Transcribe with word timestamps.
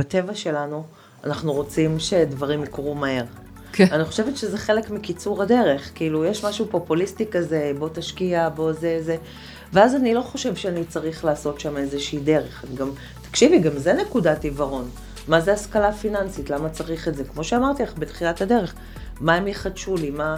בטבע 0.00 0.34
שלנו, 0.34 0.84
אנחנו 1.24 1.52
רוצים 1.52 1.98
שדברים 1.98 2.64
יקרו 2.64 2.94
מהר. 2.94 3.24
כן. 3.72 3.86
אני 3.92 4.04
חושבת 4.04 4.36
שזה 4.36 4.58
חלק 4.58 4.90
מקיצור 4.90 5.42
הדרך, 5.42 5.90
כאילו, 5.94 6.24
יש 6.24 6.44
משהו 6.44 6.66
פופוליסטי 6.70 7.26
כזה, 7.30 7.72
בוא 7.78 7.88
תשקיע, 7.92 8.48
בוא 8.48 8.72
זה, 8.72 8.98
זה. 9.02 9.16
ואז 9.72 9.94
אני 9.94 10.14
לא 10.14 10.20
חושב 10.20 10.56
שאני 10.56 10.84
צריך 10.84 11.24
לעשות 11.24 11.60
שם 11.60 11.76
איזושהי 11.76 12.18
דרך. 12.18 12.64
אני 12.68 12.76
גם, 12.76 12.90
תקשיבי, 13.22 13.58
גם 13.58 13.78
זה 13.78 13.92
נקודת 13.92 14.44
עיוורון. 14.44 14.90
מה 15.28 15.40
זה 15.40 15.52
השכלה 15.52 15.92
פיננסית? 15.92 16.50
למה 16.50 16.68
צריך 16.68 17.08
את 17.08 17.14
זה? 17.14 17.24
כמו 17.24 17.44
שאמרתי 17.44 17.82
לך 17.82 17.92
בתחילת 17.98 18.40
הדרך, 18.40 18.74
מה 19.20 19.34
הם 19.34 19.48
יחדשו 19.48 19.96
לי? 19.96 20.10
מה... 20.10 20.36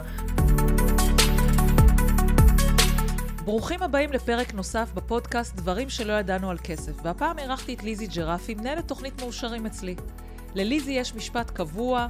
ברוכים 3.45 3.83
הבאים 3.83 4.13
לפרק 4.13 4.55
נוסף 4.55 4.93
בפודקאסט 4.95 5.57
דברים 5.57 5.91
שלא 5.91 6.13
ידענו 6.13 6.51
על 6.51 6.59
כסף, 6.65 6.93
והפעם 7.03 7.39
אירחתי 7.39 7.75
את 7.75 7.83
ליזי 7.83 8.07
ג'רפי, 8.07 8.55
מנהלת 8.55 8.89
תוכנית 8.89 9.23
מאושרים 9.23 9.67
אצלי. 9.67 9.97
לליזי 10.55 10.93
יש 10.93 11.15
משפט 11.15 11.51
קבוע, 11.51 12.07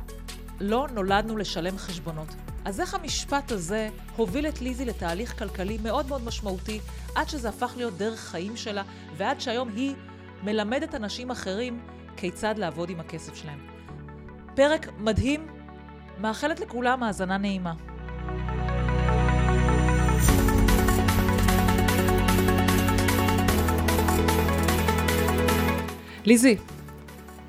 לא 0.60 0.86
נולדנו 0.92 1.36
לשלם 1.36 1.78
חשבונות. 1.78 2.28
אז 2.64 2.80
איך 2.80 2.94
המשפט 2.94 3.52
הזה 3.52 3.88
הוביל 4.16 4.46
את 4.46 4.60
ליזי 4.60 4.84
לתהליך 4.84 5.38
כלכלי 5.38 5.78
מאוד 5.82 6.08
מאוד 6.08 6.24
משמעותי, 6.24 6.80
עד 7.14 7.28
שזה 7.28 7.48
הפך 7.48 7.72
להיות 7.76 7.96
דרך 7.96 8.20
חיים 8.20 8.56
שלה, 8.56 8.82
ועד 9.16 9.40
שהיום 9.40 9.68
היא 9.68 9.94
מלמדת 10.42 10.94
אנשים 10.94 11.30
אחרים 11.30 11.80
כיצד 12.16 12.54
לעבוד 12.58 12.90
עם 12.90 13.00
הכסף 13.00 13.34
שלהם. 13.34 13.66
פרק 14.54 14.88
מדהים, 14.98 15.46
מאחלת 16.18 16.60
לכולם 16.60 17.02
האזנה 17.02 17.38
נעימה. 17.38 17.72
ליזי, 26.24 26.56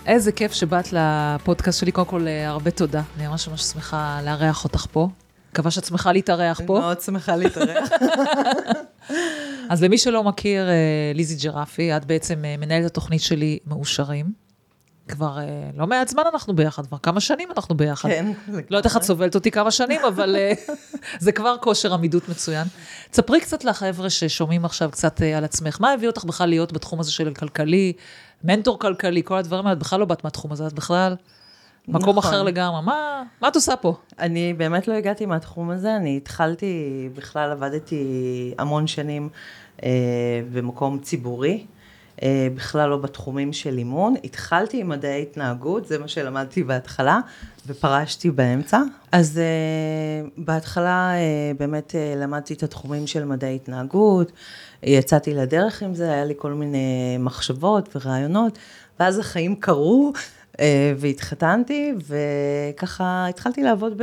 איזה 0.06 0.32
כיף 0.32 0.54
שבאת 0.54 0.94
לפודקאסט 0.94 1.80
שלי. 1.80 1.92
קודם 1.92 2.08
כל, 2.08 2.28
אה, 2.28 2.50
הרבה 2.50 2.72
תודה. 2.72 3.02
אני 3.18 3.28
ממש 3.28 3.48
ממש 3.48 3.62
שמחה 3.62 4.20
לארח 4.26 4.64
אותך 4.64 4.86
פה. 4.92 5.10
מקווה 5.52 5.72
שאת 5.72 5.86
שמחה 5.86 6.12
להתארח 6.12 6.62
פה. 6.66 6.80
מאוד 6.80 7.02
שמחה 7.02 7.36
להתארח. 7.36 7.90
אז 9.70 9.84
למי 9.84 9.98
שלא 9.98 10.24
מכיר, 10.24 10.70
אה, 10.70 11.12
ליזי 11.16 11.36
ג'רפי, 11.36 11.98
את 11.98 12.06
בעצם 12.06 12.46
אה, 12.46 12.56
מנהלת 12.58 12.86
התוכנית 12.86 13.22
שלי 13.22 13.60
מאושרים. 13.68 14.44
כבר 15.08 15.38
לא 15.78 15.88
מעט 15.88 16.08
זמן 16.08 16.24
אנחנו 16.34 16.56
ביחד, 16.56 16.86
כבר 16.86 16.98
כמה 16.98 17.20
שנים 17.20 17.50
אנחנו 17.58 17.78
ביחד. 17.78 18.10
כן. 18.10 18.26
לא 18.48 18.78
יודעת 18.78 18.86
איך 18.86 18.98
את 18.98 19.04
סובלת 19.04 19.36
אותי 19.36 19.52
כמה 19.52 19.72
שנים, 19.72 20.02
אבל 20.08 20.36
זה 21.20 21.32
כבר 21.32 21.56
כושר 21.62 21.94
עמידות 21.94 22.30
מצוין. 22.30 22.68
תספרי 23.12 23.42
קצת 23.42 23.64
לחבר'ה 23.64 24.10
ששומעים 24.10 24.66
עכשיו 24.66 24.92
קצת 24.92 25.22
על 25.22 25.44
עצמך. 25.44 25.78
מה 25.82 25.92
הביא 25.92 26.08
אותך 26.08 26.24
בכלל 26.24 26.50
להיות 26.50 26.74
בתחום 26.74 27.00
הזה 27.00 27.12
של 27.12 27.34
כלכלי, 27.34 27.94
מנטור 28.44 28.80
כלכלי, 28.80 29.24
כל 29.24 29.38
הדברים 29.38 29.66
האלה, 29.66 29.74
את 29.74 29.80
בכלל 29.80 30.00
לא 30.00 30.06
באת 30.06 30.24
מהתחום 30.24 30.52
הזה, 30.52 30.68
את 30.68 30.74
בכלל 30.74 31.16
מקום 31.88 32.18
נכון. 32.18 32.18
אחר 32.18 32.44
לגמרי. 32.44 32.82
מה, 32.82 33.24
מה 33.42 33.48
את 33.48 33.56
עושה 33.56 33.76
פה? 33.76 33.96
אני 34.20 34.54
באמת 34.54 34.88
לא 34.88 34.94
הגעתי 34.94 35.26
מהתחום 35.26 35.70
הזה, 35.70 35.96
אני 35.96 36.18
התחלתי, 36.18 37.10
בכלל 37.16 37.52
עבדתי 37.52 38.54
המון 38.58 38.88
שנים 38.88 39.30
אה, 39.84 39.90
במקום 40.54 41.00
ציבורי, 41.00 41.54
אה, 41.54 41.66
בכלל 42.56 42.90
לא 42.90 42.98
בתחומים 42.98 43.54
של 43.54 43.78
אימון. 43.78 44.16
התחלתי 44.24 44.82
עם 44.82 44.90
מדעי 44.90 45.22
התנהגות, 45.22 45.86
זה 45.86 45.98
מה 46.00 46.08
שלמדתי 46.08 46.64
בהתחלה, 46.64 47.20
ופרשתי 47.68 48.32
באמצע. 48.32 48.82
אז 49.12 49.38
אה, 49.38 50.28
בהתחלה 50.38 51.12
אה, 51.16 51.52
באמת 51.60 51.96
אה, 51.96 52.14
למדתי 52.18 52.54
את 52.54 52.64
התחומים 52.64 53.08
של 53.08 53.26
מדעי 53.26 53.56
התנהגות, 53.56 54.32
יצאתי 54.84 55.34
לדרך 55.34 55.82
עם 55.82 55.96
זה, 55.96 56.12
היה 56.12 56.26
לי 56.26 56.34
כל 56.38 56.54
מיני 56.54 57.18
מחשבות 57.20 57.96
ורעיונות, 57.96 58.58
ואז 59.00 59.20
החיים 59.20 59.56
קרו. 59.56 60.14
אה, 60.60 60.94
והתחתנתי, 60.98 61.94
וככה 62.08 63.26
התחלתי 63.30 63.64
לעבוד 63.64 64.02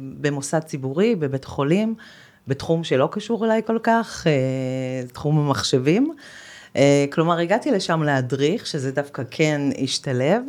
במוסד 0.00 0.58
ציבורי, 0.58 1.16
בבית 1.16 1.44
חולים, 1.44 1.94
בתחום 2.48 2.84
שלא 2.84 3.08
קשור 3.12 3.44
אליי 3.44 3.62
כל 3.66 3.78
כך, 3.82 4.26
אה, 4.26 5.06
תחום 5.12 5.38
המחשבים. 5.38 6.12
אה, 6.76 7.04
כלומר, 7.12 7.38
הגעתי 7.38 7.70
לשם 7.70 8.02
להדריך, 8.02 8.66
שזה 8.66 8.92
דווקא 8.92 9.22
כן 9.30 9.60
השתלב, 9.82 10.42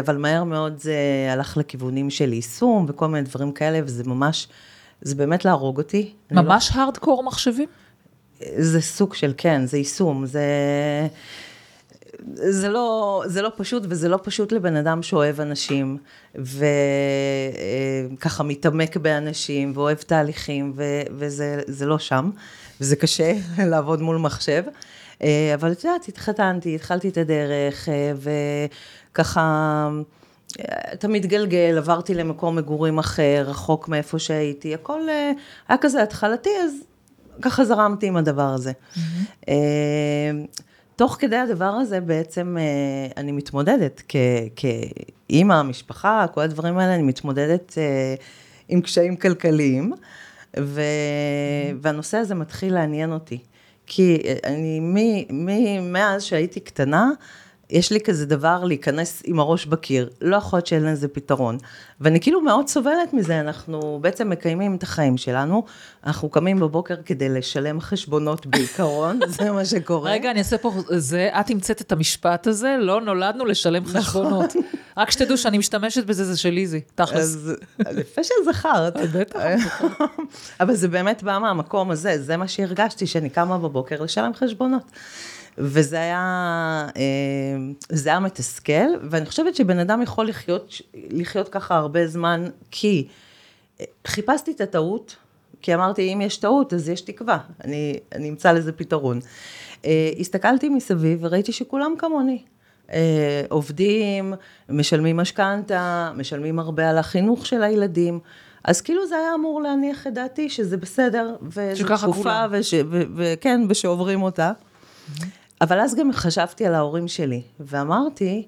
אבל 0.00 0.16
מהר 0.16 0.44
מאוד 0.44 0.78
זה 0.78 0.96
הלך 1.32 1.56
לכיוונים 1.56 2.10
של 2.10 2.32
יישום 2.32 2.86
וכל 2.88 3.06
מיני 3.08 3.24
דברים 3.28 3.52
כאלה, 3.52 3.80
וזה 3.84 4.04
ממש, 4.04 4.48
זה 5.02 5.14
באמת 5.14 5.44
להרוג 5.44 5.78
אותי. 5.78 6.12
ממש 6.30 6.72
לא... 6.74 6.80
הארדקור 6.80 7.22
מחשבים? 7.22 7.68
זה 8.58 8.80
סוג 8.80 9.14
של 9.14 9.34
כן, 9.36 9.66
זה 9.66 9.78
יישום, 9.78 10.26
זה... 10.26 10.46
זה 12.34 12.68
לא, 12.68 13.22
זה 13.26 13.42
לא 13.42 13.52
פשוט, 13.56 13.82
וזה 13.88 14.08
לא 14.08 14.18
פשוט 14.22 14.52
לבן 14.52 14.76
אדם 14.76 15.02
שאוהב 15.02 15.40
אנשים, 15.40 15.98
וככה 18.18 18.42
מתעמק 18.42 18.96
באנשים, 18.96 19.72
ואוהב 19.74 19.96
תהליכים, 19.96 20.72
ו, 20.76 20.82
וזה 21.10 21.86
לא 21.86 21.98
שם, 21.98 22.30
וזה 22.80 22.96
קשה 22.96 23.32
לעבוד 23.70 24.02
מול 24.02 24.16
מחשב. 24.16 24.62
אבל 25.54 25.72
את 25.72 25.84
יודעת, 25.84 26.08
התחתנתי, 26.08 26.74
התחלתי 26.74 27.08
את 27.08 27.16
הדרך, 27.16 27.88
וככה, 29.12 29.88
אתה 30.92 31.08
מתגלגל, 31.08 31.74
עברתי 31.78 32.14
למקום 32.14 32.56
מגורים 32.56 32.98
אחר, 32.98 33.44
רחוק 33.46 33.88
מאיפה 33.88 34.18
שהייתי, 34.18 34.74
הכל 34.74 35.00
היה 35.68 35.78
כזה 35.78 36.02
התחלתי, 36.02 36.50
אז 36.64 36.72
ככה 37.42 37.64
זרמתי 37.64 38.06
עם 38.06 38.16
הדבר 38.16 38.48
הזה. 38.54 38.72
Mm-hmm. 38.72 39.50
תוך 40.96 41.16
כדי 41.20 41.36
הדבר 41.36 41.64
הזה 41.64 42.00
בעצם 42.00 42.56
אני 43.16 43.32
מתמודדת 43.32 44.02
כאימא, 44.56 45.62
משפחה, 45.62 46.26
כל 46.34 46.40
הדברים 46.40 46.78
האלה, 46.78 46.94
אני 46.94 47.02
מתמודדת 47.02 47.78
עם 48.68 48.80
קשיים 48.80 49.16
כלכליים, 49.16 49.92
ו... 50.60 50.82
והנושא 51.80 52.16
הזה 52.16 52.34
מתחיל 52.34 52.74
לעניין 52.74 53.12
אותי. 53.12 53.38
כי 53.86 54.22
אני, 54.44 54.80
מ... 54.80 55.92
מאז 55.92 56.22
שהייתי 56.22 56.60
קטנה, 56.60 57.10
יש 57.72 57.92
לי 57.92 58.00
כזה 58.00 58.26
דבר 58.26 58.64
להיכנס 58.64 59.22
עם 59.24 59.40
הראש 59.40 59.66
בקיר, 59.66 60.10
לא 60.20 60.36
יכול 60.36 60.56
להיות 60.56 60.66
שאין 60.66 60.84
לזה 60.84 61.08
פתרון. 61.08 61.58
ואני 62.00 62.20
כאילו 62.20 62.40
מאוד 62.40 62.68
סובלת 62.68 63.12
מזה, 63.12 63.40
אנחנו 63.40 63.98
בעצם 64.02 64.30
מקיימים 64.30 64.74
את 64.74 64.82
החיים 64.82 65.16
שלנו, 65.16 65.64
אנחנו 66.06 66.28
קמים 66.28 66.60
בבוקר 66.60 66.94
כדי 67.04 67.28
לשלם 67.28 67.80
חשבונות 67.80 68.46
בעיקרון, 68.46 69.20
זה 69.38 69.50
מה 69.50 69.64
שקורה. 69.64 70.10
רגע, 70.10 70.30
אני 70.30 70.38
אעשה 70.38 70.58
פה, 70.58 70.72
זה, 70.96 71.30
את 71.40 71.50
המצאת 71.50 71.80
את 71.80 71.92
המשפט 71.92 72.46
הזה, 72.46 72.76
לא 72.80 73.00
נולדנו 73.00 73.44
לשלם 73.44 73.84
חשבונות. 73.84 74.52
רק 74.96 75.10
שתדעו 75.10 75.38
שאני 75.38 75.58
משתמשת 75.58 76.06
בזה, 76.06 76.24
זה 76.24 76.36
של 76.36 76.56
איזי, 76.56 76.80
תכלס. 76.94 77.36
אז 77.86 77.98
יפה 77.98 78.20
שזכרת. 78.24 78.96
בטח. 79.12 79.40
אבל 80.60 80.74
זה 80.74 80.88
באמת 80.88 81.22
בא 81.22 81.38
מהמקום 81.38 81.90
הזה, 81.90 82.22
זה 82.22 82.36
מה 82.36 82.48
שהרגשתי, 82.48 83.06
שאני 83.06 83.30
קמה 83.30 83.58
בבוקר 83.58 84.02
לשלם 84.02 84.34
חשבונות. 84.34 84.82
וזה 85.58 85.96
היה, 86.00 86.88
זה 87.88 88.08
היה 88.08 88.20
מתסכל, 88.20 88.88
ואני 89.10 89.26
חושבת 89.26 89.54
שבן 89.54 89.78
אדם 89.78 90.02
יכול 90.02 90.28
לחיות, 90.28 90.80
לחיות 91.10 91.48
ככה 91.48 91.76
הרבה 91.76 92.06
זמן, 92.06 92.44
כי 92.70 93.08
חיפשתי 94.06 94.50
את 94.50 94.60
הטעות, 94.60 95.16
כי 95.62 95.74
אמרתי, 95.74 96.12
אם 96.12 96.20
יש 96.20 96.36
טעות, 96.36 96.72
אז 96.72 96.88
יש 96.88 97.00
תקווה, 97.00 97.38
אני, 97.64 97.98
אני 98.14 98.28
אמצא 98.28 98.52
לזה 98.52 98.72
פתרון. 98.72 99.20
הסתכלתי 100.20 100.68
מסביב 100.68 101.18
וראיתי 101.22 101.52
שכולם 101.52 101.94
כמוני. 101.98 102.42
עובדים, 103.48 104.34
משלמים 104.68 105.16
משכנתה, 105.16 106.12
משלמים 106.16 106.58
הרבה 106.58 106.90
על 106.90 106.98
החינוך 106.98 107.46
של 107.46 107.62
הילדים. 107.62 108.20
אז 108.64 108.80
כאילו 108.80 109.06
זה 109.06 109.16
היה 109.16 109.34
אמור 109.34 109.62
להניח 109.62 110.06
את 110.06 110.14
דעתי 110.14 110.50
שזה 110.50 110.76
בסדר, 110.76 111.36
וזו 111.42 111.84
תקופה, 111.96 112.44
וכן, 113.16 113.60
ושעוברים 113.68 114.22
אותה. 114.22 114.52
Mm-hmm. 114.52 115.41
אבל 115.62 115.80
אז 115.80 115.94
גם 115.94 116.12
חשבתי 116.12 116.66
על 116.66 116.74
ההורים 116.74 117.08
שלי, 117.08 117.42
ואמרתי, 117.60 118.46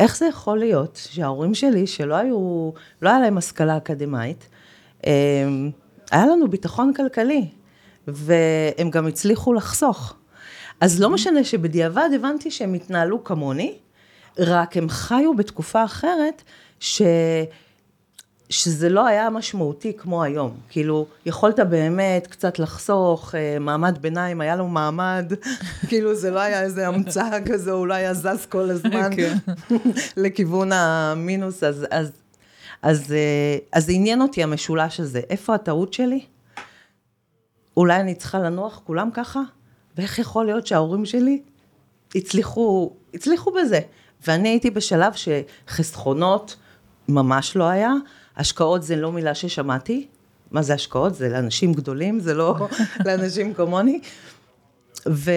איך 0.00 0.16
זה 0.16 0.26
יכול 0.26 0.58
להיות 0.58 1.00
שההורים 1.10 1.54
שלי, 1.54 1.86
שלא 1.86 2.14
היו, 2.14 2.70
לא 3.02 3.08
היה 3.08 3.20
להם 3.20 3.38
השכלה 3.38 3.76
אקדמית, 3.76 4.48
היה 6.10 6.26
לנו 6.26 6.48
ביטחון 6.50 6.92
כלכלי, 6.94 7.48
והם 8.06 8.90
גם 8.90 9.06
הצליחו 9.06 9.52
לחסוך. 9.52 10.14
אז 10.80 11.00
לא 11.00 11.10
משנה 11.10 11.44
שבדיעבד 11.44 12.10
הבנתי 12.14 12.50
שהם 12.50 12.74
התנהלו 12.74 13.24
כמוני, 13.24 13.74
רק 14.38 14.76
הם 14.76 14.88
חיו 14.88 15.36
בתקופה 15.36 15.84
אחרת, 15.84 16.42
ש... 16.80 17.02
שזה 18.52 18.88
לא 18.88 19.06
היה 19.06 19.30
משמעותי 19.30 19.92
כמו 19.96 20.22
היום. 20.22 20.56
כאילו, 20.68 21.06
יכולת 21.26 21.60
באמת 21.60 22.26
קצת 22.26 22.58
לחסוך, 22.58 23.34
מעמד 23.60 23.98
ביניים, 24.00 24.40
היה 24.40 24.56
לו 24.56 24.68
מעמד, 24.68 25.32
כאילו 25.88 26.14
זה 26.14 26.30
לא 26.30 26.40
היה 26.40 26.62
איזה 26.62 26.88
המצאה 26.88 27.40
כזו, 27.50 27.72
הוא 27.72 27.86
לא 27.86 27.94
היה 27.94 28.14
זז 28.14 28.46
כל 28.48 28.70
הזמן 28.70 29.10
לכיוון 30.16 30.72
המינוס, 30.72 31.64
אז, 31.64 31.86
אז, 31.90 32.12
אז, 32.82 33.14
אז 33.72 33.86
זה 33.86 33.92
עניין 33.92 34.22
אותי 34.22 34.42
המשולש 34.42 35.00
הזה. 35.00 35.20
איפה 35.30 35.54
הטעות 35.54 35.92
שלי? 35.92 36.24
אולי 37.76 38.00
אני 38.00 38.14
צריכה 38.14 38.38
לנוח 38.38 38.80
כולם 38.84 39.10
ככה? 39.14 39.40
ואיך 39.96 40.18
יכול 40.18 40.46
להיות 40.46 40.66
שההורים 40.66 41.04
שלי 41.04 41.42
הצליחו, 42.14 42.92
הצליחו 43.14 43.50
בזה? 43.52 43.80
ואני 44.26 44.48
הייתי 44.48 44.70
בשלב 44.70 45.12
שחסכונות 45.12 46.56
ממש 47.08 47.56
לא 47.56 47.64
היה, 47.64 47.92
השקעות 48.36 48.82
זה 48.82 48.96
לא 48.96 49.12
מילה 49.12 49.34
ששמעתי, 49.34 50.06
מה 50.50 50.62
זה 50.62 50.74
השקעות? 50.74 51.14
זה 51.14 51.28
לאנשים 51.28 51.72
גדולים, 51.72 52.20
זה 52.20 52.34
לא 52.34 52.54
לאנשים 53.06 53.54
כמוני. 53.54 54.00
ו... 55.08 55.30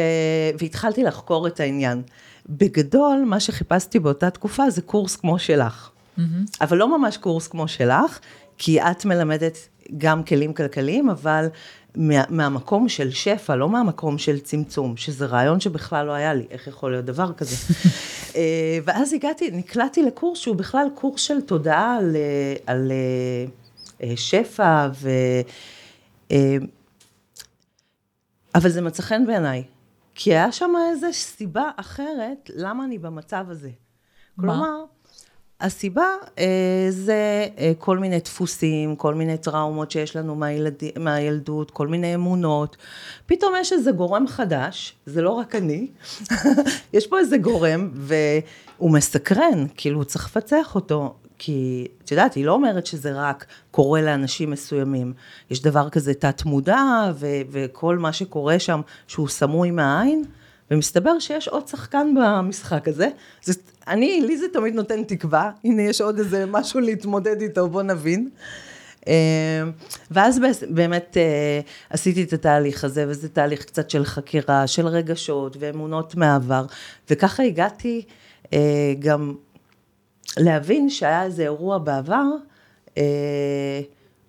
והתחלתי 0.60 1.04
לחקור 1.04 1.48
את 1.48 1.60
העניין. 1.60 2.02
בגדול, 2.50 3.24
מה 3.26 3.40
שחיפשתי 3.40 4.00
באותה 4.00 4.30
תקופה 4.30 4.70
זה 4.70 4.82
קורס 4.82 5.16
כמו 5.16 5.40
שלך. 5.40 5.90
Mm-hmm. 5.90 6.22
אבל 6.62 6.78
לא 6.78 6.98
ממש 6.98 7.18
קורס 7.18 7.48
כמו 7.48 7.68
שלך, 7.68 8.20
כי 8.58 8.82
את 8.82 9.06
מלמדת 9.06 9.58
גם 9.98 10.24
כלים 10.24 10.54
כלכליים, 10.54 11.10
אבל 11.10 11.48
מה, 11.98 12.24
מהמקום 12.30 12.90
של 12.90 13.12
שפע, 13.12 13.56
לא 13.56 13.70
מהמקום 13.70 14.18
של 14.18 14.40
צמצום, 14.40 14.98
שזה 14.98 15.26
רעיון 15.26 15.60
שבכלל 15.60 16.06
לא 16.06 16.12
היה 16.12 16.34
לי, 16.34 16.46
איך 16.50 16.68
יכול 16.68 16.92
להיות 16.92 17.06
דבר 17.06 17.34
כזה. 17.34 17.56
אה, 18.36 18.80
ואז 18.86 19.14
הגעתי, 19.14 19.52
נקלעתי 19.52 20.04
לקורס 20.04 20.40
שהוא 20.40 20.56
בכלל 20.56 20.88
קורס 20.96 21.22
של 21.22 21.42
תודעה 21.42 21.98
על, 21.98 22.16
על 22.66 22.92
אה, 24.04 24.14
שפע, 24.16 24.88
ו... 24.94 25.10
אה, 26.32 26.58
אבל 28.56 28.70
זה 28.70 28.82
מצא 28.82 29.04
חן 29.04 29.26
בעיניי, 29.26 29.64
כי 30.16 30.34
היה 30.34 30.52
שם 30.52 30.74
איזו 30.92 31.08
סיבה 31.14 31.72
אחרת 31.76 32.50
למה 32.56 32.86
אני 32.86 32.98
במצב 32.98 33.46
הזה. 33.50 33.70
מה? 34.38 34.44
כלומר, 34.44 34.84
הסיבה 35.62 36.08
אה, 36.40 36.88
זה 36.90 37.48
אה, 37.58 37.72
כל 37.80 37.98
מיני 37.98 38.20
דפוסים, 38.20 38.96
כל 38.96 39.14
מיני 39.14 39.38
טראומות 39.38 39.92
שיש 39.92 40.16
לנו 40.16 40.36
מהילד, 40.36 40.76
מהילדות, 41.00 41.72
כל 41.72 41.88
מיני 41.88 42.16
אמונות. 42.16 42.78
פתאום 43.26 43.54
יש 43.60 43.74
איזה 43.74 43.92
גורם 43.92 44.28
חדש, 44.28 44.96
זה 45.06 45.22
לא 45.22 45.30
רק 45.30 45.56
אני, 45.56 45.88
יש 46.94 47.08
פה 47.08 47.20
איזה 47.20 47.38
גורם 47.38 47.90
והוא 47.94 48.92
מסקרן, 48.92 49.66
כאילו 49.78 50.06
צריך 50.06 50.26
לפצח 50.26 50.76
אותו. 50.76 51.16
כי 51.38 51.88
את 52.04 52.12
יודעת, 52.12 52.34
היא 52.34 52.46
לא 52.46 52.54
אומרת 52.54 52.86
שזה 52.86 53.12
רק 53.14 53.46
קורה 53.72 54.02
לאנשים 54.02 54.52
מסוימים. 54.52 55.14
יש 55.50 55.62
דבר 55.62 55.90
כזה 55.90 56.14
תת 56.14 56.46
מודע, 56.46 57.12
ו- 57.16 57.42
וכל 57.52 57.98
מה 57.98 58.14
שקורה 58.14 58.60
שם, 58.60 58.82
שהוא 59.08 59.28
סמוי 59.28 59.72
מהעין, 59.72 60.24
ומסתבר 60.72 61.20
שיש 61.20 61.48
עוד 61.48 61.68
שחקן 61.68 62.14
במשחק 62.16 62.88
הזה. 62.88 63.08
זה, 63.44 63.54
אני, 63.88 64.22
לי 64.22 64.38
זה 64.38 64.46
תמיד 64.54 64.76
נותן 64.76 65.04
תקווה, 65.04 65.52
הנה 65.64 65.82
יש 65.82 66.02
עוד 66.02 66.20
איזה 66.20 66.46
משהו 66.46 66.80
להתמודד 66.80 67.42
איתו, 67.42 67.70
בוא 67.70 67.82
נבין. 67.82 68.30
אה, 69.08 69.64
ואז 70.12 70.40
באמת 70.70 71.18
אה, 71.18 71.60
עשיתי 71.90 72.24
את 72.24 72.34
התהליך 72.34 72.84
הזה, 72.84 73.06
וזה 73.08 73.30
תהליך 73.30 73.66
קצת 73.66 73.90
של 73.90 74.06
חקירה, 74.06 74.68
של 74.68 74.88
רגשות 74.88 75.58
ואמונות 75.60 76.16
מעבר, 76.16 76.66
וככה 77.10 77.44
הגעתי 77.44 78.06
אה, 78.54 78.94
גם 79.00 79.36
להבין 80.38 80.90
שהיה 80.90 81.24
איזה 81.24 81.44
אירוע 81.44 81.78
בעבר, 81.78 82.24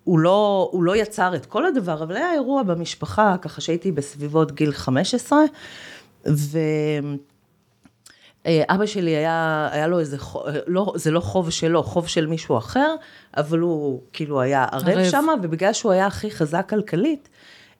הוא 0.03 0.19
לא, 0.19 0.69
הוא 0.71 0.83
לא 0.83 0.95
יצר 0.95 1.35
את 1.35 1.45
כל 1.45 1.65
הדבר, 1.65 2.03
אבל 2.03 2.15
היה 2.15 2.33
אירוע 2.33 2.63
במשפחה, 2.63 3.35
ככה 3.41 3.61
שהייתי 3.61 3.91
בסביבות 3.91 4.51
גיל 4.51 4.71
15, 4.71 5.39
ואבא 8.47 8.85
שלי 8.85 9.11
היה, 9.11 9.69
היה 9.71 9.87
לו 9.87 9.99
איזה, 9.99 10.17
לא, 10.67 10.93
זה 10.95 11.11
לא 11.11 11.19
חוב 11.19 11.49
שלו, 11.49 11.83
חוב 11.83 12.07
של 12.07 12.27
מישהו 12.27 12.57
אחר, 12.57 12.95
אבל 13.37 13.59
הוא 13.59 14.01
כאילו 14.13 14.41
היה 14.41 14.65
ערב 14.71 15.03
שם, 15.03 15.25
ובגלל 15.43 15.73
שהוא 15.73 15.91
היה 15.91 16.05
הכי 16.05 16.31
חזק 16.31 16.65
כלכלית, 16.69 17.29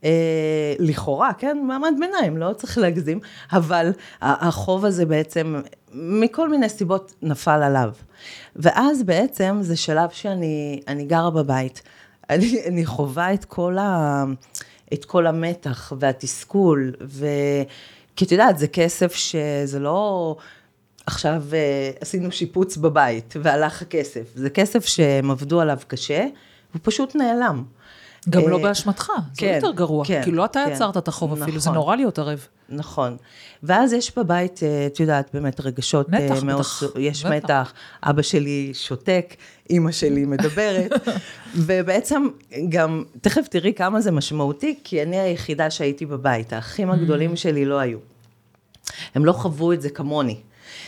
אה, 0.03 0.73
לכאורה, 0.79 1.33
כן, 1.33 1.57
מעמד 1.67 1.93
ביניים, 1.99 2.37
לא 2.37 2.53
צריך 2.53 2.77
להגזים, 2.77 3.19
אבל 3.51 3.91
החוב 4.21 4.85
הזה 4.85 5.05
בעצם, 5.05 5.61
מכל 5.93 6.49
מיני 6.49 6.69
סיבות 6.69 7.13
נפל 7.21 7.63
עליו. 7.63 7.91
ואז 8.55 9.03
בעצם 9.03 9.57
זה 9.61 9.75
שלב 9.75 10.09
שאני 10.09 11.05
גרה 11.07 11.29
בבית, 11.29 11.81
אני, 12.29 12.61
אני 12.67 12.85
חווה 12.85 13.33
את 13.33 13.45
כל, 13.45 13.77
ה, 13.77 14.23
את 14.93 15.05
כל 15.05 15.27
המתח 15.27 15.93
והתסכול, 15.99 16.93
ו... 17.01 17.25
כי 18.15 18.25
את 18.25 18.31
יודעת, 18.31 18.57
זה 18.57 18.67
כסף 18.67 19.15
שזה 19.15 19.79
לא... 19.79 20.35
עכשיו 21.07 21.43
אה, 21.53 21.91
עשינו 22.01 22.31
שיפוץ 22.31 22.77
בבית 22.77 23.33
והלך 23.41 23.81
הכסף. 23.81 24.21
זה 24.35 24.49
כסף 24.49 24.85
שהם 24.85 25.31
עבדו 25.31 25.61
עליו 25.61 25.77
קשה, 25.87 26.21
הוא 26.73 26.79
פשוט 26.83 27.15
נעלם. 27.15 27.63
גם 28.29 28.49
לא 28.49 28.57
אה, 28.57 28.63
באשמתך, 28.63 29.11
זה 29.33 29.41
כן, 29.41 29.53
יותר 29.55 29.71
גרוע. 29.71 30.05
כן, 30.05 30.21
כאילו, 30.23 30.37
לא 30.37 30.45
אתה 30.45 30.63
כן, 30.65 30.71
יצרת 30.71 30.97
את 30.97 31.07
החוב 31.07 31.41
אפילו, 31.41 31.59
זה 31.59 31.69
נכון. 31.69 31.73
נורא 31.73 31.95
להיות 31.95 32.19
ערב. 32.19 32.47
נכון. 32.69 33.17
ואז 33.63 33.93
יש 33.93 34.17
בבית, 34.17 34.59
אה, 34.63 34.87
את 34.87 34.99
יודעת, 34.99 35.29
באמת 35.33 35.59
רגשות 35.59 36.09
מתח, 36.09 36.43
מאוד, 36.43 36.59
בטח. 36.59 36.83
יש 36.99 37.25
בטח. 37.25 37.35
מתח, 37.35 37.73
אבא 38.03 38.21
שלי 38.21 38.71
שותק, 38.73 39.35
אימא 39.69 39.91
שלי 39.91 40.25
מדברת, 40.25 40.91
ובעצם 41.65 42.27
גם, 42.69 43.03
תכף 43.21 43.47
תראי 43.47 43.73
כמה 43.73 44.01
זה 44.01 44.11
משמעותי, 44.11 44.79
כי 44.83 45.03
אני 45.03 45.19
היחידה 45.19 45.69
שהייתי 45.69 46.05
בבית, 46.05 46.53
האחים 46.53 46.91
הגדולים 46.91 47.33
mm. 47.33 47.35
שלי 47.35 47.65
לא 47.65 47.79
היו. 47.79 47.97
הם 49.15 49.25
לא 49.25 49.31
חוו 49.31 49.73
את 49.73 49.81
זה 49.81 49.89
כמוני. 49.89 50.37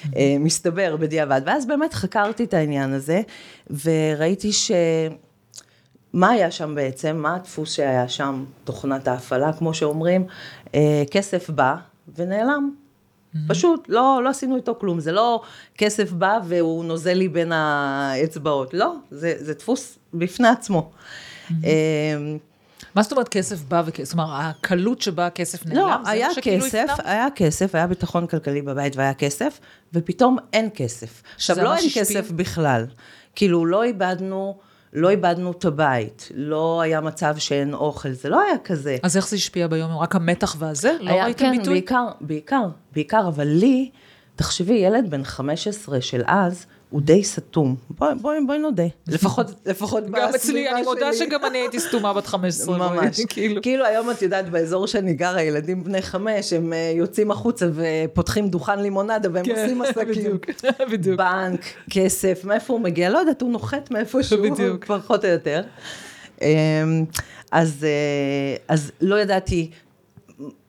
Mm-hmm. 0.03 0.15
מסתבר 0.39 0.95
בדיעבד, 0.95 1.41
ואז 1.45 1.65
באמת 1.65 1.93
חקרתי 1.93 2.43
את 2.43 2.53
העניין 2.53 2.93
הזה, 2.93 3.21
וראיתי 3.69 4.53
ש... 4.53 4.71
מה 6.13 6.29
היה 6.29 6.51
שם 6.51 6.75
בעצם? 6.75 7.15
מה 7.15 7.35
הדפוס 7.35 7.73
שהיה 7.73 8.07
שם, 8.07 8.45
תוכנת 8.63 9.07
ההפעלה, 9.07 9.53
כמו 9.53 9.73
שאומרים? 9.73 10.25
אה, 10.75 11.03
כסף 11.11 11.49
בא 11.49 11.75
ונעלם. 12.15 12.71
Mm-hmm. 12.71 13.37
פשוט, 13.47 13.85
לא, 13.89 14.21
לא 14.23 14.29
עשינו 14.29 14.55
איתו 14.55 14.75
כלום, 14.79 14.99
זה 14.99 15.11
לא 15.11 15.41
כסף 15.77 16.11
בא 16.11 16.39
והוא 16.47 16.85
נוזל 16.85 17.13
לי 17.13 17.27
בין 17.27 17.51
האצבעות, 17.51 18.73
לא, 18.73 18.95
זה, 19.11 19.33
זה 19.37 19.53
דפוס 19.53 19.99
בפני 20.13 20.47
עצמו. 20.47 20.91
Mm-hmm. 21.49 21.53
מה 22.95 23.03
זאת 23.03 23.11
אומרת 23.11 23.29
כסף 23.29 23.61
בא 23.61 23.83
וכסף, 23.85 24.03
זאת 24.03 24.13
אומרת, 24.13 24.29
הקלות 24.31 25.01
שבה 25.01 25.27
הכסף 25.27 25.65
נעלם? 25.65 25.79
לא, 25.79 26.09
היה 26.09 26.27
כסף, 26.41 26.87
היה 27.03 27.27
כסף, 27.35 27.75
היה 27.75 27.87
ביטחון 27.87 28.27
כלכלי 28.27 28.61
בבית 28.61 28.95
והיה 28.95 29.13
כסף, 29.13 29.59
ופתאום 29.93 30.37
אין 30.53 30.69
כסף. 30.75 31.23
עכשיו, 31.35 31.63
לא 31.63 31.75
אין 31.75 31.89
כסף 31.95 32.31
בכלל. 32.31 32.85
כאילו, 33.35 33.65
לא 33.65 33.83
איבדנו... 33.83 34.57
לא 34.93 35.09
איבדנו 35.09 35.51
את 35.51 35.65
הבית, 35.65 36.29
לא 36.35 36.81
היה 36.81 37.01
מצב 37.01 37.37
שאין 37.37 37.73
אוכל, 37.73 38.11
זה 38.11 38.29
לא 38.29 38.41
היה 38.41 38.57
כזה. 38.63 38.97
אז 39.03 39.17
איך 39.17 39.27
זה 39.27 39.35
השפיע 39.35 39.67
ביום? 39.67 39.97
רק 39.97 40.15
המתח 40.15 40.55
והזה? 40.59 40.97
לא 40.99 41.11
ראיתם 41.11 41.45
כן, 41.45 41.51
ביטוי? 41.51 41.65
כן, 41.65 41.71
בעיקר, 41.71 42.05
בעיקר, 42.21 42.67
בעיקר, 42.91 43.27
אבל 43.27 43.47
לי, 43.47 43.89
תחשבי, 44.35 44.73
ילד 44.73 45.09
בן 45.09 45.23
15 45.23 46.01
של 46.01 46.21
אז, 46.25 46.65
הוא 46.89 47.01
די 47.01 47.23
סתום. 47.23 47.75
בואי 47.89 48.15
בוא, 48.21 48.33
בוא 48.47 48.55
נודה. 48.55 48.83
לפחות, 49.07 49.47
לפחות 49.65 50.03
בסביבה 50.03 50.19
שלי. 50.19 50.29
גם 50.29 50.35
אצלי, 50.35 50.69
אני 50.69 50.81
מודה 50.81 51.13
שגם 51.13 51.45
אני 51.45 51.57
הייתי 51.57 51.79
סתומה 51.79 52.13
בת 52.13 52.27
15. 52.27 52.77
ממש. 52.77 53.19
כאילו. 53.29 53.61
כאילו 53.61 53.85
היום 53.85 54.11
את 54.11 54.21
יודעת, 54.21 54.49
באזור 54.49 54.87
שאני 54.87 55.13
גרה, 55.13 55.41
ילדים 55.41 55.83
בני 55.83 56.01
חמש, 56.01 56.53
הם 56.53 56.73
אה, 56.73 56.91
יוצאים 56.95 57.31
החוצה 57.31 57.67
ופותחים 57.73 58.49
דוכן 58.49 58.79
לימונדה, 58.79 59.29
והם 59.33 59.45
כן, 59.45 59.61
עושים 59.61 59.81
עסקים. 59.81 60.07
בדיוק, 60.07 60.45
בדיוק. 60.91 61.17
בנק, 61.17 61.61
כסף, 61.89 62.41
מאיפה 62.43 62.73
הוא 62.73 62.81
מגיע? 62.81 63.09
לא 63.09 63.17
יודעת, 63.17 63.41
הוא 63.41 63.51
נוחת 63.51 63.91
מאיפשהו, 63.91 64.43
בדיוק. 64.51 64.85
פחות 64.85 65.25
או 65.25 65.29
יותר. 65.29 65.61
אמ, 66.41 66.47
אז, 67.51 67.83
אה, 67.83 68.55
אז 68.67 68.91
לא 69.01 69.21
ידעתי 69.21 69.71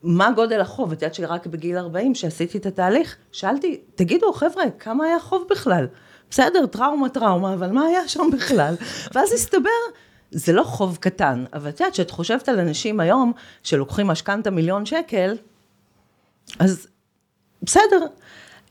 מה 0.03 0.31
גודל 0.35 0.61
החוב? 0.61 0.91
את 0.91 1.01
יודעת 1.01 1.15
שרק 1.15 1.47
בגיל 1.47 1.77
40, 1.77 2.15
שעשיתי 2.15 2.57
את 2.57 2.65
התהליך, 2.65 3.15
שאלתי, 3.31 3.79
תגידו, 3.95 4.33
חבר'ה, 4.33 4.63
כמה 4.79 5.05
היה 5.05 5.19
חוב 5.19 5.45
בכלל? 5.49 5.87
בסדר, 6.31 6.65
טראומה, 6.65 7.09
טראומה, 7.09 7.53
אבל 7.53 7.71
מה 7.71 7.85
היה 7.85 8.07
שם 8.07 8.23
בכלל? 8.33 8.75
ואז 9.13 9.31
הסתבר, 9.31 9.69
זה 10.31 10.53
לא 10.53 10.63
חוב 10.63 10.97
קטן, 11.01 11.45
אבל 11.53 11.69
את 11.69 11.79
יודעת, 11.79 11.93
כשאת 11.93 12.11
חושבת 12.11 12.49
על 12.49 12.59
אנשים 12.59 12.99
היום 12.99 13.33
שלוקחים 13.63 14.07
משכנתה 14.07 14.51
מיליון 14.51 14.85
שקל, 14.85 15.37
אז 16.59 16.87
בסדר. 17.63 18.05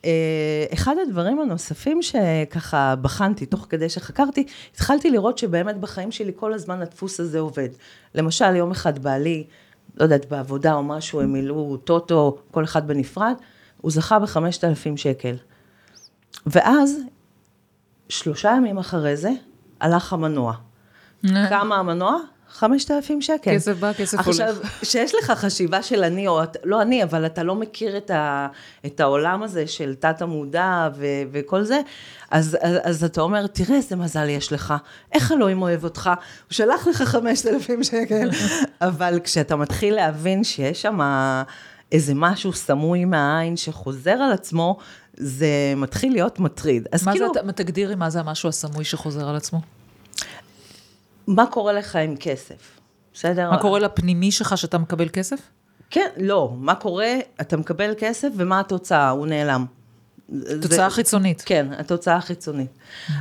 אה, 0.04 0.64
אחד 0.72 0.94
הדברים 1.02 1.40
הנוספים 1.40 2.02
שככה 2.02 2.94
בחנתי 3.02 3.46
תוך 3.46 3.66
כדי 3.68 3.88
שחקרתי, 3.88 4.46
התחלתי 4.74 5.10
לראות 5.10 5.38
שבאמת 5.38 5.76
בחיים 5.76 6.12
שלי 6.12 6.32
כל 6.36 6.52
הזמן 6.52 6.82
הדפוס 6.82 7.20
הזה 7.20 7.40
עובד. 7.40 7.68
למשל, 8.14 8.56
יום 8.56 8.70
אחד 8.70 8.98
בעלי, 8.98 9.44
לא 9.96 10.02
יודעת, 10.02 10.26
בעבודה 10.30 10.74
או 10.74 10.82
משהו, 10.82 11.20
הם 11.20 11.32
מילאו 11.32 11.76
טוטו, 11.76 12.38
כל 12.50 12.64
אחד 12.64 12.88
בנפרד, 12.88 13.34
הוא 13.80 13.90
זכה 13.92 14.18
בחמשת 14.18 14.64
אלפים 14.64 14.96
שקל. 14.96 15.34
ואז 16.46 17.00
שלושה 18.10 18.54
ימים 18.56 18.78
אחרי 18.78 19.16
זה, 19.16 19.30
הלך 19.80 20.12
המנוע. 20.12 20.54
כמה 21.22 21.76
המנוע? 21.76 22.18
חמשת 22.52 22.90
אלפים 22.90 23.22
שקל. 23.22 23.54
כסף 23.54 23.76
בא, 23.76 23.92
כסף 23.92 24.18
הולך. 24.18 24.28
עכשיו, 24.28 24.56
שיש 24.82 25.14
לך 25.14 25.30
חשיבה 25.30 25.82
של 25.82 26.04
אני, 26.04 26.28
או 26.28 26.40
לא 26.64 26.82
אני, 26.82 27.02
אבל 27.02 27.26
אתה 27.26 27.42
לא 27.42 27.54
מכיר 27.54 27.96
את, 27.96 28.10
ה, 28.10 28.48
את 28.86 29.00
העולם 29.00 29.42
הזה 29.42 29.66
של 29.66 29.94
תת 29.94 30.22
המודע 30.22 30.88
ו, 30.96 31.06
וכל 31.32 31.62
זה, 31.62 31.80
אז, 32.30 32.56
אז, 32.60 32.76
אז 32.82 33.04
אתה 33.04 33.20
אומר, 33.20 33.46
תראה 33.46 33.76
איזה 33.76 33.96
מזל 33.96 34.28
יש 34.28 34.52
לך, 34.52 34.74
איך 35.12 35.32
אלוהים 35.32 35.62
אוהב 35.62 35.84
אותך, 35.84 36.10
הוא 36.46 36.54
שלח 36.54 36.86
לך 36.86 37.02
חמשת 37.02 37.46
אלפים 37.46 37.84
שקל, 37.84 38.30
אבל 38.80 39.20
כשאתה 39.24 39.56
מתחיל 39.56 39.94
להבין 39.94 40.44
שיש 40.44 40.82
שם 40.82 41.00
איזה 41.92 42.12
משהו 42.16 42.52
סמוי 42.52 43.04
מהעין 43.04 43.56
שחוזר 43.56 44.10
על 44.10 44.32
עצמו, 44.32 44.78
זה 45.22 45.48
מתחיל 45.76 46.12
להיות 46.12 46.38
מטריד. 46.38 46.88
אז 46.92 47.04
מה 47.06 47.12
כאילו, 47.12 47.32
זה, 47.46 47.52
תגדירי 47.52 47.94
מה 47.94 48.10
זה 48.10 48.20
המשהו 48.20 48.48
הסמוי 48.48 48.84
שחוזר 48.84 49.28
על 49.28 49.36
עצמו? 49.36 49.60
מה 51.26 51.46
קורה 51.46 51.72
לך 51.72 51.96
עם 51.96 52.16
כסף? 52.16 52.78
בסדר? 53.14 53.50
מה 53.50 53.58
קורה 53.58 53.78
לפנימי 53.80 54.32
שלך 54.32 54.58
שאתה 54.58 54.78
מקבל 54.78 55.08
כסף? 55.08 55.38
כן, 55.90 56.08
לא, 56.16 56.52
מה 56.58 56.74
קורה, 56.74 57.14
אתה 57.40 57.56
מקבל 57.56 57.92
כסף 57.98 58.28
ומה 58.36 58.60
התוצאה? 58.60 59.10
הוא 59.10 59.26
נעלם. 59.26 59.64
תוצאה 60.62 60.88
זה- 60.88 60.90
חיצונית. 60.94 61.42
כן, 61.46 61.66
התוצאה 61.78 62.16
החיצונית. 62.16 62.70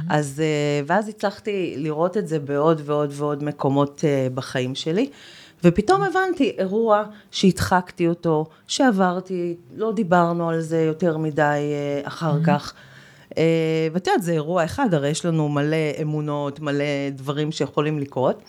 אז, 0.09 0.41
אה, 0.45 0.81
ואז 0.87 1.07
הצלחתי 1.09 1.73
לראות 1.77 2.17
את 2.17 2.27
זה 2.27 2.39
בעוד 2.39 2.81
ועוד 2.85 3.09
ועוד 3.13 3.43
מקומות 3.43 4.01
אה, 4.03 4.27
בחיים 4.33 4.75
שלי, 4.75 5.09
ופתאום 5.63 6.03
הבנתי 6.03 6.55
אירוע 6.57 7.03
שהדחקתי 7.31 8.07
אותו, 8.07 8.45
שעברתי, 8.67 9.55
לא 9.75 9.91
דיברנו 9.91 10.49
על 10.49 10.61
זה 10.61 10.81
יותר 10.81 11.17
מדי 11.17 11.41
אה, 11.41 12.07
אחר 12.07 12.43
כך. 12.43 12.73
אה, 13.37 13.43
ואת 13.93 14.07
יודעת, 14.07 14.23
זה 14.23 14.31
אירוע 14.31 14.65
אחד, 14.65 14.93
הרי 14.93 15.09
יש 15.09 15.25
לנו 15.25 15.49
מלא 15.49 15.77
אמונות, 16.01 16.59
מלא 16.59 17.09
דברים 17.11 17.51
שיכולים 17.51 17.99
לקרות. 17.99 18.41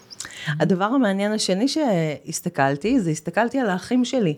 הדבר 0.46 0.84
המעניין 0.84 1.32
השני 1.32 1.68
שהסתכלתי, 1.68 3.00
זה 3.00 3.10
הסתכלתי 3.10 3.58
על 3.58 3.70
האחים 3.70 4.04
שלי. 4.04 4.34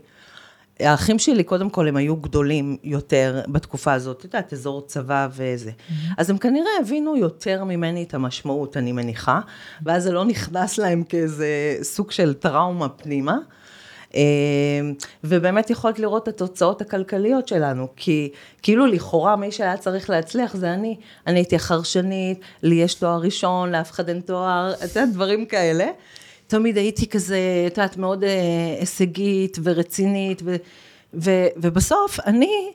האחים 0.81 1.19
שלי, 1.19 1.45
קודם 1.45 1.71
כל, 1.71 1.89
הם 1.89 1.97
היו 1.97 2.17
גדולים 2.17 2.77
יותר 2.85 3.41
בתקופה 3.49 3.93
הזאת, 3.93 4.19
את 4.19 4.25
יודעת, 4.25 4.53
אזור 4.53 4.83
צבא 4.87 5.29
וזה. 5.33 5.71
אז 6.19 6.31
הם 6.31 6.39
כנראה 6.39 6.71
הבינו 6.81 7.17
יותר 7.17 7.65
ממני 7.65 8.03
את 8.03 8.15
המשמעות, 8.15 8.77
אני 8.77 8.93
מניחה, 8.93 9.41
ואז 9.85 10.03
זה 10.03 10.13
לא 10.13 10.25
נכנס 10.25 10.79
להם 10.79 11.03
כאיזה 11.05 11.77
סוג 11.83 12.11
של 12.11 12.35
טראומה 12.35 12.89
פנימה. 12.89 13.39
אה, 14.15 14.21
ובאמת 15.25 15.71
יכולת 15.71 15.99
לראות 15.99 16.23
את 16.23 16.29
התוצאות 16.29 16.81
הכלכליות 16.81 17.49
שלנו, 17.49 17.89
כי 17.97 18.33
כאילו 18.63 18.87
לכאורה 18.87 19.37
מי 19.37 19.53
שהיה 19.53 19.77
צריך 19.77 20.11
להצליח 20.11 20.57
זה 20.57 20.75
אני. 20.75 20.97
אני 21.27 21.39
הייתי 21.39 21.57
החרשנית, 21.57 22.41
לי 22.63 22.75
יש 22.75 22.95
תואר 22.95 23.21
ראשון, 23.21 23.73
לאף 23.73 23.91
אחד 23.91 24.09
אין 24.09 24.21
תואר, 24.21 24.75
את 24.85 24.97
יודעת, 24.97 25.13
דברים 25.13 25.47
כאלה. 25.47 25.87
תמיד 26.53 26.77
הייתי 26.77 27.09
כזה, 27.09 27.39
את 27.67 27.79
יודעת, 27.79 27.97
מאוד 27.97 28.25
אה, 28.25 28.77
הישגית 28.81 29.59
ורצינית, 29.63 30.43
ו, 30.45 30.57
ו, 31.15 31.31
ובסוף 31.57 32.21
אני, 32.27 32.73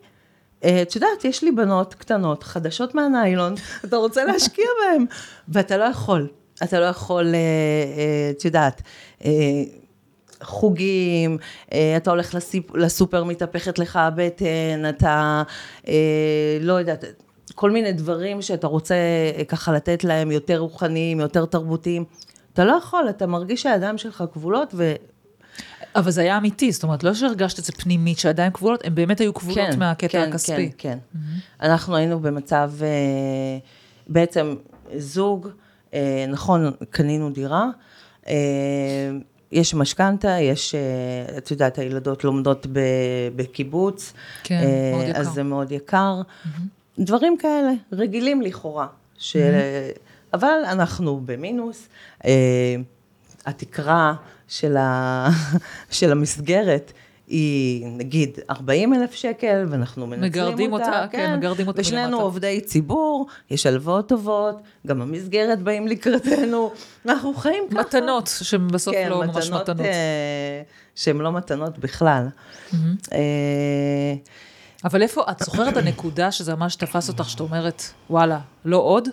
אה, 0.63 0.81
את 0.81 0.95
יודעת, 0.95 1.25
יש 1.25 1.43
לי 1.43 1.51
בנות 1.51 1.93
קטנות, 1.93 2.43
חדשות 2.43 2.95
מהניילון, 2.95 3.53
אתה 3.85 3.97
רוצה 3.97 4.25
להשקיע 4.25 4.65
בהן, 4.81 5.05
ואתה 5.49 5.77
לא 5.77 5.83
יכול, 5.83 6.27
אתה 6.63 6.79
לא 6.79 6.85
יכול, 6.85 7.35
אה, 7.35 8.31
את 8.31 8.45
יודעת, 8.45 8.81
חוגים, 10.43 11.37
אתה 11.97 12.09
הולך 12.09 12.35
לסיפ, 12.35 12.75
לסופר, 12.75 13.23
מתהפכת 13.23 13.79
לך 13.79 13.95
הבטן, 13.95 14.89
אתה 14.89 15.43
לא 16.61 16.73
יודעת, 16.73 17.03
כל 17.55 17.71
מיני 17.71 17.91
דברים 17.91 18.41
שאתה 18.41 18.67
רוצה 18.67 18.95
ככה 19.47 19.73
לתת 19.73 20.03
להם 20.03 20.31
יותר 20.31 20.57
רוחניים, 20.57 21.19
יותר 21.19 21.45
תרבותיים. 21.45 22.05
אתה 22.57 22.65
לא 22.65 22.73
יכול, 22.73 23.09
אתה 23.09 23.27
מרגיש 23.27 23.61
שהידיים 23.61 23.97
שלך 23.97 24.23
כבולות 24.33 24.73
ו... 24.77 24.93
אבל 25.95 26.11
זה 26.11 26.21
היה 26.21 26.37
אמיתי, 26.37 26.71
זאת 26.71 26.83
אומרת, 26.83 27.03
לא 27.03 27.13
שהרגשת 27.13 27.59
את 27.59 27.63
זה 27.63 27.71
פנימית, 27.71 28.19
שהידיים 28.19 28.51
כבולות, 28.51 28.85
הן 28.85 28.95
באמת 28.95 29.19
היו 29.19 29.33
כבולות 29.33 29.57
כן, 29.57 29.79
מהקטע 29.79 30.07
כן, 30.07 30.29
הכספי. 30.29 30.71
כן, 30.77 30.97
כן. 31.13 31.19
אנחנו 31.61 31.95
היינו 31.95 32.19
במצב, 32.19 32.71
אה, 32.81 32.87
בעצם 34.07 34.55
זוג, 34.95 35.47
אה, 35.93 36.25
נכון, 36.27 36.71
קנינו 36.89 37.29
דירה, 37.29 37.65
אה, 38.27 38.33
יש 39.51 39.73
משכנתה, 39.73 40.37
יש, 40.41 40.75
את 41.37 41.51
יודעת, 41.51 41.77
הילדות 41.77 42.23
לומדות 42.23 42.67
בקיבוץ, 43.35 44.13
כן, 44.43 44.63
מאוד 44.93 45.07
יקר. 45.09 45.19
אז 45.19 45.27
זה 45.27 45.43
מאוד 45.43 45.71
יקר. 45.71 46.21
דברים 46.99 47.37
כאלה, 47.37 47.71
רגילים 47.91 48.41
לכאורה, 48.41 48.87
ש... 49.17 49.37
אבל 50.33 50.59
אנחנו 50.65 51.21
במינוס, 51.25 51.87
אה, 52.25 52.75
התקרה 53.45 54.13
של, 54.47 54.77
ה... 54.77 55.29
של 55.91 56.11
המסגרת 56.11 56.91
היא 57.27 57.87
נגיד 57.87 58.39
40 58.49 58.93
אלף 58.93 59.13
שקל, 59.13 59.65
ואנחנו 59.69 60.07
מנצלים 60.07 60.29
מגרדים 60.29 60.73
אותה, 60.73 61.05
כן, 61.11 61.35
מגרדים 61.37 61.67
אותה 61.67 61.81
ושנינו. 61.81 62.21
עובדי 62.21 62.61
ציבור, 62.61 63.27
יש 63.49 63.65
הלוואות 63.65 64.09
טובות, 64.09 64.61
גם 64.87 65.01
המסגרת 65.01 65.61
באים 65.61 65.87
לקראתנו, 65.87 66.71
אנחנו 67.05 67.33
חיים 67.33 67.63
ככה. 67.71 67.79
מתנות, 67.79 68.29
שהן 68.41 68.67
בסוף 68.67 68.93
כן, 68.93 69.09
לא 69.09 69.23
ממש 69.23 69.49
מתנות. 69.49 69.79
אה, 69.79 70.61
שהן 70.95 71.17
לא 71.17 71.31
מתנות 71.31 71.79
בכלל. 71.79 72.27
אה, 73.13 73.19
אבל 74.83 75.01
איפה, 75.01 75.23
את 75.31 75.39
זוכרת 75.39 75.77
הנקודה 75.77 76.31
שזה 76.31 76.55
ממש 76.55 76.75
תפס 76.75 77.09
אותך, 77.09 77.29
שאת 77.29 77.39
אומרת, 77.39 77.83
וואלה, 78.09 78.39
לא 78.65 78.77
עוד? 78.77 79.09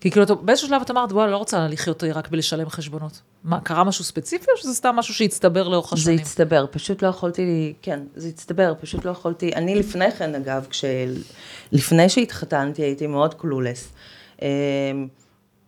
כי 0.00 0.10
כאילו, 0.10 0.36
באיזשהו 0.36 0.68
שלב 0.68 0.82
את 0.82 0.90
אמרת, 0.90 1.12
וואלה, 1.12 1.32
לא 1.32 1.36
רוצה 1.36 1.68
לחיות 1.68 2.04
רק 2.04 2.28
בלשלם 2.28 2.68
חשבונות. 2.68 3.20
מה, 3.44 3.60
קרה 3.60 3.84
משהו 3.84 4.04
ספציפי, 4.04 4.46
או 4.50 4.56
שזה 4.56 4.74
סתם 4.74 4.96
משהו 4.96 5.14
שהצטבר 5.14 5.68
לאורך 5.68 5.88
זה 5.88 5.94
השנים? 5.94 6.18
הצטבר, 6.18 6.66
פשוט 6.70 7.02
לא 7.02 7.08
יכולתי, 7.08 7.72
כן, 7.82 8.00
זה 8.16 8.28
הצטבר, 8.28 8.74
פשוט 8.80 9.04
לא 9.04 9.10
יכולתי, 9.10 9.54
אני 9.54 9.74
לפני 9.74 10.10
כן 10.10 10.34
אגב, 10.34 10.66
כש... 10.70 10.84
לפני 11.72 12.08
שהתחתנתי 12.08 12.82
הייתי 12.82 13.06
מאוד 13.06 13.34
קלולס. 13.34 13.92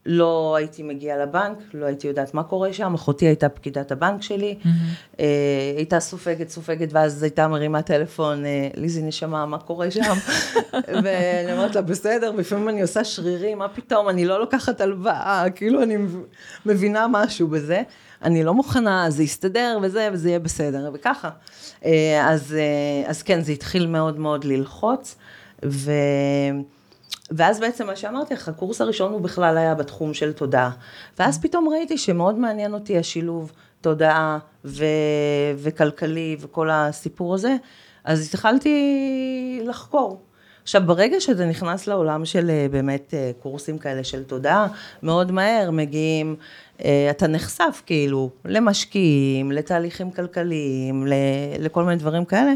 לא 0.07 0.55
הייתי 0.59 0.83
מגיעה 0.83 1.19
לבנק, 1.19 1.59
לא 1.75 1.87
הייתי 1.87 2.07
יודעת 2.07 2.35
מה 2.35 2.43
קורה 2.43 2.73
שם, 2.73 2.95
אחותי 2.95 3.27
הייתה 3.27 3.49
פקידת 3.49 3.93
הבנק 3.93 4.23
שלי, 4.23 4.59
אה, 5.21 5.27
הייתה 5.77 6.01
סופגת, 6.01 6.49
סופגת, 6.49 6.89
ואז 6.93 7.23
הייתה 7.23 7.49
מרימה 7.49 7.83
טלפון, 7.83 8.45
אה, 8.45 8.69
ליזי 8.77 9.03
נשמה, 9.03 9.47
מה 9.47 9.59
קורה 9.59 9.91
שם? 9.91 10.01
ואני 11.05 11.53
אומרת 11.53 11.75
לה, 11.75 11.83
בסדר, 11.83 12.31
לפעמים 12.31 12.69
אני 12.69 12.83
עושה 12.83 13.05
שרירים, 13.05 13.59
מה 13.59 13.69
פתאום, 13.69 14.09
אני 14.09 14.25
לא 14.25 14.41
לוקחת 14.41 14.81
הלוואה, 14.81 15.45
כאילו 15.55 15.83
אני 15.83 15.97
מבינה 16.67 17.07
משהו 17.11 17.49
בזה, 17.49 17.83
אני 18.23 18.45
לא 18.45 18.55
מוכנה, 18.55 19.11
זה 19.11 19.23
יסתדר 19.23 19.79
וזה, 19.83 20.09
וזה 20.13 20.29
יהיה 20.29 20.39
בסדר, 20.39 20.91
וככה. 20.95 21.31
אה, 21.85 22.31
אז, 22.31 22.57
אה, 22.59 23.11
אז 23.11 23.23
כן, 23.23 23.41
זה 23.41 23.53
התחיל 23.53 23.87
מאוד 23.87 24.19
מאוד 24.19 24.45
ללחוץ, 24.45 25.17
ו... 25.65 25.91
ואז 27.37 27.61
בעצם 27.61 27.87
מה 27.87 27.97
שאמרתי 27.97 28.35
לך, 28.35 28.49
הקורס 28.49 28.81
הראשון 28.81 29.13
הוא 29.13 29.21
בכלל 29.21 29.59
היה 29.59 29.75
בתחום 29.75 30.15
של 30.15 30.33
תודעה. 30.33 30.71
ואז 31.19 31.41
פתאום 31.41 31.69
ראיתי 31.69 31.99
שמאוד 31.99 32.39
מעניין 32.39 32.75
אותי 32.75 32.99
השילוב 32.99 33.53
תודעה 33.81 34.39
ו... 34.65 34.85
וכלכלי 35.57 36.37
וכל 36.41 36.71
הסיפור 36.71 37.35
הזה, 37.35 37.57
אז 38.05 38.29
התחלתי 38.29 39.61
לחקור. 39.65 40.21
עכשיו, 40.63 40.83
ברגע 40.87 41.21
שאתה 41.21 41.45
נכנס 41.45 41.87
לעולם 41.87 42.25
של 42.25 42.51
אה, 42.51 42.67
באמת 42.71 43.15
אה, 43.15 43.31
קורסים 43.43 43.79
כאלה 43.79 44.05
של 44.05 44.25
תודעה, 44.25 44.67
מאוד 45.03 45.33
מהר 45.33 45.71
מגיעים, 45.71 46.37
אה, 46.85 47.07
אתה 47.11 47.27
נחשף 47.27 47.83
כאילו 47.87 48.31
למשקיעים, 48.45 49.53
לתהליכים 49.53 50.11
כלכליים, 50.11 51.07
לכל 51.59 51.85
מיני 51.85 51.97
דברים 51.97 52.25
כאלה, 52.25 52.53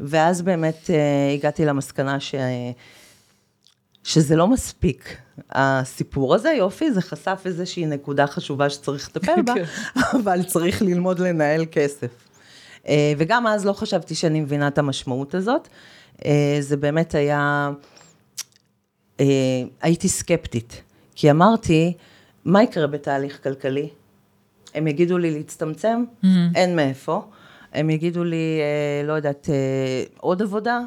ואז 0.00 0.42
באמת 0.42 0.90
הגעתי 1.34 1.64
למסקנה 1.64 2.20
ש... 2.20 2.34
שזה 4.04 4.36
לא 4.36 4.48
מספיק. 4.48 5.16
הסיפור 5.50 6.34
הזה, 6.34 6.50
יופי, 6.50 6.92
זה 6.92 7.02
חשף 7.02 7.42
איזושהי 7.44 7.86
נקודה 7.86 8.26
חשובה 8.26 8.70
שצריך 8.70 9.08
לטפל 9.08 9.42
בה, 9.42 9.54
כן. 9.56 9.64
אבל 10.16 10.42
צריך 10.42 10.82
ללמוד 10.82 11.18
לנהל 11.18 11.64
כסף. 11.72 12.24
אה, 12.88 13.12
וגם 13.18 13.46
אז 13.46 13.66
לא 13.66 13.72
חשבתי 13.72 14.14
שאני 14.14 14.40
מבינה 14.40 14.68
את 14.68 14.78
המשמעות 14.78 15.34
הזאת. 15.34 15.68
אה, 16.24 16.56
זה 16.60 16.76
באמת 16.76 17.14
היה, 17.14 17.70
אה, 19.20 19.26
הייתי 19.82 20.08
סקפטית, 20.08 20.82
כי 21.14 21.30
אמרתי, 21.30 21.92
מה 22.44 22.62
יקרה 22.62 22.86
בתהליך 22.86 23.42
כלכלי? 23.42 23.88
הם 24.74 24.86
יגידו 24.86 25.18
לי 25.18 25.30
להצטמצם, 25.30 26.04
אין 26.54 26.76
מאיפה. 26.76 27.22
הם 27.72 27.90
יגידו 27.90 28.24
לי, 28.24 28.60
לא 29.04 29.12
יודעת, 29.12 29.48
עוד 30.16 30.42
עבודה? 30.42 30.80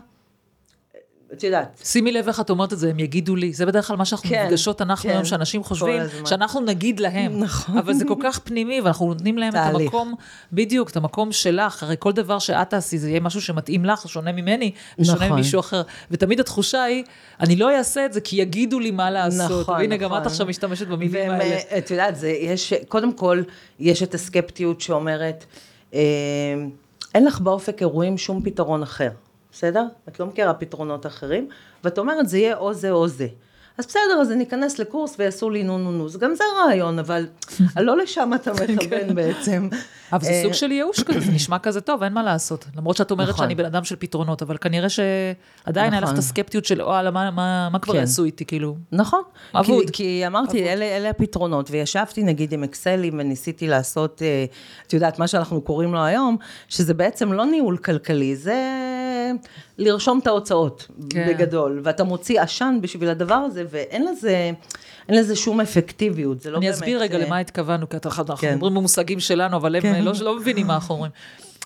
את 1.33 1.43
יודעת, 1.43 1.81
שימי 1.83 2.11
לב 2.11 2.27
איך 2.27 2.39
את 2.39 2.49
אומרת 2.49 2.73
את 2.73 2.79
זה, 2.79 2.89
הם 2.89 2.99
יגידו 2.99 3.35
לי. 3.35 3.53
זה 3.53 3.65
בדרך 3.65 3.87
כלל 3.87 3.97
מה 3.97 4.05
שאנחנו 4.05 4.29
כן, 4.29 4.45
נפגשות 4.45 4.81
אנחנו 4.81 5.09
כן, 5.09 5.15
היום, 5.15 5.25
שאנשים 5.25 5.63
חושבים. 5.63 6.01
שאנחנו 6.25 6.61
נגיד 6.61 6.99
להם. 6.99 7.39
נכון. 7.39 7.77
אבל 7.77 7.93
זה 7.93 8.05
כל 8.07 8.15
כך 8.23 8.39
פנימי, 8.39 8.81
ואנחנו 8.81 9.07
נותנים 9.07 9.37
להם 9.37 9.49
את 9.49 9.53
תהליך. 9.53 9.81
המקום, 9.81 10.15
בדיוק, 10.53 10.89
את 10.89 10.97
המקום 10.97 11.31
שלך. 11.31 11.83
הרי 11.83 11.95
כל 11.99 12.11
דבר 12.11 12.39
שאת 12.39 12.69
תעשי, 12.69 12.97
זה 12.97 13.09
יהיה 13.09 13.19
משהו 13.19 13.41
שמתאים 13.41 13.85
לך, 13.85 14.09
שונה 14.09 14.31
ממני, 14.31 14.71
ושונה 14.99 15.17
נכון. 15.17 15.31
ממישהו 15.31 15.59
אחר. 15.59 15.81
ותמיד 16.11 16.39
התחושה 16.39 16.83
היא, 16.83 17.03
אני 17.39 17.55
לא 17.55 17.77
אעשה 17.77 18.05
את 18.05 18.13
זה 18.13 18.21
כי 18.21 18.35
יגידו 18.35 18.79
לי 18.79 18.91
מה 18.91 19.11
לעשות. 19.11 19.61
נכון, 19.61 19.75
והנה, 19.75 19.97
גם 19.97 20.09
נכון. 20.09 20.21
את 20.21 20.25
עכשיו 20.25 20.47
משתמשת 20.47 20.87
במילים 20.87 21.13
והם, 21.13 21.31
האלה. 21.31 21.55
אה, 21.71 21.77
את 21.77 21.91
יודעת, 21.91 22.15
זה, 22.15 22.29
יש, 22.29 22.73
קודם 22.87 23.13
כל, 23.13 23.41
יש 23.79 24.03
את 24.03 24.13
הסקפטיות 24.13 24.81
שאומרת, 24.81 25.45
אה, 25.93 25.99
אין 27.15 27.25
לך 27.25 27.39
באופק 27.39 27.81
אירועים 27.81 28.17
שום 28.17 28.41
פתרון 28.43 28.83
אחר, 28.83 29.09
בסדר? 29.57 29.85
את 30.07 30.19
לא 30.19 30.25
מכירה 30.25 30.53
פתרונות 30.53 31.05
אחרים, 31.05 31.49
ואת 31.83 31.97
אומרת, 31.97 32.29
זה 32.29 32.37
יהיה 32.37 32.57
או 32.57 32.73
זה 32.73 32.91
או 32.91 33.07
זה. 33.07 33.27
אז 33.77 33.85
בסדר, 33.85 34.21
אז 34.21 34.31
אני 34.31 34.43
אכנס 34.43 34.79
לקורס 34.79 35.15
ויעשו 35.19 35.49
לי 35.49 35.63
נו 35.63 35.77
נו 35.77 35.91
נו, 35.91 36.09
זה 36.09 36.19
גם 36.19 36.35
זה 36.35 36.43
רעיון, 36.65 36.99
אבל 36.99 37.27
לא 37.77 37.97
לשם 37.97 38.31
אתה 38.35 38.51
מכוון 38.53 39.15
בעצם. 39.15 39.69
אבל 40.13 40.23
זה 40.23 40.31
אה, 40.31 40.41
סוג 40.43 40.53
של 40.53 40.71
ייאוש 40.71 41.03
כזה, 41.03 41.19
זה 41.19 41.31
נשמע 41.31 41.59
כזה 41.59 41.81
טוב, 41.81 42.03
אין 42.03 42.13
מה 42.13 42.23
לעשות. 42.23 42.65
למרות 42.77 42.97
שאת 42.97 43.11
אומרת 43.11 43.29
נכון. 43.29 43.45
שאני 43.45 43.55
בן 43.55 43.65
אדם 43.65 43.83
של 43.83 43.95
פתרונות, 43.95 44.41
אבל 44.41 44.57
כנראה 44.57 44.87
שעדיין 44.89 45.93
היה 45.93 46.01
לך 46.01 46.07
את 46.07 46.13
נכון. 46.13 46.17
הסקפטיות 46.17 46.65
של, 46.65 46.81
וואלה, 46.81 47.11
מה- 47.11 47.79
כבר 47.81 47.93
כן. 47.93 47.99
יעשו 47.99 48.23
איתי, 48.23 48.45
כאילו. 48.45 48.75
נכון. 48.91 49.21
אבוד. 49.55 49.89
כי, 49.89 50.27
אמרתי, 50.27 50.69
אלה, 50.73 50.85
אלה 50.85 51.09
הפתרונות, 51.09 51.71
וישבתי 51.71 52.23
נגיד 52.23 52.53
עם 52.53 52.63
אקסלים 52.63 53.13
וניסיתי 53.19 53.67
לעשות, 53.67 54.21
אה, 54.21 54.45
את 54.87 54.93
יודעת, 54.93 55.19
מה 55.19 55.27
שאנחנו 55.27 55.61
קוראים 55.61 55.93
לו 55.93 56.03
היום, 56.03 56.37
שזה 56.67 56.93
בעצם 56.93 57.33
לא 57.33 57.45
ניהול 57.45 57.77
כלכלי, 57.77 58.35
זה 58.35 58.55
לרשום 59.77 60.19
את 60.19 60.27
ההוצאות, 60.27 60.87
כן. 61.09 61.27
בגדול, 61.29 61.81
ואתה 61.83 62.03
מוציא 62.03 62.41
עשן 62.41 62.77
בשביל 62.81 63.09
הדבר 63.09 63.33
הזה, 63.33 63.63
ואין 63.69 64.05
לזה, 64.05 64.51
אין 65.09 65.17
לזה 65.17 65.35
שום 65.35 65.61
אפקטיביות, 65.61 66.41
זה 66.41 66.51
לא 66.51 66.57
אני 66.57 66.65
באמת... 66.65 66.75
אסביר 66.75 67.01
רגע 67.01 67.17
אה, 67.17 67.25
למה 67.25 67.37
התכוונו, 67.37 67.89
כי 67.89 67.97
אנחנו 68.05 68.37
כן. 68.37 68.53
מדברים 68.53 68.73
במושגים 68.73 69.19
שלנו, 69.19 69.57
אבל 69.57 69.75
הם 69.75 69.81
כן. 69.81 70.03
לא 70.03 70.11
לא 70.21 70.35
מבינים 70.35 70.67
מה 70.67 70.75
אנחנו 70.75 70.95
אומרים. 70.95 71.11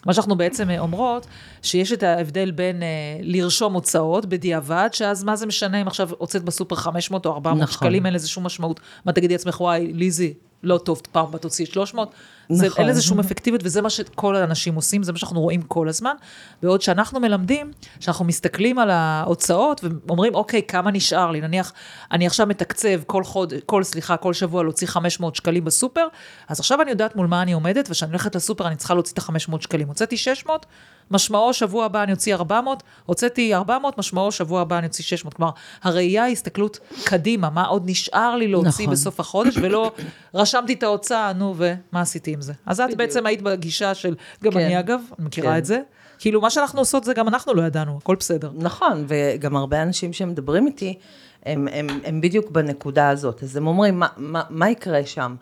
מה 0.06 0.13
שאנחנו 0.13 0.36
בעצם 0.36 0.70
אה, 0.70 0.80
אומרות, 0.80 1.27
שיש 1.62 1.91
את 1.91 2.03
ההבדל 2.03 2.51
בין 2.51 2.84
אה, 2.84 2.88
לרשום 3.22 3.74
הוצאות 3.74 4.25
בדיעבד, 4.25 4.89
שאז 4.91 5.24
מה 5.24 5.36
זה 5.36 5.46
משנה 5.46 5.82
אם 5.82 5.88
עכשיו 5.88 6.10
הוצאת 6.18 6.44
בסופר 6.44 6.75
500 6.75 7.25
או 7.25 7.34
400 7.34 7.63
נכון. 7.63 7.74
שקלים, 7.74 8.06
אין 8.06 8.13
לזה 8.13 8.27
שום 8.27 8.44
משמעות. 8.44 8.80
מה 9.06 9.12
תגידי 9.12 9.34
לעצמך, 9.34 9.62
וואי, 9.62 9.94
ליזי, 9.94 10.34
לא 10.63 10.77
טוב, 10.77 11.01
פעם 11.12 11.25
הבאה 11.25 11.39
תוציאי 11.39 11.65
300. 11.65 12.13
זה, 12.50 12.68
נכון. 12.68 12.80
אין 12.80 12.89
לזה 12.89 13.01
שום 13.01 13.20
אפקטיביות, 13.20 13.62
וזה 13.65 13.82
מה 13.82 13.89
שכל 13.89 14.36
האנשים 14.36 14.75
עושים, 14.75 15.03
זה 15.03 15.12
מה 15.12 15.18
שאנחנו 15.18 15.41
רואים 15.41 15.62
כל 15.62 15.89
הזמן. 15.89 16.15
בעוד 16.62 16.82
שאנחנו 16.82 17.20
מלמדים, 17.20 17.72
שאנחנו 18.00 18.25
מסתכלים 18.25 18.80
על 18.80 18.89
ההוצאות 18.89 19.84
ואומרים, 20.08 20.36
אוקיי, 20.36 20.62
כמה 20.68 20.91
נשאר 20.91 21.32
לי? 21.32 21.41
נניח, 21.41 21.74
אני 22.12 22.27
עכשיו 22.27 22.48
מתקצב 22.48 23.03
כל 23.08 23.24
חוד, 23.24 23.53
כל, 23.65 23.84
סליחה, 23.84 24.18
כל 24.18 24.34
שבוע 24.34 24.63
להוציא 24.63 24.88
500 24.88 25.36
שקלים 25.36 25.65
בסופר, 25.65 26.08
אז 26.48 26.60
עכשיו 26.60 26.82
אני 26.82 26.91
יודעת 26.91 27.15
מול 27.15 27.27
מה 27.27 27.41
אני 27.41 27.53
עומדת, 27.53 27.88
וכשאני 27.89 28.12
הולכת 28.12 28.36
לסופר 28.36 28.68
אני 28.68 28.75
צריכה 28.75 28.94
להוציא 28.94 29.13
את 29.13 29.20
ה-500 29.20 29.62
שקלים. 29.62 29.88
הוצאתי 29.88 30.18
600, 30.18 30.65
משמעו 31.12 31.53
שבוע 31.53 31.86
הבא 31.86 32.03
אני 32.03 32.12
אוציא 32.12 32.36
400, 32.36 32.84
הוצאתי 33.06 33.56
400, 33.56 33.98
משמעו 33.98 34.32
שבוע 34.32 34.62
הבא 34.62 34.77
אני 34.77 34.88
אוציא 34.88 35.03
600. 35.03 35.34
כלומר, 35.34 35.51
הראייה 35.84 36.24
היא 36.24 36.34
הסתכלות 36.34 36.80
קדימה, 37.03 37.50
מה 37.50 37.65
עוד 37.65 37.84
נשאר 37.86 38.36
לי 38.36 38.48
להוציא 38.48 38.86
נכון. 38.86 38.94
בסוף 38.94 39.20
החודש, 39.20 39.58
ולא 39.58 39.91
רשמתי 40.34 40.74
את 40.74 40.84
ההוצאה, 40.84 41.34
נו, 41.34 41.56
ומה 41.58 42.01
עשיתי 42.01 42.34
עם 42.34 42.41
זה? 42.41 42.53
אז 42.65 42.80
את 42.80 42.86
בדיוק. 42.86 42.98
בעצם 42.98 43.25
היית 43.25 43.41
בגישה 43.41 43.94
של, 43.94 44.15
גם 44.44 44.51
כן. 44.51 44.60
אני 44.60 44.80
אגב, 44.80 45.01
אני 45.20 45.25
מכירה 45.27 45.51
כן. 45.51 45.58
את 45.58 45.65
זה. 45.65 45.82
כאילו, 46.20 46.41
מה 46.41 46.50
שאנחנו 46.50 46.80
עושות 46.80 47.03
זה 47.03 47.13
גם 47.13 47.27
אנחנו 47.27 47.53
לא 47.53 47.62
ידענו, 47.62 47.98
הכל 47.98 48.15
בסדר. 48.15 48.51
נכון, 48.56 49.06
וגם 49.08 49.56
הרבה 49.56 49.82
אנשים 49.82 50.13
שמדברים 50.13 50.68
איתי, 50.68 50.98
הם, 51.46 51.68
הם, 51.72 51.88
הם 52.03 52.22
בדיוק 52.22 52.51
בנקודה 52.51 53.10
הזאת. 53.10 53.44
אז 53.44 53.58
הם 53.58 53.68
אומרים, 53.68 54.00
מה, 54.00 54.08
מה, 54.18 54.44
מה 54.50 54.70
יקרה 54.70 55.06
שם? 55.06 55.36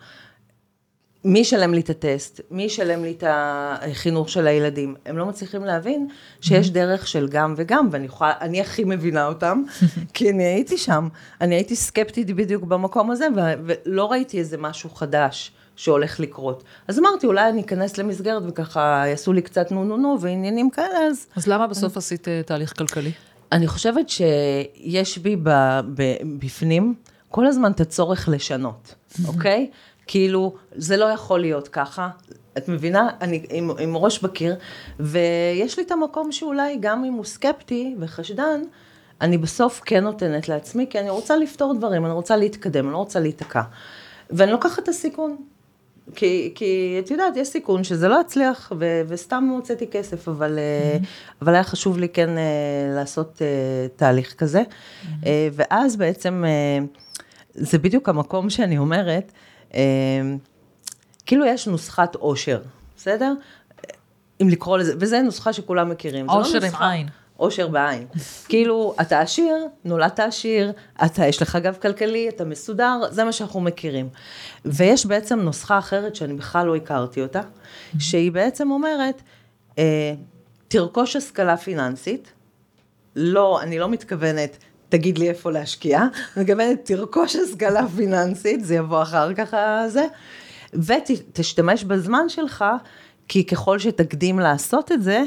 מי 1.24 1.38
ישלם 1.38 1.74
לי 1.74 1.80
את 1.80 1.90
הטסט? 1.90 2.40
מי 2.50 2.62
ישלם 2.62 3.04
לי 3.04 3.14
את 3.18 3.24
החינוך 3.26 4.28
של 4.28 4.46
הילדים? 4.46 4.94
הם 5.06 5.18
לא 5.18 5.26
מצליחים 5.26 5.64
להבין 5.64 6.08
שיש 6.40 6.70
דרך 6.70 7.06
של 7.06 7.28
גם 7.28 7.54
וגם, 7.56 7.88
ואני 7.90 8.06
יכולה, 8.06 8.32
אני 8.40 8.60
הכי 8.60 8.84
מבינה 8.84 9.26
אותם, 9.26 9.62
כי 10.14 10.30
אני 10.30 10.44
הייתי 10.44 10.78
שם. 10.78 11.08
אני 11.40 11.54
הייתי 11.54 11.76
סקפטית 11.76 12.30
בדיוק 12.30 12.64
במקום 12.64 13.10
הזה, 13.10 13.26
ולא 13.36 14.10
ראיתי 14.10 14.38
איזה 14.38 14.58
משהו 14.58 14.90
חדש. 14.90 15.52
שהולך 15.76 16.20
לקרות. 16.20 16.64
אז 16.88 16.98
אמרתי, 16.98 17.26
אולי 17.26 17.48
אני 17.48 17.60
אכנס 17.60 17.98
למסגרת 17.98 18.42
וככה 18.46 19.04
יעשו 19.06 19.32
לי 19.32 19.42
קצת 19.42 19.72
נו 19.72 19.84
נו 19.84 19.96
נו 19.96 20.16
ועניינים 20.20 20.70
כאלה, 20.70 20.98
אז 20.98 21.26
אז 21.36 21.46
למה 21.46 21.66
בסוף 21.66 21.96
עשית 21.96 22.28
אה, 22.28 22.42
תהליך 22.46 22.78
כלכלי? 22.78 23.12
אני 23.52 23.66
חושבת 23.66 24.08
שיש 24.08 25.18
בי 25.18 25.36
בפנים 26.38 26.94
כל 27.28 27.46
הזמן 27.46 27.72
את 27.72 27.80
הצורך 27.80 28.28
לשנות, 28.28 28.94
אוקיי? 29.26 29.70
כאילו, 30.06 30.54
זה 30.72 30.96
לא 30.96 31.04
יכול 31.04 31.40
להיות 31.40 31.68
ככה. 31.68 32.08
את 32.58 32.68
מבינה? 32.68 33.08
אני 33.20 33.46
עם, 33.50 33.70
עם 33.78 33.96
ראש 33.96 34.22
בקיר, 34.22 34.56
ויש 35.00 35.78
לי 35.78 35.84
את 35.84 35.90
המקום 35.90 36.32
שאולי 36.32 36.76
גם 36.80 37.04
אם 37.04 37.12
הוא 37.12 37.24
סקפטי 37.24 37.94
וחשדן, 37.98 38.62
אני 39.20 39.38
בסוף 39.38 39.80
כן 39.84 40.04
נותנת 40.04 40.48
לעצמי, 40.48 40.86
כי 40.90 41.00
אני 41.00 41.10
רוצה 41.10 41.36
לפתור 41.36 41.74
דברים, 41.74 42.04
אני 42.04 42.12
רוצה 42.12 42.36
להתקדם, 42.36 42.84
אני 42.84 42.92
לא 42.92 42.98
רוצה 42.98 43.20
להיתקע. 43.20 43.62
ואני 44.30 44.52
לוקחת 44.52 44.82
את 44.82 44.88
הסיכון. 44.88 45.36
כי, 46.14 46.52
כי 46.54 47.00
את 47.04 47.10
יודעת, 47.10 47.36
יש 47.36 47.48
סיכון 47.48 47.84
שזה 47.84 48.08
לא 48.08 48.20
יצליח, 48.20 48.72
ו, 48.78 49.02
וסתם 49.08 49.48
הוצאתי 49.54 49.86
כסף, 49.86 50.28
אבל, 50.28 50.58
mm-hmm. 50.58 51.06
אבל 51.42 51.54
היה 51.54 51.64
חשוב 51.64 51.98
לי 51.98 52.08
כן 52.08 52.38
אה, 52.38 52.42
לעשות 52.94 53.42
אה, 53.42 53.46
תהליך 53.96 54.34
כזה. 54.34 54.62
Mm-hmm. 54.62 55.26
ואז 55.52 55.96
בעצם, 55.96 56.44
אה, 56.46 56.84
זה 57.54 57.78
בדיוק 57.78 58.08
המקום 58.08 58.50
שאני 58.50 58.78
אומרת, 58.78 59.32
אה, 59.32 59.49
כאילו 61.26 61.44
יש 61.46 61.66
נוסחת 61.66 62.14
עושר, 62.14 62.60
בסדר? 62.96 63.32
אם 64.42 64.48
לקרוא 64.48 64.78
לזה, 64.78 64.94
וזו 64.98 65.22
נוסחה 65.22 65.52
שכולם 65.52 65.88
מכירים. 65.88 66.26
לא 66.26 66.40
עושר 66.40 66.64
עם 66.64 66.82
עין. 66.82 67.08
עושר 67.40 67.68
בעין. 67.68 68.06
כאילו, 68.48 68.94
אתה 69.00 69.20
עשיר, 69.20 69.54
נולדת 69.84 70.20
עשיר, 70.20 70.72
אתה, 71.04 71.26
יש 71.26 71.42
לך 71.42 71.56
גב 71.56 71.76
כלכלי, 71.82 72.28
אתה 72.28 72.44
מסודר, 72.44 73.00
זה 73.10 73.24
מה 73.24 73.32
שאנחנו 73.32 73.60
מכירים. 73.60 74.08
ויש 74.64 75.06
בעצם 75.06 75.40
נוסחה 75.40 75.78
אחרת 75.78 76.16
שאני 76.16 76.34
בכלל 76.34 76.66
לא 76.66 76.76
הכרתי 76.76 77.22
אותה, 77.22 77.40
שהיא 77.98 78.32
בעצם 78.32 78.70
אומרת, 78.70 79.22
אה, 79.78 80.14
תרכוש 80.68 81.16
השכלה 81.16 81.56
פיננסית, 81.56 82.32
לא, 83.16 83.62
אני 83.62 83.78
לא 83.78 83.88
מתכוונת, 83.88 84.56
תגיד 84.90 85.18
לי 85.18 85.28
איפה 85.28 85.50
להשקיע, 85.50 86.02
מתכוונת, 86.36 86.84
תרכוש 86.84 87.36
השכלה 87.36 87.88
פיננסית, 87.96 88.64
זה 88.64 88.74
יבוא 88.74 89.02
אחר 89.02 89.34
כך 89.34 89.54
הזה, 89.54 90.06
ותשתמש 90.74 91.84
בזמן 91.84 92.28
שלך, 92.28 92.64
כי 93.28 93.46
ככל 93.46 93.78
שתקדים 93.78 94.38
לעשות 94.38 94.92
את 94.92 95.02
זה, 95.02 95.22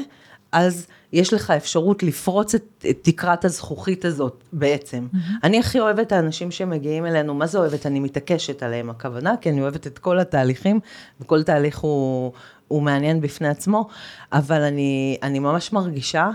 אז 0.52 0.86
יש 1.12 1.32
לך 1.32 1.50
אפשרות 1.50 2.02
לפרוץ 2.02 2.54
את, 2.54 2.84
את 2.90 2.98
תקרת 3.02 3.44
הזכוכית 3.44 4.04
הזאת 4.04 4.44
בעצם. 4.52 5.06
Mm-hmm. 5.12 5.18
אני 5.44 5.58
הכי 5.58 5.80
אוהבת 5.80 6.06
את 6.06 6.12
האנשים 6.12 6.50
שמגיעים 6.50 7.06
אלינו, 7.06 7.34
מה 7.34 7.46
זה 7.46 7.58
אוהבת? 7.58 7.86
אני 7.86 8.00
מתעקשת 8.00 8.62
עליהם 8.62 8.90
הכוונה, 8.90 9.34
כי 9.40 9.50
אני 9.50 9.62
אוהבת 9.62 9.86
את 9.86 9.98
כל 9.98 10.18
התהליכים, 10.18 10.80
וכל 11.20 11.42
תהליך 11.42 11.78
הוא, 11.78 12.32
הוא 12.68 12.82
מעניין 12.82 13.20
בפני 13.20 13.48
עצמו, 13.48 13.88
אבל 14.32 14.62
אני, 14.62 15.16
אני 15.22 15.38
ממש 15.38 15.72
מרגישה 15.72 16.30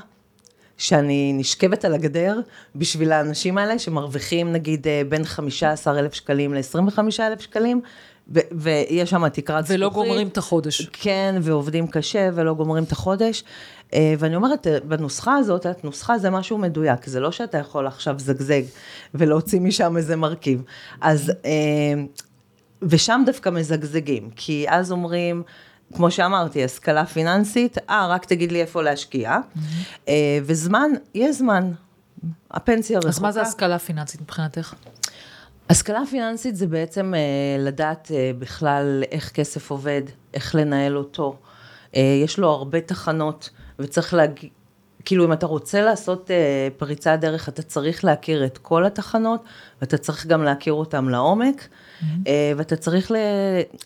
שאני 0.79 1.33
נשכבת 1.33 1.85
על 1.85 1.93
הגדר 1.93 2.39
בשביל 2.75 3.11
האנשים 3.11 3.57
האלה 3.57 3.79
שמרוויחים 3.79 4.51
נגיד 4.51 4.87
אה, 4.87 5.01
בין 5.09 5.25
15 5.25 5.99
אלף 5.99 6.13
שקלים 6.13 6.53
ל-25 6.53 6.99
אלף 7.19 7.41
שקלים, 7.41 7.81
ו- 8.33 8.39
ויש 8.51 9.09
שם 9.09 9.29
תקרת 9.29 9.65
זכוכית. 9.65 9.79
ולא 9.79 9.89
גומרים 9.89 10.27
את 10.27 10.37
החודש. 10.37 10.89
כן, 10.93 11.35
ועובדים 11.41 11.87
קשה 11.87 12.29
ולא 12.33 12.53
גומרים 12.53 12.83
את 12.83 12.91
החודש. 12.91 13.43
אה, 13.93 14.13
ואני 14.19 14.35
אומרת, 14.35 14.67
אה, 14.67 14.77
בנוסחה 14.83 15.35
הזאת, 15.35 15.65
את 15.65 15.83
נוסחה 15.83 16.17
זה 16.17 16.29
משהו 16.29 16.57
מדויק, 16.57 17.05
זה 17.05 17.19
לא 17.19 17.31
שאתה 17.31 17.57
יכול 17.57 17.87
עכשיו 17.87 18.19
זגזג 18.19 18.61
ולהוציא 19.13 19.59
משם 19.59 19.97
איזה 19.97 20.15
מרכיב. 20.15 20.63
אז, 21.01 21.31
ושם 22.81 23.21
דווקא 23.25 23.49
מזגזגים, 23.49 24.29
כי 24.35 24.65
אז 24.69 24.91
אומרים, 24.91 25.43
כמו 25.95 26.11
שאמרתי, 26.11 26.63
השכלה 26.63 27.05
פיננסית, 27.05 27.77
אה, 27.89 28.07
רק 28.07 28.25
תגיד 28.25 28.51
לי 28.51 28.61
איפה 28.61 28.81
להשקיע. 28.81 29.37
אה, 30.07 30.39
וזמן, 30.43 30.91
יש 31.15 31.35
זמן. 31.35 31.71
הפנסיה 32.51 32.97
רחוקה. 32.97 33.09
אז 33.09 33.19
מה 33.19 33.31
זה 33.31 33.41
השכלה 33.41 33.79
פיננסית 33.79 34.21
מבחינתך? 34.21 34.73
השכלה 35.69 36.01
פיננסית 36.09 36.55
זה 36.55 36.67
בעצם 36.67 37.13
אה, 37.13 37.63
לדעת 37.63 38.11
אה, 38.13 38.31
בכלל 38.39 39.03
איך 39.11 39.31
כסף 39.31 39.71
עובד, 39.71 40.01
איך 40.33 40.55
לנהל 40.55 40.97
אותו. 40.97 41.35
אה, 41.95 42.19
יש 42.23 42.39
לו 42.39 42.49
הרבה 42.49 42.81
תחנות, 42.81 43.49
וצריך 43.79 44.13
להגיד, 44.13 44.49
כאילו 45.05 45.25
אם 45.25 45.33
אתה 45.33 45.45
רוצה 45.45 45.81
לעשות 45.81 46.31
אה, 46.31 46.67
פריצת 46.77 47.17
דרך, 47.21 47.49
אתה 47.49 47.61
צריך 47.61 48.05
להכיר 48.05 48.45
את 48.45 48.57
כל 48.57 48.85
התחנות, 48.85 49.43
ואתה 49.81 49.97
צריך 49.97 50.27
גם 50.27 50.43
להכיר 50.43 50.73
אותם 50.73 51.09
לעומק, 51.09 51.61
mm-hmm. 51.61 52.05
אה, 52.27 52.51
ואתה 52.57 52.75
צריך 52.75 53.11
ל, 53.11 53.15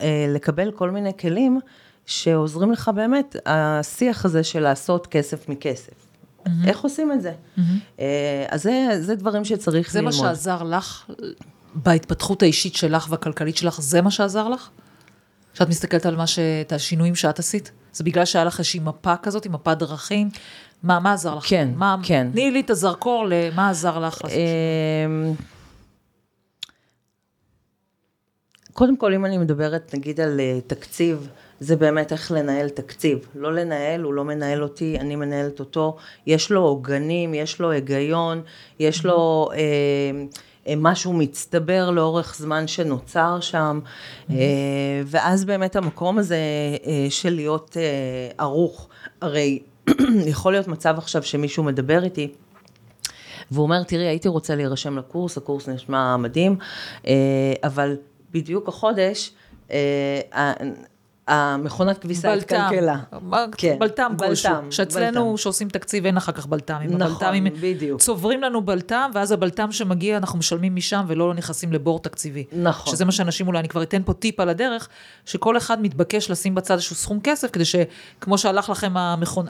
אה, 0.01 0.25
לקבל 0.29 0.71
כל 0.71 0.91
מיני 0.91 1.11
כלים 1.17 1.59
שעוזרים 2.05 2.71
לך 2.71 2.91
באמת, 2.95 3.35
השיח 3.45 4.25
הזה 4.25 4.43
של 4.43 4.59
לעשות 4.59 5.07
כסף 5.07 5.49
מכסף. 5.49 5.93
Mm-hmm. 5.93 6.49
איך 6.67 6.81
עושים 6.81 7.11
את 7.11 7.21
זה? 7.21 7.33
Mm-hmm. 7.57 8.01
אז 8.49 8.63
זה, 8.63 8.87
זה 8.99 9.15
דברים 9.15 9.45
שצריך 9.45 9.91
זה 9.91 9.99
ללמוד. 9.99 10.13
מה 10.13 10.19
שעזר 10.19 10.63
לך 10.63 11.09
בהתפתחות 11.73 12.43
האישית 12.43 12.75
שלך 12.75 13.07
והכלכלית 13.09 13.57
שלך, 13.57 13.81
זה 13.81 14.01
מה 14.01 14.11
שעזר 14.11 14.49
לך? 14.49 14.69
כשאת 15.53 15.69
מסתכלת 15.69 16.05
על 16.05 16.15
מה 16.15 16.27
ש... 16.27 16.39
את 16.39 16.71
השינויים 16.71 17.15
שאת 17.15 17.39
עשית? 17.39 17.71
זה 17.93 18.03
בגלל 18.03 18.25
שהיה 18.25 18.45
לך 18.45 18.59
איזושהי 18.59 18.79
מפה 18.79 19.15
כזאת, 19.17 19.47
מפת 19.47 19.77
דרכים? 19.77 20.29
מה, 20.83 20.99
מה 20.99 21.13
עזר 21.13 21.35
לך? 21.35 21.43
כן, 21.47 21.69
מה, 21.75 21.95
כן. 22.03 22.27
תני 22.31 22.51
לי 22.51 22.59
את 22.59 22.69
הזרקור 22.69 23.25
למה 23.29 23.69
עזר 23.69 23.99
לך. 23.99 24.21
לעשות 24.23 24.29
שינוי. 24.29 24.43
אמ, 25.05 25.33
קודם 28.73 28.97
כל, 28.97 29.13
אם 29.13 29.25
אני 29.25 29.37
מדברת 29.37 29.95
נגיד 29.95 30.21
על 30.21 30.39
אה, 30.39 30.59
תקציב, 30.67 31.29
זה 31.63 31.75
באמת 31.75 32.11
איך 32.11 32.31
לנהל 32.31 32.69
תקציב. 32.69 33.27
לא 33.35 33.53
לנהל, 33.53 34.01
הוא 34.01 34.13
לא 34.13 34.25
מנהל 34.25 34.63
אותי, 34.63 34.97
אני 34.99 35.15
מנהלת 35.15 35.59
אותו. 35.59 35.97
יש 36.27 36.51
לו 36.51 36.61
עוגנים, 36.61 37.33
יש 37.33 37.59
לו 37.59 37.71
היגיון, 37.71 38.41
יש 38.79 39.05
לו, 39.05 39.49
אה, 39.53 39.59
אה, 40.67 40.73
משהו 40.77 41.13
מצטבר 41.13 41.89
לאורך 41.89 42.35
זמן 42.37 42.67
שנוצר 42.67 43.37
שם, 43.41 43.79
אה, 44.29 44.35
ואז 45.05 45.45
באמת 45.45 45.75
המקום 45.75 46.17
הזה 46.17 46.37
אה, 46.85 47.07
של 47.09 47.33
להיות 47.33 47.77
ערוך, 48.37 48.87
הרי 49.21 49.59
יכול 50.33 50.53
להיות 50.53 50.67
מצב 50.67 50.95
עכשיו 50.97 51.23
שמישהו 51.23 51.63
מדבר 51.63 52.03
איתי, 52.03 52.31
והוא 53.51 53.63
אומר, 53.63 53.83
תראי, 53.83 54.07
הייתי 54.07 54.27
רוצה 54.27 54.55
להירשם 54.55 54.97
לקורס, 54.97 55.37
הקורס 55.37 55.69
נשמע 55.69 56.17
מדהים, 56.17 56.55
אבל 57.63 57.97
בדיוק 58.31 58.67
החודש, 58.67 59.31
המכונת 61.27 61.97
כביסה 61.97 62.33
התקלקלה. 62.33 62.97
כן, 63.57 63.75
בלטם 63.79 64.13
כלשהו. 64.19 64.51
שאצלנו, 64.69 65.37
שעושים 65.37 65.69
תקציב, 65.69 66.05
אין 66.05 66.17
אחר 66.17 66.31
כך 66.31 66.45
בלת"מים. 66.45 66.89
נכון, 66.89 67.43
בדיוק. 67.61 68.01
צוברים 68.01 68.41
לנו 68.41 68.61
בלת"ם, 68.61 69.11
ואז 69.13 69.31
הבלת"ם 69.31 69.71
שמגיע, 69.71 70.17
אנחנו 70.17 70.39
משלמים 70.39 70.75
משם 70.75 71.05
ולא 71.07 71.33
נכנסים 71.33 71.73
לבור 71.73 71.99
תקציבי. 71.99 72.43
נכון. 72.51 72.93
שזה 72.93 73.05
מה 73.05 73.11
שאנשים 73.11 73.47
אולי, 73.47 73.59
אני 73.59 73.67
כבר 73.67 73.83
אתן 73.83 74.01
פה 74.05 74.13
טיפ 74.13 74.39
על 74.39 74.49
הדרך, 74.49 74.89
שכל 75.25 75.57
אחד 75.57 75.81
מתבקש 75.81 76.31
לשים 76.31 76.55
בצד 76.55 76.73
איזשהו 76.73 76.95
סכום 76.95 77.19
כסף, 77.23 77.51
כדי 77.51 77.65
שכמו 77.65 78.37
שהלך 78.37 78.69
לכם 78.69 78.97
המכון, 78.97 79.45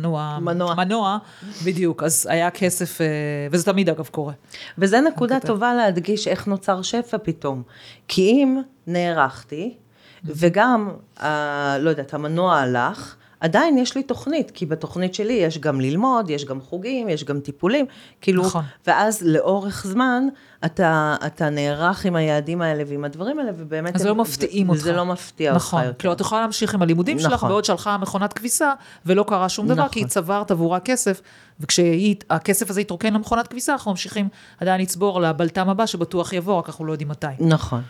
נו, 0.00 0.20
המנוע. 0.20 0.72
המנוע, 0.72 1.18
בדיוק, 1.64 2.02
אז 2.02 2.26
היה 2.30 2.50
כסף, 2.50 3.00
אה, 3.00 3.06
וזה 3.50 3.64
תמיד 3.64 3.88
אגב 3.88 4.06
קורה. 4.06 4.32
וזה 4.78 5.00
נקודה 5.00 5.40
טובה 5.40 5.74
להדגיש 5.74 6.28
איך 6.28 6.46
נוצר 6.46 6.82
שפע 6.82 7.16
פתאום. 7.22 7.62
כי 8.08 8.22
אם 8.22 8.60
נערכתי, 8.86 9.74
וגם, 10.24 10.90
ה, 11.20 11.78
לא 11.78 11.90
יודעת, 11.90 12.14
המנוע 12.14 12.56
הלך, 12.56 13.16
עדיין 13.40 13.78
יש 13.78 13.94
לי 13.94 14.02
תוכנית, 14.02 14.50
כי 14.50 14.66
בתוכנית 14.66 15.14
שלי 15.14 15.32
יש 15.32 15.58
גם 15.58 15.80
ללמוד, 15.80 16.30
יש 16.30 16.44
גם 16.44 16.60
חוגים, 16.60 17.08
יש 17.08 17.24
גם 17.24 17.40
טיפולים, 17.40 17.86
כאילו, 18.20 18.42
נכון. 18.42 18.64
ואז 18.86 19.22
לאורך 19.22 19.86
זמן, 19.86 20.24
אתה, 20.64 21.16
אתה 21.26 21.50
נערך 21.50 22.04
עם 22.04 22.16
היעדים 22.16 22.62
האלה 22.62 22.82
ועם 22.86 23.04
הדברים 23.04 23.38
האלה, 23.38 23.50
ובאמת... 23.56 23.94
אז 23.94 24.02
הם, 24.02 24.08
לא 24.08 24.14
מפתיעים 24.14 24.68
אותך. 24.68 24.80
וזה 24.80 24.92
לא 24.92 25.04
מפתיע 25.06 25.54
נכון. 25.54 25.78
אותך 25.78 25.86
יותר. 25.86 25.98
כאילו, 25.98 26.12
את 26.12 26.20
יכולה 26.20 26.40
להמשיך 26.40 26.74
עם 26.74 26.82
הלימודים 26.82 27.16
נכון. 27.16 27.30
שלך, 27.30 27.44
בעוד 27.44 27.64
שהלכה 27.64 27.98
מכונת 27.98 28.32
כביסה, 28.32 28.72
ולא 29.06 29.24
קרה 29.28 29.48
שום 29.48 29.66
דבר, 29.66 29.74
נכון. 29.74 29.88
כי 29.88 30.00
היא 30.00 30.06
צברת 30.06 30.50
עבורה 30.50 30.80
כסף, 30.80 31.20
וכשהכסף 31.60 32.70
הזה 32.70 32.80
יתרוקן 32.80 33.14
למכונת 33.14 33.46
כביסה, 33.46 33.72
אנחנו 33.72 33.90
ממשיכים 33.90 34.28
עדיין 34.60 34.80
לצבור 34.80 35.20
לבלטם 35.20 35.68
הבא, 35.68 35.86
שבטוח 35.86 36.32
יבוא, 36.32 36.58
רק 36.58 36.68
אנחנו 36.68 36.84
לא 36.84 36.92
יודעים 36.92 37.08
מתי. 37.08 37.26
נכון. 37.40 37.82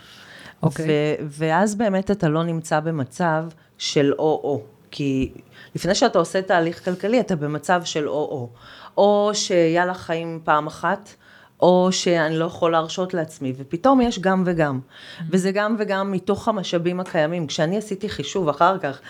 אוקיי. 0.62 0.84
Okay. 0.84 1.22
ואז 1.28 1.74
באמת 1.74 2.10
אתה 2.10 2.28
לא 2.28 2.44
נמצא 2.44 2.80
במצב 2.80 3.44
של 3.78 4.12
או-או. 4.12 4.62
כי 4.90 5.32
לפני 5.74 5.94
שאתה 5.94 6.18
עושה 6.18 6.42
תהליך 6.42 6.84
כלכלי, 6.84 7.20
אתה 7.20 7.36
במצב 7.36 7.82
של 7.84 8.08
או-או. 8.08 8.48
או 8.96 9.30
שיאללה 9.34 9.94
חיים 9.94 10.40
פעם 10.44 10.66
אחת, 10.66 11.10
או 11.60 11.88
שאני 11.90 12.38
לא 12.38 12.44
יכול 12.44 12.72
להרשות 12.72 13.14
לעצמי, 13.14 13.52
ופתאום 13.56 14.00
יש 14.00 14.18
גם 14.18 14.42
וגם. 14.46 14.80
Mm-hmm. 14.80 15.22
וזה 15.30 15.52
גם 15.52 15.76
וגם 15.78 16.12
מתוך 16.12 16.48
המשאבים 16.48 17.00
הקיימים. 17.00 17.46
כשאני 17.46 17.78
עשיתי 17.78 18.08
חישוב 18.08 18.48
אחר 18.48 18.78
כך, 18.78 19.00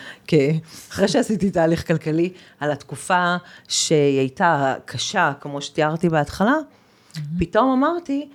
אחרי 0.90 1.08
שעשיתי 1.08 1.50
תהליך 1.50 1.86
כלכלי, 1.86 2.32
על 2.60 2.70
התקופה 2.70 3.36
שהיא 3.68 4.18
הייתה 4.18 4.74
קשה, 4.84 5.32
כמו 5.40 5.62
שתיארתי 5.62 6.08
בהתחלה, 6.08 6.54
mm-hmm. 6.54 7.20
פתאום 7.38 7.70
אמרתי, 7.70 8.28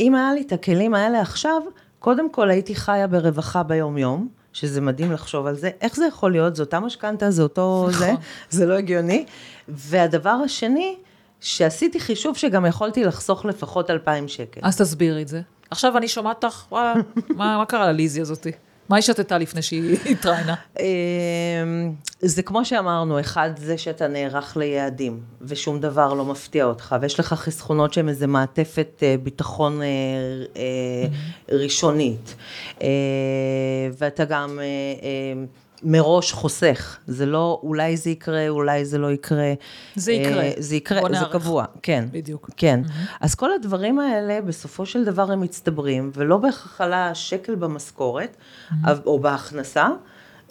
אם 0.00 0.14
היה 0.14 0.34
לי 0.34 0.40
את 0.40 0.52
הכלים 0.52 0.94
האלה 0.94 1.20
עכשיו, 1.20 1.62
קודם 1.98 2.30
כל 2.30 2.50
הייתי 2.50 2.74
חיה 2.74 3.06
ברווחה 3.06 3.62
ביום-יום, 3.62 4.28
שזה 4.52 4.80
מדהים 4.80 5.12
לחשוב 5.12 5.46
על 5.46 5.56
זה, 5.56 5.70
איך 5.80 5.96
זה 5.96 6.06
יכול 6.06 6.32
להיות, 6.32 6.56
זו 6.56 6.62
אותה 6.62 6.80
משכנתה, 6.80 7.30
זה 7.30 7.42
אותו 7.42 7.86
נכון. 7.88 8.06
זה, 8.06 8.12
זה 8.50 8.66
לא 8.66 8.74
הגיוני. 8.74 9.26
והדבר 9.68 10.30
השני, 10.30 10.96
שעשיתי 11.40 12.00
חישוב 12.00 12.36
שגם 12.36 12.66
יכולתי 12.66 13.04
לחסוך 13.04 13.44
לפחות 13.44 13.90
2,000 13.90 14.28
שקל. 14.28 14.60
אז 14.64 14.76
תסבירי 14.76 15.22
את 15.22 15.28
זה. 15.28 15.40
עכשיו 15.70 15.96
אני 15.96 16.08
שומעת 16.08 16.44
אותך, 16.44 16.64
וואלה, 16.72 16.94
מה, 17.28 17.58
מה 17.58 17.64
קרה 17.66 17.92
לליזי 17.92 18.20
הזאתי? 18.20 18.52
מה 18.88 18.96
היא 18.96 19.02
שתתה 19.02 19.38
לפני 19.38 19.62
שהיא 19.62 19.96
התראיינה? 20.10 20.54
אמ, 20.80 20.84
זה 22.20 22.42
כמו 22.42 22.64
שאמרנו, 22.64 23.20
אחד 23.20 23.50
זה 23.56 23.78
שאתה 23.78 24.08
נערך 24.08 24.56
ליעדים, 24.56 25.20
ושום 25.40 25.80
דבר 25.80 26.14
לא 26.14 26.24
מפתיע 26.24 26.64
אותך, 26.64 26.96
ויש 27.00 27.20
לך 27.20 27.32
חסכונות 27.32 27.92
שהם 27.92 28.08
איזה 28.08 28.26
מעטפת 28.26 29.02
אה, 29.02 29.14
ביטחון 29.22 29.82
אה, 29.82 29.86
אה, 30.56 31.06
ראשונית, 31.56 32.34
ואתה 33.98 34.24
גם... 34.24 34.60
מראש 35.82 36.32
חוסך, 36.32 36.96
זה 37.06 37.26
לא 37.26 37.60
אולי 37.62 37.96
זה 37.96 38.10
יקרה, 38.10 38.48
אולי 38.48 38.84
זה 38.84 38.98
לא 38.98 39.12
יקרה. 39.12 39.52
זה 39.94 40.12
יקרה. 40.12 40.42
אה, 40.42 40.52
זה 40.58 40.76
יקרה, 40.76 41.02
זה 41.02 41.08
נערך. 41.08 41.32
קבוע, 41.32 41.64
כן. 41.82 42.04
בדיוק. 42.12 42.50
כן. 42.56 42.80
Mm-hmm. 42.86 43.16
אז 43.20 43.34
כל 43.34 43.52
הדברים 43.52 43.98
האלה 43.98 44.40
בסופו 44.40 44.86
של 44.86 45.04
דבר 45.04 45.32
הם 45.32 45.40
מצטברים, 45.40 46.10
ולא 46.14 46.36
בהכרח 46.36 46.80
עלה 46.80 47.14
שקל 47.14 47.54
במשכורת, 47.54 48.36
mm-hmm. 48.36 48.88
או 49.06 49.18
בהכנסה, 49.18 49.88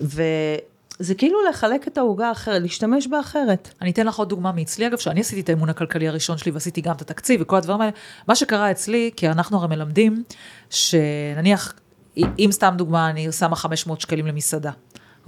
וזה 0.01 1.15
כאילו 1.17 1.39
לחלק 1.49 1.87
את 1.87 1.97
העוגה 1.97 2.31
אחרת, 2.31 2.61
להשתמש 2.61 3.07
בה 3.07 3.19
אחרת. 3.19 3.69
אני 3.81 3.91
אתן 3.91 4.07
לך 4.07 4.15
עוד 4.15 4.29
דוגמה 4.29 4.51
מאצלי, 4.51 4.87
אגב, 4.87 4.97
שאני 4.97 5.21
עשיתי 5.21 5.41
את 5.41 5.49
האמון 5.49 5.69
הכלכלי 5.69 6.07
הראשון 6.07 6.37
שלי, 6.37 6.51
ועשיתי 6.51 6.81
גם 6.81 6.95
את 6.95 7.01
התקציב 7.01 7.41
וכל 7.43 7.55
הדברים 7.55 7.81
האלה. 7.81 7.91
מה 8.27 8.35
שקרה 8.35 8.71
אצלי, 8.71 9.11
כי 9.15 9.29
אנחנו 9.29 9.57
הרי 9.57 9.67
מלמדים, 9.67 10.23
שנניח, 10.69 11.73
אם 12.17 12.49
סתם 12.51 12.73
דוגמה, 12.77 13.09
אני 13.09 13.31
שמה 13.31 13.55
500 13.55 14.01
שקלים 14.01 14.27
למסעדה. 14.27 14.71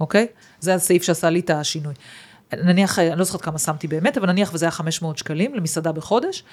אוקיי? 0.00 0.26
זה 0.60 0.74
הסעיף 0.74 1.02
שעשה 1.02 1.30
לי 1.30 1.40
את 1.40 1.50
השינוי. 1.50 1.94
נניח, 2.52 2.98
אני 2.98 3.18
לא 3.18 3.24
זוכרת 3.24 3.40
כמה 3.40 3.58
שמתי 3.58 3.88
באמת, 3.88 4.18
אבל 4.18 4.26
נניח 4.26 4.50
וזה 4.54 4.64
היה 4.64 4.70
500 4.70 5.18
שקלים 5.18 5.54
למסעדה 5.54 5.92
בחודש, 5.92 6.44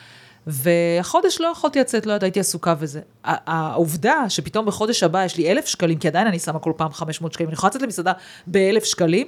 והחודש 0.48 1.42
לא 1.42 1.48
יכולתי 1.48 1.80
לצאת, 1.80 2.06
לא 2.06 2.12
יודעת, 2.12 2.24
הייתי 2.24 2.40
עסוקה 2.40 2.76
וזה. 2.80 3.02
העובדה 3.24 4.30
שפתאום 4.30 4.66
בחודש 4.66 5.04
הבא 5.04 5.26
יש 5.26 5.38
לי 5.38 5.52
אלף 5.52 5.66
שקלים, 5.66 5.98
כי 6.00 6.08
עדיין 6.08 6.28
אני 6.28 6.40
שמה 6.40 6.60
כל 6.60 6.74
פעם 6.78 6.92
500 6.92 7.34
שקלים, 7.34 7.50
אני 7.50 7.54
יכולה 7.54 7.70
לצאת 7.70 7.82
למסעדה 7.82 8.14
באלף 8.48 8.84
שקלים, 8.84 9.28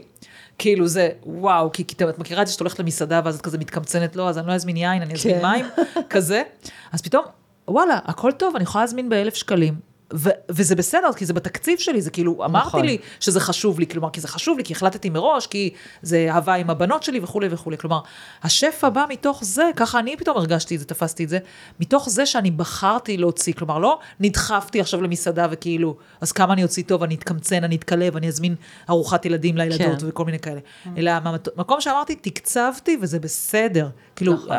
כאילו 0.57 0.87
זה, 0.87 1.09
וואו, 1.25 1.71
כי, 1.71 1.87
כי 1.87 2.03
את 2.09 2.19
מכירה 2.19 2.41
את 2.41 2.47
זה 2.47 2.53
שאת 2.53 2.59
הולכת 2.59 2.79
למסעדה 2.79 3.21
ואז 3.25 3.35
את 3.35 3.41
כזה 3.41 3.57
מתקמצנת, 3.57 4.15
לא, 4.15 4.29
אז 4.29 4.37
אני 4.37 4.47
לא 4.47 4.53
אזמין 4.53 4.77
יין, 4.77 5.01
אני 5.01 5.13
אזמין 5.13 5.35
כן. 5.35 5.45
מים, 5.45 5.65
כזה. 6.09 6.43
אז 6.91 7.01
פתאום, 7.01 7.25
וואלה, 7.67 7.99
הכל 8.05 8.31
טוב, 8.31 8.55
אני 8.55 8.63
יכולה 8.63 8.83
להזמין 8.83 9.09
באלף 9.09 9.35
שקלים, 9.35 9.75
ו- 10.13 10.29
וזה 10.49 10.75
בסדר, 10.75 11.13
כי 11.15 11.25
זה 11.25 11.33
בתקציב 11.33 11.79
שלי, 11.79 12.01
זה 12.01 12.11
כאילו, 12.11 12.45
אמרתי 12.45 12.67
נכון. 12.67 12.85
לי 12.85 12.97
שזה 13.19 13.39
חשוב 13.39 13.79
לי, 13.79 13.87
כלומר, 13.87 14.09
כי 14.09 14.21
זה 14.21 14.27
חשוב 14.27 14.57
לי, 14.57 14.63
כי 14.63 14.73
החלטתי 14.73 15.09
מראש, 15.09 15.47
כי 15.47 15.73
זה 16.01 16.27
אהבה 16.29 16.53
עם 16.53 16.69
הבנות 16.69 17.03
שלי 17.03 17.19
וכולי 17.23 17.47
וכולי. 17.51 17.77
כלומר, 17.77 17.99
השפע 18.43 18.89
בא 18.89 19.05
מתוך 19.09 19.43
זה, 19.43 19.69
ככה 19.75 19.99
אני 19.99 20.17
פתאום 20.17 20.37
הרגשתי 20.37 20.75
את 20.75 20.79
זה, 20.79 20.85
תפסתי 20.85 21.23
את 21.23 21.29
זה, 21.29 21.39
מתוך 21.79 22.09
זה 22.09 22.25
שאני 22.25 22.51
בחרתי 22.51 23.17
להוציא, 23.17 23.53
כלומר, 23.53 23.79
לא 23.79 23.99
נדחפתי 24.19 24.81
עכשיו 24.81 25.01
למסעדה 25.01 25.47
וכאילו, 25.51 25.97
אז 26.21 26.31
כמה 26.31 26.53
אני 26.53 26.63
אוציא 26.63 26.83
טוב, 26.83 27.03
אני 27.03 27.15
אתקמצן, 27.15 27.63
אני 27.63 27.75
אתקלב, 27.75 28.17
אני 28.17 28.27
אזמין 28.27 28.55
ארוחת 28.89 29.25
ילדים 29.25 29.57
לילדות 29.57 30.01
כן. 30.01 30.07
וכל 30.07 30.25
מיני 30.25 30.39
כאלה. 30.39 30.59
אלא 30.97 31.11
מקום 31.55 31.81
שאמרתי, 31.81 32.15
תקצבתי 32.15 32.97
וזה 33.01 33.19
בסדר. 33.19 33.89
כאילו, 34.15 34.33
נכון. 34.33 34.51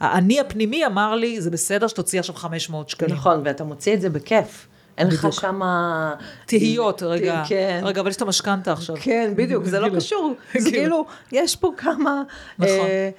האני 0.00 0.40
הפנימי 0.40 0.86
אמר 0.86 1.14
לי, 1.14 1.40
זה 1.40 1.50
בסדר 1.50 1.86
שתוציא 1.86 2.20
עכשיו 2.20 2.34
500 2.34 2.88
שקלים. 2.88 3.14
נכון, 3.14 3.42
ואתה 3.44 3.64
מוציא 3.64 3.94
את 3.94 4.00
זה 4.00 4.10
בכיף. 4.10 4.66
אין 4.98 5.08
לך 5.08 5.28
שמה... 5.30 6.14
תהיות, 6.46 7.02
רגע. 7.02 7.42
כן. 7.48 7.80
רגע, 7.84 8.00
אבל 8.00 8.10
יש 8.10 8.16
את 8.16 8.22
המשכנתה 8.22 8.72
עכשיו. 8.72 8.96
כן, 9.00 9.32
בדיוק, 9.36 9.64
זה 9.64 9.80
לא 9.80 9.88
קשור. 9.96 10.34
זה 10.58 10.70
כאילו, 10.70 11.04
יש 11.32 11.56
פה 11.56 11.72
כמה... 11.76 12.22
נכון. 12.58 12.70
אה, 12.70 13.10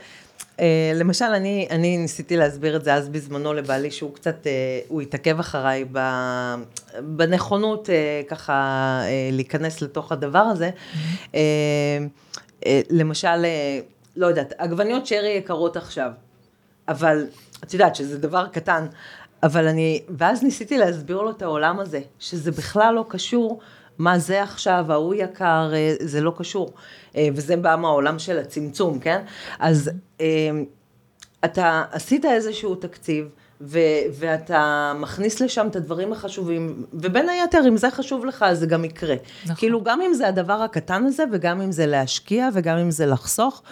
אה, 0.59 0.91
למשל, 0.95 1.25
אני, 1.25 1.67
אני 1.69 1.97
ניסיתי 1.97 2.37
להסביר 2.37 2.75
את 2.75 2.83
זה 2.83 2.93
אז 2.93 3.09
בזמנו 3.09 3.53
לבעלי, 3.53 3.91
שהוא 3.91 4.13
קצת, 4.13 4.47
אה, 4.47 4.79
הוא 4.87 5.01
התעכב 5.01 5.39
אחריי 5.39 5.85
ב, 5.91 5.99
בנכונות 6.99 7.89
ככה 8.27 9.01
להיכנס 9.31 9.81
לתוך 9.81 10.11
הדבר 10.11 10.39
הזה. 10.39 10.69
Mm-hmm. 10.69 11.37
למשל, 12.89 13.45
לא 14.15 14.27
יודעת, 14.27 14.53
עגבניות 14.57 15.07
שרי 15.07 15.29
יקרות 15.29 15.77
עכשיו. 15.77 16.11
אבל 16.87 17.25
את 17.63 17.73
יודעת 17.73 17.95
שזה 17.95 18.17
דבר 18.17 18.47
קטן, 18.47 18.85
אבל 19.43 19.67
אני, 19.67 20.01
ואז 20.17 20.43
ניסיתי 20.43 20.77
להסביר 20.77 21.21
לו 21.21 21.31
את 21.31 21.41
העולם 21.41 21.79
הזה, 21.79 22.01
שזה 22.19 22.51
בכלל 22.51 22.93
לא 22.93 23.05
קשור 23.07 23.59
מה 23.97 24.19
זה 24.19 24.43
עכשיו, 24.43 24.85
ההוא 24.89 25.15
יקר, 25.15 25.71
אה, 25.73 25.95
זה 25.99 26.21
לא 26.21 26.33
קשור. 26.37 26.73
אה, 27.15 27.27
וזה 27.35 27.57
בא 27.57 27.75
מהעולם 27.75 28.19
של 28.19 28.39
הצמצום, 28.39 28.99
כן? 28.99 29.21
אז 29.59 29.91
אה, 30.21 30.25
אתה 31.45 31.83
עשית 31.91 32.25
איזשהו 32.25 32.75
תקציב, 32.75 33.27
ו- 33.61 33.79
ואתה 34.19 34.93
מכניס 34.95 35.41
לשם 35.41 35.67
את 35.67 35.75
הדברים 35.75 36.13
החשובים, 36.13 36.85
ובין 36.93 37.29
היתר, 37.29 37.61
אם 37.67 37.77
זה 37.77 37.91
חשוב 37.91 38.25
לך, 38.25 38.43
אז 38.43 38.59
זה 38.59 38.65
גם 38.65 38.85
יקרה. 38.85 39.15
נכון. 39.43 39.55
כאילו, 39.55 39.83
גם 39.83 40.01
אם 40.01 40.13
זה 40.13 40.27
הדבר 40.27 40.53
הקטן 40.53 41.05
הזה, 41.05 41.23
וגם 41.31 41.61
אם 41.61 41.71
זה 41.71 41.85
להשקיע, 41.85 42.49
וגם 42.53 42.77
אם 42.77 42.91
זה 42.91 43.05
לחסוך, 43.05 43.63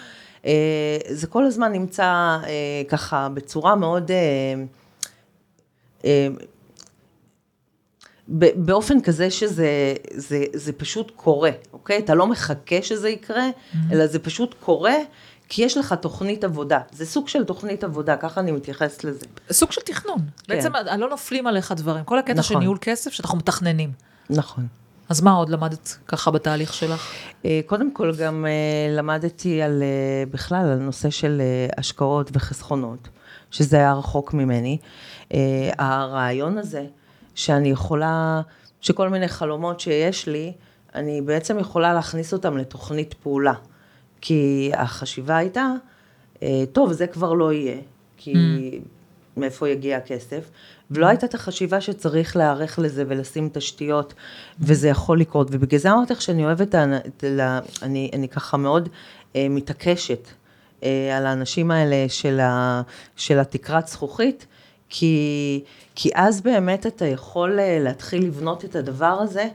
זה 1.10 1.28
כל 1.28 1.46
הזמן 1.46 1.72
נמצא 1.72 2.04
אה, 2.04 2.82
ככה 2.90 3.30
בצורה 3.30 3.76
מאוד... 3.76 4.12
אה, 6.06 6.28
באופן 8.56 9.02
כזה 9.02 9.32
שזה 9.32 9.94
זה, 10.12 10.46
זה 10.54 10.74
פשוט 10.74 11.12
קורה, 11.16 11.52
אוקיי? 11.74 11.98
אתה 11.98 12.16
לא 12.16 12.28
מחכה 12.28 12.82
שזה 12.82 13.10
יקרה, 13.10 13.50
mm-hmm. 13.50 13.78
אלא 13.92 14.08
זה 14.08 14.20
פשוט 14.20 14.56
קורה, 14.60 14.96
כי 15.50 15.64
יש 15.64 15.78
לך 15.78 15.94
תוכנית 15.94 16.44
עבודה, 16.44 16.80
זה 16.92 17.06
סוג 17.06 17.28
של 17.28 17.44
תוכנית 17.44 17.84
עבודה, 17.84 18.18
ככה 18.18 18.42
אני 18.42 18.52
מתייחסת 18.52 19.04
לזה. 19.04 19.26
סוג 19.52 19.72
של 19.72 19.82
תכנון. 19.82 20.20
בעצם 20.48 20.72
לא 20.98 21.10
נופלים 21.10 21.48
עליך 21.48 21.72
דברים. 21.72 22.04
כל 22.04 22.20
הקטע 22.20 22.44
של 22.44 22.54
נכון. 22.54 22.62
ניהול 22.62 22.78
כסף, 22.82 23.14
שאנחנו 23.14 23.38
מתכננים. 23.38 23.92
נכון. 24.30 24.68
אז 25.10 25.22
מה 25.22 25.32
עוד 25.32 25.50
למדת 25.50 25.98
ככה 26.08 26.32
בתהליך 26.32 26.74
שלך? 26.74 27.12
אה, 27.46 27.60
קודם 27.66 27.94
כל 27.94 28.12
גם 28.16 28.46
אה, 28.46 28.96
למדתי 28.98 29.62
על, 29.62 29.84
אה, 29.84 30.24
בכלל, 30.32 30.66
על 30.70 30.78
נושא 30.80 31.10
של 31.10 31.42
השקעות 31.78 32.30
וחסכונות, 32.34 33.08
שזה 33.52 33.78
היה 33.78 33.94
רחוק 33.94 34.34
ממני. 34.34 34.78
הרעיון 35.78 36.58
הזה, 36.58 36.86
שאני 37.36 37.70
יכולה, 37.70 38.42
שכל 38.82 39.10
מיני 39.10 39.28
חלומות 39.28 39.80
שיש 39.80 40.28
לי, 40.28 40.54
אני 40.96 41.22
בעצם 41.22 41.60
יכולה 41.60 41.94
להכניס 41.94 42.34
אותם 42.34 42.58
לתוכנית 42.58 43.14
פעולה. 43.14 43.54
כי 44.22 44.72
החשיבה 44.74 45.38
הייתה, 45.38 45.68
טוב, 46.72 46.92
זה 46.92 47.08
כבר 47.08 47.34
לא 47.34 47.54
יהיה, 47.54 47.78
כי 48.18 48.34
מאיפה 49.38 49.70
יגיע 49.70 49.98
הכסף, 49.98 50.50
ולא 50.92 51.08
הייתה 51.08 51.26
את 51.26 51.34
החשיבה 51.34 51.82
שצריך 51.82 52.36
להיערך 52.36 52.80
לזה 52.80 53.04
ולשים 53.08 53.50
תשתיות, 53.54 54.14
וזה 54.60 54.90
יכול 54.90 55.20
לקרות, 55.20 55.48
ובגלל 55.52 55.80
זה 55.80 55.92
אמרתי 55.92 56.14
לך 56.14 56.22
שאני 56.22 56.46
אוהבת, 56.46 56.76
אני, 57.82 58.10
אני 58.14 58.30
ככה 58.30 58.58
מאוד 58.58 58.90
אה, 59.36 59.48
מתעקשת 59.50 60.28
אה, 60.84 61.18
על 61.18 61.26
האנשים 61.26 61.72
האלה 61.72 62.06
של, 62.10 62.40
ה, 62.40 62.82
של 63.16 63.40
התקרת 63.40 63.88
זכוכית, 63.88 64.46
כי, 64.90 65.64
כי 65.96 66.10
אז 66.14 66.42
באמת 66.42 66.86
אתה 66.86 67.06
יכול 67.06 67.60
אה, 67.60 67.80
להתחיל 67.82 68.26
לבנות 68.26 68.66
את 68.66 68.76
הדבר 68.76 69.18
הזה, 69.22 69.48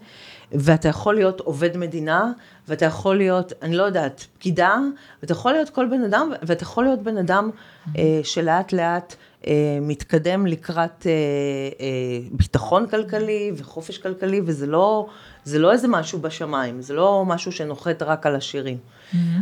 ואתה 0.53 0.89
יכול 0.89 1.15
להיות 1.15 1.41
עובד 1.41 1.77
מדינה, 1.77 2.33
ואתה 2.69 2.85
יכול 2.85 3.17
להיות, 3.17 3.53
אני 3.63 3.77
לא 3.77 3.83
יודעת, 3.83 4.27
פקידה, 4.39 4.79
ואתה 5.23 5.33
יכול 5.33 5.53
להיות 5.53 5.71
כל 5.71 5.87
בן 5.87 6.05
אדם, 6.05 6.33
ואתה 6.43 6.63
יכול 6.63 6.85
להיות 6.85 7.03
בן 7.03 7.17
אדם 7.17 7.51
אה, 7.99 8.21
שלאט 8.23 8.73
לאט 8.73 9.15
מתקדם 9.81 10.47
לקראת 10.47 11.07
אה, 11.07 11.13
אה, 11.81 11.87
ביטחון 12.33 12.87
כלכלי 12.87 13.53
וחופש 13.57 13.99
כלכלי, 13.99 14.41
וזה 14.47 14.67
לא, 14.67 15.07
זה 15.45 15.59
לא 15.59 15.73
איזה 15.73 15.89
משהו 15.89 16.19
בשמיים, 16.19 16.83
זה 16.83 16.95
לא 16.95 17.25
משהו 17.27 17.53
שנוחת 17.53 18.03
רק 18.03 18.27
על 18.27 18.37
השירים. 18.37 18.79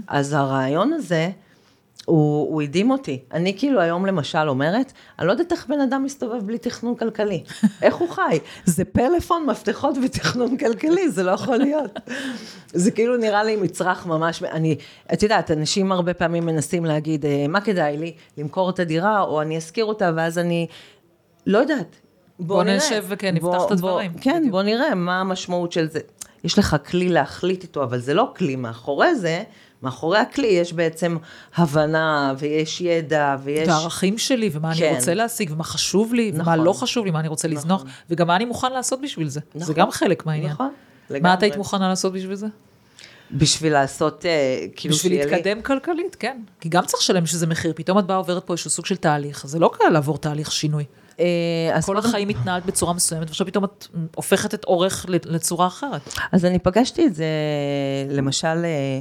אז 0.09 0.33
הרעיון 0.33 0.93
הזה, 0.93 1.31
הוא, 2.09 2.49
הוא 2.53 2.63
הדהים 2.63 2.91
אותי. 2.91 3.19
אני 3.33 3.55
כאילו 3.59 3.81
היום 3.81 4.07
למשל 4.07 4.49
אומרת, 4.49 4.93
אני 5.19 5.27
לא 5.27 5.33
יודעת 5.33 5.53
איך 5.53 5.67
בן 5.67 5.81
אדם 5.81 6.05
מסתובב 6.05 6.47
בלי 6.47 6.59
תכנון 6.59 6.95
כלכלי. 6.97 7.43
איך 7.83 7.95
הוא 7.97 8.09
חי? 8.11 8.39
זה 8.65 8.85
פלאפון, 8.85 9.47
מפתחות 9.47 9.95
ותכנון 10.05 10.57
כלכלי, 10.57 11.09
זה 11.11 11.23
לא 11.23 11.31
יכול 11.31 11.57
להיות. 11.57 11.91
זה 12.73 12.91
כאילו 12.91 13.17
נראה 13.17 13.45
לי 13.45 13.57
מצרך 13.57 14.07
ממש, 14.07 14.43
אני, 14.43 14.77
את 15.13 15.23
יודעת, 15.23 15.51
אנשים 15.51 15.93
הרבה 15.93 16.15
פעמים 16.15 16.47
מנסים 16.47 16.85
להגיד, 16.85 17.27
"אה, 17.27 17.47
מה 17.49 17.61
כדאי 17.61 17.97
לי? 17.97 18.13
למכור 18.39 18.71
את 18.71 18.79
הדירה, 18.79 19.21
או 19.21 19.43
אני 19.43 19.59
אשכיר 19.59 19.85
אותה, 19.85 20.11
ואז 20.17 20.39
אני, 20.39 20.67
לא 21.47 21.59
יודעת. 21.59 21.97
בוא 22.41 22.63
נשב 22.65 23.05
וכן, 23.09 23.35
נפתח 23.35 23.47
בוא- 23.47 23.67
את 23.67 23.71
הדברים. 23.71 24.13
בוא- 24.13 24.21
כן, 24.21 24.45
בוא 24.51 24.63
נראה 24.63 24.95
מה 24.95 25.21
המשמעות 25.21 25.73
של 25.73 25.89
זה. 25.91 26.01
יש 26.45 26.59
לך 26.59 26.77
כלי 26.91 27.09
להחליט 27.09 27.63
איתו, 27.63 27.83
אבל 27.83 27.99
זה 27.99 28.15
לא 28.15 28.33
כלי. 28.37 28.57
מאחורי 28.57 29.15
זה, 29.17 29.43
מאחורי 29.83 30.19
הכלי 30.19 30.47
יש 30.47 30.73
בעצם 30.73 31.17
הבנה, 31.57 32.35
ויש 32.39 32.81
ידע, 32.81 33.37
ויש... 33.45 33.63
את 33.69 33.69
הערכים 33.69 34.19
שלי, 34.19 34.51
ומה 34.53 34.71
אני 34.71 34.79
כן. 34.79 34.95
רוצה 34.97 35.15
להשיג, 35.15 35.51
ומה 35.53 35.65
חשוב 35.65 36.15
לי, 36.15 36.31
ומה 36.35 36.43
נכון. 36.43 36.59
לא 36.61 36.73
חשוב 36.73 37.05
לי, 37.05 37.11
מה 37.11 37.21
אני 37.21 37.29
רוצה 37.29 37.49
לזנוח, 37.49 37.85
וגם 38.11 38.27
מה 38.27 38.37
אני 38.37 38.45
מוכן 38.45 38.73
לעשות 38.73 39.01
בשביל 39.03 39.29
זה. 39.29 39.41
זה 39.55 39.61
נכון. 39.61 39.75
גם 39.75 39.91
חלק 39.91 40.27
מהעניין. 40.27 40.51
נכון, 40.53 40.67
מה 40.67 40.73
את 41.09 41.11
לגמרי. 41.11 41.37
היית 41.41 41.57
מוכנה 41.57 41.89
לעשות 41.89 42.13
בשביל 42.13 42.35
זה? 42.35 42.47
בשביל 43.33 43.73
לעשות, 43.73 44.27
אה, 44.27 44.31
כאילו 44.77 44.95
בשביל 44.95 45.13
שיהיה 45.13 45.25
לי- 45.27 45.31
להתקדם 45.33 45.63
כלכלית, 45.63 46.15
כן. 46.19 46.41
כי 46.61 46.69
גם 46.69 46.85
צריך 46.87 47.03
לשלם 47.03 47.27
שזה 47.27 47.47
מחיר. 47.47 47.73
פתאום 47.77 47.99
את 47.99 48.05
באה 48.07 48.17
עוברת 48.17 48.45
פה 48.45 48.53
איזשהו 48.53 48.71
סוג 48.71 48.87
של 48.87 48.97
תהליך. 48.97 49.47
זה 49.47 49.59
לא 49.59 49.71
קל 49.79 49.89
לעבור 49.89 50.19
תהליך 50.19 50.53
שינוי. 50.53 50.85
אה, 51.21 51.25
אז 51.75 51.85
כל 51.87 51.95
קודם- 51.95 52.09
החיים 52.09 52.29
מתנהלת 52.29 52.67
בצורה 52.67 52.93
מסוימת, 52.93 53.27
ועכשיו 53.27 53.47
פתאום 53.47 53.65
את 53.65 53.87
הופכת 54.15 54.55
את 54.55 54.65
אורך 54.65 55.07
לצורה 55.09 55.67
אחרת. 55.67 56.01
אז 56.33 56.45
אני 56.45 56.59
פגשתי 56.59 57.07
את 57.07 57.15
זה, 57.15 57.25
למשל, 58.11 58.47
אה, 58.65 58.99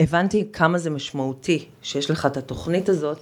הבנתי 0.00 0.48
כמה 0.52 0.78
זה 0.78 0.90
משמעותי 0.90 1.64
שיש 1.82 2.10
לך 2.10 2.26
את 2.26 2.36
התוכנית 2.36 2.88
הזאת, 2.88 3.18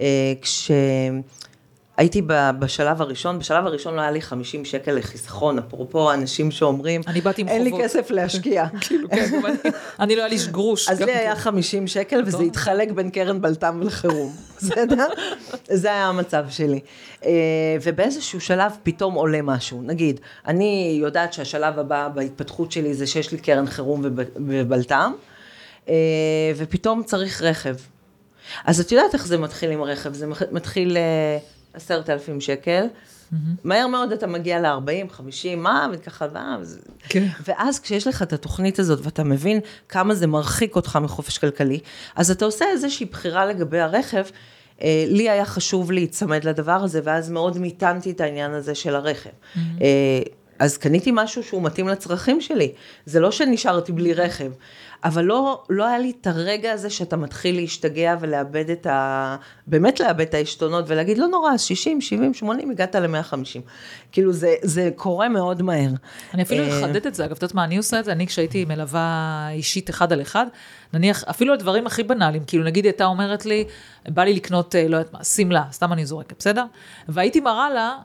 אה, 0.00 0.32
כשהייתי 0.42 2.22
בשלב 2.58 3.02
הראשון, 3.02 3.38
בשלב 3.38 3.66
הראשון 3.66 3.94
לא 3.94 4.00
היה 4.00 4.10
לי 4.10 4.20
50 4.20 4.64
שקל 4.64 4.92
לחיסכון, 4.92 5.58
אפרופו 5.58 6.12
אנשים 6.12 6.50
שאומרים, 6.50 7.00
אני 7.06 7.20
באתי 7.20 7.42
עם 7.42 7.48
אין 7.48 7.64
לי 7.64 7.70
חובות." 7.70 7.84
כסף 7.84 8.10
להשקיע. 8.10 8.66
כאילו, 8.80 9.08
כן, 9.10 9.40
אני- 10.00 10.16
לא 10.16 10.20
היה 10.20 10.28
לי 10.28 10.36
גרוש. 10.50 10.88
אז 10.88 11.00
לי 11.00 11.06
כן. 11.06 11.18
היה 11.18 11.36
50 11.36 11.86
שקל 11.86 12.22
וזה. 12.26 12.42
התחלק 12.42 12.90
בין 12.90 13.10
קרן 13.10 13.40
בלת"ם 13.40 13.80
לחירום, 13.82 14.32
בסדר? 14.56 15.06
זה 15.70 15.88
היה 15.92 16.06
המצב 16.06 16.44
שלי. 16.50 16.80
אה, 17.24 17.30
ובאיזשהו 17.82 18.40
שלב 18.40 18.72
פתאום 18.82 19.14
עולה 19.14 19.42
משהו. 19.42 19.82
נגיד, 19.82 20.20
אני 20.46 20.98
יודעת 21.00 21.32
שהשלב 21.32 21.78
הבא 21.78 22.08
בהתפתחות 22.14 22.72
שלי 22.72 22.94
זה 22.94 23.06
שיש 23.06 23.32
לי 23.32 23.38
קרן 23.38 23.66
חירום 23.66 24.00
וב- 24.04 24.20
ובלת"ם, 24.36 25.12
ופתאום 26.56 27.02
צריך 27.04 27.42
רכב. 27.42 27.74
אז 28.64 28.80
את 28.80 28.92
יודעת 28.92 29.14
איך 29.14 29.26
זה 29.26 29.38
מתחיל 29.38 29.70
עם 29.70 29.82
רכב, 29.82 30.12
זה 30.14 30.26
מתחיל 30.52 30.96
עשרת 31.74 32.10
אלפים 32.10 32.40
שקל. 32.40 32.86
מהר 33.64 33.86
מאוד 33.86 34.12
אתה 34.12 34.26
מגיע 34.26 34.60
ל-40, 34.60 35.12
50, 35.12 35.62
מה, 35.62 35.88
וככה, 35.92 36.26
מה, 36.32 36.56
וזה- 36.60 36.80
כן. 37.08 37.26
ואז 37.46 37.80
כשיש 37.80 38.06
לך 38.06 38.22
את 38.22 38.32
התוכנית 38.32 38.78
הזאת 38.78 38.98
ואתה 39.02 39.24
מבין 39.24 39.60
כמה 39.88 40.14
זה 40.14 40.26
מרחיק 40.26 40.76
אותך 40.76 40.98
מחופש 41.02 41.38
כלכלי, 41.38 41.80
אז 42.16 42.30
אתה 42.30 42.44
עושה 42.44 42.64
איזושהי 42.72 43.06
בחירה 43.06 43.46
לגבי 43.46 43.80
הרכב. 43.80 44.24
אה, 44.82 45.04
לי 45.08 45.30
היה 45.30 45.44
חשוב 45.44 45.92
להיצמד 45.92 46.44
לדבר 46.44 46.72
הזה, 46.72 47.00
ואז 47.04 47.30
מאוד 47.30 47.58
מיתנתי 47.58 48.10
את 48.10 48.20
העניין 48.20 48.50
הזה 48.50 48.74
של 48.74 48.94
הרכב. 48.94 49.30
אה, 49.56 50.20
אז 50.58 50.76
קניתי 50.78 51.10
משהו 51.14 51.42
שהוא 51.42 51.62
מתאים 51.62 51.88
לצרכים 51.88 52.40
שלי. 52.40 52.72
זה 53.06 53.20
לא 53.20 53.30
שנשארתי 53.32 53.92
בלי 53.92 54.14
רכב, 54.14 54.50
אבל 55.04 55.24
לא, 55.24 55.62
לא 55.70 55.86
היה 55.86 55.98
לי 55.98 56.12
את 56.20 56.26
הרגע 56.26 56.72
הזה 56.72 56.90
שאתה 56.90 57.16
מתחיל 57.16 57.56
להשתגע 57.56 58.16
ולאבד 58.20 58.70
את 58.70 58.86
ה... 58.86 59.36
באמת 59.66 60.00
לאבד 60.00 60.20
את 60.20 60.34
העשתונות 60.34 60.84
ולהגיד, 60.88 61.18
לא 61.18 61.26
נורא, 61.26 61.58
60, 61.58 62.00
70, 62.00 62.34
80, 62.34 62.70
הגעת 62.70 62.94
ל-150. 62.94 63.60
כאילו, 64.12 64.32
זה, 64.32 64.54
זה 64.62 64.90
קורה 64.96 65.28
מאוד 65.28 65.62
מהר. 65.62 65.90
אני 66.34 66.42
אפילו 66.42 66.64
אה, 66.64 66.80
אחדד 66.80 67.06
את 67.06 67.14
זה, 67.14 67.24
אגב, 67.24 67.32
את 67.36 67.42
יודעת 67.42 67.54
מה 67.54 67.64
אני 67.64 67.76
עושה 67.76 67.98
את 67.98 68.04
זה? 68.04 68.12
אני 68.12 68.26
כשהייתי 68.26 68.64
מלווה 68.64 69.48
אישית 69.50 69.90
אחד 69.90 70.12
על 70.12 70.22
אחד, 70.22 70.46
נניח, 70.92 71.24
אפילו 71.24 71.54
הדברים 71.54 71.86
הכי 71.86 72.02
בנאליים, 72.02 72.44
כאילו 72.44 72.64
נגיד 72.64 72.84
הייתה 72.84 73.04
אומרת 73.04 73.46
לי, 73.46 73.64
בא 74.08 74.24
לי 74.24 74.34
לקנות, 74.34 74.76
אה, 74.76 74.88
לא 74.88 74.96
יודעת 74.96 75.12
מה, 75.12 75.24
שמלה, 75.24 75.64
סתם 75.72 75.92
אני 75.92 76.06
זורקת, 76.06 76.38
בסדר? 76.38 76.64
והייתי 77.08 77.40
מראה 77.40 77.70
לה, 77.70 77.96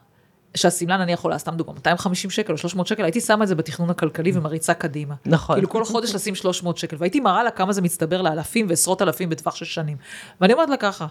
שהשמלה 0.58 0.98
נניח 0.98 1.22
עולה, 1.22 1.38
סתם 1.38 1.56
דוגמא, 1.56 1.74
250 1.74 2.30
שקל 2.30 2.54
או 2.54 2.58
300 2.58 2.88
שקל, 2.88 3.04
הייתי 3.04 3.22
שמה 3.22 3.44
את 3.44 3.48
זה 3.48 3.56
בתכנון 3.56 3.90
הכלכלי 3.90 4.32
ומריצה 4.34 4.74
קדימה. 4.74 5.16
נכון. 5.26 5.56
כאילו 5.56 5.70
כל 5.70 5.86
חודש 5.86 6.16
לשים 6.16 6.36
300 6.36 6.78
שקל, 6.78 6.96
והייתי 7.00 7.20
מראה 7.20 7.44
לה 7.44 7.52
כמה 7.52 7.74
זה 7.74 7.82
מצטבר 7.82 8.22
לאלפים 8.22 8.66
ועשרות 8.70 9.02
אלפים 9.02 9.30
בטווח 9.30 9.56
של 9.56 9.66
שנים. 9.66 9.98
ואני 10.42 10.54
אומרת 10.54 10.70
לה 10.70 10.78
ככה, 10.78 11.08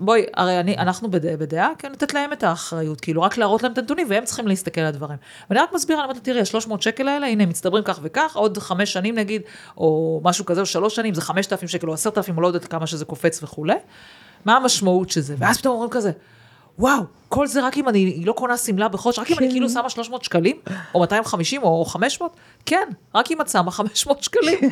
בואי, 0.00 0.24
הרי 0.34 0.60
אני, 0.60 0.76
אנחנו 0.76 1.10
בדעה, 1.10 1.36
בדעה, 1.36 1.70
כן, 1.78 1.92
לתת 1.92 2.14
להם 2.14 2.32
את 2.32 2.42
האחריות, 2.42 3.00
כאילו 3.00 3.22
רק 3.22 3.36
להראות 3.36 3.62
להם 3.62 3.72
את 3.72 3.78
הנתונים, 3.78 4.06
והם 4.10 4.24
צריכים 4.24 4.48
להסתכל 4.48 4.80
על 4.80 4.86
הדברים. 4.86 5.18
ואני 5.50 5.60
רק 5.60 5.72
מסבירה, 5.72 6.00
אני 6.00 6.10
אומרת, 6.10 6.24
תראי, 6.24 6.40
ה-300 6.40 6.80
שקל 6.80 7.08
האלה, 7.08 7.26
הנה, 7.26 7.42
הם 7.42 7.48
מצטברים 7.48 7.84
כך 7.84 8.00
וכך, 8.02 8.36
עוד 8.36 8.58
חמש 8.58 8.92
שנים 8.92 9.14
נגיד, 9.14 9.42
או 9.76 10.20
משהו 10.24 10.44
כזה, 10.44 10.60
או 10.60 10.66
שלוש 10.66 10.96
שנים, 10.96 11.14
זה 11.14 11.20
5,000 11.20 11.68
שקל, 11.68 11.88
או 11.88 11.94
10,000, 11.94 12.36
או 12.36 12.42
לא 12.42 12.46
יודעת 12.46 12.64
כמה 12.64 12.86
שזה 12.86 13.04
קופץ 13.04 13.42
וכולי. 13.42 13.74
מה 14.44 14.56
המשמעות 14.56 15.10
של 15.10 15.20
זה? 15.20 15.34
ואז 15.38 15.58
פתאום 15.58 15.74
אומרים 15.74 15.90
כזה, 15.90 16.10
וואו, 16.78 17.02
כל 17.28 17.46
זה 17.46 17.66
רק 17.66 17.76
אם 17.76 17.88
אני 17.88 18.24
לא 18.24 18.32
קונה 18.32 18.56
שמלה 18.56 18.88
בחודש, 18.88 19.18
רק 19.18 19.30
אם 19.30 19.36
אני 19.38 19.50
כאילו 19.50 19.68
שמה 19.68 19.90
300 19.90 20.24
שקלים, 20.24 20.56
או 20.94 21.00
250 21.00 21.62
או 21.62 21.84
500, 21.84 22.36
כן, 22.66 22.88
רק 23.14 23.32
אם 23.32 23.40
את 23.40 23.48
שמה 23.48 23.70
500 23.70 24.22
שקלים. 24.22 24.58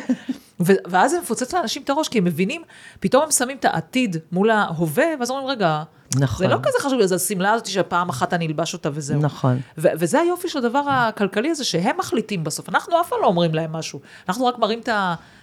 ואז 0.60 1.10
זה 1.10 1.20
מפוצץ 1.20 1.54
לאנשים 1.54 1.82
את 1.82 1.90
הראש, 1.90 2.08
כי 2.08 2.18
הם 2.18 2.24
מבינים, 2.24 2.62
פתאום 3.00 3.22
הם 3.22 3.30
שמים 3.30 3.56
את 3.56 3.64
העתיד 3.64 4.16
מול 4.32 4.50
ההווה, 4.50 5.06
ואז 5.20 5.30
אומרים, 5.30 5.48
רגע, 5.48 5.82
נכון. 6.14 6.46
זה 6.46 6.54
לא 6.54 6.58
כזה 6.62 6.78
חשוב, 6.80 7.06
זה 7.06 7.14
השמלה 7.14 7.52
הזאת 7.52 7.66
שפעם 7.66 8.08
אחת 8.08 8.34
אני 8.34 8.46
אלבש 8.46 8.72
אותה 8.72 8.88
וזהו. 8.92 9.20
נכון. 9.20 9.60
ו- 9.78 9.88
וזה 9.98 10.20
היופי 10.20 10.48
של 10.48 10.58
הדבר 10.58 10.82
הכלכלי 10.88 11.50
הזה, 11.50 11.64
שהם 11.64 11.96
מחליטים 11.98 12.44
בסוף. 12.44 12.68
אנחנו 12.68 13.00
אף 13.00 13.08
פעם 13.08 13.18
לא 13.22 13.26
אומרים 13.26 13.54
להם 13.54 13.72
משהו. 13.72 14.00
אנחנו 14.28 14.46
רק 14.46 14.58
מראים 14.58 14.78
את 14.78 14.88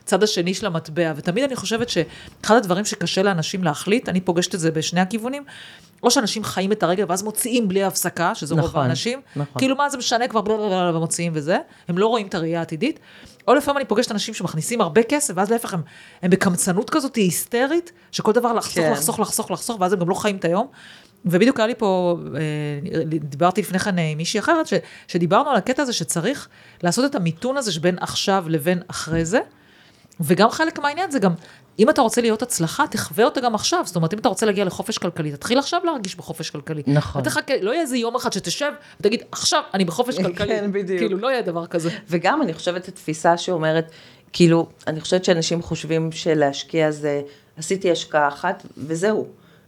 הצד 0.04 0.24
השני 0.24 0.54
של 0.54 0.66
המטבע. 0.66 1.14
ותמיד 1.16 1.44
אני 1.44 1.56
חושבת 1.56 1.90
שאחד 1.90 2.56
הדברים 2.56 2.86
שקשה 2.86 3.24
לאנשים 3.24 3.64
להחליט, 3.64 4.10
אני 4.10 4.22
פוגשת 4.22 4.56
את 4.56 4.60
זה 4.60 4.72
בשני 4.72 5.02
הכיוונים, 5.02 5.44
או 6.04 6.12
שאנשים 6.12 6.44
חיים 6.44 6.72
את 6.72 6.84
הרגע 6.84 7.06
ואז 7.10 7.24
מוציאים 7.24 7.68
בלי 7.68 7.84
הפסקה, 7.84 8.36
שזה 8.36 8.56
רוב 8.56 8.64
נכון, 8.64 8.82
האנשים. 8.82 9.22
נכון. 9.36 9.60
כאילו 9.62 9.76
מה 9.76 9.90
זה 9.90 9.98
משנה 9.98 10.28
כבר 10.28 10.42
בלה 10.42 10.92
ומוציאים 10.96 11.32
וזה, 11.36 11.58
הם 11.88 11.98
לא 11.98 12.08
רואים 12.08 12.28
את 12.28 12.36
הראייה 12.36 12.60
העתידית. 12.60 13.00
או 13.48 13.54
לפעמים 13.54 13.78
אני 13.78 13.86
פוגשת 13.86 14.12
אנשים 14.12 14.34
שמכניסים 14.34 14.82
הרבה 14.82 15.04
כסף, 15.04 15.34
ואז 15.38 15.52
להפך 15.52 15.74
הם, 15.74 15.82
הם 16.22 16.30
בקמצנות 16.30 16.90
כזאת 16.90 17.16
היסטרית, 17.16 17.92
שכל 18.12 18.32
דבר 18.32 18.54
לחסוך, 18.54 18.84
כן. 18.84 18.92
לחסוך, 18.92 19.20
לחסוך, 19.20 19.52
לחסוך, 19.52 19.82
ואז 19.82 19.94
הם 19.94 20.00
גם 20.00 20.10
לא 20.10 20.16
חיים 20.16 20.36
את 20.36 20.46
היום. 20.46 20.68
ובדיוק 21.26 21.60
היה 21.60 21.68
לי 21.68 21.76
פה, 21.76 22.18
אה, 22.36 23.00
דיברתי 23.06 23.62
לפני 23.62 23.80
כן 23.80 24.00
אה, 24.00 24.04
עם 24.04 24.18
מישהי 24.18 24.40
אחרת, 24.40 24.68
ש, 24.68 24.74
שדיברנו 25.08 25.50
על 25.50 25.56
הקטע 25.56 25.82
הזה 25.82 25.94
שצריך 25.94 26.48
לעשות 26.84 27.06
את 27.06 27.16
המיתון 27.16 27.58
הזה 27.58 27.72
שבין 27.72 27.98
עכשיו 28.02 28.46
לבין 28.48 28.82
אחרי 28.88 29.26
זה. 29.26 29.40
וגם 30.20 30.50
חלק 30.50 30.80
מהעניין 30.80 31.12
זה 31.12 31.20
גם, 31.20 31.32
אם 31.80 31.90
אתה 31.90 32.02
רוצה 32.02 32.22
להיות 32.22 32.42
הצלחה, 32.42 32.88
תחווה 32.88 33.26
אותה 33.26 33.42
גם 33.42 33.56
עכשיו. 33.56 33.84
זאת 33.86 33.96
אומרת, 33.96 34.14
אם 34.14 34.20
אתה 34.20 34.30
רוצה 34.30 34.46
להגיע 34.46 34.66
לחופש 34.66 34.98
כלכלי, 34.98 35.32
תתחיל 35.32 35.60
עכשיו 35.60 35.82
להרגיש 35.84 36.16
בחופש 36.16 36.50
כלכלי. 36.50 36.84
נכון. 36.88 37.22
אתה 37.22 37.30
תחכה, 37.30 37.54
לא 37.62 37.72
יהיה 37.72 37.82
איזה 37.82 37.98
יום 37.98 38.16
אחד 38.16 38.34
שתשב 38.34 38.72
ותגיד, 39.00 39.24
עכשיו 39.32 39.62
אני 39.74 39.86
בחופש 39.86 40.18
כלכלי. 40.18 40.48
כן, 40.48 40.72
בדיוק. 40.72 41.00
כאילו, 41.00 41.18
לא 41.18 41.32
יהיה 41.32 41.42
דבר 41.42 41.68
כזה. 41.68 41.90
וגם 42.10 42.42
אני 42.42 42.54
חושבת 42.54 42.88
התפיסה 42.88 43.38
שאומרת, 43.38 43.92
כאילו, 44.34 44.68
אני 44.88 45.02
חושבת 45.02 45.26
שאנשים 45.26 45.62
חושבים 45.62 46.12
שלהשקיע 46.12 46.92
זה, 46.92 47.22
עשיתי 47.58 47.92
השקעה 47.92 48.28
אחת 48.28 48.66
וזהו. 48.78 49.28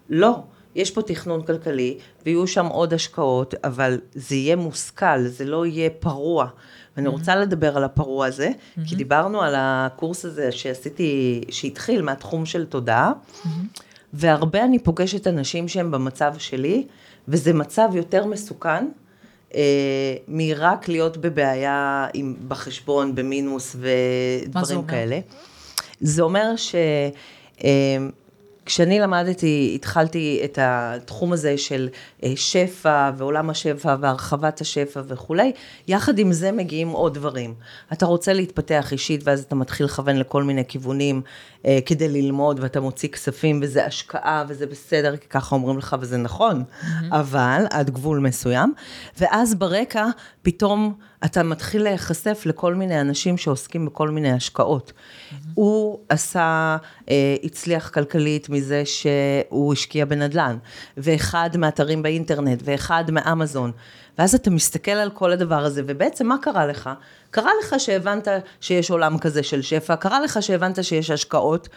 לא. 0.10 0.36
יש 0.76 0.92
פה 0.92 1.02
תכנון 1.02 1.44
כלכלי, 1.44 1.98
ויהיו 2.26 2.48
שם 2.48 2.66
עוד 2.66 2.94
השקעות, 2.94 3.54
אבל 3.64 4.00
זה 4.14 4.36
יהיה 4.36 4.56
מושכל, 4.56 5.28
זה 5.28 5.46
לא 5.46 5.66
יהיה 5.66 5.90
פרוע. 5.90 6.48
ואני 6.98 7.08
רוצה 7.08 7.36
לדבר 7.36 7.78
על 7.78 7.84
הפרוע 7.84 8.26
הזה, 8.26 8.50
כי 8.86 8.96
דיברנו 8.96 9.42
על 9.42 9.54
הקורס 9.58 10.26
הזה 10.26 10.52
שעשיתי, 10.52 11.42
שהתחיל 11.50 12.02
מהתחום 12.02 12.46
של 12.46 12.66
תודעה, 12.66 13.12
והרבה 14.14 14.64
אני 14.64 14.80
פוגשת 14.80 15.28
אנשים 15.28 15.68
שהם 15.68 15.92
במצב 15.92 16.34
שלי, 16.38 16.88
וזה 17.28 17.54
מצב 17.54 17.90
יותר 17.94 18.26
מסוכן. 18.26 18.88
אה, 19.56 19.62
מרק 20.28 20.88
להיות 20.88 21.18
בבעיה 21.18 22.08
עם, 22.14 22.36
בחשבון, 22.48 23.16
במינוס 23.16 23.76
ודברים 23.76 24.78
אומר? 24.78 24.88
כאלה. 24.88 25.20
זה 26.00 26.22
אומר 26.22 26.56
ש... 26.56 26.76
כשאני 28.66 29.00
למדתי, 29.00 29.72
התחלתי 29.76 30.42
את 30.44 30.60
התחום 30.62 31.34
הזה 31.34 31.58
של 31.58 31.90
אה, 32.24 32.34
שפע 32.36 33.12
ועולם 33.18 33.50
השפע 33.50 33.96
והרחבת 34.00 34.62
השפע 34.62 35.02
וכולי, 35.08 35.52
יחד 35.88 36.20
עם 36.20 36.32
זה 36.32 36.52
מגיעים 36.52 36.90
עוד 36.90 37.14
דברים. 37.14 37.54
אתה 37.94 38.06
רוצה 38.06 38.34
להתפתח 38.34 38.92
אישית 38.92 39.22
ואז 39.24 39.44
אתה 39.44 39.56
מתחיל 39.56 39.86
לכוון 39.86 40.18
לכל 40.18 40.44
מיני 40.44 40.66
כיוונים 40.68 41.22
אה, 41.66 41.80
כדי 41.86 42.08
ללמוד 42.08 42.60
ואתה 42.60 42.82
מוציא 42.82 43.10
כספים 43.10 43.60
וזה 43.64 43.86
השקעה 43.86 44.46
וזה 44.48 44.66
בסדר, 44.66 45.18
כי 45.18 45.28
ככה 45.28 45.56
אומרים 45.56 45.78
לך 45.78 45.96
וזה 46.00 46.18
נכון, 46.18 46.64
אבל 47.12 47.66
עד 47.70 47.90
גבול 47.90 48.20
מסוים, 48.20 48.74
ואז 49.20 49.56
ברקע 49.56 50.06
פתאום 50.42 50.94
אתה 51.26 51.44
מתחיל 51.44 51.84
להיחשף 51.84 52.44
לכל 52.46 52.76
מיני 52.76 53.02
אנשים 53.02 53.38
שעוסקים 53.38 53.86
בכל 53.86 54.10
מיני 54.10 54.32
השקעות. 54.32 54.94
הוא 55.54 56.00
עשה, 56.10 56.78
אה, 57.10 57.36
הצליח 57.44 57.90
כלכלית 57.90 58.50
מזה 58.50 58.84
שהוא 58.86 59.74
השקיע 59.74 60.06
בנדל"ן, 60.06 60.58
ואחד 60.98 61.50
מאתרים 61.58 62.04
באינטרנט, 62.04 62.62
ואחד 62.66 63.12
מאמזון. 63.12 63.72
ואז 64.18 64.36
אתה 64.36 64.50
מסתכל 64.50 64.92
על 64.92 65.10
כל 65.10 65.32
הדבר 65.32 65.66
הזה, 65.66 65.82
ובעצם 65.86 66.28
מה 66.28 66.36
קרה 66.42 66.66
לך? 66.66 66.90
קרה 67.32 67.52
לך 67.64 67.76
שהבנת 67.78 68.28
שיש 68.62 68.92
עולם 68.92 69.18
כזה 69.18 69.44
של 69.44 69.62
שפע, 69.62 69.96
קרה 69.96 70.20
לך 70.20 70.44
שהבנת 70.44 70.84
שיש 70.84 71.10
השקעות, 71.10 71.70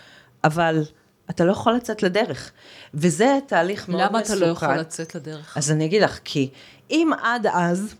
אבל 0.44 0.82
אתה 1.30 1.44
לא 1.44 1.52
יכול 1.52 1.72
לצאת 1.72 2.02
לדרך. 2.02 2.50
וזה 2.94 3.38
תהליך 3.46 3.88
מאוד 3.88 4.00
מסוכן. 4.02 4.14
למה 4.14 4.22
אתה 4.22 4.34
לא 4.34 4.46
יכול 4.46 4.74
לצאת 4.74 5.14
לדרך? 5.14 5.56
אז 5.56 5.70
אני 5.70 5.84
אגיד 5.84 6.02
לך, 6.02 6.18
כי 6.24 6.50
אם 6.90 7.10
עד 7.22 7.46
אז... 7.52 7.94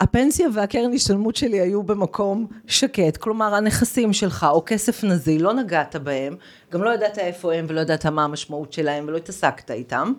הפנסיה 0.00 0.48
והקרן 0.54 0.94
השתלמות 0.94 1.36
שלי 1.36 1.60
היו 1.60 1.82
במקום 1.82 2.46
שקט, 2.66 3.16
כלומר 3.16 3.54
הנכסים 3.54 4.12
שלך 4.12 4.46
או 4.50 4.62
כסף 4.66 5.04
נזיל, 5.04 5.42
לא 5.42 5.52
נגעת 5.52 5.96
בהם, 5.96 6.36
גם 6.72 6.82
לא 6.82 6.94
ידעת 6.94 7.18
איפה 7.18 7.54
הם 7.54 7.66
ולא 7.68 7.80
ידעת 7.80 8.06
מה 8.06 8.24
המשמעות 8.24 8.72
שלהם 8.72 9.04
ולא 9.08 9.16
התעסקת 9.16 9.70
איתם, 9.70 10.12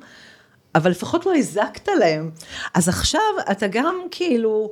אבל 0.76 0.92
לפחות 0.92 1.26
לא 1.26 1.36
הזקת 1.36 1.88
להם. 2.00 2.32
אז 2.74 2.90
עכשיו 2.90 3.22
אתה 3.52 3.68
גם 3.68 3.96
כאילו, 4.12 4.72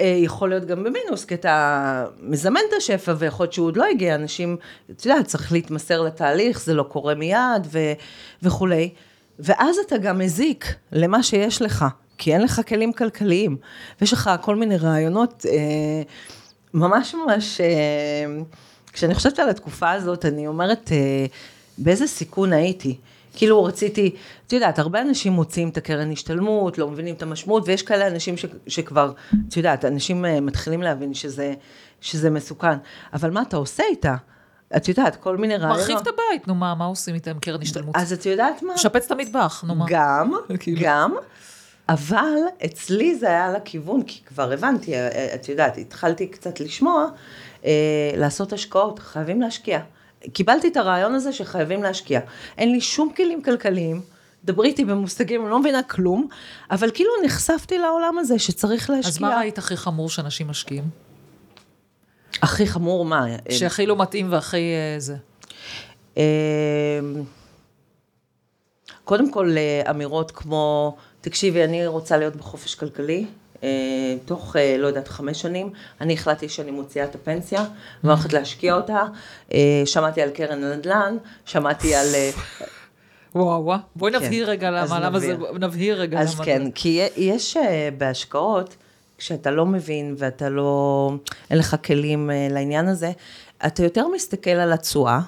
אה, 0.00 0.16
יכול 0.18 0.48
להיות 0.48 0.64
גם 0.64 0.84
במינוס, 0.84 1.24
כי 1.24 1.34
אתה 1.34 2.04
מזמן 2.20 2.60
את 2.68 2.74
השפע 2.76 3.14
ויכול 3.18 3.44
להיות 3.44 3.52
שהוא 3.52 3.66
עוד 3.66 3.76
לא 3.76 3.84
הגיע, 3.84 4.14
אנשים, 4.14 4.56
אתה 4.90 5.06
יודע, 5.06 5.22
צריך 5.22 5.52
להתמסר 5.52 6.00
לתהליך, 6.00 6.60
זה 6.60 6.74
לא 6.74 6.82
קורה 6.82 7.14
מיד 7.14 7.66
ו, 7.72 7.78
וכולי, 8.42 8.90
ואז 9.38 9.78
אתה 9.86 9.96
גם 9.96 10.18
מזיק 10.18 10.74
למה 10.92 11.22
שיש 11.22 11.62
לך. 11.62 11.84
כי 12.18 12.32
אין 12.32 12.42
לך 12.42 12.60
כלים 12.68 12.92
כלכליים, 12.92 13.56
ויש 14.00 14.12
לך 14.12 14.30
כל 14.40 14.56
מיני 14.56 14.76
רעיונות, 14.76 15.46
אה, 15.46 16.02
ממש 16.74 17.14
ממש, 17.14 17.60
אה, 17.60 17.66
כשאני 18.92 19.14
חושבת 19.14 19.38
על 19.38 19.48
התקופה 19.48 19.90
הזאת, 19.90 20.24
אני 20.24 20.46
אומרת, 20.46 20.92
אה, 20.92 21.26
באיזה 21.78 22.06
סיכון 22.06 22.52
הייתי. 22.52 22.96
כאילו 23.36 23.64
רציתי, 23.64 24.16
את 24.46 24.52
יודעת, 24.52 24.78
הרבה 24.78 25.02
אנשים 25.02 25.32
מוצאים 25.32 25.68
את 25.68 25.76
הקרן 25.76 26.12
השתלמות, 26.12 26.78
לא 26.78 26.90
מבינים 26.90 27.14
את 27.14 27.22
המשמעות, 27.22 27.62
ויש 27.66 27.82
כאלה 27.82 28.06
אנשים 28.06 28.36
ש, 28.36 28.44
שכבר, 28.66 29.12
את 29.48 29.56
יודעת, 29.56 29.84
אנשים 29.84 30.24
אה, 30.24 30.40
מתחילים 30.40 30.82
להבין 30.82 31.14
שזה, 31.14 31.54
שזה 32.00 32.30
מסוכן. 32.30 32.76
אבל 33.12 33.30
מה 33.30 33.42
אתה 33.42 33.56
עושה 33.56 33.82
איתה? 33.90 34.16
את 34.76 34.88
יודעת, 34.88 35.16
כל 35.16 35.36
מיני 35.36 35.56
רעיונות. 35.56 35.78
מרחיב 35.78 35.98
את 35.98 36.06
הבית, 36.06 36.48
נו 36.48 36.54
מה, 36.54 36.74
מה 36.74 36.84
עושים 36.84 37.14
איתם 37.14 37.38
קרן 37.38 37.62
השתלמות? 37.62 37.96
אז 37.96 38.12
את 38.12 38.26
יודעת 38.26 38.62
מה? 38.62 38.74
משפץ 38.74 39.04
את 39.06 39.10
המטבח, 39.10 39.64
נו 39.66 39.74
מה. 39.74 39.84
גם, 39.88 40.32
כאילו. 40.60 40.80
גם, 40.84 41.14
אבל 41.88 42.38
אצלי 42.64 43.14
זה 43.14 43.26
היה 43.28 43.52
לכיוון, 43.52 44.02
כי 44.02 44.20
כבר 44.24 44.52
הבנתי, 44.52 44.94
אה, 44.94 45.34
את 45.34 45.48
יודעת, 45.48 45.78
התחלתי 45.78 46.26
קצת 46.26 46.60
לשמוע, 46.60 47.06
אה, 47.64 47.70
לעשות 48.16 48.52
השקעות, 48.52 48.98
חייבים 48.98 49.40
להשקיע. 49.40 49.80
קיבלתי 50.32 50.68
את 50.68 50.76
הרעיון 50.76 51.14
הזה 51.14 51.32
שחייבים 51.32 51.82
להשקיע. 51.82 52.20
אין 52.58 52.72
לי 52.72 52.80
שום 52.80 53.12
כלים 53.16 53.42
כלכליים, 53.42 54.00
דברי 54.44 54.68
איתי 54.68 54.84
במושגים, 54.84 55.42
אני 55.42 55.50
לא 55.50 55.60
מבינה 55.60 55.82
כלום, 55.82 56.28
אבל 56.70 56.90
כאילו 56.94 57.10
נחשפתי 57.24 57.78
לעולם 57.78 58.18
הזה 58.18 58.38
שצריך 58.38 58.90
להשקיע. 58.90 59.10
אז 59.10 59.18
מה 59.18 59.38
ראית 59.38 59.58
הכי 59.58 59.76
חמור 59.76 60.10
שאנשים 60.10 60.48
משקיעים? 60.48 60.84
הכי 62.42 62.66
חמור 62.66 63.04
מה? 63.04 63.26
שהכי 63.50 63.86
לא 63.86 63.96
מתאים 63.96 64.32
והכי 64.32 64.56
אה, 64.56 65.00
זה. 65.00 65.16
אה, 66.18 66.22
קודם 69.04 69.30
כל, 69.30 69.54
אה, 69.56 69.90
אמירות 69.90 70.30
כמו, 70.30 70.96
תקשיבי, 71.26 71.64
אני 71.64 71.86
רוצה 71.86 72.16
להיות 72.16 72.36
בחופש 72.36 72.74
כלכלי, 72.74 73.26
אה, 73.62 73.68
תוך, 74.24 74.56
אה, 74.56 74.76
לא 74.78 74.86
יודעת, 74.86 75.08
חמש 75.08 75.42
שנים, 75.42 75.70
אני 76.00 76.14
החלטתי 76.14 76.48
שאני 76.48 76.70
מוציאה 76.70 77.04
את 77.04 77.14
הפנסיה, 77.14 77.60
ואני 78.04 78.12
הולכת 78.14 78.32
להשקיע 78.32 78.74
אותה, 78.74 79.02
אה, 79.52 79.82
שמעתי 79.84 80.22
על 80.22 80.30
קרן 80.30 80.64
הנדל"ן, 80.64 81.16
שמעתי 81.44 81.94
על... 81.94 82.06
וואו 83.34 83.64
וואו, 83.64 83.78
בואי 83.96 84.12
נבהיר 84.12 84.50
רגע 84.50 84.68
אז 84.68 84.90
למה, 84.90 85.00
למה 85.00 85.18
זה, 85.18 85.36
נבהיר. 85.60 86.00
רגע 86.00 86.20
אז 86.20 86.34
למה 86.34 86.44
כן, 86.44 86.64
זה. 86.64 86.70
כי 86.74 87.08
יש 87.16 87.56
בהשקעות, 87.98 88.76
כשאתה 89.18 89.50
לא 89.50 89.66
מבין 89.66 90.14
ואתה 90.18 90.48
לא, 90.48 91.12
אין 91.50 91.58
לך 91.58 91.76
כלים 91.84 92.30
לעניין 92.50 92.88
הזה, 92.88 93.12
אתה 93.66 93.82
יותר 93.82 94.08
מסתכל 94.08 94.50
על 94.50 94.72
התשואה, 94.72 95.20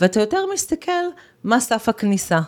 ואתה 0.00 0.20
יותר 0.20 0.40
מסתכל 0.54 1.04
מה 1.44 1.60
סף 1.60 1.88
הכניסה. 1.88 2.40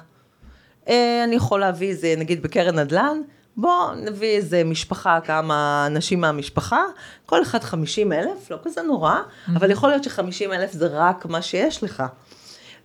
אה, 0.89 1.25
אני 1.25 1.37
יכול 1.37 1.61
להביא 1.61 1.89
איזה, 1.89 2.15
נגיד 2.19 2.43
בקרן 2.43 2.79
נדל"ן, 2.79 3.21
בוא 3.57 3.95
נביא 3.95 4.37
איזה 4.37 4.65
משפחה, 4.65 5.19
כמה 5.25 5.85
אנשים 5.87 6.21
מהמשפחה, 6.21 6.83
כל 7.27 7.43
אחד 7.43 7.65
50 7.65 8.13
אלף, 8.13 8.51
לא 8.51 8.59
כזה 8.65 8.83
נורא, 8.83 9.15
אבל 9.49 9.71
יכול 9.71 9.89
להיות 9.89 10.05
ש-50 10.05 10.53
אלף 10.53 10.73
זה 10.73 10.87
רק 10.87 11.27
מה 11.27 11.43
שיש 11.43 11.83
לך. 11.83 12.03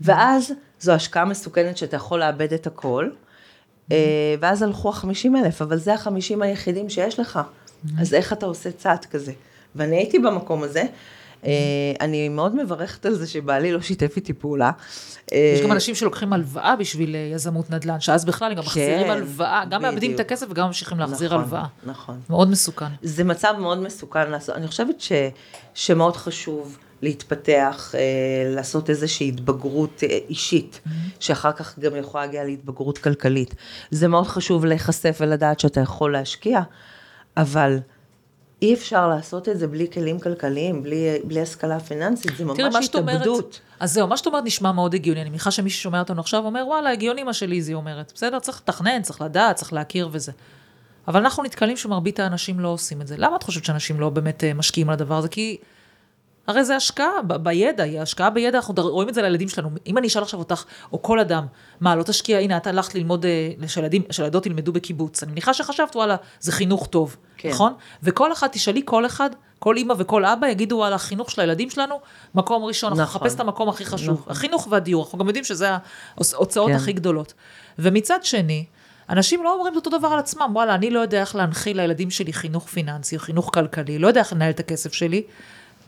ואז 0.01 0.53
זו 0.79 0.91
השקעה 0.91 1.25
מסוכנת 1.25 1.77
שאתה 1.77 1.95
יכול 1.95 2.19
לאבד 2.19 2.53
את 2.53 2.67
הכל, 2.67 3.09
אה, 3.91 3.97
ואז 4.39 4.61
הלכו 4.61 4.89
ה-50 4.89 5.37
אלף, 5.43 5.61
אבל 5.61 5.77
זה 5.77 5.93
ה-50 5.93 6.43
היחידים 6.43 6.89
שיש 6.89 7.19
לך. 7.19 7.39
אז 7.99 8.13
איך 8.13 8.33
אתה 8.33 8.45
עושה 8.45 8.71
צעד 8.71 9.05
כזה? 9.05 9.31
ואני 9.75 9.95
הייתי 9.95 10.19
במקום 10.19 10.63
הזה, 10.63 10.83
אני 12.01 12.29
מאוד 12.29 12.55
מברכת 12.55 13.05
על 13.05 13.13
זה 13.13 13.27
שבעלי 13.27 13.71
לא 13.71 13.81
שיתף 13.81 14.13
איתי 14.15 14.33
פעולה. 14.33 14.71
אה, 15.33 15.53
יש 15.55 15.61
גם 15.61 15.71
אנשים 15.71 15.95
שלוקחים 15.95 16.33
הלוואה 16.33 16.75
בשביל 16.75 17.15
אה, 17.15 17.31
יזמות 17.33 17.69
נדל"ן, 17.69 17.99
שאז 17.99 18.25
בכלל 18.25 18.51
הם 18.51 18.57
גם 18.57 18.63
מחזירים 18.63 19.03
כן, 19.05 19.09
הלוואה, 19.09 19.63
גם 19.69 19.81
מאבדים 19.81 20.15
את. 20.15 20.19
הכסף 20.19 20.47
וגם 20.49 20.67
ממשיכים 20.67 20.99
להחזיר 20.99 21.29
נכון, 21.29 21.41
הלוואה. 21.41 21.65
נכון. 21.83 22.19
מאוד 22.29 22.49
מסוכן. 22.49 22.85
זה 23.01 23.23
מצב 23.23 23.53
מאוד 23.59 23.81
מסוכן 23.81 24.31
לעשות. 24.31 24.55
אני 24.55 24.67
חושבת 24.67 25.01
ש, 25.01 25.11
שמאוד 25.73 26.17
חשוב 26.17 26.77
להתפתח, 27.01 27.95
אה, 27.97 27.99
לעשות 28.55 28.89
איזושהי 28.89 29.27
התבגרות 29.27 30.03
אה, 30.03 30.17
אישית, 30.29 30.81
שאחר 31.19 31.51
כך 31.51 31.79
גם 31.79 31.95
יכולה 31.95 32.25
להגיע 32.25 32.43
להתבגרות 32.43 32.97
כלכלית. 32.97 33.55
זה 33.91 34.07
מאוד 34.07 34.27
חשוב 34.27 34.65
להיחשף 34.65 35.17
ולדעת 35.21 35.59
שאתה 35.59 35.79
יכול 35.79 36.11
להשקיע, 36.11 36.61
אבל 37.37 37.79
אי 38.61 38.73
אפשר 38.73 39.07
לעשות 39.07 39.49
את 39.49 39.59
זה 39.59 39.67
בלי 39.67 39.87
כלים 39.93 40.19
כלכליים, 40.19 40.83
בלי, 40.83 41.19
בלי 41.23 41.41
השכלה 41.41 41.79
פיננסית, 41.79 42.31
זה 42.37 42.45
ממש 42.45 42.87
תראי, 42.87 43.03
התאבדות. 43.03 43.61
אז 43.79 43.93
זהו, 43.93 44.07
מה 44.07 44.17
שאת 44.17 44.27
אומרת 44.27 44.43
נשמע 44.43 44.71
מאוד 44.71 44.93
הגיוני. 44.93 45.21
אני 45.21 45.29
מניחה 45.29 45.51
שמי 45.51 45.69
ששומע 45.69 45.99
אותנו 45.99 46.21
עכשיו 46.21 46.45
אומר, 46.45 46.63
וואלה, 46.67 46.91
הגיוני 46.91 47.23
מה 47.23 47.33
שליזי 47.33 47.73
אומרת. 47.73 48.11
בסדר, 48.15 48.39
צריך 48.39 48.61
לתכנן, 48.61 49.01
צריך 49.01 49.21
לדעת, 49.21 49.55
צריך 49.55 49.73
להכיר 49.73 50.09
וזה. 50.11 50.31
אבל 51.07 51.19
אנחנו 51.19 51.43
נתקלים 51.43 51.77
שמרבית 51.77 52.19
האנשים 52.19 52.59
לא 52.59 52.67
עושים 52.67 53.01
את 53.01 53.07
זה. 53.07 53.15
למה 53.17 53.35
את 53.35 53.43
חושבת 53.43 53.65
שאנשים 53.65 53.99
לא 53.99 54.09
באמת 54.09 54.43
אה, 54.43 54.53
משקיעים 54.53 54.89
על 54.89 54.93
הדבר 54.93 55.17
הזה? 55.17 55.29
כי 55.29 55.57
הרי 56.47 56.65
זה 56.65 56.75
השקעה 56.75 57.21
ב- 57.27 57.35
בידע, 57.35 57.83
היא 57.83 58.01
השקעה 58.01 58.29
בידע, 58.29 58.57
אנחנו 58.57 58.73
רואים 58.77 59.09
את 59.09 59.13
זה 59.13 59.21
לילדים 59.21 59.49
שלנו. 59.49 59.69
אם 59.87 59.97
אני 59.97 60.07
אשאל 60.07 60.21
עכשיו 60.21 60.39
אותך, 60.39 60.63
או 60.91 61.01
כל 61.01 61.19
אדם, 61.19 61.45
מה, 61.81 61.95
לא 61.95 62.03
תשקיע, 62.03 62.39
הנה, 62.39 62.57
את 62.57 62.67
הלכת 62.67 62.95
ללמוד, 62.95 63.25
אה, 63.25 63.67
שילדים, 63.67 64.03
שילדות 64.11 64.45
ילמדו 64.45 64.71
בקיבוץ. 64.71 65.23
אני 65.23 65.31
מניחה 65.31 65.53
שחשבת, 65.53 65.95
וואלה, 65.95 66.15
זה 66.39 66.51
חינוך 66.51 66.87
טוב, 66.87 67.17
כן. 67.37 67.49
נכון? 67.49 67.73
וכל 68.03 68.33
אחד, 68.33 68.47
תשאלי 68.47 68.81
כל 68.85 69.05
אחד, 69.05 69.29
כל 69.59 69.77
אימא 69.77 69.93
וכל 69.97 70.25
אבא 70.25 70.47
יגידו, 70.47 70.75
וואלה, 70.75 70.95
החינוך 70.95 71.31
של 71.31 71.41
הילדים 71.41 71.69
שלנו, 71.69 71.99
מקום 72.35 72.63
ראשון, 72.63 72.89
אנחנו 72.89 73.03
נכון. 73.03 73.21
נחפש 73.21 73.35
את 73.35 73.39
המקום 73.39 73.69
הכי 73.69 73.85
חשוב. 73.85 74.19
נכון. 74.19 74.31
החינוך 74.31 74.67
והדיור, 74.69 75.03
אנחנו 75.03 75.17
גם 75.17 75.27
יודעים 75.27 75.43
שזה 75.43 75.69
ההוצאות 76.17 76.69
כן. 76.69 76.75
הכי 76.75 76.93
גדולות. 76.93 77.33
ומצד 77.79 78.19
שני, 78.23 78.65
אנשים 79.09 79.43
לא 79.43 79.53
אומרים 79.53 79.73
את 79.73 79.75
אותו 79.75 79.97
דבר 79.97 80.07
על 80.07 80.19
עצמם, 80.19 80.51
וואלה, 80.53 80.75
אני 80.75 80.89
לא 80.89 80.99
יודע 80.99 81.21
איך 81.21 81.35
להנחיל 81.35 81.77
לילדים 81.77 82.09
שלי 82.09 82.33
חינוך 82.33 82.67
פיננסי, 82.67 83.19
חינוך 83.19 83.49
כלכלי, 83.53 83.99
לא 83.99 84.07
יודע 84.07 84.19
איך 84.19 84.33
לנהל 84.33 84.49
את 84.49 84.59
הכסף 84.59 84.93
שלי, 84.93 85.23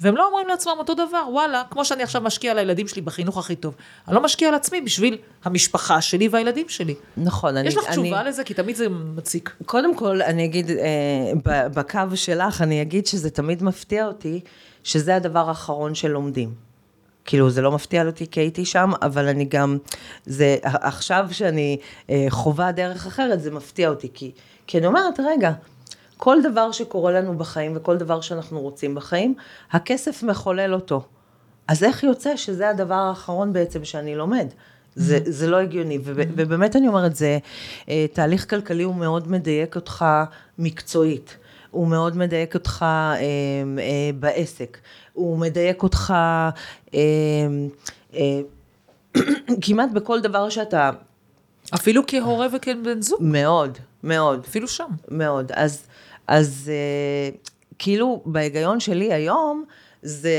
והם 0.02 0.18
לא 0.18 0.28
אומרים 0.28 0.48
לעצמם 0.48 0.74
אותו 0.80 0.94
דבר, 0.94 1.24
וואלה, 1.32 1.64
כמו 1.70 1.86
שאני 1.86 2.04
עכשיו 2.04 2.22
משקיע 2.22 2.54
לילדים 2.54 2.88
שלי 2.88 3.02
בחינוך 3.02 3.38
הכי 3.38 3.56
טוב, 3.56 3.76
אני 4.08 4.16
לא 4.16 4.24
משקיע 4.24 4.48
על 4.50 4.56
עצמי 4.56 4.82
בשביל 4.82 5.18
המשפחה 5.44 6.02
שלי 6.02 6.28
והילדים 6.28 6.70
שלי. 6.70 6.96
נכון, 7.18 7.58
אני... 7.58 7.68
יש 7.68 7.78
לך 7.78 7.84
אני- 7.88 7.91
תשובה 7.91 8.24
לזה? 8.24 8.44
כי 8.44 8.54
תמיד 8.54 8.76
זה 8.76 8.89
מציק. 8.89 9.56
קודם 9.66 9.96
כל, 9.96 10.22
אני 10.22 10.46
אגיד, 10.46 10.72
אה, 10.72 11.32
בקו 11.70 12.00
שלך, 12.16 12.62
אני 12.62 12.82
אגיד 12.82 13.06
שזה 13.06 13.30
תמיד 13.30 13.64
מפתיע 13.64 14.06
אותי, 14.08 14.39
שזה 14.84 15.16
הדבר 15.16 15.50
האחרון 15.50 15.96
שלומדים. 15.96 16.54
כאילו, 17.26 17.50
זה 17.50 17.62
לא 17.62 17.72
מפתיע 17.72 18.06
אותי 18.06 18.28
כי 18.32 18.39
הייתי 18.39 18.66
שם, 18.66 18.91
אבל 19.02 19.28
אני 19.28 19.46
גם, 19.46 19.78
זה, 20.26 20.58
עכשיו 20.64 21.28
שאני 21.32 21.78
אה, 22.10 22.26
חווה 22.30 22.72
דרך 22.72 23.08
אחרת, 23.08 23.41
זה 23.41 23.52
מפתיע 23.52 23.89
אותי, 23.89 24.08
כי, 24.14 24.32
כי 24.68 24.78
אני 24.78 24.88
אומרת, 24.88 25.20
רגע, 25.20 25.52
כל 26.24 26.41
דבר 26.43 26.71
שקורה 26.71 27.11
לנו 27.11 27.38
בחיים 27.38 27.74
וכל 27.76 27.97
דבר 27.97 28.21
שאנחנו 28.21 28.61
רוצים 28.61 28.95
בחיים, 28.95 29.36
הכסף 29.71 30.24
מחולל 30.24 30.74
אותו. 30.74 31.01
אז 31.67 31.84
איך 31.84 32.03
יוצא 32.03 32.36
שזה 32.36 32.69
הדבר 32.69 32.95
האחרון 32.95 33.53
בעצם 33.53 33.86
שאני 33.86 34.15
לומד? 34.15 34.47
זה, 34.95 35.19
זה 35.26 35.47
לא 35.47 35.57
הגיוני, 35.57 35.99
וב, 36.03 36.19
ובאמת 36.36 36.76
אני 36.76 36.88
אומרת, 36.88 37.15
זה 37.15 37.38
אה, 37.89 38.05
תהליך 38.13 38.49
כלכלי, 38.49 38.84
הוא 38.84 38.95
מאוד 38.95 39.32
מדייק 39.32 39.76
אותך 39.76 40.05
מקצועית. 40.57 41.38
הוא 41.71 41.88
מאוד 41.88 42.17
מדייק 42.17 42.55
אותך 42.55 42.80
אה, 42.82 43.15
אה, 43.19 43.24
בעסק. 44.19 44.78
הוא 45.13 45.38
מדייק 45.38 45.84
אותך 45.84 46.13
אה, 46.15 46.99
אה, 48.13 48.41
כמעט 49.61 49.89
בכל 49.93 50.21
דבר 50.21 50.49
שאתה... 50.49 50.91
אפילו 51.76 52.01
כהורה 52.07 52.47
וכבן 52.53 53.01
זוג, 53.01 53.19
מאוד, 53.21 53.78
מאוד. 54.03 54.45
אפילו 54.49 54.67
שם. 54.67 54.89
מאוד. 55.07 55.51
אז, 55.55 55.86
אז 56.28 56.71
אה, 56.74 57.38
כאילו 57.80 58.21
בהיגיון 58.26 58.80
שלי 58.80 59.13
היום, 59.13 59.63
זה 60.03 60.32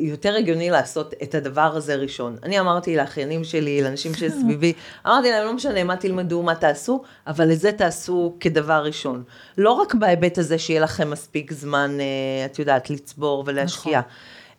יותר 0.00 0.34
הגיוני 0.34 0.70
לעשות 0.70 1.14
את 1.22 1.34
הדבר 1.34 1.76
הזה 1.76 1.94
ראשון. 1.94 2.36
אני 2.42 2.60
אמרתי 2.60 2.96
לאחיינים 2.96 3.44
שלי, 3.44 3.82
לאנשים 3.82 4.14
שסביבי, 4.14 4.72
אמרתי 5.06 5.30
להם, 5.30 5.46
לא 5.46 5.52
משנה 5.52 5.84
מה 5.84 5.96
תלמדו, 5.96 6.42
מה 6.42 6.54
תעשו, 6.54 7.02
אבל 7.26 7.52
את 7.52 7.60
זה 7.60 7.72
תעשו 7.72 8.36
כדבר 8.40 8.84
ראשון. 8.84 9.22
לא 9.58 9.72
רק 9.72 9.94
בהיבט 9.94 10.38
הזה 10.38 10.58
שיהיה 10.58 10.80
לכם 10.80 11.10
מספיק 11.10 11.52
זמן, 11.52 11.98
אה, 12.00 12.46
את 12.46 12.58
יודעת, 12.58 12.90
לצבור 12.90 13.44
ולהשקיע. 13.46 13.98
נכון. 13.98 14.10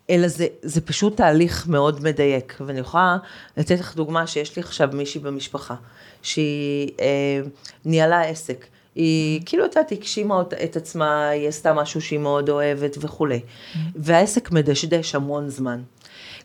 אלא 0.09 0.27
זה, 0.27 0.47
זה 0.61 0.81
פשוט 0.81 1.17
תהליך 1.17 1.67
מאוד 1.67 2.03
מדייק, 2.03 2.57
ואני 2.59 2.79
יכולה 2.79 3.17
לתת 3.57 3.79
לך 3.79 3.95
דוגמה 3.95 4.27
שיש 4.27 4.55
לי 4.55 4.61
עכשיו 4.61 4.89
מישהי 4.93 5.21
במשפחה, 5.21 5.75
שהיא 6.21 6.91
אה, 6.99 7.41
ניהלה 7.85 8.21
עסק, 8.21 8.65
היא 8.95 9.41
כאילו, 9.45 9.65
את 9.65 9.75
יודעת, 9.75 9.91
הגשימה 9.91 10.41
את 10.63 10.75
עצמה, 10.75 11.29
היא 11.29 11.47
עשתה 11.47 11.73
משהו 11.73 12.01
שהיא 12.01 12.19
מאוד 12.19 12.49
אוהבת 12.49 12.97
וכולי, 12.99 13.39
והעסק 13.95 14.51
מדשדש 14.51 15.15
המון 15.15 15.49
זמן. 15.49 15.81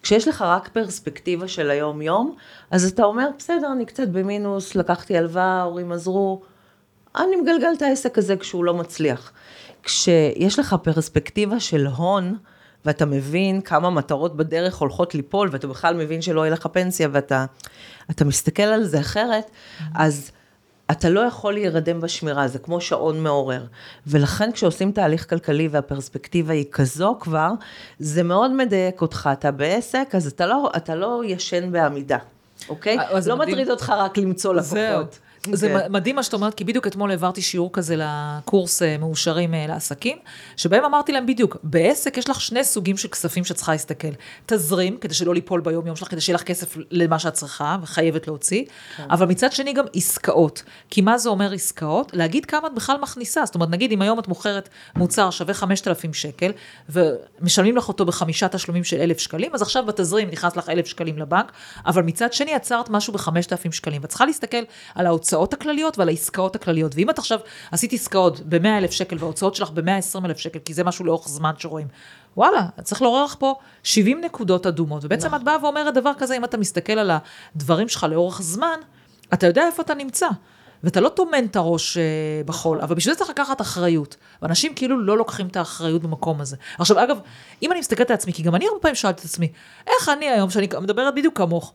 כשיש 0.03 0.29
לך 0.29 0.43
רק 0.43 0.69
פרספקטיבה 0.69 1.49
של 1.49 1.71
היום-יום, 1.71 2.37
אז 2.71 2.85
אתה 2.85 3.05
אומר, 3.05 3.29
בסדר, 3.39 3.73
אני 3.73 3.87
קצת 3.87 4.09
במינוס, 4.09 4.75
לקחתי 4.75 5.19
הלוואה, 5.19 5.45
ההורים 5.45 5.93
עזרו, 5.93 6.43
אני 7.17 7.37
מגלגל 7.37 7.69
את 7.77 7.83
העסק 7.83 8.19
הזה 8.19 8.37
כשהוא 8.37 8.65
לא 8.65 8.75
מצליח. 8.75 9.33
כשיש 9.83 10.59
לך 10.59 10.77
פרספקטיבה 10.83 11.61
של 11.61 11.87
הון, 11.87 12.37
ואתה 12.85 13.07
מבין 13.07 13.61
כמה 13.61 13.91
מטרות 13.91 14.37
בדרך 14.37 14.77
הולכות 14.77 15.15
ליפול, 15.15 15.49
ואתה 15.53 15.67
בכלל 15.67 15.97
מבין 15.97 16.23
שלא 16.23 16.41
יהיה 16.41 16.53
לך 16.53 16.67
פנסיה, 16.67 17.09
ואתה 17.13 17.45
אתה 18.11 18.25
מסתכל 18.25 18.63
על 18.63 18.85
זה 18.85 19.01
אחרת, 19.01 19.51
אז 19.95 20.31
אתה 20.91 21.09
לא 21.09 21.21
יכול 21.21 21.55
להירדם 21.55 22.01
בשמירה, 22.01 22.49
זה 22.49 22.59
כמו 22.59 22.81
שעון 22.81 23.23
מעורר. 23.23 23.65
ולכן 24.07 24.53
כשעושים 24.53 24.93
תהליך 24.93 25.31
כלכלי 25.31 25.69
והפרספקטיבה 25.69 26.53
היא 26.53 26.65
כזו 26.73 27.17
כבר, 27.21 27.51
זה 27.99 28.23
מאוד 28.23 28.51
מדייק 28.53 29.03
אותך. 29.03 29.31
אתה 29.33 29.51
בעסק, 29.51 30.09
אז 30.13 30.27
אתה 30.27 30.47
לא, 30.47 30.71
אתה 30.77 30.95
לא 30.95 31.23
ישן 31.25 31.73
בעמידה, 31.73 32.19
אוקיי? 32.69 32.99
אז 33.01 33.25
זה 33.25 33.31
לא 33.31 33.37
מדהים. 33.37 33.53
מטריד 33.53 33.71
אותך 33.71 33.93
רק 33.99 34.19
למצוא 34.19 34.55
לקוחות. 34.55 34.71
זהו. 34.73 35.26
זה 35.53 35.69
כן. 35.69 35.93
מדהים 35.93 36.17
מה 36.17 36.23
שאת 36.23 36.35
אומרת, 36.35 36.55
כי 36.55 36.65
בדיוק 36.65 36.87
אתמול 36.87 37.11
העברתי 37.11 37.43
שיעור 37.43 37.73
כזה 37.73 37.97
לקורס 37.99 38.83
אה, 38.83 38.99
מאושרים 38.99 39.55
אה, 39.55 39.67
לעסקים, 39.67 40.19
שבהם 40.57 40.85
אמרתי 40.85 41.13
להם 41.13 41.27
בדיוק, 41.27 41.57
בעסק 41.63 42.17
יש 42.17 42.31
לך 42.31 42.41
שני 42.41 42.65
סוגים 42.65 42.97
של 42.97 43.09
כספים 43.09 43.45
שאת 43.45 43.57
צריכה 43.57 43.73
להסתכל. 43.73 44.09
תזרים, 44.47 44.99
כדי 45.01 45.15
שלא 45.15 45.35
ליפול 45.35 45.61
ביום 45.61 45.87
יום 45.87 45.97
שלך, 45.97 46.09
כדי 46.09 46.21
שיהיה 46.21 46.35
לך 46.35 46.43
כסף 46.43 46.77
למה 46.91 47.19
שאת 47.19 47.33
צריכה 47.33 47.77
וחייבת 47.83 48.27
להוציא, 48.27 48.65
אבל 49.11 49.27
מצד 49.27 49.53
שני 49.53 49.73
גם 49.73 49.85
עסקאות. 49.95 50.63
כי 50.91 51.01
מה 51.01 51.19
זה 51.19 51.29
אומר 51.29 51.53
עסקאות? 51.53 52.11
להגיד 52.15 52.45
כמה 52.45 52.67
את 52.67 52.75
בכלל 52.75 52.97
מכניסה. 53.01 53.45
זאת 53.45 53.55
אומרת, 53.55 53.71
נגיד 53.71 53.93
אם 53.93 54.03
היום 54.03 54.19
את 54.19 54.29
מוכרת 54.29 54.69
מוצר 54.97 55.31
שווה 55.31 55.55
5,000 55.55 56.15
שקל, 56.15 56.53
ומשלמים 56.89 57.77
לך 57.77 57.89
אותו 57.89 58.05
בחמישה 58.05 58.49
תשלומים 58.49 58.85
של 58.85 59.01
1,000 59.01 59.19
שקלים, 59.19 59.51
אז 59.55 59.63
עכשיו 59.63 59.87
בתזרים 59.87 60.29
נכנס 60.31 60.57
לך 60.57 60.69
1,000 60.69 60.87
שקלים 60.87 61.19
לבנק, 61.19 61.53
אבל 61.87 62.03
מצד 62.03 62.33
שני 62.33 62.55
עצרת 62.55 62.91
משהו 62.91 63.13
ב-5,000 63.13 63.73
שקלים. 63.73 64.03
ואת 64.03 64.11
צריכה 64.11 64.27
להסתכל 64.27 64.63
על 64.95 65.07
ההוצאות 65.07 65.36
הכלליות 65.55 65.99
ועל 65.99 66.09
העסקאות 66.09 66.57
הכלליות. 66.57 66.95
ואם 66.95 67.11
את 67.11 67.19
עכשיו 67.19 67.39
עשית 67.71 67.93
עסקאות 67.93 68.41
ב-100,000 68.41 68.91
שקל 68.91 69.17
וההוצאות 69.19 69.55
שלך 69.55 69.71
ב-120,000 69.71 70.39
שקל, 70.39 70.59
כי 70.59 70.75
זה 70.75 70.85
משהו 70.85 71.05
לאורך 71.05 71.29
זמן 71.29 71.53
שרואים, 71.59 71.87
וואלה, 72.37 72.67
צריך 72.83 73.03
לעורר 73.03 73.25
לך 73.25 73.35
פה 73.39 73.55
70 73.83 74.21
נקודות 74.21 74.67
אדומות. 74.67 75.05
ובעצם 75.05 75.35
את 75.35 75.43
באה 75.43 75.57
ואומרת 75.63 75.95
דבר 75.95 76.13
כזה, 76.19 76.37
אם 76.37 76.45
אתה 76.45 76.57
מסתכל 76.57 76.93
על 76.93 77.11
הדברים 77.55 77.89
שלך 77.89 78.07
לאורך 78.11 78.43
זמן, 78.43 78.79
אתה 79.35 79.47
יודע 79.47 79.67
איפה 79.67 79.83
אתה 79.83 79.95
נמצא. 79.95 80.29
ואתה 80.85 81.01
לא 81.01 81.09
טומן 81.09 81.45
את 81.45 81.57
הראש 81.57 81.97
אה, 81.97 82.03
בחול, 82.47 82.81
אבל 82.81 82.95
בשביל 82.95 83.15
זה 83.15 83.19
צריך 83.19 83.31
לקחת 83.31 83.61
אחריות. 83.61 84.17
ואנשים 84.43 84.75
כאילו 84.75 85.01
לא 85.01 85.19
לוקחים 85.19 85.47
את 85.47 85.57
האחריות 85.57 86.03
במקום 86.03 86.41
הזה. 86.41 86.57
עכשיו, 86.79 87.05
אגב, 87.05 87.19
אם 87.63 87.73
אני 87.73 87.81
מסתכלת 87.81 88.11
על 88.11 88.15
עצמי, 88.15 88.33
כי 88.33 88.43
גם 88.43 88.55
אני 88.55 88.67
הרבה 88.67 88.81
פעמים 88.81 88.95
שאלתי 88.95 89.21
את 89.21 89.25
עצמי, 89.25 89.53
איך 89.87 90.09
אני 90.09 90.29
היום, 90.29 90.51
שאני 90.51 90.69
מדברת 90.81 91.15
בדיוק 91.15 91.39
כמוך, 91.39 91.73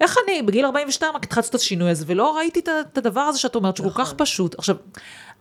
איך 0.00 0.16
אני 0.24 0.42
בגיל 0.42 0.64
42 0.64 1.14
רק 1.14 1.24
התחלתי 1.24 1.48
את 1.48 1.54
השינוי 1.54 1.90
הזה, 1.90 2.04
ולא 2.08 2.36
ראיתי 2.36 2.60
את 2.60 2.98
הדבר 2.98 3.20
הזה 3.20 3.38
שאת 3.38 3.54
אומרת, 3.54 3.76
שהוא 3.76 3.92
כל 3.92 4.04
כך 4.04 4.12
פשוט. 4.12 4.54
עכשיו, 4.58 4.76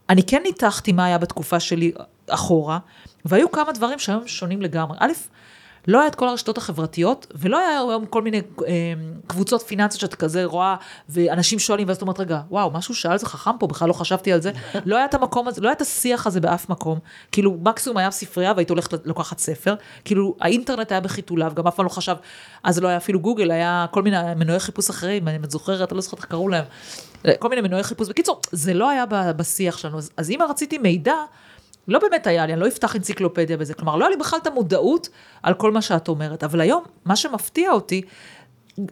אני 0.10 0.24
כן 0.24 0.42
ניתחתי 0.44 0.92
מה 0.92 1.06
היה 1.06 1.18
בתקופה 1.18 1.60
שלי 1.60 1.92
אחורה, 2.30 2.80
והיו 3.26 3.52
כמה 3.52 3.72
דברים 3.72 4.00
שהיום 4.00 4.28
שונים 4.28 4.62
לגמרי. 4.62 4.98
א', 5.00 5.12
לא 5.88 6.00
היה 6.00 6.08
את 6.08 6.16
כל 6.16 6.28
הרשתות 6.28 6.58
החברתיות, 6.58 7.28
ולא 7.36 7.60
היה 7.60 7.80
היום 7.80 8.06
כל 8.06 8.22
מיני 8.22 8.42
אה, 8.68 8.74
קבוצות 9.28 9.62
פיננסיות 9.62 10.02
שאת 10.02 10.16
כזה 10.16 10.46
רואה, 10.46 10.76
ואנשים 11.10 11.60
שואלים, 11.60 11.88
ואז 11.88 11.96
את 11.96 12.02
אומרת, 12.02 12.20
רגע, 12.20 12.42
וואו, 12.50 12.72
משהו 12.72 12.96
שאל 12.96 13.18
זה 13.18 13.26
חכם 13.26 13.52
פה, 13.60 13.68
בכלל 13.68 13.88
לא 13.88 13.94
חשבתי 13.94 14.34
על 14.34 14.42
זה. 14.42 14.52
לא 14.86 14.96
היה 14.96 15.06
את 15.06 15.14
המקום 15.14 15.48
הזה, 15.48 15.62
לא 15.62 15.68
היה 15.68 15.74
את 15.74 15.82
השיח 15.82 16.28
הזה 16.28 16.42
באף 16.42 16.70
מקום. 16.70 17.00
כאילו, 17.32 17.58
מקסימום 17.62 17.98
היה 17.98 18.12
ספרייה 18.12 18.54
והיית 18.56 18.70
הולכת 18.70 19.08
לוקחת 19.08 19.40
ספר. 19.40 19.76
כאילו, 20.06 20.36
האינטרנט 20.42 20.92
היה 20.92 21.02
בחיתוליו, 21.02 21.52
גם 21.56 21.68
אף 21.68 21.76
פעם 21.76 21.86
לא 21.86 21.90
חשב, 21.90 22.16
אז 22.64 22.80
לא 22.80 22.88
היה 22.88 22.98
אפילו 22.98 23.20
גוגל, 23.20 23.52
היה 23.52 23.86
כל 23.92 24.02
מיני 24.02 24.18
מנועי 24.36 24.60
חיפוש 24.60 24.90
אחרים, 24.90 25.28
את 25.44 25.52
זוכרת, 25.52 25.92
אני 25.92 25.96
לא 25.96 26.02
זוכרת 26.02 26.20
איך 26.20 26.28
קראו 26.28 26.50
להם. 26.50 26.66
כל 27.40 27.50
מיני 27.50 27.62
מנועי 27.62 27.84
חיפוש. 27.84 28.10
בקיצור, 28.10 28.42
זה 28.52 28.74
לא 28.74 28.90
היה 28.90 29.06
בשיח 29.36 29.78
שלנו. 29.78 29.98
אז, 29.98 30.10
אז 30.18 30.30
אם 30.30 30.40
רציתי 30.50 30.78
מידע, 30.78 31.14
לא 31.88 32.00
באמת 32.00 32.28
היה 32.28 32.46
לי, 32.46 32.54
אני 32.54 32.62
לא 32.62 32.68
אפתח 32.68 32.96
אנציקלופדיה 32.96 33.58
בזה. 33.58 33.74
כלומר, 33.74 33.96
לא 33.96 34.06
היה 34.06 34.10
לי 34.10 34.18
בכלל 34.18 34.40
את 34.42 34.48
המודעות 34.48 35.10
על 35.44 35.54
כל 35.54 35.72
מה 35.72 35.82
שאת 35.82 36.08
אומרת. 36.08 36.44
אבל 36.44 36.62
היום, 36.62 36.84
מה 37.06 37.16
שמפתיע 37.16 37.72
אותי, 37.72 38.02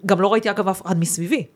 גם 0.06 0.22
לא 0.22 0.34
ראיתי 0.34 0.50
אגב 0.50 0.68
אף 0.68 0.86
אחד 0.86 1.00
מסביבי. 1.00 1.48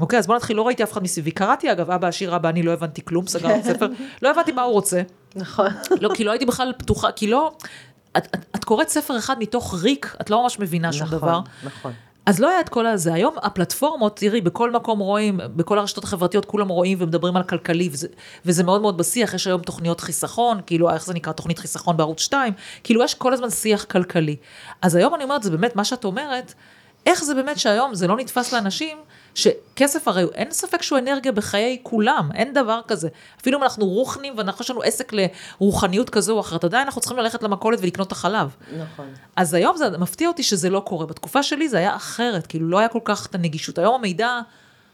אוקיי, 0.00 0.18
אז 0.18 0.26
בוא 0.26 0.36
נתחיל, 0.36 0.56
לא 0.56 0.66
ראיתי 0.66 0.82
אף 0.82 0.92
אחד 0.92 1.02
מסביבי. 1.02 1.30
קראתי 1.30 1.72
אגב, 1.72 1.90
אבא 1.90 2.08
עשיר, 2.08 2.36
אבא 2.36 2.48
אני 2.48 2.62
לא 2.62 2.72
הבנתי 2.72 3.04
כלום, 3.04 3.26
סגרתי 3.26 3.62
ספר, 3.62 3.86
לא 4.22 4.30
הבנתי 4.30 4.52
מה 4.52 4.62
הוא 4.62 4.72
רוצה. 4.72 5.02
נכון. 5.36 5.66
לא, 6.02 6.10
כי 6.14 6.24
לא 6.24 6.30
הייתי 6.30 6.46
בכלל 6.46 6.72
פתוחה, 6.78 7.12
כי 7.12 7.26
לא... 7.26 7.52
את, 8.16 8.26
את, 8.34 8.46
את 8.56 8.64
קוראת 8.64 8.88
ספר 8.88 9.18
אחד 9.18 9.38
מתוך 9.38 9.74
ריק, 9.82 10.16
את 10.20 10.30
לא 10.30 10.42
ממש 10.42 10.58
מבינה 10.58 10.92
שום 10.92 11.06
נכון, 11.06 11.18
דבר. 11.18 11.40
נכון. 11.64 11.92
אז 12.28 12.40
לא 12.40 12.48
היה 12.50 12.60
את 12.60 12.68
כל 12.68 12.86
הזה. 12.86 13.14
היום 13.14 13.34
הפלטפורמות, 13.42 14.16
תראי, 14.16 14.40
בכל 14.40 14.70
מקום 14.70 14.98
רואים, 14.98 15.40
בכל 15.56 15.78
הרשתות 15.78 16.04
החברתיות 16.04 16.44
כולם 16.44 16.68
רואים 16.68 16.98
ומדברים 17.00 17.36
על 17.36 17.42
כלכלי, 17.42 17.88
וזה, 17.92 18.08
וזה 18.44 18.64
מאוד 18.64 18.80
מאוד 18.80 18.98
בשיח, 18.98 19.34
יש 19.34 19.46
היום 19.46 19.62
תוכניות 19.62 20.00
חיסכון, 20.00 20.60
כאילו, 20.66 20.90
איך 20.90 21.06
זה 21.06 21.14
נקרא, 21.14 21.32
תוכנית 21.32 21.58
חיסכון 21.58 21.96
בערוץ 21.96 22.20
2, 22.20 22.52
כאילו, 22.84 23.02
יש 23.02 23.14
כל 23.14 23.32
הזמן 23.32 23.50
שיח 23.50 23.84
כלכלי. 23.84 24.36
אז 24.82 24.94
היום 24.94 25.14
אני 25.14 25.24
אומרת, 25.24 25.42
זה 25.42 25.50
באמת, 25.50 25.76
מה 25.76 25.84
שאת 25.84 26.04
אומרת, 26.04 26.54
איך 27.06 27.24
זה 27.24 27.34
באמת 27.34 27.58
שהיום 27.58 27.94
זה 27.94 28.06
לא 28.06 28.16
נתפס 28.16 28.52
לאנשים, 28.52 28.98
שכסף 29.34 30.08
הרי 30.08 30.24
אין 30.34 30.50
ספק 30.50 30.82
שהוא 30.82 30.98
אנרגיה 30.98 31.32
בחיי 31.32 31.78
כולם, 31.82 32.30
אין 32.34 32.54
דבר 32.54 32.80
כזה. 32.88 33.08
אפילו 33.40 33.58
אם 33.58 33.62
אנחנו 33.62 33.86
רוחנים 33.86 34.34
ואנחנו 34.36 34.62
יש 34.62 34.70
לנו 34.70 34.82
עסק 34.82 35.12
לרוחניות 35.12 36.10
כזו 36.10 36.34
או 36.34 36.40
אחרת, 36.40 36.64
עדיין 36.64 36.84
אנחנו 36.84 37.00
צריכים 37.00 37.18
ללכת 37.18 37.42
למכולת 37.42 37.78
ולקנות 37.82 38.06
את 38.06 38.12
החלב. 38.12 38.56
נכון. 38.78 39.06
אז 39.36 39.54
היום 39.54 39.76
זה 39.76 39.98
מפתיע 39.98 40.28
אותי 40.28 40.42
שזה 40.42 40.70
לא 40.70 40.80
קורה. 40.80 41.06
בתקופה 41.06 41.42
שלי 41.42 41.68
זה 41.68 41.78
היה 41.78 41.96
אחרת, 41.96 42.46
כאילו 42.46 42.68
לא 42.68 42.78
היה 42.78 42.88
כל 42.88 43.00
כך 43.04 43.26
את 43.26 43.34
הנגישות. 43.34 43.78
היום 43.78 43.94
המידע, 43.94 44.40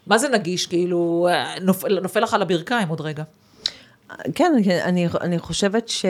מה 0.06 0.18
זה 0.18 0.28
נגיש? 0.28 0.66
כאילו, 0.66 1.28
אה, 1.30 1.54
נופל, 1.60 2.00
נופל 2.00 2.20
לך 2.20 2.34
על 2.34 2.42
הברכיים 2.42 2.88
עוד 2.88 3.00
רגע. 3.00 3.22
כן, 4.34 4.52
אני, 4.84 5.08
אני 5.20 5.38
חושבת 5.38 5.88
ש... 5.88 6.04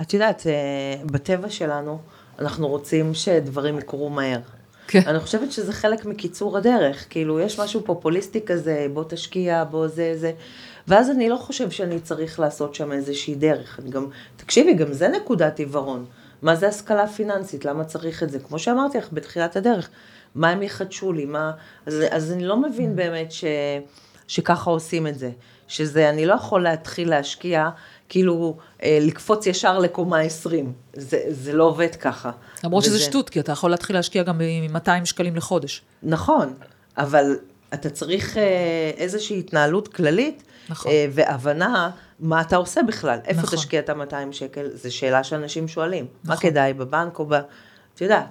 את 0.00 0.14
יודעת, 0.14 0.46
אה, 0.46 1.02
בטבע 1.06 1.50
שלנו, 1.50 1.98
אנחנו 2.38 2.68
רוצים 2.68 3.14
שדברים 3.14 3.78
יקרו 3.78 4.10
מהר. 4.10 4.40
כן. 4.90 5.02
אני 5.06 5.20
חושבת 5.20 5.52
שזה 5.52 5.72
חלק 5.72 6.04
מקיצור 6.04 6.58
הדרך. 6.58 7.06
כאילו, 7.10 7.40
יש 7.40 7.60
משהו 7.60 7.84
פופוליסטי 7.84 8.40
כזה, 8.46 8.86
בוא 8.92 9.04
תשקיע, 9.08 9.64
בוא 9.64 9.88
זה, 9.88 10.12
זה. 10.16 10.32
ואז 10.88 11.10
אני 11.10 11.28
לא 11.28 11.36
חושב 11.36 11.70
שאני 11.70 12.00
צריך 12.00 12.40
לעשות 12.40 12.74
שם 12.74 12.92
איזושהי 12.92 13.34
דרך. 13.34 13.80
גם, 13.88 14.06
תקשיבי, 14.36 14.74
גם 14.74 14.92
זה 14.92 15.08
נקודת 15.08 15.58
עיוורון. 15.58 16.04
מה 16.42 16.56
זה 16.56 16.68
השכלה 16.68 17.06
פיננסית? 17.06 17.64
למה 17.64 17.84
צריך 17.84 18.22
את 18.22 18.30
זה? 18.30 18.38
כמו 18.38 18.58
שאמרתי 18.58 18.98
לך 18.98 19.08
בתחילת 19.12 19.56
הדרך, 19.56 19.90
מה 20.34 20.48
הם 20.50 20.62
יחדשו 20.62 21.12
לי? 21.12 21.24
מה... 21.24 21.52
אז, 21.86 22.02
אז 22.10 22.32
אני 22.32 22.44
לא 22.44 22.56
מבין 22.56 22.96
באמת 22.96 23.32
ש, 23.32 23.44
שככה 24.30 24.70
עושים 24.70 25.06
את 25.06 25.18
זה. 25.18 25.30
שזה, 25.68 26.10
אני 26.10 26.26
לא 26.26 26.34
יכול 26.34 26.62
להתחיל 26.62 27.10
להשקיע, 27.10 27.68
כאילו, 28.08 28.56
אה, 28.82 28.98
לקפוץ 29.00 29.46
ישר 29.46 29.78
לקומה 29.78 30.20
20. 30.20 30.72
זה, 30.92 31.18
זה 31.28 31.52
לא 31.52 31.64
עובד 31.64 31.94
ככה. 31.94 32.30
למרות 32.64 32.84
וזה... 32.84 32.98
שזה 32.98 33.04
שטות, 33.04 33.30
כי 33.30 33.40
אתה 33.40 33.52
יכול 33.52 33.70
להתחיל 33.70 33.96
להשקיע 33.96 34.22
גם 34.22 34.38
ב-200 34.38 35.04
שקלים 35.04 35.36
לחודש. 35.36 35.82
נכון, 36.02 36.54
אבל 36.98 37.36
אתה 37.74 37.90
צריך 37.90 38.36
אה, 38.36 38.42
איזושהי 38.96 39.38
התנהלות 39.38 39.88
כללית, 39.88 40.42
נכון. 40.68 40.92
אה, 40.92 41.06
והבנה 41.10 41.90
מה 42.20 42.40
אתה 42.40 42.56
עושה 42.56 42.82
בכלל. 42.82 43.18
איפה 43.24 43.40
נכון. 43.40 43.58
תשקיע 43.58 43.80
את 43.80 43.88
ה-200 43.88 44.32
שקל? 44.32 44.66
זו 44.74 44.94
שאלה 44.94 45.24
שאנשים 45.24 45.68
שואלים. 45.68 46.06
נכון. 46.24 46.34
מה 46.34 46.40
כדאי, 46.40 46.72
בבנק 46.72 47.18
או 47.18 47.26
ב... 47.26 47.34
את 47.94 48.00
יודעת. 48.00 48.26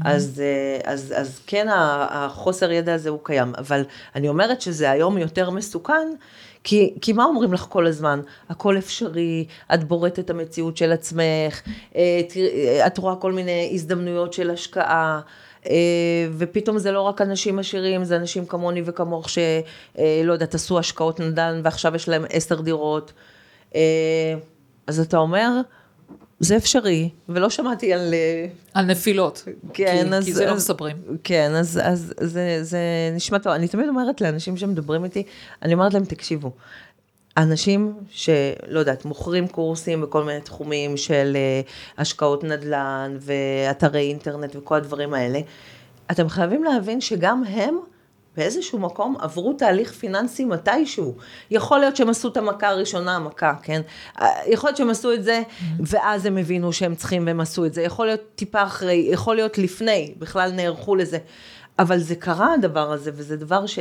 Mm-hmm. 0.00 0.08
אז, 0.08 0.42
אז, 0.84 1.14
אז 1.16 1.40
כן, 1.46 1.66
החוסר 2.10 2.72
ידע 2.72 2.94
הזה 2.94 3.08
הוא 3.08 3.18
קיים, 3.22 3.52
אבל 3.58 3.82
אני 4.14 4.28
אומרת 4.28 4.60
שזה 4.60 4.90
היום 4.90 5.18
יותר 5.18 5.50
מסוכן, 5.50 6.08
כי, 6.64 6.94
כי 7.00 7.12
מה 7.12 7.24
אומרים 7.24 7.52
לך 7.52 7.66
כל 7.68 7.86
הזמן? 7.86 8.20
הכל 8.48 8.78
אפשרי, 8.78 9.46
את 9.74 9.84
בורטת 9.84 10.18
את 10.18 10.30
המציאות 10.30 10.76
של 10.76 10.92
עצמך, 10.92 11.62
אה, 11.96 12.20
את 12.86 12.98
רואה 12.98 13.16
כל 13.16 13.32
מיני 13.32 13.70
הזדמנויות 13.74 14.32
של 14.32 14.50
השקעה. 14.50 15.20
אה, 15.66 16.28
ופתאום 16.38 16.78
זה 16.78 16.92
לא 16.92 17.00
רק 17.00 17.20
אנשים 17.20 17.58
עשירים, 17.58 18.04
זה 18.04 18.16
אנשים 18.16 18.46
כמוני 18.46 18.82
וכמוך 18.84 19.28
שלא 19.28 19.42
אה, 19.98 20.20
יודעת, 20.24 20.54
עשו 20.54 20.78
השקעות 20.78 21.20
נדל"ן 21.20 21.60
ועכשיו 21.64 21.94
יש 21.94 22.08
להם 22.08 22.24
עשר 22.30 22.60
דירות. 22.60 23.12
אז 24.86 25.00
אתה 25.00 25.16
אומר, 25.16 25.60
זה 26.40 26.56
אפשרי, 26.56 27.08
ולא 27.28 27.50
שמעתי 27.50 27.92
על... 27.92 28.14
על 28.74 28.84
נפילות, 28.84 29.44
כן, 29.72 30.06
כי, 30.08 30.16
אז, 30.16 30.24
כי 30.24 30.32
זה 30.32 30.40
לא 30.40 30.46
אז, 30.46 30.50
לא 30.50 30.56
מספרים. 30.56 30.96
כן, 31.24 31.52
אז, 31.54 31.80
אז 31.82 32.14
זה, 32.20 32.58
זה 32.62 32.78
נשמע 33.12 33.38
טוב. 33.38 33.52
אני 33.52 33.68
תמיד 33.68 33.88
אומרת 33.88 34.20
לאנשים 34.20 34.56
שמדברים 34.56 35.04
איתי, 35.04 35.22
אני 35.62 35.74
אומרת 35.74 35.94
להם, 35.94 36.04
תקשיבו, 36.04 36.52
אנשים 37.36 37.94
שלא 38.10 38.78
יודעת, 38.78 39.04
מוכרים 39.04 39.48
קורסים 39.48 40.00
בכל 40.00 40.24
מיני 40.24 40.40
תחומים 40.40 40.96
של 40.96 41.36
uh, 41.36 42.00
השקעות 42.00 42.44
נדל"ן 42.44 43.16
ואתרי 43.20 44.08
אינטרנט 44.08 44.56
וכל 44.56 44.76
הדברים 44.76 45.14
האלה, 45.14 45.40
אתם 46.10 46.28
חייבים 46.28 46.64
להבין 46.64 47.00
שגם 47.00 47.42
הם 47.44 47.78
באיזשהו 48.36 48.78
מקום 48.78 49.16
עברו 49.20 49.52
תהליך 49.52 49.92
פיננסי 49.92 50.44
מתישהו. 50.44 51.14
יכול 51.50 51.78
להיות 51.78 51.96
שהם 51.96 52.08
עשו 52.08 52.28
את 52.28 52.36
המכה 52.36 52.68
הראשונה, 52.68 53.16
המכה, 53.16 53.54
כן? 53.62 53.80
יכול 54.46 54.68
להיות 54.68 54.76
שהם 54.76 54.90
עשו 54.90 55.12
את 55.12 55.24
זה, 55.24 55.42
ואז 55.80 56.26
הם 56.26 56.36
הבינו 56.36 56.72
שהם 56.72 56.94
צריכים 56.94 57.26
והם 57.26 57.40
עשו 57.40 57.64
את 57.64 57.74
זה. 57.74 57.82
יכול 57.82 58.06
להיות 58.06 58.20
טיפה 58.34 58.62
אחרי, 58.62 59.08
יכול 59.10 59.36
להיות 59.36 59.58
לפני, 59.58 60.14
בכלל 60.18 60.52
נערכו 60.52 60.96
לזה. 60.96 61.18
אבל 61.78 61.98
זה 61.98 62.14
קרה 62.14 62.54
הדבר 62.54 62.92
הזה, 62.92 63.10
וזה 63.14 63.36
דבר 63.36 63.66
ש, 63.66 63.78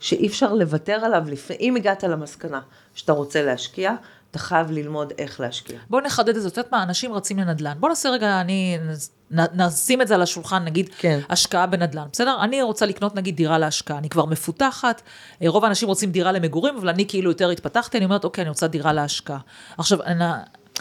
שאי 0.00 0.26
אפשר 0.26 0.54
לוותר 0.54 0.92
עליו 0.92 1.22
לפני, 1.26 1.56
אם 1.60 1.76
הגעת 1.76 2.04
למסקנה 2.04 2.60
שאתה 2.94 3.12
רוצה 3.12 3.42
להשקיע, 3.42 3.94
אתה 4.34 4.42
חייב 4.42 4.70
ללמוד 4.70 5.12
איך 5.18 5.40
להשקיע. 5.40 5.78
בוא 5.90 6.00
נחדד 6.00 6.36
את 6.36 6.42
זה, 6.42 6.48
את 6.48 6.56
יודעת 6.56 6.72
מה, 6.72 6.82
אנשים 6.82 7.12
רצים 7.12 7.38
לנדל"ן. 7.38 7.76
בוא 7.80 7.88
נעשה 7.88 8.08
רגע, 8.08 8.40
אני, 8.40 8.78
נשים 9.30 10.02
את 10.02 10.08
זה 10.08 10.14
על 10.14 10.22
השולחן, 10.22 10.64
נגיד, 10.64 10.90
כן. 10.98 11.20
השקעה 11.28 11.66
בנדל"ן, 11.66 12.06
בסדר? 12.12 12.38
אני 12.42 12.62
רוצה 12.62 12.86
לקנות 12.86 13.14
נגיד 13.14 13.36
דירה 13.36 13.58
להשקעה, 13.58 13.98
אני 13.98 14.08
כבר 14.08 14.24
מפותחת, 14.24 15.02
אה, 15.42 15.48
רוב 15.48 15.64
האנשים 15.64 15.88
רוצים 15.88 16.10
דירה 16.10 16.32
למגורים, 16.32 16.76
אבל 16.76 16.88
אני 16.88 17.08
כאילו 17.08 17.30
יותר 17.30 17.50
התפתחתי, 17.50 17.98
אני 17.98 18.04
אומרת, 18.04 18.24
אוקיי, 18.24 18.42
אני 18.42 18.48
רוצה 18.48 18.66
דירה 18.66 18.92
להשקעה. 18.92 19.38
עכשיו, 19.78 20.02
אני, 20.02 20.24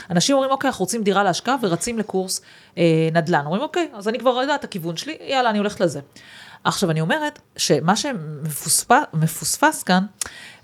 אנשים 0.09 0.35
אומרים, 0.35 0.51
אוקיי, 0.51 0.67
אנחנו 0.67 0.83
רוצים 0.83 1.03
דירה 1.03 1.23
להשקעה 1.23 1.55
ורצים 1.61 1.99
לקורס 1.99 2.41
אה, 2.77 3.09
נדל"ן. 3.13 3.45
אומרים, 3.45 3.61
אוקיי, 3.61 3.89
אז 3.93 4.07
אני 4.07 4.19
כבר 4.19 4.41
יודעת 4.41 4.59
את 4.59 4.63
הכיוון 4.63 4.97
שלי, 4.97 5.17
יאללה, 5.21 5.49
אני 5.49 5.57
הולכת 5.57 5.79
לזה. 5.79 5.99
עכשיו, 6.63 6.91
אני 6.91 7.01
אומרת 7.01 7.39
שמה 7.57 7.95
שמפוספס 7.95 9.83
כאן, 9.83 10.05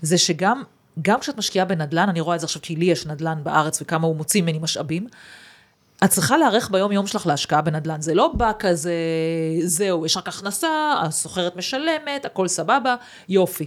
זה 0.02 0.18
שגם 0.18 0.62
גם 1.02 1.20
כשאת 1.20 1.38
משקיעה 1.38 1.64
בנדל"ן, 1.64 2.08
אני 2.08 2.20
רואה 2.20 2.34
את 2.34 2.40
זה 2.40 2.46
עכשיו 2.46 2.62
כי 2.62 2.76
לי 2.76 2.84
יש 2.84 3.06
נדל"ן 3.06 3.38
בארץ 3.42 3.82
וכמה 3.82 4.06
הוא 4.06 4.16
מוציא 4.16 4.42
ממני 4.42 4.58
משאבים, 4.58 5.06
את 6.04 6.10
צריכה 6.10 6.36
להיערך 6.36 6.70
ביום 6.70 6.92
יום 6.92 7.06
שלך 7.06 7.26
להשקעה 7.26 7.62
בנדל"ן. 7.62 8.00
זה 8.00 8.14
לא 8.14 8.32
בא 8.36 8.52
כזה, 8.58 8.94
זהו, 9.64 10.06
יש 10.06 10.16
רק 10.16 10.28
הכנסה, 10.28 10.94
הסוחרת 11.02 11.56
משלמת, 11.56 12.24
הכל 12.24 12.48
סבבה, 12.48 12.94
יופי. 13.28 13.66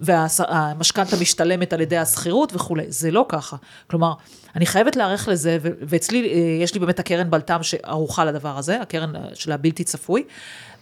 והמשכנתה 0.00 1.16
משתלמת 1.20 1.72
על 1.72 1.80
ידי 1.80 1.96
השכירות 1.96 2.52
וכולי, 2.54 2.84
זה 2.88 3.10
לא 3.10 3.26
ככה. 3.28 3.56
כלומר, 3.90 4.12
אני 4.56 4.66
חייבת 4.66 4.96
להיערך 4.96 5.28
לזה, 5.28 5.58
ואצלי 5.62 6.32
אה, 6.32 6.62
יש 6.62 6.74
לי 6.74 6.80
באמת 6.80 6.98
הקרן 6.98 7.30
בלת"ם 7.30 7.62
שערוכה 7.62 8.24
לדבר 8.24 8.58
הזה, 8.58 8.80
הקרן 8.80 9.12
של 9.34 9.52
הבלתי 9.52 9.84
צפוי, 9.84 10.24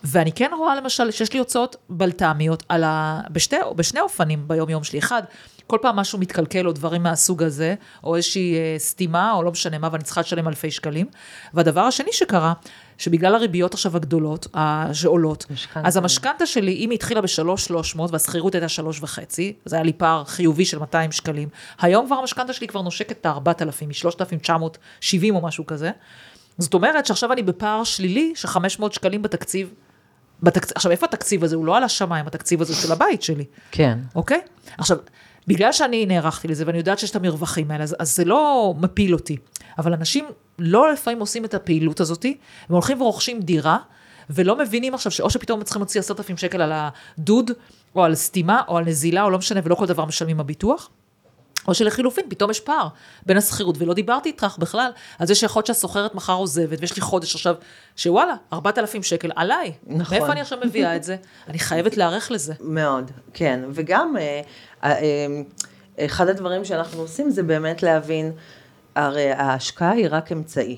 ואני 0.05 0.33
כן 0.33 0.51
רואה 0.59 0.77
למשל 0.77 1.11
שיש 1.11 1.33
לי 1.33 1.39
הוצאות 1.39 1.77
בלת"מיות 1.89 2.73
ה... 2.73 3.33
בשתי, 3.33 3.57
בשני 3.77 4.01
אופנים 4.01 4.49
ביום 4.49 4.71
יום 4.71 4.85
שלי. 4.85 4.99
אחד, 4.99 5.23
כל 5.67 5.79
פעם 5.83 5.97
משהו 5.97 6.19
מתקלקל 6.19 6.67
או 6.67 6.73
דברים 6.73 7.03
מהסוג 7.03 7.43
הזה, 7.43 7.75
או 8.05 8.17
איזושהי 8.17 8.55
אה, 8.55 8.75
סתימה, 8.79 9.33
או 9.33 9.43
לא 9.43 9.51
משנה 9.51 9.79
מה, 9.79 9.89
ואני 9.93 10.05
צריכה 10.05 10.21
לשלם 10.21 10.49
אלפי 10.49 10.71
שקלים. 10.71 11.07
והדבר 11.55 11.81
השני 11.81 12.13
שקרה, 12.13 12.53
שבגלל 12.99 13.35
הריביות 13.35 13.75
עכשיו 13.75 13.97
הגדולות, 13.97 14.47
שעולות, 14.93 15.47
אז 15.75 15.97
המשכנתה 15.97 16.47
שלי, 16.47 16.75
אם 16.75 16.91
היא 16.91 16.97
התחילה 16.97 17.21
ב-3,300 17.21 18.01
והשכירות 18.11 18.55
הייתה 18.55 18.67
3.5, 19.03 19.19
זה 19.65 19.77
היה 19.77 19.83
לי 19.83 19.93
פער 19.93 20.25
חיובי 20.25 20.65
של 20.65 20.79
200 20.79 21.13
שקלים, 21.13 21.49
היום 21.81 22.07
כבר 22.07 22.17
המשכנתה 22.17 22.53
שלי 22.53 22.67
כבר 22.67 22.83
נושקת 22.83 23.13
את 23.21 23.27
ה-4,000, 23.27 23.87
מ-3,970 23.87 25.35
או 25.35 25.41
משהו 25.41 25.67
כזה. 25.67 25.91
זאת 26.59 26.75
אומרת 26.75 27.07
שעכשיו 27.07 27.33
אני 27.33 27.43
בפער 27.43 27.85
שלילי 27.85 28.33
של 28.37 28.49
500 28.49 28.93
שקלים 28.93 29.23
בתקציב. 29.23 29.75
בתקצ... 30.43 30.73
עכשיו, 30.75 30.93
איפה 30.93 31.07
התקציב 31.07 31.45
הזה? 31.45 31.57
הוא 31.57 31.67
לא 31.67 31.77
על 31.77 31.85
השמיים, 31.85 32.27
התקציב 32.27 32.61
הזה 32.61 32.75
של 32.75 32.93
הבית 32.93 33.23
שלי. 33.23 33.45
כן. 33.71 33.99
אוקיי? 34.15 34.41
עכשיו, 34.79 34.99
בגלל 35.47 35.73
שאני 35.73 36.07
נערכתי 36.07 36.49
לזה 36.49 36.65
ואני 36.67 36.79
יודעת 36.79 36.99
שיש 36.99 37.11
את 37.11 37.17
המרווחים 37.17 37.71
האלה, 37.71 37.85
אז, 37.85 37.97
אז 37.99 38.17
זה 38.17 38.25
לא 38.25 38.75
מפיל 38.81 39.15
אותי. 39.15 39.37
אבל 39.79 39.93
אנשים 39.93 40.25
לא 40.59 40.93
לפעמים 40.93 41.21
עושים 41.21 41.45
את 41.45 41.55
הפעילות 41.55 42.01
הזאת, 42.01 42.25
הם 42.25 42.75
הולכים 42.75 43.01
ורוכשים 43.01 43.41
דירה, 43.41 43.79
ולא 44.31 44.59
מבינים 44.59 44.95
עכשיו 44.95 45.13
שאו 45.13 45.31
שפתאום 45.31 45.59
הם 45.59 45.65
צריכים 45.65 45.81
להוציא 45.81 46.01
עשרת 46.01 46.21
אלפים 46.21 46.37
שקל 46.37 46.63
על 46.63 46.73
הדוד, 46.75 47.51
או 47.95 48.05
על 48.05 48.15
סתימה, 48.15 48.63
או 48.69 48.77
על 48.77 48.85
נזילה, 48.85 49.23
או 49.23 49.31
לא 49.31 49.39
משנה, 49.39 49.61
ולא 49.65 49.75
כל 49.75 49.87
דבר 49.87 50.05
משלמים 50.05 50.41
הביטוח. 50.41 50.91
או 51.69 51.75
שלחילופין, 51.75 52.25
פתאום 52.29 52.51
יש 52.51 52.61
פער 52.61 52.89
בין 53.27 53.37
השכירות, 53.37 53.77
ולא 53.79 53.95
דיברתי 53.95 54.29
איתך 54.29 54.57
בכלל 54.59 54.91
על 55.19 55.27
זה 55.27 55.35
שיכול 55.35 55.61
להיות 55.61 55.67
שהסוחרת 55.67 56.15
מחר 56.15 56.33
עוזבת, 56.33 56.79
ויש 56.81 56.97
לי 56.97 57.03
חודש 57.03 57.35
עכשיו, 57.35 57.55
שוואלה, 57.97 58.35
4,000 58.53 59.03
שקל 59.03 59.31
עליי. 59.37 59.73
נכון. 59.87 60.17
מאיפה 60.17 60.33
אני 60.33 60.41
עכשיו 60.41 60.59
מביאה 60.65 60.97
את 60.97 61.05
זה? 61.05 61.17
אני 61.49 61.59
חייבת 61.59 61.97
להיערך 61.97 62.31
לזה. 62.31 62.55
מאוד, 62.61 63.11
כן. 63.35 63.61
וגם, 63.71 64.17
אה, 64.17 64.41
אה, 64.85 65.01
אה, 65.01 66.07
אחד 66.07 66.29
הדברים 66.29 66.65
שאנחנו 66.65 67.01
עושים 67.01 67.31
זה 67.31 67.43
באמת 67.43 67.83
להבין, 67.83 68.33
הרי 68.95 69.31
ההשקעה 69.31 69.91
היא 69.91 70.07
רק 70.11 70.33
אמצעי, 70.33 70.77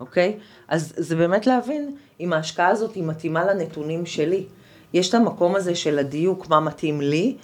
אוקיי? 0.00 0.38
אז 0.68 0.92
זה 0.96 1.16
באמת 1.16 1.46
להבין 1.46 1.96
אם 2.20 2.32
ההשקעה 2.32 2.68
הזאת 2.68 2.94
היא 2.94 3.04
מתאימה 3.04 3.44
לנתונים 3.44 4.06
שלי. 4.06 4.44
יש 4.92 5.08
את 5.08 5.14
המקום 5.14 5.56
הזה 5.56 5.74
של 5.74 5.98
הדיוק, 5.98 6.48
מה 6.48 6.60
מתאים 6.60 7.00
לי, 7.00 7.36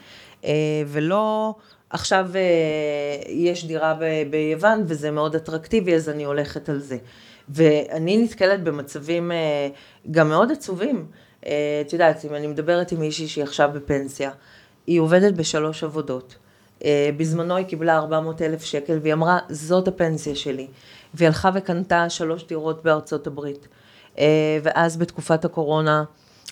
ולא... 0.86 1.55
עכשיו 1.91 2.30
יש 3.28 3.64
דירה 3.64 3.95
ב- 4.01 4.30
ביוון 4.30 4.84
וזה 4.86 5.11
מאוד 5.11 5.34
אטרקטיבי, 5.34 5.95
אז 5.95 6.09
אני 6.09 6.24
הולכת 6.24 6.68
על 6.68 6.78
זה. 6.78 6.97
ואני 7.49 8.22
נתקלת 8.22 8.62
במצבים 8.62 9.32
גם 10.11 10.28
מאוד 10.28 10.53
עצובים. 10.53 11.07
את 11.41 11.93
יודעת, 11.93 12.24
אם 12.24 12.34
אני 12.34 12.47
מדברת 12.47 12.93
עם 12.93 13.01
מישהי 13.01 13.28
שהיא 13.28 13.45
עכשיו 13.45 13.70
בפנסיה, 13.74 14.30
היא 14.86 15.01
עובדת 15.01 15.34
בשלוש 15.34 15.84
עבודות. 15.84 16.36
אה, 16.84 17.11
בזמנו 17.16 17.57
היא 17.57 17.66
קיבלה 17.66 17.99
400 17.99 18.43
אלף 18.43 18.64
שקל 18.64 18.99
והיא 19.03 19.12
אמרה, 19.12 19.38
זאת 19.49 19.88
הפנסיה 19.88 20.34
שלי. 20.34 20.66
והיא 21.14 21.26
הלכה 21.26 21.51
וקנתה 21.55 22.11
שלוש 22.11 22.45
דירות 22.45 22.82
בארצות 22.82 23.26
הברית. 23.26 23.68
אה, 24.18 24.59
ואז 24.62 24.97
בתקופת 24.97 25.45
הקורונה 25.45 26.05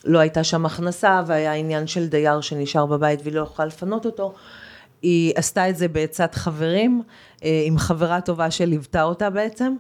לא 0.05 0.19
הייתה 0.19 0.45
שם 0.45 0.67
הכנסה 0.67 1.23
והיה 1.27 1.53
עניין 1.53 1.87
של 1.87 2.07
דייר 2.07 2.41
שנשאר 2.41 2.87
בבית 2.87 3.21
והיא 3.23 3.35
לא 3.35 3.41
יכולה 3.41 3.67
לפנות 3.67 4.07
אותו. 4.07 4.35
היא 5.03 5.33
עשתה 5.37 5.69
את 5.69 5.77
זה 5.77 5.89
בעצת 5.89 6.35
חברים, 6.35 7.03
אה, 7.45 7.63
עם 7.65 7.79
חברה 7.79 8.21
טובה 8.21 8.51
שליוותה 8.51 9.03
אותה 9.03 9.31
בעצם, 9.31 9.75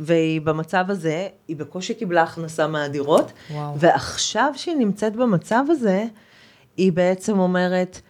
והיא 0.00 0.40
במצב 0.40 0.84
הזה, 0.88 1.28
היא 1.48 1.56
בקושי 1.56 1.94
קיבלה 1.94 2.22
הכנסה 2.22 2.66
מהדירות, 2.66 3.32
וואו. 3.50 3.78
ועכשיו 3.78 4.52
שהיא 4.56 4.76
נמצאת 4.76 5.16
במצב 5.16 5.64
הזה, 5.68 6.04
היא 6.76 6.92
בעצם 6.92 7.38
אומרת, 7.38 8.00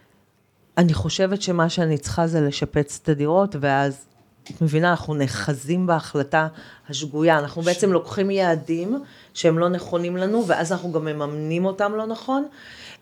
אני 0.77 0.93
חושבת 0.93 1.41
שמה 1.41 1.69
שאני 1.69 1.97
צריכה 1.97 2.27
זה 2.27 2.41
לשפץ 2.41 2.99
את 3.03 3.09
הדירות, 3.09 3.55
ואז, 3.59 4.05
את 4.51 4.61
מבינה, 4.61 4.91
אנחנו 4.91 5.13
נאחזים 5.13 5.87
בהחלטה 5.87 6.47
השגויה, 6.89 7.39
אנחנו 7.39 7.61
בעצם 7.61 7.91
לוקחים 7.93 8.31
יעדים 8.31 9.03
שהם 9.33 9.59
לא 9.59 9.69
נכונים 9.69 10.17
לנו, 10.17 10.47
ואז 10.47 10.71
אנחנו 10.71 10.91
גם 10.91 11.05
מממנים 11.05 11.65
אותם 11.65 11.93
לא 11.95 12.05
נכון. 12.05 12.47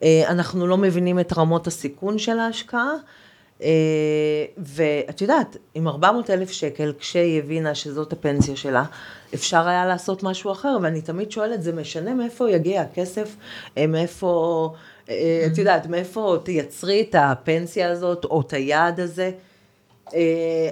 אה, 0.04 0.24
אנחנו 0.28 0.68
לא 0.68 0.78
מבינים 0.78 1.20
את 1.20 1.34
רמות 1.38 1.68
הסיכון 1.68 2.18
של 2.18 2.40
ההשקעה. 2.40 2.94
אה, 3.64 4.46
ואת 4.58 5.22
יודעת, 5.22 5.58
עם 5.74 5.88
400 5.88 6.30
אלף 6.30 6.52
שקל, 6.52 6.94
כשהיא 7.00 7.40
הבינה 7.40 7.76
שזאת 7.76 8.14
הפנסיה 8.14 8.56
שלה, 8.56 8.84
אפשר 9.34 9.68
היה 9.68 9.86
לעשות 9.86 10.24
משהו 10.24 10.52
אחר, 10.52 10.78
ואני 10.82 11.02
תמיד 11.02 11.32
שואלת, 11.32 11.64
זה 11.64 11.74
משנה 11.74 12.14
מאיפה 12.14 12.52
יגיע 12.52 12.82
הכסף, 12.82 13.36
אה, 13.78 13.88
מאיפה, 13.88 14.74
אה, 15.10 15.48
את 15.52 15.58
יודעת, 15.58 15.86
מאיפה 15.88 16.38
תייצרי 16.44 17.06
את 17.10 17.16
הפנסיה 17.18 17.92
הזאת, 17.92 18.26
או 18.26 18.42
את 18.42 18.54
היעד 18.54 19.00
הזה. 19.00 19.32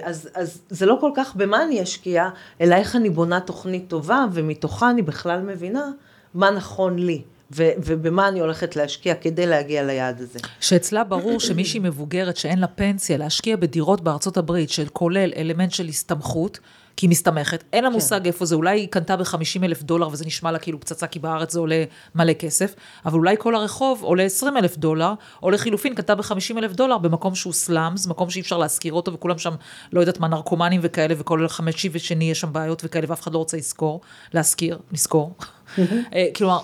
אז, 0.02 0.28
אז 0.34 0.62
זה 0.70 0.86
לא 0.86 0.98
כל 1.00 1.10
כך 1.16 1.36
במה 1.36 1.62
אני 1.62 1.82
אשקיע, 1.82 2.28
אלא 2.60 2.74
איך 2.74 2.96
אני 2.96 3.10
בונה 3.10 3.40
תוכנית 3.40 3.88
טובה, 3.88 4.24
ומתוכה 4.32 4.90
אני 4.90 5.02
בכלל 5.02 5.40
מבינה 5.40 5.90
מה 6.34 6.50
נכון 6.50 6.98
לי. 6.98 7.22
ו- 7.50 7.70
ובמה 7.84 8.28
אני 8.28 8.40
הולכת 8.40 8.76
להשקיע 8.76 9.14
כדי 9.14 9.46
להגיע 9.46 9.82
ליעד 9.82 10.20
הזה. 10.20 10.38
שאצלה 10.60 11.04
ברור 11.04 11.40
שמישהי 11.40 11.80
מבוגרת 11.80 12.36
שאין 12.36 12.58
לה 12.58 12.66
פנסיה, 12.66 13.16
להשקיע 13.16 13.56
בדירות 13.56 14.00
בארצות 14.00 14.36
הברית, 14.36 14.70
שכולל 14.70 15.32
אלמנט 15.36 15.70
של 15.70 15.88
הסתמכות, 15.88 16.58
כי 16.96 17.06
היא 17.06 17.10
מסתמכת, 17.10 17.64
אין 17.72 17.84
לה 17.84 17.90
כן. 17.90 17.94
מושג 17.94 18.26
איפה 18.26 18.44
זה, 18.44 18.54
אולי 18.54 18.80
היא 18.80 18.88
קנתה 18.88 19.16
ב-50 19.16 19.64
אלף 19.64 19.82
דולר 19.82 20.08
וזה 20.08 20.26
נשמע 20.26 20.52
לה 20.52 20.58
כאילו 20.58 20.80
פצצה, 20.80 21.06
כי 21.06 21.18
בארץ 21.18 21.52
זה 21.52 21.60
עולה 21.60 21.84
מלא 22.14 22.32
כסף, 22.32 22.74
אבל 23.06 23.18
אולי 23.18 23.36
כל 23.38 23.54
הרחוב 23.54 24.02
עולה 24.02 24.22
20 24.22 24.56
אלף 24.56 24.76
דולר, 24.76 25.12
או 25.42 25.50
לחילופין 25.50 25.94
קנתה 25.94 26.14
ב-50 26.14 26.58
אלף 26.58 26.72
דולר 26.72 26.98
במקום 26.98 27.34
שהוא 27.34 27.52
סלאמס, 27.52 28.06
מקום 28.06 28.30
שאי 28.30 28.40
אפשר 28.40 28.58
להשכיר 28.58 28.92
אותו, 28.92 29.12
וכולם 29.12 29.38
שם, 29.38 29.54
לא 29.92 30.00
יודעת 30.00 30.20
מה, 30.20 30.28
נרקומנים 30.28 30.80
וכאלה, 30.82 31.14
וכל 31.18 31.48
חמישי 31.48 31.88
ושני 31.92 32.30
יש 32.30 32.40
שם 32.40 32.52
בעיות 32.52 32.82
וכאלה, 32.84 33.06
ואף 33.08 33.22
אחד 33.22 33.32
לא 33.32 33.38
רוצה 33.38 33.56
לשכור, 33.56 34.00
להשכיר, 34.34 34.78
לשכור. 34.92 35.34
אה, 35.78 36.26
כלומר, 36.36 36.60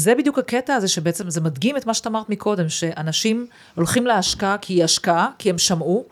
זה 0.00 0.14
בדיוק 0.14 0.38
הקטע 0.38 0.74
הזה 0.74 0.88
שבעצם 0.88 1.30
זה 1.30 1.40
מדגים 1.40 1.76
את 1.76 1.86
מה 1.86 1.94
שאת 1.94 2.06
אמרת 2.06 2.28
מקודם, 2.28 2.68
שאנשים 2.68 3.46
הולכים 3.74 4.06
להשקעה 4.06 4.58
כי 4.58 4.74
היא 4.74 4.84
השקעה, 4.84 5.28
כי 5.38 5.50
הם 5.50 5.58
שמעו, 5.58 6.04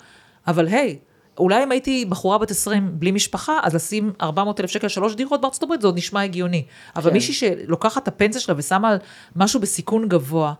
אבל 0.46 0.66
היי, 0.66 0.98
אולי 1.38 1.62
אם 1.62 1.72
הייתי 1.72 2.04
בחורה 2.04 2.38
בת 2.38 2.50
20 2.50 2.90
בלי 2.92 3.10
משפחה, 3.10 3.58
אז 3.62 3.74
לשים 3.74 4.12
400 4.20 4.60
אלף 4.60 4.70
שקל 4.70 4.88
שלוש 4.88 5.14
דירות 5.14 5.40
בארצות 5.40 5.62
הברית, 5.62 5.80
זה 5.80 5.86
עוד 5.86 5.96
נשמע 5.96 6.22
הגיוני. 6.22 6.64
אבל 6.96 7.10
כן. 7.10 7.14
מישהי 7.14 7.34
שלוקחת 7.34 8.02
את 8.02 8.08
הפנסיה 8.08 8.40
שלה 8.40 8.54
ושמה 8.58 8.96
משהו 9.36 9.60
בסיכון 9.60 10.08
גבוה, 10.08 10.52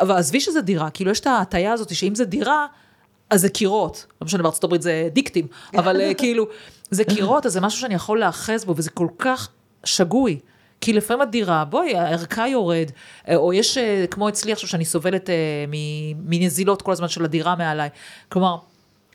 אבל 0.00 0.16
עזבי 0.16 0.40
שזה 0.40 0.60
דירה, 0.60 0.90
כאילו 0.90 1.10
יש 1.10 1.20
את 1.20 1.26
ההטייה 1.26 1.72
הזאת 1.72 1.94
שאם 1.94 2.14
זה 2.14 2.24
דירה, 2.24 2.66
אז 3.30 3.40
זה 3.40 3.48
קירות. 3.48 4.06
לא 4.20 4.24
משנה, 4.24 4.42
בארצות 4.42 4.64
הברית 4.64 4.82
זה 4.82 5.08
דיקטים, 5.12 5.46
אבל 5.74 6.00
אה, 6.00 6.14
כאילו, 6.20 6.46
זה 6.90 7.04
קירות, 7.04 7.46
אז 7.46 7.52
זה 7.52 7.60
משהו 7.60 7.80
שאני 7.80 7.94
יכול 7.94 8.20
להאחז 8.20 8.64
בו, 8.64 8.74
וזה 8.76 8.90
כל 8.90 9.08
כך 9.18 9.48
שגוי. 9.84 10.38
כי 10.80 10.92
לפעמים 10.92 11.20
הדירה, 11.20 11.64
בואי, 11.64 11.96
הערכה 11.96 12.48
יורד, 12.48 12.90
אה, 13.28 13.36
או 13.36 13.52
יש, 13.52 13.78
אה, 13.78 14.04
כמו 14.10 14.28
אצלי 14.28 14.52
עכשיו, 14.52 14.68
שאני 14.68 14.84
סובלת 14.84 15.30
אה, 15.30 15.34
מנזילות 16.18 16.82
כל 16.82 16.92
הזמן 16.92 17.08
של 17.08 17.24
הדירה 17.24 17.56
מעליי. 17.56 17.88
כלומר, 18.28 18.56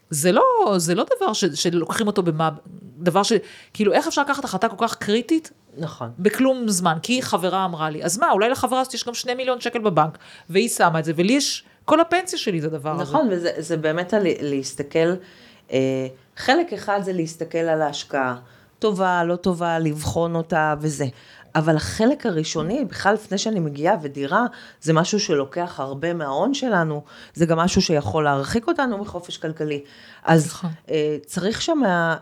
זה 0.10 0.32
לא, 0.32 0.44
זה 0.78 0.96
לא 0.96 1.06
דבר 1.18 1.34
ש, 1.34 1.46
שלוקחים 1.46 2.08
אותו 2.08 2.24
במה, 2.24 2.50
דבר 2.98 3.24
ש... 3.24 3.34
כאילו, 3.74 3.94
איך 3.94 4.08
אפשר 4.08 4.22
לקחת 4.22 4.46
החלטה 4.46 4.70
כל 4.70 4.88
כך 4.88 4.96
קריטית 4.96 5.52
נכון. 5.78 6.12
בכלום 6.20 6.68
זמן? 6.68 6.98
כי 7.04 7.22
חברה 7.22 7.66
אמרה 7.66 7.90
לי, 7.90 8.04
אז 8.04 8.18
מה, 8.18 8.32
אולי 8.32 8.50
לחברה 8.50 8.82
הזאת 8.82 8.94
יש 8.94 9.08
גם 9.08 9.14
שני 9.14 9.34
מיליון 9.34 9.62
שקל 9.62 9.80
בבנק, 9.80 10.18
והיא 10.50 10.70
שמה 10.70 11.00
את 11.00 11.06
זה, 11.06 11.14
ולי 11.16 11.34
יש, 11.34 11.64
כל 11.86 12.00
הפנסיה 12.00 12.40
שלי 12.40 12.62
זה 12.62 12.68
הדבר 12.68 12.92
הזה. 12.92 13.02
נכון, 13.02 13.28
וזה 13.32 13.52
זה 13.58 13.78
באמת 13.78 14.14
על, 14.14 14.28
להסתכל, 14.42 15.14
אה, 15.72 16.08
חלק 16.38 16.74
אחד 16.74 17.00
זה 17.04 17.14
להסתכל 17.14 17.58
על 17.58 17.82
ההשקעה, 17.82 18.36
טובה, 18.80 19.24
לא 19.24 19.36
טובה, 19.36 19.80
לבחון 19.80 20.36
אותה 20.36 20.76
וזה. 20.82 21.06
אבל 21.56 21.76
החלק 21.76 22.26
הראשוני, 22.26 22.86
בכלל 22.86 23.14
לפני 23.14 23.38
שאני 23.38 23.60
מגיעה, 23.60 23.96
ודירה, 24.02 24.46
זה 24.82 24.94
משהו 24.94 25.20
שלוקח 25.20 25.80
הרבה 25.80 26.14
מההון 26.14 26.54
שלנו, 26.54 27.04
זה 27.34 27.46
גם 27.46 27.58
משהו 27.58 27.82
שיכול 27.82 28.24
להרחיק 28.24 28.68
אותנו 28.68 28.98
מחופש 28.98 29.38
כלכלי. 29.38 29.82
אז 30.24 30.48
נכון. 30.48 30.70
אה, 30.90 31.18
צריך 31.26 31.62
שם 31.62 31.82
אה, 31.86 32.16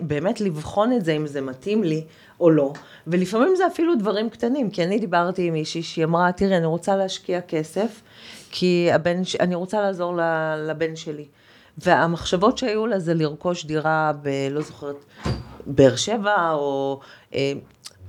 באמת 0.00 0.40
לבחון 0.40 0.92
את 0.92 1.04
זה, 1.04 1.12
אם 1.12 1.26
זה 1.26 1.40
מתאים 1.40 1.84
לי 1.84 2.04
או 2.40 2.50
לא, 2.50 2.72
ולפעמים 3.06 3.56
זה 3.56 3.66
אפילו 3.66 3.94
דברים 3.94 4.30
קטנים, 4.30 4.70
כי 4.70 4.84
אני 4.84 4.98
דיברתי 4.98 5.46
עם 5.46 5.52
מישהי 5.52 5.82
שהיא 5.82 6.04
אמרה, 6.04 6.32
תראי, 6.32 6.56
אני 6.56 6.66
רוצה 6.66 6.96
להשקיע 6.96 7.40
כסף, 7.40 8.02
כי 8.50 8.88
הבן, 8.92 9.22
אני 9.40 9.54
רוצה 9.54 9.80
לעזור 9.80 10.18
לבן 10.68 10.96
שלי. 10.96 11.24
והמחשבות 11.78 12.58
שהיו 12.58 12.86
לה 12.86 12.98
זה 12.98 13.14
לרכוש 13.14 13.64
דירה 13.64 14.12
ב... 14.22 14.28
לא 14.50 14.60
זוכרת, 14.60 14.96
באר 15.66 15.96
שבע, 15.96 16.52
או... 16.52 17.00
אה, 17.34 17.52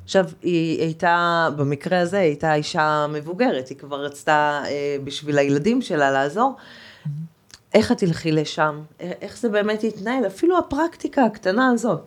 עכשיו, 0.09 0.25
היא 0.41 0.81
הייתה, 0.81 1.49
במקרה 1.57 1.99
הזה, 1.99 2.17
היא 2.17 2.25
הייתה 2.25 2.53
אישה 2.53 3.05
מבוגרת, 3.09 3.67
היא 3.67 3.77
כבר 3.77 4.05
רצתה 4.05 4.61
אה, 4.65 4.97
בשביל 5.03 5.37
הילדים 5.37 5.81
שלה 5.81 6.11
לעזור. 6.11 6.55
איך 7.73 7.91
את 7.91 7.97
תלכי 7.97 8.31
לשם? 8.31 8.81
אה, 9.01 9.11
איך 9.21 9.37
זה 9.37 9.49
באמת 9.49 9.83
יתנהל? 9.83 10.27
אפילו 10.27 10.57
הפרקטיקה 10.57 11.23
הקטנה 11.23 11.69
הזאת. 11.69 12.01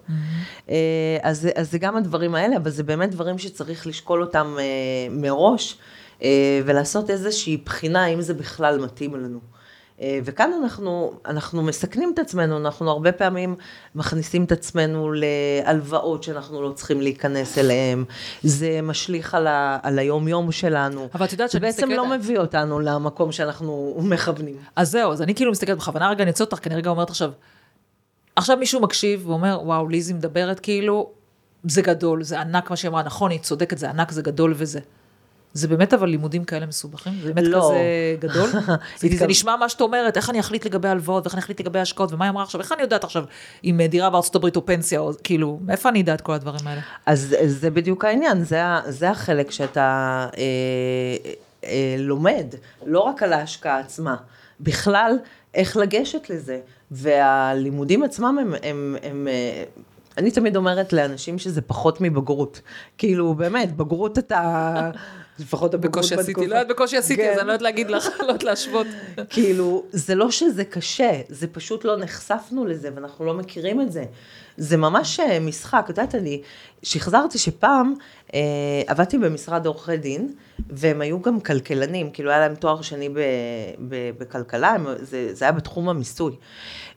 אה, 0.70 1.18
אז, 1.22 1.48
אז 1.54 1.70
זה 1.70 1.78
גם 1.78 1.96
הדברים 1.96 2.34
האלה, 2.34 2.56
אבל 2.56 2.70
זה 2.70 2.82
באמת 2.82 3.10
דברים 3.10 3.38
שצריך 3.38 3.86
לשקול 3.86 4.22
אותם 4.22 4.56
אה, 4.58 4.64
מראש, 5.10 5.78
אה, 6.22 6.60
ולעשות 6.64 7.10
איזושהי 7.10 7.56
בחינה, 7.56 8.06
אם 8.06 8.20
זה 8.20 8.34
בכלל 8.34 8.78
מתאים 8.78 9.14
לנו. 9.14 9.51
אה, 10.02 10.18
וכאן 10.24 10.50
אנחנו, 10.62 11.12
אנחנו 11.26 11.62
מסכנים 11.62 12.10
את 12.14 12.18
עצמנו, 12.18 12.56
אנחנו 12.58 12.90
הרבה 12.90 13.12
פעמים 13.12 13.56
מכניסים 13.94 14.44
את 14.44 14.52
עצמנו 14.52 15.12
להלוואות 15.12 16.22
שאנחנו 16.22 16.62
לא 16.62 16.72
צריכים 16.72 17.00
להיכנס 17.00 17.58
אליהן, 17.58 18.04
זה 18.42 18.80
משליך 18.82 19.34
על, 19.34 19.46
ה, 19.46 19.78
על 19.82 19.98
היום-יום 19.98 20.52
שלנו. 20.52 21.08
אבל 21.14 21.26
את 21.26 21.32
יודעת 21.32 21.48
זה 21.48 21.52
שאני 21.52 21.60
בעצם 21.60 21.76
מסתכלת- 21.88 21.96
לא 21.96 22.16
מביא 22.16 22.38
אותנו 22.38 22.80
למקום 22.80 23.32
שאנחנו 23.32 23.96
מכוונים. 24.02 24.56
אז 24.76 24.90
זהו, 24.90 25.12
אז 25.12 25.22
אני 25.22 25.34
כאילו 25.34 25.50
מסתכלת 25.50 25.76
בכוונה 25.78 26.10
רגע, 26.10 26.22
אני 26.22 26.30
אצא 26.30 26.44
אותך, 26.44 26.58
כי 26.58 26.68
אני 26.68 26.76
רגע 26.76 26.90
אומרת 26.90 27.10
עכשיו, 27.10 27.30
עכשיו 28.36 28.56
מישהו 28.56 28.80
מקשיב 28.80 29.28
ואומר, 29.28 29.60
וואו, 29.64 29.88
ליזי 29.88 30.12
מדברת 30.12 30.60
כאילו, 30.60 31.10
זה 31.64 31.82
גדול, 31.82 32.22
זה 32.22 32.40
ענק 32.40 32.70
מה 32.70 32.76
שהיא 32.76 32.88
אמרה, 32.88 33.02
נכון, 33.02 33.30
היא 33.30 33.40
צודקת, 33.40 33.78
זה 33.78 33.90
ענק, 33.90 34.10
זה 34.12 34.22
גדול 34.22 34.54
וזה. 34.56 34.80
זה 35.54 35.68
באמת 35.68 35.94
אבל 35.94 36.08
לימודים 36.08 36.44
כאלה 36.44 36.66
מסובכים? 36.66 37.12
זה 37.22 37.32
באמת 37.32 37.48
לא. 37.48 37.58
כזה 37.58 37.78
גדול? 38.18 38.50
זה, 39.00 39.08
זה 39.18 39.26
נשמע 39.26 39.56
מה 39.56 39.68
שאת 39.68 39.80
אומרת, 39.80 40.16
איך 40.16 40.30
אני 40.30 40.40
אחליט 40.40 40.66
לגבי 40.66 40.88
הלוואות, 40.88 41.26
ואיך 41.26 41.34
אני 41.34 41.42
אחליט 41.42 41.60
לגבי 41.60 41.78
השקעות, 41.78 42.12
ומה 42.12 42.24
היא 42.24 42.30
אמרה 42.30 42.42
עכשיו, 42.42 42.60
איך 42.60 42.72
אני 42.72 42.82
יודעת 42.82 43.04
עכשיו 43.04 43.24
אם 43.64 43.80
אה, 43.80 43.86
דירה 43.86 44.10
בארצות 44.10 44.34
הברית 44.34 44.56
או 44.56 44.66
פנסיה, 44.66 45.00
או 45.00 45.12
כאילו, 45.24 45.58
מאיפה 45.64 45.88
אני 45.88 46.02
אדע 46.02 46.14
את 46.14 46.20
כל 46.20 46.32
הדברים 46.32 46.66
האלה? 46.66 46.80
אז 47.06 47.36
זה 47.46 47.70
בדיוק 47.70 48.04
העניין, 48.04 48.44
זה, 48.44 48.60
זה 48.88 49.10
החלק 49.10 49.50
שאתה 49.50 50.26
אה, 50.36 51.32
אה, 51.64 51.96
לומד, 51.98 52.46
לא 52.86 53.00
רק 53.00 53.22
על 53.22 53.32
ההשקעה 53.32 53.78
עצמה, 53.78 54.16
בכלל 54.60 55.18
איך 55.54 55.76
לגשת 55.76 56.30
לזה. 56.30 56.60
והלימודים 56.92 58.02
עצמם 58.02 58.38
הם, 58.40 58.54
הם, 58.62 58.96
הם 59.02 59.28
אה, 59.28 59.64
אני 60.18 60.30
תמיד 60.30 60.56
אומרת 60.56 60.92
לאנשים 60.92 61.38
שזה 61.38 61.62
פחות 61.62 62.00
מבגרות. 62.00 62.60
כאילו, 62.98 63.34
באמת, 63.34 63.76
בגרות 63.76 64.18
אתה... 64.18 64.90
לפחות 65.38 65.74
הבגרות 65.74 65.92
בקושי 65.94 66.14
עשיתי, 66.14 66.30
בתקופה- 66.32 66.46
לא 66.48 66.54
יודעת 66.54 66.68
בקושי 66.68 66.96
עשיתי, 66.96 67.22
כן. 67.22 67.32
אז 67.32 67.38
אני 67.38 67.46
לא 67.46 67.52
יודעת 67.52 67.62
להגיד 67.62 67.90
לך, 67.90 68.06
לא 68.20 68.26
יודעת 68.26 68.42
להשוות. 68.42 68.86
כאילו, 69.30 69.84
זה 69.92 70.14
לא 70.14 70.30
שזה 70.30 70.64
קשה, 70.64 71.20
זה 71.28 71.46
פשוט 71.46 71.84
לא 71.84 71.96
נחשפנו 71.96 72.66
לזה 72.66 72.90
ואנחנו 72.94 73.24
לא 73.24 73.34
מכירים 73.34 73.80
את 73.80 73.92
זה. 73.92 74.04
זה 74.56 74.76
ממש 74.76 75.20
אה, 75.20 75.40
משחק, 75.40 75.82
את 75.84 75.88
יודעת, 75.88 76.14
אני 76.14 76.42
שחזרתי 76.82 77.38
שפעם 77.38 77.94
אה, 78.34 78.40
עבדתי 78.86 79.18
במשרד 79.18 79.66
עורכי 79.66 79.96
דין, 79.96 80.32
והם 80.70 81.00
היו 81.00 81.22
גם 81.22 81.40
כלכלנים, 81.40 82.10
כאילו 82.10 82.30
היה 82.30 82.38
להם 82.40 82.54
תואר 82.54 82.82
שני 82.82 83.08
ב, 83.08 83.18
ב, 83.88 84.10
בכלכלה, 84.18 84.68
הם, 84.70 84.86
זה, 85.00 85.34
זה 85.34 85.44
היה 85.44 85.52
בתחום 85.52 85.88
המיסוי. 85.88 86.36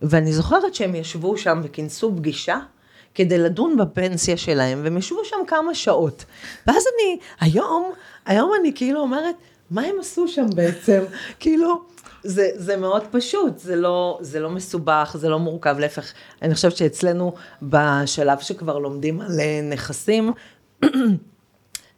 ואני 0.01 0.33
זוכרת 0.33 0.75
שהם 0.75 0.95
ישבו 0.95 1.37
שם 1.37 1.61
וכינסו 1.63 2.15
פגישה. 2.17 2.59
כדי 3.15 3.37
לדון 3.37 3.77
בפנסיה 3.77 4.37
שלהם, 4.37 4.81
והם 4.83 4.97
ישבו 4.97 5.25
שם 5.25 5.37
כמה 5.47 5.75
שעות. 5.75 6.25
ואז 6.67 6.83
אני, 6.95 7.19
היום, 7.39 7.91
היום 8.25 8.51
אני 8.59 8.71
כאילו 8.75 8.99
אומרת, 8.99 9.35
מה 9.71 9.81
הם 9.81 9.95
עשו 9.99 10.27
שם 10.27 10.45
בעצם? 10.55 11.03
כאילו, 11.39 11.81
זה, 12.23 12.49
זה 12.55 12.77
מאוד 12.77 13.03
פשוט, 13.11 13.59
זה 13.59 13.75
לא, 13.75 14.17
זה 14.21 14.39
לא 14.39 14.49
מסובך, 14.49 15.15
זה 15.19 15.29
לא 15.29 15.39
מורכב, 15.39 15.79
להפך, 15.79 16.13
אני 16.41 16.55
חושבת 16.55 16.77
שאצלנו, 16.77 17.33
בשלב 17.61 18.39
שכבר 18.39 18.79
לומדים 18.79 19.21
על 19.21 19.39
אה, 19.39 19.59
נכסים, 19.63 20.31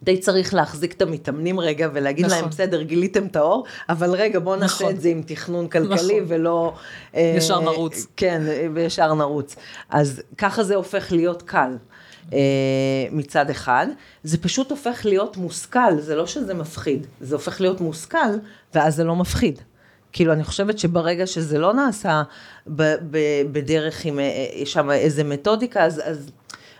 די 0.02 0.18
צריך 0.18 0.54
להחזיק 0.54 0.92
את 0.92 1.02
המתאמנים 1.02 1.60
רגע 1.60 1.88
ולהגיד 1.92 2.26
נכון. 2.26 2.38
להם, 2.38 2.48
בסדר, 2.48 2.82
גיליתם 2.82 3.26
את 3.26 3.36
האור, 3.36 3.64
אבל 3.88 4.10
רגע, 4.10 4.38
בואו 4.38 4.56
נעשה 4.56 4.74
נכון. 4.84 4.94
את 4.94 5.00
זה 5.00 5.08
עם 5.08 5.22
תכנון 5.26 5.68
כלכלי 5.68 6.20
נכון. 6.20 6.24
ולא... 6.28 6.74
אה, 7.14 7.34
ישר 7.36 7.60
נרוץ. 7.60 8.06
כן, 8.16 8.42
וישר 8.74 9.14
נרוץ. 9.14 9.56
אז 9.90 10.22
ככה 10.38 10.64
זה 10.64 10.74
הופך 10.74 11.12
להיות 11.12 11.42
קל. 11.42 11.76
אה, 12.32 12.38
מצד 13.10 13.50
אחד, 13.50 13.86
זה 14.22 14.38
פשוט 14.38 14.70
הופך 14.70 15.00
להיות 15.04 15.36
מושכל, 15.36 15.98
זה 15.98 16.16
לא 16.16 16.26
שזה 16.26 16.54
מפחיד, 16.54 17.06
זה 17.20 17.34
הופך 17.34 17.60
להיות 17.60 17.80
מושכל, 17.80 18.38
ואז 18.74 18.96
זה 18.96 19.04
לא 19.04 19.16
מפחיד. 19.16 19.60
כאילו, 20.12 20.32
אני 20.32 20.44
חושבת 20.44 20.78
שברגע 20.78 21.26
שזה 21.26 21.58
לא 21.58 21.72
נעשה 21.72 22.22
ב- 22.66 22.94
ב- 23.10 23.42
בדרך 23.52 24.04
עם, 24.04 24.18
אה, 24.20 24.46
שם 24.64 24.90
איזה 24.90 25.24
מתודיקה, 25.24 25.84
אז, 25.84 26.02
אז, 26.04 26.30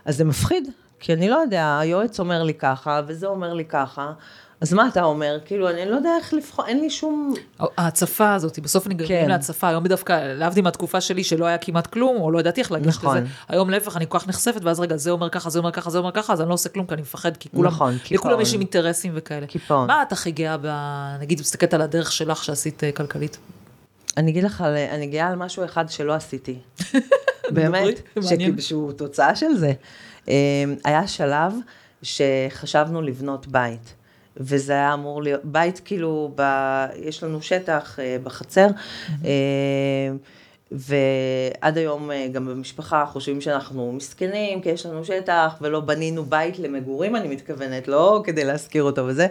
אז 0.05 0.17
זה 0.17 0.25
מפחיד. 0.25 0.69
כי 1.01 1.13
אני 1.13 1.29
לא 1.29 1.37
יודע, 1.37 1.79
היועץ 1.79 2.21
אומר 2.21 2.43
לי 2.43 2.55
ככה, 2.55 3.01
וזה 3.07 3.27
אומר 3.27 3.55
לי 3.55 3.65
ככה, 3.65 4.13
אז 4.61 4.73
מה 4.73 4.89
אתה 4.89 5.03
אומר? 5.03 5.39
כאילו, 5.45 5.71
אני 5.71 5.91
לא 5.91 5.97
יודע 5.97 6.11
איך 6.19 6.35
לבחור, 6.35 6.67
אין 6.67 6.81
לי 6.81 6.91
שום... 6.91 7.35
ההצפה 7.77 8.35
הזאת, 8.35 8.59
בסוף 8.59 8.87
נגרמים 8.87 9.23
כן. 9.23 9.29
להצפה, 9.29 9.69
היום 9.69 9.87
דווקא, 9.87 10.33
להבדיל 10.35 10.65
מהתקופה 10.65 11.01
שלי 11.01 11.25
שלא 11.25 11.45
היה 11.47 11.59
כמעט 11.59 11.87
כלום, 11.87 12.17
או 12.17 12.31
לא 12.31 12.39
ידעתי 12.39 12.61
איך 12.61 12.73
לגשת 12.73 12.99
נכון. 12.99 13.17
לזה, 13.17 13.27
היום 13.49 13.71
להפך, 13.71 13.97
אני 13.97 14.07
כל 14.09 14.19
כך 14.19 14.29
נחשפת, 14.29 14.61
ואז 14.65 14.81
רגע, 14.81 14.97
זה 14.97 15.11
אומר 15.11 15.29
ככה, 15.29 15.51
זה 15.51 15.59
אומר 15.59 15.71
ככה, 15.71 15.91
זה 15.91 15.99
אומר 15.99 16.13
ככה, 16.13 16.33
אז 16.33 16.41
אני 16.41 16.49
לא 16.49 16.55
עושה 16.55 16.69
כלום, 16.69 16.87
כי 16.87 16.95
אני 16.95 17.03
מפחד, 17.03 17.37
כי 17.37 17.49
כולם, 17.49 17.71
נכון, 17.71 17.95
לכולם. 18.11 18.41
יש 18.41 18.55
אינטרסים 18.55 19.13
וכאלה. 19.15 19.47
קיפאון. 19.47 19.87
מה 19.87 20.03
את 20.03 20.13
הכי 20.13 20.31
גאה, 20.31 20.57
ב... 20.61 20.67
נגיד, 21.21 21.41
מסתכלת 21.41 21.75
על 21.75 21.83
הדרך 21.83 22.13
שלך 22.13 22.45
שעשית 22.45 22.85
אה, 22.85 22.93
כלכלית? 22.93 23.39
אני 24.17 24.31
אגיד 24.31 24.45
לך, 24.45 24.61
אני 24.91 25.07
גאה 25.07 25.29
על 25.29 25.37
משהו 25.37 25.65
אחד 25.65 25.89
שלא 25.89 26.15
עשיתי. 26.15 26.59
באמת, 27.51 28.01
שהוא 28.59 28.93
תוצאה 28.93 29.37
של 29.37 29.55
זה. 29.57 29.73
אה, 30.29 30.35
היה 30.85 31.07
שלב 31.07 31.55
שחשבנו 32.03 33.03
לבנות 33.03 33.47
בית. 33.47 33.95
וזה 34.41 34.73
היה 34.73 34.95
אמור 34.95 35.23
להיות, 35.23 35.41
בית 35.45 35.81
כאילו, 35.85 36.33
ב, 36.35 36.43
יש 36.97 37.23
לנו 37.23 37.43
שטח 37.43 37.99
אה, 37.99 38.17
בחצר, 38.23 38.67
אה, 39.25 39.31
ועד 40.73 41.79
היום 41.79 42.11
אה, 42.11 42.29
גם 42.33 42.47
במשפחה 42.47 43.05
חושבים 43.07 43.41
שאנחנו 43.41 43.93
מסכנים, 43.93 44.61
כי 44.61 44.69
יש 44.69 44.87
לנו 44.87 45.05
שטח, 45.05 45.55
ולא 45.61 45.81
בנינו 45.81 46.25
בית 46.25 46.59
למגורים, 46.59 47.17
אני 47.17 47.29
מתכוונת, 47.29 47.89
לא 47.89 48.23
כדי 48.25 48.45
להשכיר 48.45 48.83
אותו 48.83 49.07
וזה. 49.07 49.27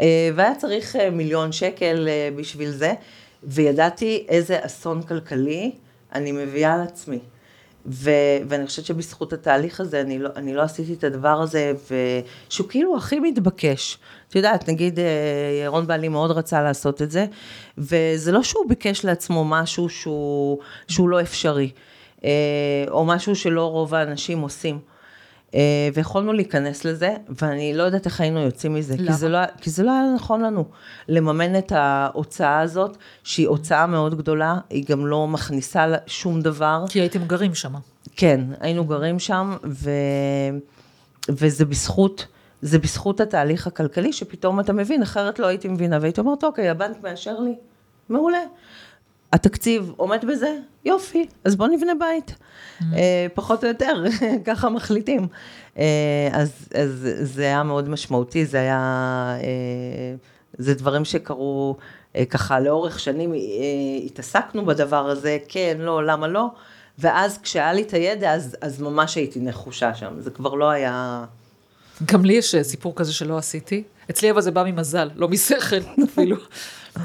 אה, 0.00 0.30
והיה 0.34 0.54
צריך 0.54 0.96
מיליון 1.12 1.52
שקל 1.52 2.08
בשביל 2.36 2.70
זה, 2.70 2.94
וידעתי 3.42 4.26
איזה 4.28 4.58
אסון 4.60 5.02
כלכלי 5.02 5.72
אני 6.14 6.32
מביאה 6.32 6.74
על 6.74 6.80
עצמי. 6.80 7.18
ו- 7.88 8.38
ואני 8.48 8.66
חושבת 8.66 8.84
שבזכות 8.84 9.32
התהליך 9.32 9.80
הזה, 9.80 10.00
אני 10.00 10.18
לא, 10.18 10.28
אני 10.36 10.54
לא 10.54 10.62
עשיתי 10.62 10.94
את 10.94 11.04
הדבר 11.04 11.40
הזה, 11.42 11.72
ושהוא 12.48 12.68
כאילו 12.68 12.96
הכי 12.96 13.20
מתבקש. 13.20 13.98
את 14.28 14.36
יודעת, 14.36 14.68
נגיד, 14.68 14.98
אה, 14.98 15.04
ירון 15.64 15.86
בעלי 15.86 16.08
מאוד 16.08 16.30
רצה 16.30 16.62
לעשות 16.62 17.02
את 17.02 17.10
זה, 17.10 17.26
וזה 17.78 18.32
לא 18.32 18.42
שהוא 18.42 18.68
ביקש 18.68 19.04
לעצמו 19.04 19.44
משהו 19.44 19.88
שהוא, 19.88 20.58
שהוא 20.88 21.08
לא 21.08 21.20
אפשרי, 21.20 21.70
אה, 22.24 22.30
או 22.88 23.04
משהו 23.04 23.36
שלא 23.36 23.70
רוב 23.70 23.94
האנשים 23.94 24.40
עושים. 24.40 24.95
אה, 25.54 25.88
ויכולנו 25.94 26.32
להיכנס 26.32 26.84
לזה, 26.84 27.14
ואני 27.28 27.74
לא 27.74 27.82
יודעת 27.82 28.06
איך 28.06 28.20
היינו 28.20 28.40
יוצאים 28.40 28.74
מזה. 28.74 28.94
למה? 28.98 29.06
כי 29.06 29.12
זה, 29.12 29.28
לא, 29.28 29.38
כי 29.60 29.70
זה 29.70 29.82
לא 29.82 29.92
היה 29.92 30.14
נכון 30.14 30.40
לנו 30.40 30.64
לממן 31.08 31.58
את 31.58 31.72
ההוצאה 31.72 32.60
הזאת, 32.60 32.96
שהיא 33.24 33.48
הוצאה 33.48 33.86
מאוד 33.86 34.18
גדולה, 34.18 34.58
היא 34.70 34.84
גם 34.88 35.06
לא 35.06 35.28
מכניסה 35.28 35.86
שום 36.06 36.40
דבר. 36.40 36.84
כי 36.88 37.00
הייתם 37.00 37.24
גרים 37.24 37.54
שם. 37.54 37.74
כן, 38.16 38.40
היינו 38.60 38.84
גרים 38.84 39.18
שם, 39.18 39.56
ו... 39.64 39.90
וזה 41.28 41.64
בזכות, 41.64 42.26
זה 42.62 42.78
בזכות 42.78 43.20
התהליך 43.20 43.66
הכלכלי, 43.66 44.12
שפתאום 44.12 44.60
אתה 44.60 44.72
מבין, 44.72 45.02
אחרת 45.02 45.38
לא 45.38 45.46
הייתי 45.46 45.68
מבינה, 45.68 45.98
והייתי 46.00 46.20
אומרת, 46.20 46.44
אוקיי, 46.44 46.68
הבנק 46.68 46.96
מאשר 47.02 47.40
לי, 47.40 47.54
מעולה. 48.08 48.42
התקציב 49.32 49.92
עומד 49.96 50.24
בזה, 50.28 50.56
יופי, 50.84 51.26
אז 51.44 51.56
בוא 51.56 51.68
נבנה 51.68 51.92
בית. 51.94 52.34
אה, 52.92 53.26
פחות 53.34 53.64
או 53.64 53.68
יותר, 53.68 54.04
ככה 54.46 54.68
מחליטים. 54.68 55.28
אה, 55.78 56.28
אז, 56.32 56.68
אז 56.74 57.08
זה 57.20 57.42
היה 57.42 57.62
מאוד 57.62 57.88
משמעותי, 57.88 58.46
זה 58.46 58.60
היה, 58.60 58.78
אה, 59.40 60.14
זה 60.58 60.74
דברים 60.74 61.04
שקרו 61.04 61.76
ככה 62.30 62.60
לאורך 62.60 63.00
שנים, 63.00 63.32
התעסקנו 64.06 64.66
בדבר 64.66 65.10
הזה, 65.10 65.38
כן, 65.48 65.76
לא, 65.80 66.06
למה 66.06 66.28
לא, 66.28 66.46
ואז 66.98 67.38
כשהיה 67.38 67.72
לי 67.72 67.82
את 67.82 67.94
הידע, 67.94 68.32
אז, 68.32 68.56
אז 68.60 68.80
ממש 68.80 69.14
הייתי 69.14 69.40
נחושה 69.40 69.94
שם, 69.94 70.14
זה 70.18 70.30
כבר 70.30 70.54
לא 70.54 70.70
היה... 70.70 71.24
גם 72.04 72.24
לי 72.24 72.32
יש 72.32 72.54
סיפור 72.62 72.92
כזה 72.96 73.12
שלא 73.12 73.38
עשיתי. 73.38 73.82
אצלי 74.10 74.30
אבל 74.30 74.40
זה 74.40 74.50
בא 74.50 74.64
ממזל, 74.66 75.10
לא 75.16 75.28
משכל 75.28 75.76
אפילו. 76.04 76.36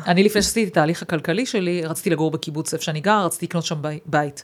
אני 0.08 0.24
לפני 0.24 0.42
שעשיתי 0.42 0.64
את 0.64 0.72
התהליך 0.72 1.02
הכלכלי 1.02 1.46
שלי, 1.46 1.86
רציתי 1.86 2.10
לגור 2.10 2.32
בקיבוץ 2.32 2.74
איפה 2.74 2.86
שאני 2.86 3.02
גר, 3.02 3.26
רציתי 3.26 3.46
לקנות 3.46 3.66
שם 3.66 3.82
בי- 3.82 4.00
בית. 4.06 4.44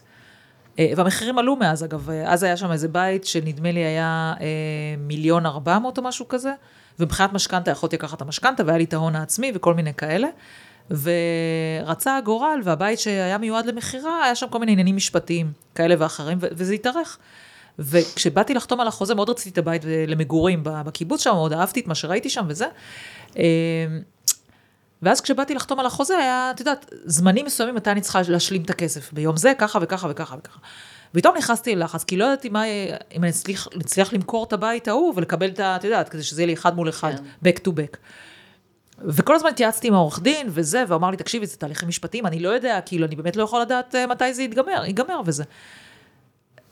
אה, 0.78 0.92
והמחירים 0.96 1.38
עלו 1.38 1.56
מאז, 1.56 1.84
אגב, 1.84 2.10
אה, 2.10 2.32
אז 2.32 2.42
היה 2.42 2.56
שם 2.56 2.72
איזה 2.72 2.88
בית 2.88 3.24
שנדמה 3.24 3.72
לי 3.72 3.80
היה 3.80 4.34
אה, 4.40 4.46
מיליון 4.98 5.46
ארבע 5.46 5.78
מאות 5.78 5.98
או 5.98 6.02
משהו 6.02 6.28
כזה, 6.28 6.52
ומבחינת 6.98 7.32
משכנתה 7.32 7.70
יכולתי 7.70 7.96
לקחת 7.96 8.16
את 8.16 8.22
המשכנתה, 8.22 8.62
והיה 8.66 8.78
לי 8.78 8.84
את 8.84 8.92
ההון 8.94 9.16
העצמי 9.16 9.52
וכל 9.54 9.74
מיני 9.74 9.94
כאלה. 9.94 10.28
ורצה 10.90 12.16
הגורל, 12.16 12.60
והבית 12.64 12.98
שהיה 12.98 13.38
מיועד 13.38 13.66
למכירה, 13.66 14.24
היה 14.24 14.34
שם 14.34 14.46
כל 14.50 14.58
מיני 14.58 14.72
עניינים 14.72 14.96
משפטיים 14.96 15.52
כאלה 15.74 15.94
ואחרים, 15.98 16.38
וזה 16.40 16.74
התארך. 16.74 17.18
וכשבאתי 17.78 18.54
לחתום 18.54 18.80
על 18.80 18.88
החוזה, 18.88 19.14
מאוד 19.14 19.30
רציתי 19.30 19.50
את 19.50 19.58
הבית 19.58 19.82
למגורים 20.06 20.60
בקיבוץ 20.64 21.24
שם, 21.24 21.30
מאוד 21.30 21.52
אהבתי 21.52 21.80
את 21.80 21.86
מה 21.86 21.94
שראיתי 21.94 22.30
שם 22.30 22.44
וזה. 22.48 22.66
ואז 25.02 25.20
כשבאתי 25.20 25.54
לחתום 25.54 25.80
על 25.80 25.86
החוזה, 25.86 26.18
היה, 26.18 26.50
את 26.54 26.60
יודעת, 26.60 26.90
זמנים 27.04 27.46
מסוימים 27.46 27.74
מתי 27.74 27.90
אני 27.90 28.00
צריכה 28.00 28.20
להשלים 28.28 28.62
את 28.62 28.70
הכסף. 28.70 29.12
ביום 29.12 29.36
זה, 29.36 29.52
ככה 29.58 29.78
וככה 29.82 30.08
וככה 30.10 30.36
וככה. 30.38 30.58
ופתאום 31.14 31.36
נכנסתי 31.36 31.76
ללחץ, 31.76 32.04
כי 32.04 32.16
לא 32.16 32.24
ידעתי 32.24 32.48
מה, 32.48 32.64
אם 33.12 33.22
אני 33.22 33.28
אצליח, 33.28 33.68
אצליח 33.80 34.12
למכור 34.12 34.44
את 34.44 34.52
הבית 34.52 34.88
ההוא 34.88 35.12
ולקבל 35.16 35.48
את 35.48 35.60
ה... 35.60 35.76
את 35.76 35.84
יודעת, 35.84 36.08
כדי 36.08 36.22
שזה 36.22 36.42
יהיה 36.42 36.46
לי 36.46 36.52
אחד 36.54 36.76
מול 36.76 36.88
אחד, 36.88 37.12
כן. 37.42 37.48
back 37.48 37.58
to 37.58 37.70
back. 37.70 37.96
וכל 39.04 39.34
הזמן 39.34 39.50
התייעצתי 39.50 39.88
עם 39.88 39.94
העורך 39.94 40.20
דין 40.22 40.46
וזה, 40.50 40.84
והוא 40.88 40.96
אמר 40.96 41.10
לי, 41.10 41.16
תקשיבי, 41.16 41.46
זה 41.46 41.56
תהליכים 41.56 41.88
משפטיים, 41.88 42.26
אני 42.26 42.40
לא 42.40 42.48
יודע, 42.48 42.80
כאילו, 42.86 43.06
אני 43.06 43.16
באמת 43.16 43.36
לא 43.36 43.42
יכול 43.42 43.60
לדעת 43.60 43.94
אה, 43.94 44.06
מתי 44.06 44.34
זה 44.34 44.42
יתגמר, 44.42 44.84
ייגמר 44.84 45.20
וזה. 45.24 45.44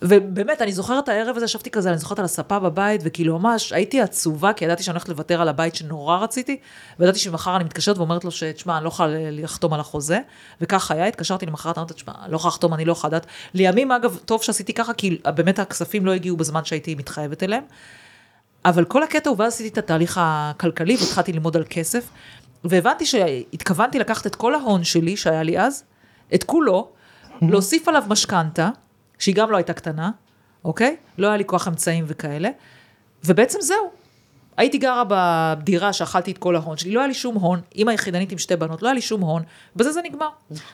ובאמת, 0.02 0.62
אני 0.62 0.72
זוכרת 0.72 1.04
את 1.04 1.08
הערב 1.08 1.36
הזה, 1.36 1.44
ישבתי 1.44 1.70
כזה, 1.70 1.90
אני 1.90 1.98
זוכרת 1.98 2.18
על 2.18 2.24
הספה 2.24 2.58
בבית, 2.58 3.00
וכאילו 3.04 3.38
ממש 3.38 3.72
הייתי 3.72 4.00
עצובה, 4.00 4.52
כי 4.52 4.64
ידעתי 4.64 4.82
שאני 4.82 4.92
הולכת 4.92 5.08
לוותר 5.08 5.40
על 5.40 5.48
הבית 5.48 5.74
שנורא 5.74 6.16
רציתי, 6.16 6.56
וידעתי 6.98 7.18
שמחר 7.18 7.56
אני 7.56 7.64
מתקשרת 7.64 7.98
ואומרת 7.98 8.24
לו 8.24 8.30
שתשמע, 8.30 8.76
אני 8.76 8.84
לא 8.84 8.88
יכולה 8.88 9.08
לחתום 9.30 9.72
על 9.72 9.80
החוזה, 9.80 10.20
וכך 10.60 10.90
היה, 10.90 11.06
התקשרתי 11.06 11.46
למחרת, 11.46 11.78
אמרתי, 11.78 11.94
תשמע, 11.94 12.12
לא 12.28 12.36
יכולה 12.36 12.48
לחתום, 12.48 12.74
אני 12.74 12.84
לא 12.84 12.92
יכולה 12.92 13.08
לדעת. 13.08 13.26
לימים, 13.54 13.92
אגב, 13.92 14.18
טוב 14.24 14.42
שעשיתי 14.42 14.74
ככה, 14.74 14.92
כי 14.92 15.18
באמת 15.24 15.58
הכספים 15.58 16.06
לא 16.06 16.12
הגיעו 16.12 16.36
בזמן 16.36 16.64
שהייתי 16.64 16.94
מתחייבת 16.94 17.42
אליהם. 17.42 17.62
אבל 18.64 18.84
כל 18.84 19.02
הקטע 19.02 19.30
הוא, 19.30 19.36
ואז 19.38 19.52
עשיתי 19.52 19.68
את 19.68 19.78
התהליך 19.78 20.20
הכלכלי, 20.22 20.96
והתחלתי 21.00 21.32
ללמוד 21.32 21.56
על 21.56 21.64
כסף, 21.70 22.08
והבנתי 22.64 23.06
שהתכוונתי 23.06 23.98
לקחת 23.98 24.26
את 24.26 24.34
כל 24.34 24.54
ההון 24.54 24.84
שלי, 24.84 25.16
שהיה 25.16 25.42
לי 25.42 25.58
אז, 25.58 25.84
את 26.34 26.44
כולו, 26.44 26.88
להוסיף 27.42 27.88
עליו 27.88 28.02
משכנתה, 28.08 28.68
שהיא 29.18 29.34
גם 29.34 29.50
לא 29.50 29.56
הייתה 29.56 29.72
קטנה, 29.72 30.10
אוקיי? 30.64 30.96
לא 31.18 31.26
היה 31.26 31.36
לי 31.36 31.44
כוח 31.44 31.68
אמצעים 31.68 32.04
וכאלה, 32.06 32.48
ובעצם 33.24 33.58
זהו. 33.60 33.90
הייתי 34.56 34.78
גרה 34.78 35.02
בדירה 35.08 35.92
שאכלתי 35.92 36.30
את 36.30 36.38
כל 36.38 36.56
ההון 36.56 36.76
שלי, 36.76 36.92
לא 36.92 37.00
היה 37.00 37.08
לי 37.08 37.14
שום 37.14 37.34
הון, 37.34 37.60
אימא 37.74 37.90
יחידנית 37.90 38.32
עם 38.32 38.38
שתי 38.38 38.56
בנות, 38.56 38.82
לא 38.82 38.88
היה 38.88 38.94
לי 38.94 39.00
שום 39.00 39.20
הון, 39.20 39.42
בזה 39.76 39.92
זה 39.92 40.00
נגמר. 40.04 40.28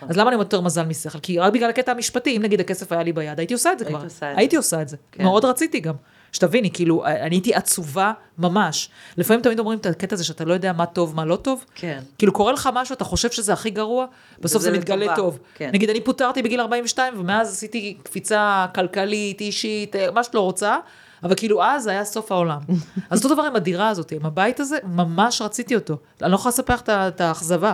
אז 0.09 0.17
למה 0.17 0.31
אני 0.31 0.39
יותר 0.39 0.61
מזל 0.61 0.87
משכל? 0.87 1.19
כי 1.19 1.39
רק 1.39 1.53
בגלל 1.53 1.71
הקטע 1.71 1.93
המשפטי, 1.93 2.37
אם 2.37 2.43
נגיד 2.43 2.61
הכסף 2.61 2.93
היה 2.93 3.03
לי 3.03 3.13
ביד, 3.13 3.39
הייתי 3.39 3.55
עושה 3.55 3.73
את 3.73 3.79
זה 3.79 3.85
כבר. 3.85 4.05
הייתי 4.21 4.57
עושה 4.57 4.83
את 4.83 4.89
זה. 4.89 4.97
כן. 5.13 5.23
מאוד 5.23 5.45
רציתי 5.45 5.81
גם. 5.81 5.95
שתביני, 6.33 6.71
כאילו, 6.71 7.07
אני 7.07 7.37
הייתי 7.37 7.55
עצובה 7.55 8.13
ממש. 8.39 8.89
לפעמים 9.17 9.43
תמיד 9.43 9.59
אומרים 9.59 9.79
את 9.79 9.87
הקטע 9.87 10.15
הזה 10.15 10.25
שאתה 10.25 10.45
לא 10.45 10.55
יודע 10.55 10.73
מה 10.73 10.87
טוב, 10.87 11.17
מה 11.17 11.25
לא 11.25 11.37
טוב. 11.37 11.65
כן. 11.75 12.01
כאילו 12.19 12.33
קורה 12.33 12.53
לך 12.53 12.69
משהו, 12.75 12.93
אתה 12.95 13.05
חושב 13.05 13.31
שזה 13.31 13.53
הכי 13.53 13.71
גרוע, 13.71 14.07
בסוף 14.41 14.63
וזה 14.63 14.71
זה 14.71 14.79
מתגלה 14.79 14.97
לטובה, 14.97 15.17
טוב. 15.17 15.39
כן. 15.55 15.71
נגיד, 15.73 15.91
אני 15.91 16.01
פוטרתי 16.01 16.43
בגיל 16.43 16.61
42, 16.61 17.21
ומאז 17.21 17.53
עשיתי 17.53 17.97
קפיצה 18.03 18.67
כלכלית, 18.75 19.41
אישית, 19.41 19.97
אה, 19.97 20.11
מה 20.11 20.25
שאת 20.25 20.35
לא 20.35 20.41
רוצה, 20.41 20.77
אבל 21.23 21.35
כאילו 21.35 21.63
אז 21.63 21.87
היה 21.87 22.05
סוף 22.05 22.33
העולם. 22.33 22.59
אז 23.11 23.25
אותו 23.25 23.35
דבר 23.35 23.43
עם 23.43 23.57
הדירה 23.57 23.89
הזאת, 23.89 24.13
עם 24.13 24.27
הבית 24.27 24.61
הזה, 24.61 24.79
ממש 24.85 25.43
רציתי 25.43 25.75
אותו. 25.75 25.97
אני 26.23 26.31
לא 26.31 26.37
יכולה 26.37 26.51
לספר 26.51 26.75
לך 26.75 26.83
את 26.89 27.21
האכזבה. 27.21 27.73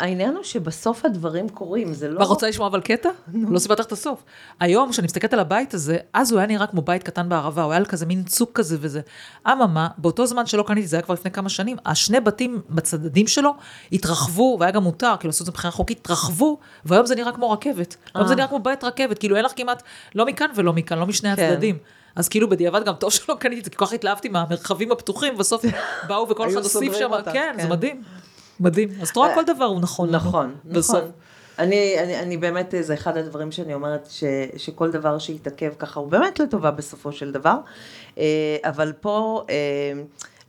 העניין 0.00 0.34
הוא, 0.34 0.44
שבסוף 0.44 1.04
הדברים 1.04 1.48
קורים, 1.48 1.92
זה 1.94 2.08
לא... 2.08 2.18
מה, 2.18 2.24
רוצה 2.24 2.48
לשמוע 2.48 2.68
אבל 2.68 2.80
קטע? 2.80 3.08
לא 3.34 3.58
סיפרתי 3.58 3.80
לך 3.80 3.86
את 3.86 3.92
הסוף. 3.92 4.24
היום, 4.60 4.90
כשאני 4.90 5.04
מסתכלת 5.04 5.32
על 5.32 5.40
הבית 5.40 5.74
הזה, 5.74 5.96
אז 6.12 6.32
הוא 6.32 6.38
היה 6.38 6.46
נראה 6.46 6.66
כמו 6.66 6.82
בית 6.82 7.02
קטן 7.02 7.28
בערבה, 7.28 7.62
הוא 7.62 7.72
היה 7.72 7.84
כזה 7.84 8.06
מין 8.06 8.24
צוק 8.24 8.50
כזה 8.54 8.76
וזה. 8.80 9.00
אממה, 9.46 9.88
באותו 9.98 10.26
זמן 10.26 10.46
שלא 10.46 10.62
קניתי, 10.62 10.86
זה 10.86 10.96
היה 10.96 11.02
כבר 11.02 11.14
לפני 11.14 11.30
כמה 11.30 11.48
שנים, 11.48 11.76
השני 11.86 12.20
בתים 12.20 12.60
בצדדים 12.70 13.26
שלו 13.26 13.54
התרחבו, 13.92 14.56
והיה 14.60 14.72
גם 14.72 14.82
מותר, 14.82 15.14
כאילו 15.18 15.30
עשו 15.30 15.42
את 15.42 15.46
זה 15.46 15.52
מבחינה 15.52 15.70
חוקית, 15.70 15.98
התרחבו, 15.98 16.58
והיום 16.84 17.06
זה 17.06 17.14
נראה 17.14 17.32
כמו 17.32 17.50
רכבת. 17.50 17.96
היום 18.14 18.26
זה 18.26 18.32
אה. 18.32 18.36
נראה 18.36 18.48
כמו 18.48 18.58
בית 18.58 18.84
רכבת, 18.84 19.18
כאילו 19.18 19.36
אין 19.36 19.44
לך 19.44 19.52
כמעט, 19.56 19.82
לא 20.14 20.26
מכאן 20.26 20.46
ולא 20.54 20.72
מכאן, 20.72 20.98
לא 20.98 21.06
משני 21.06 21.36
כן. 21.36 21.42
הצדדים. 21.42 21.78
אז 22.16 22.28
כאילו 22.28 22.48
בדיעבד 22.48 22.84
גם 22.84 22.94
טוב 22.94 23.12
שלא 23.12 23.34
קניתי 23.34 23.60
את 23.60 23.64
זה, 23.64 23.70
כי 23.70 23.76
כל 23.76 23.86
כך 23.86 23.92
התלהבתי 23.92 24.28
מהמרחבים 24.28 24.92
הפתוחים, 24.92 25.36
בסוף 25.38 25.64
באו 26.08 26.28
וכל 26.28 26.48
אחד 26.48 26.62
הוסיף 26.62 26.94
שם, 26.94 27.10
כן, 27.32 27.54
זה 27.56 27.62
כן. 27.62 27.68
מדהים, 27.68 28.02
מדהים. 28.60 28.88
אז 29.00 29.08
את 29.08 29.16
רואה 29.16 29.34
כל 29.34 29.44
דבר 29.44 29.64
הוא 29.64 29.80
נכון. 29.80 30.10
נכון. 30.10 30.54
נכון. 30.64 31.10
אני, 31.58 31.98
אני, 31.98 32.18
אני 32.20 32.36
באמת, 32.36 32.74
זה 32.80 32.94
אחד 32.94 33.16
הדברים 33.16 33.52
שאני 33.52 33.74
אומרת, 33.74 34.08
ש, 34.10 34.24
שכל 34.56 34.90
דבר 34.90 35.18
שיתעכב 35.18 35.72
ככה 35.78 36.00
הוא 36.00 36.08
באמת 36.08 36.38
לטובה 36.38 36.70
בסופו 36.70 37.12
של 37.12 37.32
דבר. 37.32 37.56
אה, 38.18 38.56
אבל 38.64 38.92
פה, 39.00 39.44
אה, 39.50 39.54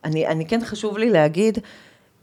אני, 0.04 0.28
אני 0.28 0.48
כן 0.48 0.66
חשוב 0.66 0.98
לי 0.98 1.10
להגיד, 1.10 1.58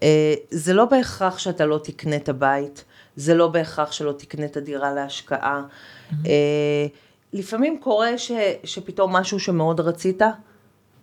אה, 0.02 0.34
זה 0.50 0.72
לא 0.72 0.84
בהכרח 0.84 1.38
שאתה 1.38 1.66
לא 1.66 1.80
תקנה 1.82 2.16
את 2.16 2.28
הבית, 2.28 2.84
זה 3.16 3.34
לא 3.34 3.48
בהכרח 3.48 3.92
שלא 3.92 4.12
תקנה 4.12 4.46
את 4.46 4.56
הדירה 4.56 4.92
להשקעה. 4.92 5.62
אה, 6.26 6.86
לפעמים 7.32 7.78
קורה 7.80 8.18
ש, 8.18 8.32
שפתאום 8.64 9.16
משהו 9.16 9.40
שמאוד 9.40 9.80
רצית, 9.80 10.22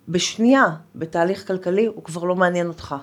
בשנייה, 0.08 0.66
בתהליך 0.94 1.46
כלכלי, 1.46 1.86
הוא 1.86 2.04
כבר 2.04 2.24
לא 2.24 2.36
מעניין 2.36 2.68
אותך. 2.68 2.94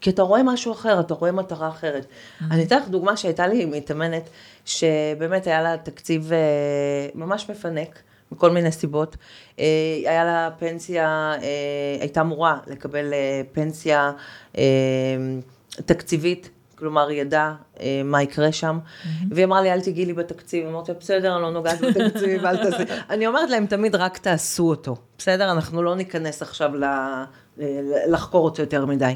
כי 0.00 0.10
אתה 0.10 0.22
רואה 0.22 0.42
משהו 0.42 0.72
אחר, 0.72 1.00
אתה 1.00 1.14
רואה 1.14 1.32
מטרה 1.32 1.68
אחרת. 1.68 2.06
אני 2.50 2.64
אתן 2.64 2.78
לך 2.78 2.88
דוגמה 2.88 3.16
שהייתה 3.16 3.46
לי 3.46 3.64
מתאמנת, 3.64 4.30
שבאמת 4.64 5.46
היה 5.46 5.62
לה 5.62 5.76
תקציב 5.76 6.32
אה, 6.32 6.38
ממש 7.14 7.50
מפנק, 7.50 8.02
מכל 8.32 8.50
מיני 8.50 8.72
סיבות. 8.72 9.16
אה, 9.58 9.64
היה 10.04 10.24
לה 10.24 10.50
פנסיה, 10.58 11.34
אה, 11.42 12.00
הייתה 12.00 12.20
אמורה 12.20 12.58
לקבל 12.66 13.12
אה, 13.12 13.42
פנסיה 13.52 14.12
אה, 14.58 14.62
תקציבית. 15.86 16.50
כלומר, 16.80 17.08
היא 17.08 17.20
ידעה 17.20 17.54
אה, 17.80 18.02
מה 18.04 18.22
יקרה 18.22 18.52
שם, 18.52 18.78
והיא 19.30 19.44
אמרה 19.44 19.62
לי, 19.62 19.72
אל 19.72 19.80
תגיעי 19.80 20.06
לי 20.06 20.12
בתקציב. 20.12 20.66
אמרתי 20.66 20.92
לה, 20.92 20.98
בסדר, 20.98 21.34
אני 21.34 21.42
לא 21.42 21.50
נוגעת 21.50 21.80
בתקציב, 21.80 22.44
אל 22.44 22.56
תעשי. 22.56 22.82
אני 23.10 23.26
אומרת 23.26 23.50
להם 23.50 23.66
תמיד, 23.66 23.94
רק 23.94 24.18
תעשו 24.18 24.68
אותו, 24.68 24.96
בסדר? 25.18 25.52
אנחנו 25.52 25.82
לא 25.82 25.94
ניכנס 25.94 26.42
עכשיו 26.42 26.76
ל... 26.76 26.84
לחקור 28.08 28.44
אותו 28.44 28.62
יותר 28.62 28.86
מדי. 28.86 29.14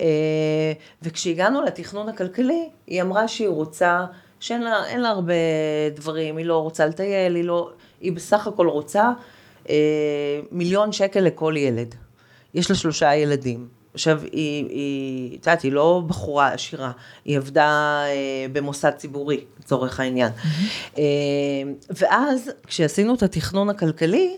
אה, 0.00 0.72
וכשהגענו 1.02 1.62
לתכנון 1.62 2.08
הכלכלי, 2.08 2.68
היא 2.86 3.02
אמרה 3.02 3.28
שהיא 3.28 3.48
רוצה, 3.48 4.04
שאין 4.40 4.62
לה, 4.62 4.96
לה 4.96 5.08
הרבה 5.08 5.34
דברים, 5.94 6.36
היא 6.36 6.46
לא 6.46 6.58
רוצה 6.58 6.86
לטייל, 6.86 7.34
היא 7.34 7.44
לא, 7.44 7.70
היא 8.00 8.12
בסך 8.12 8.46
הכל 8.46 8.68
רוצה 8.68 9.12
אה, 9.68 10.40
מיליון 10.52 10.92
שקל 10.92 11.20
לכל 11.20 11.54
ילד. 11.56 11.94
יש 12.54 12.70
לה 12.70 12.76
שלושה 12.76 13.14
ילדים. 13.14 13.68
עכשיו, 13.94 14.20
היא, 14.32 15.38
את 15.38 15.46
יודעת, 15.46 15.62
היא 15.62 15.72
לא 15.72 16.02
בחורה 16.06 16.52
עשירה, 16.52 16.92
היא 17.24 17.36
עבדה 17.36 18.02
אה, 18.06 18.46
במוסד 18.52 18.90
ציבורי, 18.90 19.44
לצורך 19.60 20.00
העניין. 20.00 20.32
אה, 20.98 21.02
ואז, 21.90 22.50
כשעשינו 22.66 23.14
את 23.14 23.22
התכנון 23.22 23.70
הכלכלי, 23.70 24.36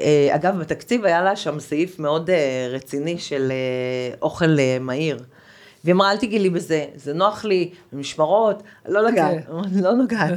אה, 0.00 0.28
אגב, 0.34 0.58
בתקציב 0.58 1.04
היה 1.04 1.22
לה 1.22 1.36
שם 1.36 1.60
סעיף 1.60 1.98
מאוד 1.98 2.30
אה, 2.30 2.68
רציני 2.70 3.18
של 3.18 3.50
אה, 3.50 4.14
אוכל 4.22 4.58
אה, 4.58 4.78
מהיר. 4.80 5.24
והיא 5.84 5.94
אמרה, 5.94 6.12
אל 6.12 6.16
לי 6.22 6.50
בזה, 6.50 6.86
זה 6.94 7.14
נוח 7.14 7.44
לי, 7.44 7.70
במשמרות, 7.92 8.62
לא 8.88 9.10
נוגעת, 9.10 9.46
כן. 9.46 9.52
לא 9.84 9.92
נוגעת. 9.92 10.32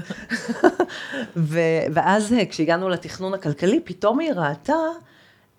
ואז 1.93 2.35
כשהגענו 2.49 2.89
לתכנון 2.89 3.33
הכלכלי, 3.33 3.79
פתאום 3.83 4.19
היא 4.19 4.31
ראתה 4.33 4.73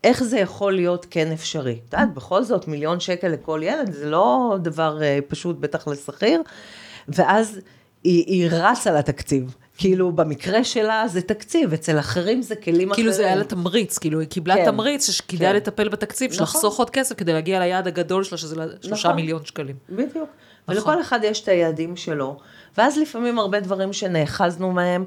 איך 0.04 0.24
זה 0.24 0.38
יכול 0.38 0.72
להיות 0.72 1.06
כן 1.10 1.32
אפשרי. 1.32 1.80
את 1.88 1.92
יודעת, 1.92 2.14
בכל 2.14 2.44
זאת, 2.44 2.68
מיליון 2.68 3.00
שקל 3.00 3.28
לכל 3.28 3.60
ילד, 3.62 3.92
זה 3.92 4.10
לא 4.10 4.56
דבר 4.62 5.02
אה, 5.02 5.18
פשוט, 5.28 5.56
בטח 5.56 5.88
לשכיר. 5.88 6.42
ואז 7.08 7.60
היא, 8.04 8.24
היא 8.26 8.48
רצה 8.50 8.92
לתקציב. 8.92 9.54
כאילו, 9.76 10.12
במקרה 10.12 10.64
שלה 10.64 11.04
זה 11.08 11.20
תקציב, 11.20 11.72
אצל 11.72 11.98
אחרים 11.98 12.42
זה 12.42 12.56
כלים 12.56 12.90
אחרים. 12.90 12.94
כאילו 12.94 13.12
זה 13.12 13.26
היה 13.26 13.36
לה 13.36 13.44
תמריץ, 13.44 13.98
כאילו 13.98 14.20
היא 14.20 14.28
קיבלה 14.28 14.54
כן. 14.54 14.64
תמריץ 14.64 15.10
שכדאי 15.10 15.48
כן. 15.48 15.56
לטפל 15.56 15.88
בתקציב, 15.88 16.30
נכון. 16.32 16.42
לחסוך 16.42 16.78
עוד 16.78 16.90
כסף 16.90 17.16
כדי 17.16 17.32
להגיע 17.32 17.58
ליעד 17.58 17.86
הגדול 17.86 18.24
שלה, 18.24 18.38
שזה 18.38 18.56
שלושה 18.82 19.08
נכון. 19.08 19.20
מיליון 19.20 19.44
שקלים. 19.44 19.76
בדיוק. 19.88 20.14
נכון. 20.14 20.28
ולכל 20.68 21.00
אחד 21.00 21.20
יש 21.22 21.42
את 21.42 21.48
היעדים 21.48 21.96
שלו, 21.96 22.36
ואז 22.78 22.98
לפעמים 22.98 23.38
הרבה 23.38 23.60
דברים 23.60 23.92
שנאחזנו 23.92 24.72
מהם 24.72 25.04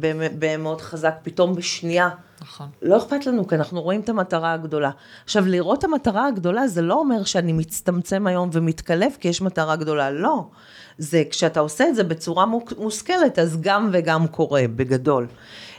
במ- 0.00 0.34
במאוד 0.38 0.80
חזק, 0.80 1.14
פתאום 1.22 1.54
בשנייה. 1.54 2.08
נכון. 2.40 2.66
לא 2.82 2.96
אכפת 2.96 3.26
לנו, 3.26 3.48
כי 3.48 3.54
אנחנו 3.54 3.82
רואים 3.82 4.00
את 4.00 4.08
המטרה 4.08 4.52
הגדולה. 4.52 4.90
עכשיו, 5.24 5.46
לראות 5.46 5.78
את 5.78 5.84
המטרה 5.84 6.26
הגדולה, 6.26 6.68
זה 6.68 6.82
לא 6.82 6.94
אומר 6.94 7.24
שאני 7.24 7.52
מצטמצם 7.52 8.26
היום 8.26 8.50
ומתקלב 8.52 9.12
כי 9.20 9.28
יש 9.28 9.42
מטרה 9.42 9.76
גדולה, 9.76 10.10
לא. 10.10 10.44
זה 10.98 11.22
כשאתה 11.30 11.60
עושה 11.60 11.88
את 11.88 11.94
זה 11.94 12.04
בצורה 12.04 12.46
מושכלת, 12.78 13.38
אז 13.38 13.60
גם 13.60 13.90
וגם 13.92 14.26
קורה, 14.26 14.64
בגדול. 14.76 15.26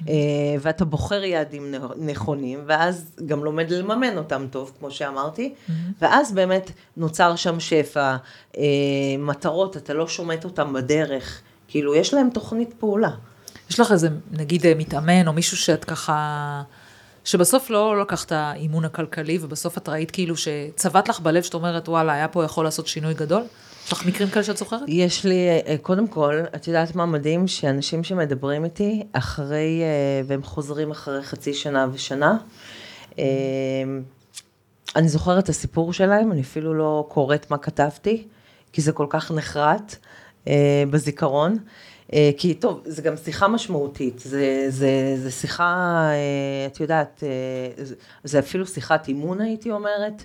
אה, 0.07 0.13
ואתה 0.61 0.85
בוחר 0.85 1.23
יעדים 1.23 1.75
נכונים, 1.97 2.59
ואז 2.65 3.11
גם 3.25 3.43
לומד 3.43 3.71
לממן 3.71 4.17
אותם 4.17 4.45
טוב, 4.51 4.71
כמו 4.79 4.91
שאמרתי, 4.91 5.53
ואז 6.01 6.31
באמת 6.31 6.71
נוצר 6.97 7.35
שם 7.35 7.59
שפע, 7.59 8.15
אה, 8.57 8.63
מטרות, 9.19 9.77
אתה 9.77 9.93
לא 9.93 10.07
שומט 10.07 10.45
אותם 10.45 10.73
בדרך, 10.73 11.41
כאילו, 11.67 11.95
יש 11.95 12.13
להם 12.13 12.29
תוכנית 12.29 12.73
פעולה. 12.79 13.11
יש 13.69 13.79
לך 13.79 13.91
איזה, 13.91 14.09
נגיד, 14.31 14.65
אה, 14.65 14.73
מתאמן, 14.77 15.27
או 15.27 15.33
מישהו 15.33 15.57
שאת 15.57 15.85
ככה, 15.85 16.61
שבסוף 17.25 17.69
לא 17.69 18.01
לקח 18.01 18.25
את 18.25 18.31
האימון 18.31 18.85
הכלכלי, 18.85 19.37
ובסוף 19.41 19.77
את 19.77 19.89
ראית 19.89 20.11
כאילו 20.11 20.35
שצבט 20.37 21.09
לך 21.09 21.19
בלב, 21.19 21.43
שאת 21.43 21.53
אומרת, 21.53 21.89
וואלה, 21.89 22.13
היה 22.13 22.27
פה 22.27 22.43
יכול 22.43 22.63
לעשות 22.63 22.87
שינוי 22.87 23.13
גדול? 23.13 23.43
יש 23.85 23.93
לך 23.93 24.05
מקרים 24.05 24.29
כאלה 24.29 24.43
שאת 24.43 24.57
זוכרת? 24.57 24.81
יש 24.87 25.25
לי, 25.25 25.49
אה, 25.49 25.75
קודם 25.81 26.07
כל, 26.07 26.41
את 26.55 26.67
יודעת 26.67 26.95
מה 26.95 27.05
מדהים? 27.05 27.47
שאנשים 27.47 28.03
שמדברים 28.03 28.65
איתי, 28.65 29.03
אחרי, 29.11 29.81
אה, 29.81 30.21
והם 30.27 30.43
חוזרים 30.43 30.91
אחרי 30.91 31.23
חצי 31.23 31.53
שנה 31.53 31.87
ושנה, 31.93 32.37
אה, 33.19 33.25
אני 34.95 35.09
זוכרת 35.09 35.43
את 35.43 35.49
הסיפור 35.49 35.93
שלהם, 35.93 36.31
אני 36.31 36.41
אפילו 36.41 36.73
לא 36.73 37.05
קוראת 37.09 37.51
מה 37.51 37.57
כתבתי, 37.57 38.27
כי 38.73 38.81
זה 38.81 38.91
כל 38.91 39.05
כך 39.09 39.31
נחרט 39.31 39.95
בזיכרון. 40.89 41.57
כי 42.37 42.53
טוב, 42.53 42.81
זה 42.85 43.01
גם 43.01 43.17
שיחה 43.17 43.47
משמעותית, 43.47 44.19
זה, 44.19 44.65
זה, 44.69 45.15
זה 45.17 45.31
שיחה, 45.31 46.09
את 46.67 46.79
יודעת, 46.79 47.23
זה, 48.23 48.39
אפילו 48.39 48.67
שיחת 48.67 49.07
אימון 49.07 49.41
הייתי 49.41 49.71
אומרת, 49.71 50.23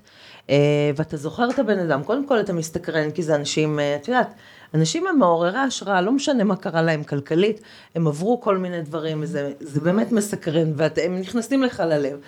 ואתה 0.96 1.16
זוכר 1.16 1.50
את 1.50 1.58
הבן 1.58 1.78
אדם, 1.78 2.02
קודם 2.02 2.26
כל 2.26 2.40
אתה 2.40 2.52
מסתקרן, 2.52 3.10
כי 3.10 3.22
זה 3.22 3.34
אנשים, 3.34 3.80
אה, 3.80 3.96
את 3.96 4.08
יודעת, 4.08 4.34
אנשים 4.74 5.06
הם 5.06 5.18
מעוררי 5.18 5.58
השראה, 5.58 6.00
לא 6.00 6.12
משנה 6.12 6.44
מה 6.44 6.56
קרה 6.56 6.82
להם 6.82 7.04
כלכלית, 7.04 7.60
הם 7.94 8.06
עברו 8.06 8.40
כל 8.40 8.58
מיני 8.58 8.82
דברים, 8.82 9.22
וזה 9.22 9.52
זה 9.60 9.80
באמת 9.80 10.12
מסקרן, 10.12 10.72
והם 10.76 11.20
נכנסים 11.20 11.62
לך 11.62 11.82
ללב. 11.86 12.18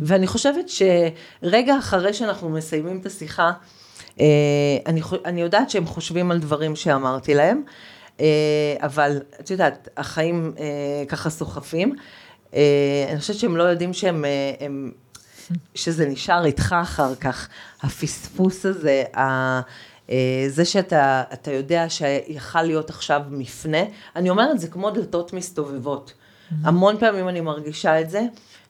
ואני 0.00 0.26
חושבת 0.26 0.68
שרגע 0.68 1.78
אחרי 1.78 2.12
שאנחנו 2.12 2.48
מסיימים 2.48 3.00
את 3.00 3.06
השיחה, 3.06 3.52
אה, 4.20 4.26
אני, 4.86 5.00
אני 5.24 5.40
יודעת 5.40 5.70
שהם 5.70 5.86
חושבים 5.86 6.30
על 6.30 6.38
דברים 6.38 6.76
שאמרתי 6.76 7.34
להם, 7.34 7.62
אה, 8.20 8.26
אבל 8.78 9.20
את 9.40 9.50
יודעת, 9.50 9.88
החיים 9.96 10.52
אה, 10.58 11.04
ככה 11.08 11.30
סוחפים. 11.30 11.94
אה, 12.54 13.06
אני 13.10 13.20
חושבת 13.20 13.36
שהם 13.36 13.56
לא 13.56 13.62
יודעים 13.62 13.92
שהם, 13.92 14.24
אה, 14.24 14.52
הם, 14.60 14.92
שזה 15.74 16.08
נשאר 16.08 16.44
איתך 16.44 16.76
אחר 16.82 17.14
כך, 17.14 17.48
הפספוס 17.82 18.66
הזה, 18.66 19.04
ה- 19.16 19.60
אה, 20.10 20.44
זה 20.48 20.64
שאתה 20.64 21.22
אתה 21.32 21.52
יודע 21.52 21.86
שיכל 21.88 22.62
להיות 22.62 22.90
עכשיו 22.90 23.22
מפנה, 23.30 23.82
אני 24.16 24.30
אומרת, 24.30 24.60
זה 24.60 24.68
כמו 24.68 24.90
דלתות 24.90 25.32
מסתובבות. 25.32 26.12
המון 26.62 26.98
פעמים 26.98 27.28
אני 27.28 27.40
מרגישה 27.40 28.00
את 28.00 28.10
זה. 28.10 28.22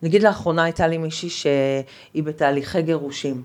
נגיד 0.02 0.22
לאחרונה 0.22 0.64
הייתה 0.64 0.86
לי 0.86 0.98
מישהי 0.98 1.30
שהיא 1.30 2.22
בתהליכי 2.22 2.82
גירושים. 2.82 3.42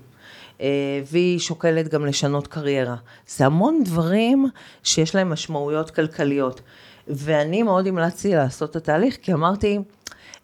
אה, 0.60 0.66
והיא 1.06 1.38
שוקלת 1.38 1.88
גם 1.88 2.06
לשנות 2.06 2.46
קריירה. 2.46 2.96
זה 3.28 3.46
המון 3.46 3.84
דברים 3.84 4.48
שיש 4.82 5.14
להם 5.14 5.30
משמעויות 5.30 5.90
כלכליות. 5.90 6.60
ואני 7.08 7.62
מאוד 7.62 7.86
המלצתי 7.86 8.34
לעשות 8.34 8.70
את 8.70 8.76
התהליך, 8.76 9.16
כי 9.22 9.32
אמרתי, 9.32 9.78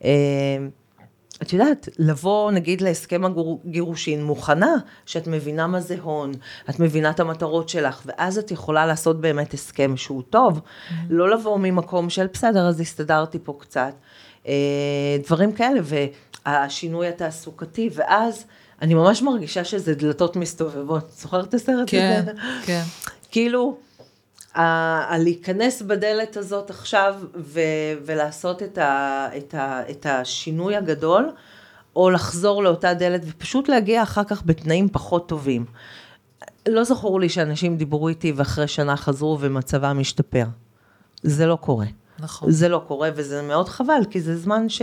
אה, 0.05 0.11
את 1.43 1.53
יודעת, 1.53 1.89
לבוא 1.99 2.51
נגיד 2.51 2.80
להסכם 2.80 3.22
הגירושין 3.64 4.24
מוכנה, 4.24 4.74
שאת 5.07 5.26
מבינה 5.26 5.66
מה 5.66 5.80
זה 5.80 5.97
הון, 6.03 6.32
את 6.70 6.80
מבינה 6.80 7.11
את 7.11 7.20
המטרות 7.20 7.68
שלך, 7.68 8.03
ואז 8.07 8.39
את 8.39 8.51
יכולה 8.51 8.86
לעשות 8.86 9.20
באמת 9.20 9.55
הסכם 9.55 9.97
שהוא 9.97 10.22
טוב, 10.30 10.61
לא 11.11 11.30
לבוא 11.30 11.59
ממקום 11.59 12.11
של 12.11 12.26
בסדר, 12.32 12.68
אז 12.68 12.80
הסתדרתי 12.80 13.39
פה 13.43 13.57
קצת, 13.61 13.93
אה, 14.47 14.53
דברים 15.26 15.53
כאלה, 15.53 15.80
והשינוי 16.47 17.09
התעסוקתי, 17.09 17.91
ואז 17.95 18.45
אני 18.82 18.95
ממש 18.95 19.22
מרגישה 19.22 19.64
שזה 19.64 19.95
דלתות 19.95 20.36
מסתובבות. 20.36 21.11
זוכרת 21.11 21.49
את 21.49 21.55
הסרט 21.55 21.84
כן, 21.86 22.20
הזה? 22.22 22.32
כן. 22.66 22.82
כאילו, 23.30 23.76
הלהיכנס 24.59 25.82
בדלת 25.82 26.36
הזאת 26.36 26.70
עכשיו 26.70 27.14
ו- 27.36 27.61
ולעשות 28.04 28.62
את, 28.62 28.78
ה- 28.78 29.28
את, 29.36 29.54
ה- 29.54 29.82
את 29.90 30.06
השינוי 30.06 30.76
הגדול, 30.76 31.30
או 31.96 32.11
לחזור 32.11 32.62
לאותה 32.62 32.94
דלת 32.94 33.20
ופשוט 33.26 33.68
להגיע 33.68 34.02
אחר 34.02 34.24
כך 34.24 34.42
בתנאים 34.46 34.88
פחות 34.88 35.28
טובים. 35.28 35.64
לא 36.68 36.84
זכור 36.84 37.20
לי 37.20 37.28
שאנשים 37.28 37.76
דיברו 37.76 38.09
איתי 38.09 38.32
ואחרי 38.32 38.68
שנה 38.68 38.96
חזרו 38.96 39.38
ומצבם 39.40 39.98
השתפר. 40.00 40.44
זה 41.22 41.46
לא 41.46 41.56
קורה. 41.56 41.86
נכון. 42.18 42.50
זה 42.50 42.68
לא 42.68 42.82
קורה 42.86 43.11
וזה 43.14 43.42
מאוד 43.42 43.68
חבל, 43.68 44.02
כי 44.11 44.20
זה 44.20 44.36
זמן 44.36 44.68
ש... 44.68 44.82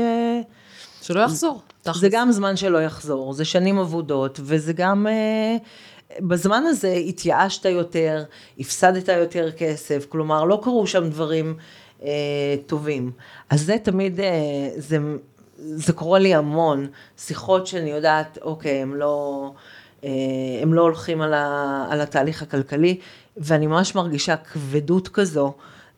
שלא 1.02 1.20
יחזור. 1.20 1.62
זה 1.94 2.10
גם 2.12 2.32
זמן 2.32 2.56
שלא 2.56 2.78
יחזור, 2.78 3.34
זה 3.34 3.46
שנים 3.46 3.78
אבודות, 3.78 4.40
וזה 4.44 4.74
גם... 4.74 5.08
אה, 5.08 5.58
בזמן 6.20 6.64
הזה 6.68 6.94
התייאשת 6.94 7.66
יותר, 7.66 8.24
הפסדת 8.60 9.08
יותר 9.08 9.52
כסף, 9.52 10.06
כלומר 10.10 10.44
לא 10.44 10.60
קרו 10.64 10.88
שם 10.88 11.10
דברים 11.10 11.56
אה, 12.04 12.56
טובים. 12.66 13.12
אז 13.50 13.62
זה 13.62 13.78
תמיד, 13.84 14.20
אה, 14.20 14.70
זה, 14.78 14.98
זה 15.58 15.94
קורה 15.94 16.20
לי 16.20 16.34
המון, 16.34 16.88
שיחות 17.18 17.68
שאני 17.68 17.90
יודעת, 17.90 18.38
אוקיי, 18.42 18.82
הם 18.82 18.96
לא, 18.96 19.52
אה, 20.04 20.10
הם 20.62 20.74
לא 20.74 20.82
הולכים 20.82 21.22
על, 21.22 21.34
ה, 21.34 21.86
על 21.90 22.02
התהליך 22.02 22.42
הכלכלי, 22.42 23.00
ואני 23.38 23.68
ממש 23.68 23.96
מרגישה 23.96 24.36
כבדות 24.38 25.08
כזו. 25.08 25.54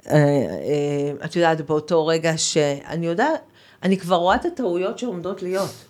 אה, 0.08 0.16
אה, 0.16 1.26
את 1.26 1.36
יודעת, 1.36 1.62
באותו 1.62 2.08
רגע 2.08 2.38
שאני 2.38 3.08
יודעת, 3.08 3.42
אני 3.84 3.98
כבר 3.98 4.16
רואה 4.16 4.36
את 4.36 4.46
הטעויות 4.46 5.00
שעומדות 5.00 5.42
להיות. 5.42 5.87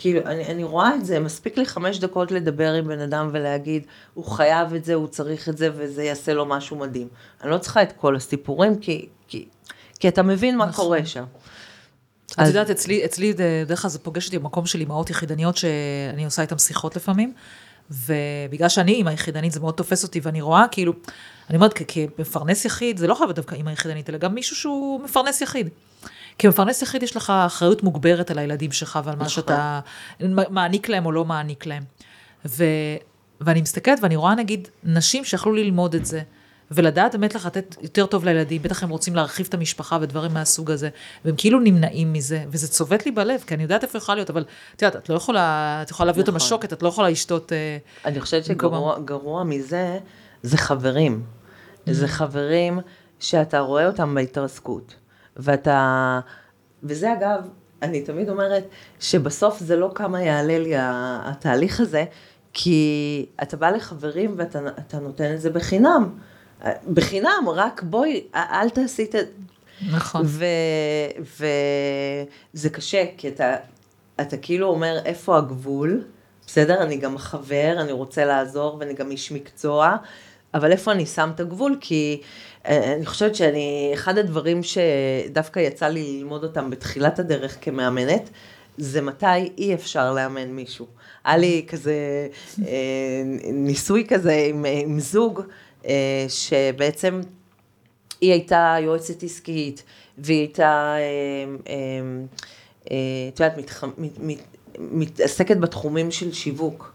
כאילו, 0.00 0.20
אני, 0.26 0.46
אני 0.46 0.64
רואה 0.64 0.94
את 0.94 1.04
זה, 1.04 1.20
מספיק 1.20 1.58
לי 1.58 1.66
חמש 1.66 1.98
דקות 1.98 2.32
לדבר 2.32 2.72
עם 2.72 2.88
בן 2.88 3.00
אדם 3.00 3.30
ולהגיד, 3.32 3.86
הוא 4.14 4.24
חייב 4.24 4.74
את 4.74 4.84
זה, 4.84 4.94
הוא 4.94 5.06
צריך 5.06 5.48
את 5.48 5.58
זה, 5.58 5.68
וזה 5.76 6.04
יעשה 6.04 6.34
לו 6.34 6.46
משהו 6.46 6.76
מדהים. 6.76 7.08
אני 7.42 7.50
לא 7.50 7.58
צריכה 7.58 7.82
את 7.82 7.92
כל 7.92 8.16
הסיפורים, 8.16 8.78
כי, 8.78 9.08
כי, 9.28 9.48
כי 9.98 10.08
אתה 10.08 10.22
מבין 10.22 10.56
מה 10.56 10.66
נכון. 10.66 10.84
קורה 10.84 11.06
שם. 11.06 11.24
את 12.26 12.38
אז... 12.38 12.48
יודעת, 12.48 12.70
אצלי, 12.70 13.04
אצלי 13.04 13.32
דרך 13.66 13.82
כלל 13.82 13.90
זה 13.90 13.98
פוגש 13.98 14.26
אותי 14.26 14.38
במקום 14.38 14.66
של 14.66 14.80
אימהות 14.80 15.10
יחידניות, 15.10 15.56
שאני 15.56 16.24
עושה 16.24 16.42
איתן 16.42 16.58
שיחות 16.58 16.96
לפעמים, 16.96 17.32
ובגלל 17.90 18.68
שאני 18.68 18.92
אימא 18.92 19.10
יחידנית, 19.10 19.52
זה 19.52 19.60
מאוד 19.60 19.74
תופס 19.74 20.02
אותי, 20.02 20.20
ואני 20.22 20.40
רואה, 20.40 20.64
כאילו, 20.70 20.92
אני 21.50 21.56
אומרת, 21.56 21.74
כמפרנס 21.88 22.64
יחיד, 22.64 22.96
זה 22.96 23.06
לא 23.06 23.14
חייב 23.14 23.32
דווקא 23.32 23.54
אימא 23.54 23.70
יחידנית, 23.70 24.10
אלא 24.10 24.18
גם 24.18 24.34
מישהו 24.34 24.56
שהוא 24.56 25.00
מפרנס 25.00 25.40
יחיד. 25.40 25.68
כמפרנס 26.40 26.82
יחיד 26.82 27.02
יש 27.02 27.16
לך 27.16 27.32
אחריות 27.46 27.82
מוגברת 27.82 28.30
על 28.30 28.38
הילדים 28.38 28.72
שלך 28.72 28.98
ועל 29.04 29.16
מה 29.16 29.24
נכון. 29.24 29.28
שאתה 29.28 29.80
מעניק 30.50 30.88
להם 30.88 31.06
או 31.06 31.12
לא 31.12 31.24
מעניק 31.24 31.66
להם. 31.66 31.82
ו, 32.46 32.64
ואני 33.40 33.62
מסתכלת 33.62 33.98
ואני 34.02 34.16
רואה 34.16 34.34
נגיד 34.34 34.68
נשים 34.84 35.24
שיכלו 35.24 35.52
ללמוד 35.52 35.94
את 35.94 36.06
זה. 36.06 36.22
ולדעת 36.70 37.12
באמת 37.12 37.34
לתת 37.34 37.76
יותר 37.82 38.06
טוב 38.06 38.24
לילדים, 38.24 38.62
בטח 38.62 38.82
הם 38.82 38.88
רוצים 38.88 39.14
להרחיב 39.14 39.46
את 39.48 39.54
המשפחה 39.54 39.98
ודברים 40.00 40.34
מהסוג 40.34 40.70
הזה, 40.70 40.88
והם 41.24 41.34
כאילו 41.38 41.60
נמנעים 41.60 42.12
מזה, 42.12 42.44
וזה 42.48 42.68
צובט 42.68 43.06
לי 43.06 43.12
בלב, 43.12 43.40
כי 43.46 43.54
אני 43.54 43.62
יודעת 43.62 43.82
איפה 43.82 43.98
יכולה 43.98 44.16
להיות, 44.16 44.30
אבל 44.30 44.44
את 44.76 44.82
יודעת, 44.82 45.02
את 45.02 45.08
לא 45.08 45.14
יכולה, 45.14 45.78
את 45.82 45.90
יכולה 45.90 46.06
להביא 46.06 46.22
נכון. 46.22 46.34
אותה 46.34 46.44
משוקת, 46.44 46.72
את 46.72 46.82
לא 46.82 46.88
יכולה 46.88 47.10
לשתות... 47.10 47.52
אה, 47.52 47.78
אני 48.04 48.20
חושבת 48.20 48.44
שגרוע 48.44 49.44
מזה, 49.44 49.98
זה 50.42 50.56
חברים. 50.56 51.22
זה 51.86 52.04
mm. 52.04 52.08
חברים 52.08 52.80
שאתה 53.20 53.58
רואה 53.58 53.86
אותם 53.86 54.14
בהתרסקות. 54.14 54.94
ואתה, 55.36 56.20
וזה 56.82 57.12
אגב, 57.12 57.48
אני 57.82 58.02
תמיד 58.02 58.28
אומרת 58.28 58.64
שבסוף 59.00 59.60
זה 59.60 59.76
לא 59.76 59.90
כמה 59.94 60.22
יעלה 60.22 60.58
לי 60.58 60.72
התהליך 60.76 61.80
הזה, 61.80 62.04
כי 62.52 63.26
אתה 63.42 63.56
בא 63.56 63.70
לחברים 63.70 64.34
ואתה 64.36 64.98
נותן 65.00 65.34
את 65.34 65.40
זה 65.40 65.50
בחינם. 65.50 66.08
בחינם, 66.94 67.44
רק 67.54 67.82
בואי, 67.82 68.24
אל 68.34 68.70
תעשי 68.70 69.04
את... 69.04 69.14
נכון. 69.92 70.22
וזה 72.54 72.70
קשה, 72.70 73.04
כי 73.16 73.28
אתה, 73.28 73.56
אתה 74.20 74.36
כאילו 74.36 74.68
אומר, 74.68 74.98
איפה 75.04 75.38
הגבול? 75.38 76.04
בסדר, 76.46 76.82
אני 76.82 76.96
גם 76.96 77.18
חבר, 77.18 77.76
אני 77.80 77.92
רוצה 77.92 78.24
לעזור 78.24 78.76
ואני 78.80 78.94
גם 78.94 79.10
איש 79.10 79.32
מקצוע, 79.32 79.96
אבל 80.54 80.72
איפה 80.72 80.92
אני 80.92 81.06
שם 81.06 81.30
את 81.34 81.40
הגבול? 81.40 81.76
כי 81.80 82.20
אני 82.64 83.06
חושבת 83.06 83.34
שאני, 83.34 83.90
אחד 83.94 84.18
הדברים 84.18 84.60
שדווקא 84.62 85.60
יצא 85.60 85.88
לי 85.88 86.18
ללמוד 86.18 86.44
אותם 86.44 86.70
בתחילת 86.70 87.18
הדרך 87.18 87.56
כמאמנת, 87.60 88.30
זה 88.78 89.02
מתי 89.02 89.52
אי 89.58 89.74
אפשר 89.74 90.12
לאמן 90.12 90.48
מישהו. 90.48 90.86
היה 91.24 91.36
לי 91.36 91.64
כזה 91.68 92.28
אה, 92.66 93.22
ניסוי 93.52 94.06
כזה 94.08 94.46
עם, 94.48 94.64
עם 94.82 95.00
זוג, 95.00 95.40
אה, 95.86 96.26
שבעצם 96.28 97.20
היא 98.20 98.32
הייתה 98.32 98.76
יועצת 98.80 99.22
עסקית, 99.22 99.82
והיא 100.18 100.38
הייתה, 100.38 100.96
את 103.28 103.40
יודעת, 103.40 103.58
מתעסקת 104.78 105.56
בתחומים 105.56 106.10
של 106.10 106.32
שיווק. 106.32 106.92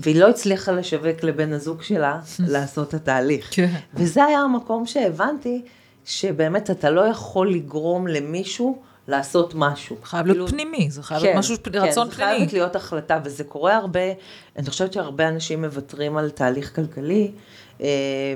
והיא 0.00 0.20
לא 0.20 0.28
הצליחה 0.28 0.72
לשווק 0.72 1.22
לבן 1.22 1.52
הזוג 1.52 1.82
שלה 1.82 2.20
לעשות 2.52 2.88
את 2.88 2.94
התהליך. 2.94 3.48
כן. 3.50 3.74
וזה 3.94 4.24
היה 4.24 4.38
המקום 4.38 4.86
שהבנתי 4.86 5.62
שבאמת 6.04 6.70
אתה 6.70 6.90
לא 6.90 7.00
יכול 7.00 7.52
לגרום 7.52 8.06
למישהו 8.06 8.82
לעשות 9.08 9.52
משהו. 9.54 9.96
חייב 10.02 10.26
להיות 10.26 10.48
כאילו, 10.48 10.48
פנימי, 10.48 10.90
זה 10.90 11.02
חייב 11.02 11.20
כן, 11.20 11.26
להיות 11.26 11.38
משהו, 11.38 11.56
כן, 11.62 11.78
רצון 11.78 12.10
פנימי. 12.10 12.32
כן, 12.32 12.38
זה 12.38 12.38
חייב 12.38 12.52
להיות 12.52 12.76
החלטה, 12.76 13.20
וזה 13.24 13.44
קורה 13.44 13.76
הרבה, 13.76 14.00
אני 14.56 14.70
חושבת 14.70 14.92
שהרבה 14.92 15.28
אנשים 15.28 15.64
מוותרים 15.64 16.16
על 16.16 16.30
תהליך 16.30 16.76
כלכלי 16.76 17.30
אה, 17.80 17.86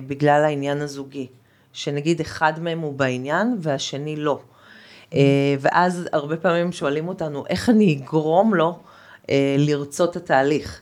בגלל 0.07 0.45
העניין 0.45 0.81
הזוגי. 0.81 1.27
שנגיד 1.73 2.21
אחד 2.21 2.61
מהם 2.61 2.81
הוא 2.81 2.95
בעניין 2.95 3.57
והשני 3.61 4.17
לא. 4.17 4.41
אה, 5.15 5.21
ואז 5.61 6.09
הרבה 6.13 6.37
פעמים 6.37 6.73
שואלים 6.73 7.09
אותנו, 7.09 7.45
איך 7.49 7.71
אני 7.71 8.01
אגרום 8.03 8.55
לו 8.55 8.79
אה, 9.31 9.57
לרצות 9.59 10.11
את 10.11 10.17
התהליך? 10.17 10.81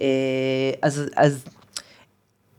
אה, 0.00 0.06
אז, 0.82 1.02
אז 1.16 1.44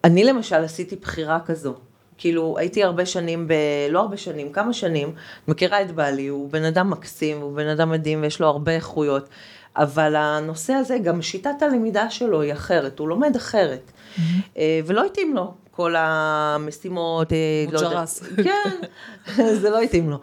אני 0.04 0.24
למשל 0.24 0.56
עשיתי 0.56 0.96
בחירה 0.96 1.40
כזו. 1.46 1.74
כאילו, 2.18 2.56
הייתי 2.58 2.84
הרבה 2.84 3.06
שנים, 3.06 3.48
ב... 3.48 3.54
לא 3.90 4.00
הרבה 4.00 4.18
שנים, 4.18 4.52
כמה 4.52 4.74
שנים, 4.74 5.12
מכירה 5.48 5.82
את 5.82 5.92
בעלי, 5.92 6.28
הוא 6.28 6.50
בן 6.50 6.64
אדם 6.64 6.90
מקסים, 6.90 7.42
הוא 7.42 7.56
בן 7.56 7.68
אדם 7.68 7.90
מדהים 7.90 8.22
ויש 8.22 8.40
לו 8.40 8.48
הרבה 8.48 8.72
איכויות, 8.72 9.30
אבל 9.76 10.16
הנושא 10.16 10.74
הזה, 10.74 10.98
גם 10.98 11.22
שיטת 11.22 11.62
הלמידה 11.62 12.10
שלו 12.10 12.42
היא 12.42 12.54
אחרת, 12.54 13.00
הוא 13.00 13.08
לומד 13.08 13.36
אחרת, 13.36 13.92
mm-hmm. 13.92 14.60
ולא 14.86 15.06
התאים 15.06 15.36
לו. 15.36 15.54
כל 15.72 15.96
המשימות, 15.98 17.32
לא 17.72 17.80
יודעת, 17.80 18.10
כן, 18.44 18.70
זה 19.62 19.70
לא 19.70 19.82
התאים 19.82 20.10
לו. 20.10 20.20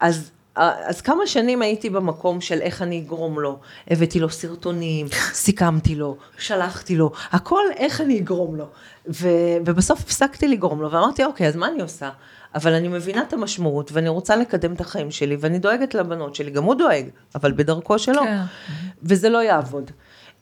אז 0.00 0.30
אז 0.56 1.00
כמה 1.00 1.26
שנים 1.26 1.62
הייתי 1.62 1.90
במקום 1.90 2.40
של 2.40 2.60
איך 2.60 2.82
אני 2.82 2.98
אגרום 2.98 3.40
לו, 3.40 3.58
הבאתי 3.88 4.20
לו 4.20 4.30
סרטונים, 4.30 5.06
סיכמתי 5.32 5.94
לו, 5.94 6.16
שלחתי 6.38 6.96
לו, 6.96 7.12
הכל 7.30 7.62
איך 7.76 8.00
אני 8.00 8.18
אגרום 8.18 8.56
לו. 8.56 8.66
ו, 9.08 9.28
ובסוף 9.64 10.00
הפסקתי 10.00 10.48
לגרום 10.48 10.82
לו 10.82 10.90
ואמרתי, 10.90 11.24
אוקיי, 11.24 11.48
אז 11.48 11.56
מה 11.56 11.68
אני 11.68 11.82
עושה? 11.82 12.10
אבל 12.54 12.72
אני 12.72 12.88
מבינה 12.88 13.22
את 13.22 13.32
המשמעות 13.32 13.92
ואני 13.92 14.08
רוצה 14.08 14.36
לקדם 14.36 14.72
את 14.72 14.80
החיים 14.80 15.10
שלי 15.10 15.36
ואני 15.40 15.58
דואגת 15.58 15.94
לבנות 15.94 16.34
שלי, 16.34 16.50
גם 16.50 16.64
הוא 16.64 16.74
דואג, 16.74 17.04
אבל 17.34 17.52
בדרכו 17.52 17.98
שלו, 17.98 18.22
כן. 18.22 18.40
וזה 19.02 19.28
לא 19.28 19.42
יעבוד. 19.42 19.90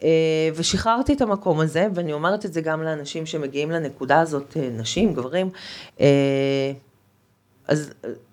אה, 0.03 0.09
ושחררתי 0.55 1.13
את 1.13 1.21
המקום 1.21 1.61
הזה, 1.61 1.87
ואני 1.95 2.13
אומרת 2.13 2.45
את 2.45 2.53
זה 2.53 2.61
גם 2.61 2.83
לאנשים 2.83 3.27
שמגיעים 3.27 3.71
לנקודה 3.71 4.21
הזאת, 4.21 4.57
אה, 4.57 4.69
נשים, 4.73 5.15
גברים, 5.15 5.51
אה, 6.01 6.73
אז 7.69 7.93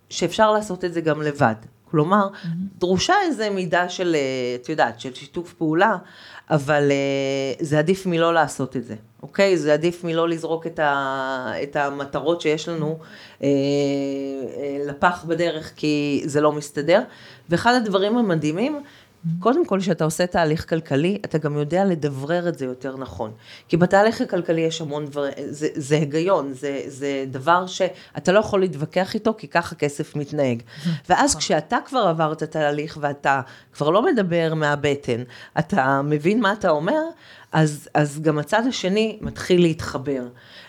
שאפשר 0.09 0.51
לעשות 0.51 0.85
את 0.85 0.93
זה 0.93 1.01
גם 1.01 1.21
לבד. 1.21 1.55
כלומר, 1.91 2.27
mm-hmm. 2.27 2.47
דרושה 2.79 3.13
איזה 3.25 3.49
מידה 3.49 3.89
של, 3.89 4.15
אה, 4.15 4.55
את 4.61 4.69
יודעת, 4.69 4.99
של 4.99 5.13
שיתוף 5.13 5.53
פעולה, 5.53 5.97
אבל 6.49 6.91
אה, 6.91 7.53
זה 7.59 7.79
עדיף 7.79 8.05
מלא 8.05 8.33
לעשות 8.33 8.75
את 8.75 8.85
זה, 8.85 8.95
אוקיי? 9.23 9.57
זה 9.57 9.73
עדיף 9.73 10.03
מלא 10.03 10.29
לזרוק 10.29 10.67
את, 10.67 10.79
ה, 10.79 11.51
את 11.63 11.75
המטרות 11.75 12.41
שיש 12.41 12.69
לנו 12.69 12.97
אה, 13.43 13.47
אה, 13.47 14.85
לפח 14.87 15.25
בדרך, 15.27 15.73
כי 15.75 16.23
זה 16.25 16.41
לא 16.41 16.51
מסתדר. 16.51 17.01
ואחד 17.49 17.73
הדברים 17.73 18.17
המדהימים, 18.17 18.81
קודם 19.39 19.65
כל, 19.65 19.79
כשאתה 19.79 20.03
עושה 20.03 20.27
תהליך 20.27 20.69
כלכלי, 20.69 21.17
אתה 21.25 21.37
גם 21.37 21.57
יודע 21.57 21.85
לדברר 21.85 22.49
את 22.49 22.57
זה 22.57 22.65
יותר 22.65 22.97
נכון. 22.97 23.31
כי 23.67 23.77
בתהליך 23.77 24.21
הכלכלי 24.21 24.61
יש 24.61 24.81
המון 24.81 25.05
דברים, 25.05 25.33
זה, 25.49 25.67
זה 25.75 25.95
היגיון, 25.95 26.53
זה, 26.53 26.81
זה 26.87 27.25
דבר 27.31 27.67
שאתה 27.67 28.31
לא 28.31 28.39
יכול 28.39 28.59
להתווכח 28.59 29.13
איתו, 29.13 29.33
כי 29.37 29.47
ככה 29.47 29.75
כסף 29.75 30.15
מתנהג. 30.15 30.61
ואז 31.09 31.29
נכון. 31.29 31.41
כשאתה 31.41 31.77
כבר 31.85 31.99
עברת 31.99 32.43
תהליך 32.43 32.97
ואתה 33.01 33.41
כבר 33.73 33.89
לא 33.89 34.05
מדבר 34.05 34.53
מהבטן, 34.53 35.23
אתה 35.59 36.01
מבין 36.01 36.41
מה 36.41 36.53
אתה 36.53 36.69
אומר, 36.69 37.01
אז, 37.51 37.89
אז 37.93 38.19
גם 38.21 38.37
הצד 38.37 38.63
השני 38.67 39.17
מתחיל 39.21 39.61
להתחבר. 39.61 40.23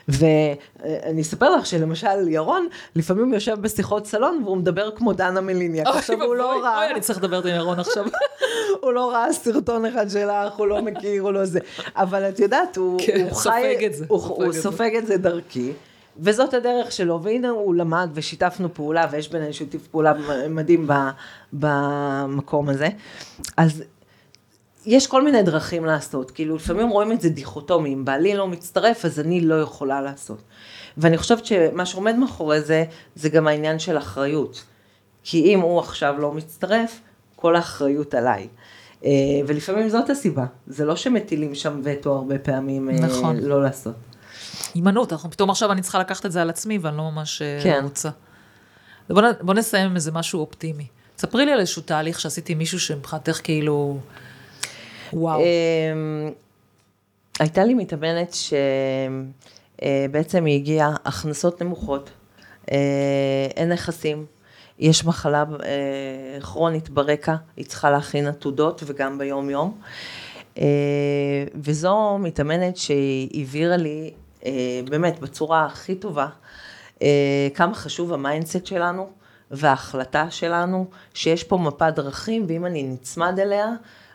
ואני 0.08 1.22
אספר 1.22 1.56
לך 1.56 1.66
שלמשל 1.66 2.28
ירון, 2.28 2.68
לפעמים 2.96 3.34
יושב 3.34 3.60
בשיחות 3.60 4.06
סלון 4.06 4.42
והוא 4.44 4.56
מדבר 4.56 4.90
כמו 4.96 5.12
דנה 5.12 5.40
מליניאק. 5.40 5.86
עכשיו 5.86 6.22
הוא 6.22 6.34
לא 6.34 6.62
ראה... 6.62 6.84
אוי, 6.84 6.92
אני 6.92 7.00
צריך 7.00 7.18
לדבר 7.18 7.46
עם 7.48 7.54
ירון 7.56 7.80
עכשיו. 7.80 8.04
הוא 8.82 8.92
לא 8.92 9.10
ראה 9.10 9.32
סרטון 9.32 9.84
אחד 9.86 10.10
שלך, 10.10 10.54
הוא 10.56 10.66
לא 10.66 10.82
מכיר, 10.82 11.22
הוא 11.22 11.32
לא 11.32 11.44
זה. 11.44 11.60
אבל 11.96 12.28
את 12.28 12.40
יודעת, 12.40 12.76
הוא 12.76 13.00
חי... 13.00 13.32
סופג 13.32 13.84
את 13.84 13.94
זה. 13.94 14.04
הוא 14.08 14.52
סופג 14.52 14.96
את 14.96 15.06
זה 15.06 15.16
דרכי. 15.16 15.72
וזאת 16.20 16.54
הדרך 16.54 16.92
שלו, 16.92 17.22
והנה 17.22 17.48
הוא 17.48 17.74
למד 17.74 18.10
ושיתפנו 18.14 18.74
פעולה, 18.74 19.06
ויש 19.10 19.28
בינינו 19.28 19.52
שיתוף 19.52 19.86
פעולה 19.86 20.12
מדהים 20.50 20.88
במקום 21.52 22.68
הזה. 22.68 22.88
אז 23.56 23.82
יש 24.88 25.06
כל 25.06 25.22
מיני 25.22 25.42
דרכים 25.42 25.84
לעשות, 25.84 26.30
כאילו 26.30 26.56
לפעמים 26.56 26.88
רואים 26.88 27.12
את 27.12 27.20
זה 27.20 27.28
דיכוטומי, 27.28 27.94
אם 27.94 28.04
בעלי 28.04 28.36
לא 28.36 28.48
מצטרף 28.48 29.04
אז 29.04 29.20
אני 29.20 29.40
לא 29.40 29.60
יכולה 29.60 30.00
לעשות. 30.00 30.42
ואני 30.96 31.18
חושבת 31.18 31.46
שמה 31.46 31.86
שעומד 31.86 32.16
מאחורי 32.16 32.60
זה, 32.60 32.84
זה 33.14 33.28
גם 33.28 33.46
העניין 33.48 33.78
של 33.78 33.98
אחריות. 33.98 34.64
כי 35.24 35.44
אם 35.44 35.60
הוא 35.60 35.78
עכשיו 35.78 36.14
לא 36.18 36.32
מצטרף, 36.32 37.00
כל 37.36 37.56
האחריות 37.56 38.14
עליי. 38.14 38.48
אה, 39.04 39.10
ולפעמים 39.46 39.88
זאת 39.88 40.10
הסיבה, 40.10 40.44
זה 40.66 40.84
לא 40.84 40.96
שמטילים 40.96 41.54
שם 41.54 41.80
וטו 41.84 42.14
הרבה 42.14 42.38
פעמים 42.38 42.90
אה, 42.90 42.94
נכון. 42.94 43.36
לא 43.36 43.62
לעשות. 43.62 43.94
הימנעות, 44.74 45.12
אנחנו 45.12 45.30
פתאום 45.30 45.50
עכשיו 45.50 45.72
אני 45.72 45.82
צריכה 45.82 45.98
לקחת 45.98 46.26
את 46.26 46.32
זה 46.32 46.42
על 46.42 46.50
עצמי 46.50 46.78
ואני 46.78 46.96
לא 46.96 47.10
ממש 47.10 47.42
אה, 47.42 47.60
כן. 47.62 47.80
רוצה. 47.82 48.10
בוא, 49.10 49.22
בוא 49.40 49.54
נסיים 49.54 49.86
עם 49.86 49.94
איזה 49.94 50.12
משהו 50.12 50.40
אופטימי. 50.40 50.86
ספרי 51.18 51.46
לי 51.46 51.52
על 51.52 51.60
איזשהו 51.60 51.82
תהליך 51.82 52.20
שעשיתי 52.20 52.52
עם 52.52 52.58
מישהו 52.58 52.80
שמבחינתך 52.80 53.40
כאילו, 53.44 53.98
וואו. 55.12 55.40
אמ, 55.40 56.30
הייתה 57.40 57.64
לי 57.64 57.74
מתאמנת 57.74 58.36
שבעצם 59.78 60.44
היא 60.44 60.54
הגיעה 60.54 60.94
הכנסות 61.04 61.62
נמוכות, 61.62 62.10
אה, 62.72 63.46
אין 63.56 63.72
נכסים, 63.72 64.26
יש 64.78 65.04
מחלה 65.04 65.44
אה, 65.64 66.40
כרונית 66.40 66.90
ברקע, 66.90 67.34
היא 67.56 67.64
צריכה 67.64 67.90
להכין 67.90 68.26
עתודות 68.26 68.82
וגם 68.86 69.18
ביום 69.18 69.50
יום. 69.50 69.80
אה, 70.58 71.44
וזו 71.54 72.18
מתאמנת 72.18 72.76
שהבהירה 72.76 73.76
לי 73.76 74.12
אה, 74.46 74.80
באמת 74.90 75.20
בצורה 75.20 75.66
הכי 75.66 75.94
טובה 75.94 76.28
אה, 77.02 77.48
כמה 77.54 77.74
חשוב 77.74 78.12
ה 78.12 78.19
mindset 78.19 78.66
שלנו 78.66 79.10
וההחלטה 79.50 80.30
שלנו, 80.30 80.86
שיש 81.14 81.44
פה 81.44 81.56
מפת 81.56 81.92
דרכים 81.96 82.44
ואם 82.48 82.66
אני 82.66 82.82
נצמד 82.82 83.40
אליה, 83.40 83.68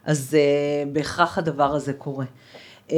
אז 0.05 0.35
אה, 0.39 0.83
בהכרח 0.91 1.37
הדבר 1.37 1.75
הזה 1.75 1.93
קורה. 1.93 2.25
אה, 2.91 2.97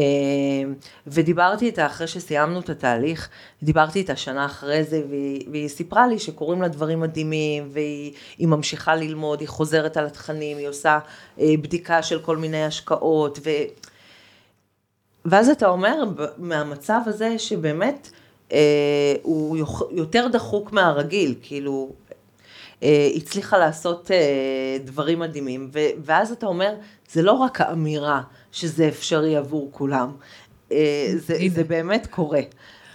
ודיברתי 1.07 1.65
איתה 1.65 1.85
אחרי 1.85 2.07
שסיימנו 2.07 2.59
את 2.59 2.69
התהליך, 2.69 3.29
דיברתי 3.63 3.99
איתה 3.99 4.15
שנה 4.15 4.45
אחרי 4.45 4.83
זה, 4.83 5.01
והיא, 5.09 5.47
והיא 5.51 5.67
סיפרה 5.67 6.07
לי 6.07 6.19
שקורים 6.19 6.61
לה 6.61 6.67
דברים 6.67 6.99
מדהימים, 6.99 7.69
והיא 7.71 8.13
היא 8.37 8.47
ממשיכה 8.47 8.95
ללמוד, 8.95 9.39
היא 9.39 9.47
חוזרת 9.47 9.97
על 9.97 10.05
התכנים, 10.05 10.57
היא 10.57 10.67
עושה 10.67 10.99
אה, 11.39 11.53
בדיקה 11.61 12.03
של 12.03 12.19
כל 12.19 12.37
מיני 12.37 12.65
השקעות, 12.65 13.39
ו... 13.43 13.49
ואז 15.25 15.49
אתה 15.49 15.67
אומר, 15.67 16.03
מהמצב 16.37 16.99
הזה 17.05 17.39
שבאמת 17.39 18.09
אה, 18.51 19.15
הוא 19.21 19.57
יותר 19.91 20.27
דחוק 20.27 20.71
מהרגיל, 20.71 21.35
כאילו, 21.41 21.91
הצליחה 23.15 23.57
לעשות 23.57 24.11
אה, 24.11 24.17
דברים 24.85 25.19
מדהימים, 25.19 25.69
ואז 26.03 26.31
אתה 26.31 26.45
אומר, 26.45 26.73
זה 27.11 27.21
לא 27.21 27.31
רק 27.31 27.61
האמירה 27.61 28.21
שזה 28.51 28.87
אפשרי 28.87 29.35
עבור 29.35 29.69
כולם, 29.71 30.11
אה, 30.71 31.07
זה. 31.15 31.37
זה 31.49 31.63
באמת 31.63 32.07
קורה. 32.09 32.41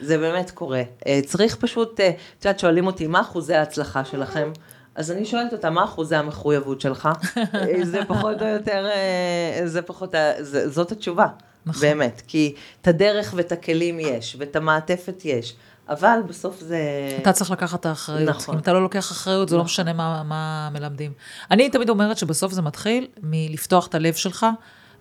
זה 0.03 0.19
באמת 0.19 0.51
קורה. 0.51 0.83
אה, 1.07 1.21
צריך 1.27 1.57
פשוט, 1.57 2.01
אה, 2.01 2.09
את 2.39 2.45
יודעת, 2.45 2.59
שואלים 2.59 2.87
אותי, 2.87 3.07
מה 3.07 3.21
אחוזי 3.21 3.55
ההצלחה 3.55 4.05
שלכם? 4.05 4.53
אז 4.95 5.11
אני 5.11 5.25
שואלת 5.25 5.53
אותה, 5.53 5.71
מה 5.71 5.85
אחוזי 5.85 6.17
המחויבות 6.17 6.81
שלך? 6.81 7.09
אה, 7.55 7.67
זה 7.85 8.01
פחות 8.09 8.43
או 8.43 8.47
יותר, 8.47 8.87
אה, 8.87 9.61
זה 9.67 9.83
פחות, 9.83 10.15
זה- 10.41 10.69
זאת 10.69 10.93
התשובה, 10.93 11.27
נכון. 11.67 11.81
באמת. 11.83 12.23
כי 12.27 12.55
את 12.83 12.89
הדרך 12.89 13.33
ואת 13.37 13.53
הכלים 13.53 14.01
יש, 14.01 14.37
ואת 14.39 14.57
המעטפת 14.57 15.23
יש, 15.25 15.57
אבל 15.91 16.21
בסוף 16.29 16.61
זה... 16.61 16.79
אתה 17.23 17.33
צריך 17.33 17.51
לקחת 17.51 17.81
את 17.81 17.87
האחריות. 17.87 18.29
נכון. 18.29 18.55
אם 18.55 18.61
אתה 18.61 18.73
לא 18.73 18.83
לוקח 18.83 19.13
אחריות, 19.13 19.49
זה 19.49 19.57
לא 19.57 19.61
נכון. 19.61 19.65
משנה 19.65 19.93
מה, 19.93 20.23
מה 20.23 20.69
מלמדים. 20.73 21.13
אני 21.51 21.71
תמיד 21.71 21.91
אומרת 21.91 22.19
שבסוף 22.19 22.53
זה 22.53 22.63
מתחיל 22.63 23.07
מלפתוח 23.23 23.87
את 23.87 23.95
הלב 23.95 24.15
שלך 24.15 24.47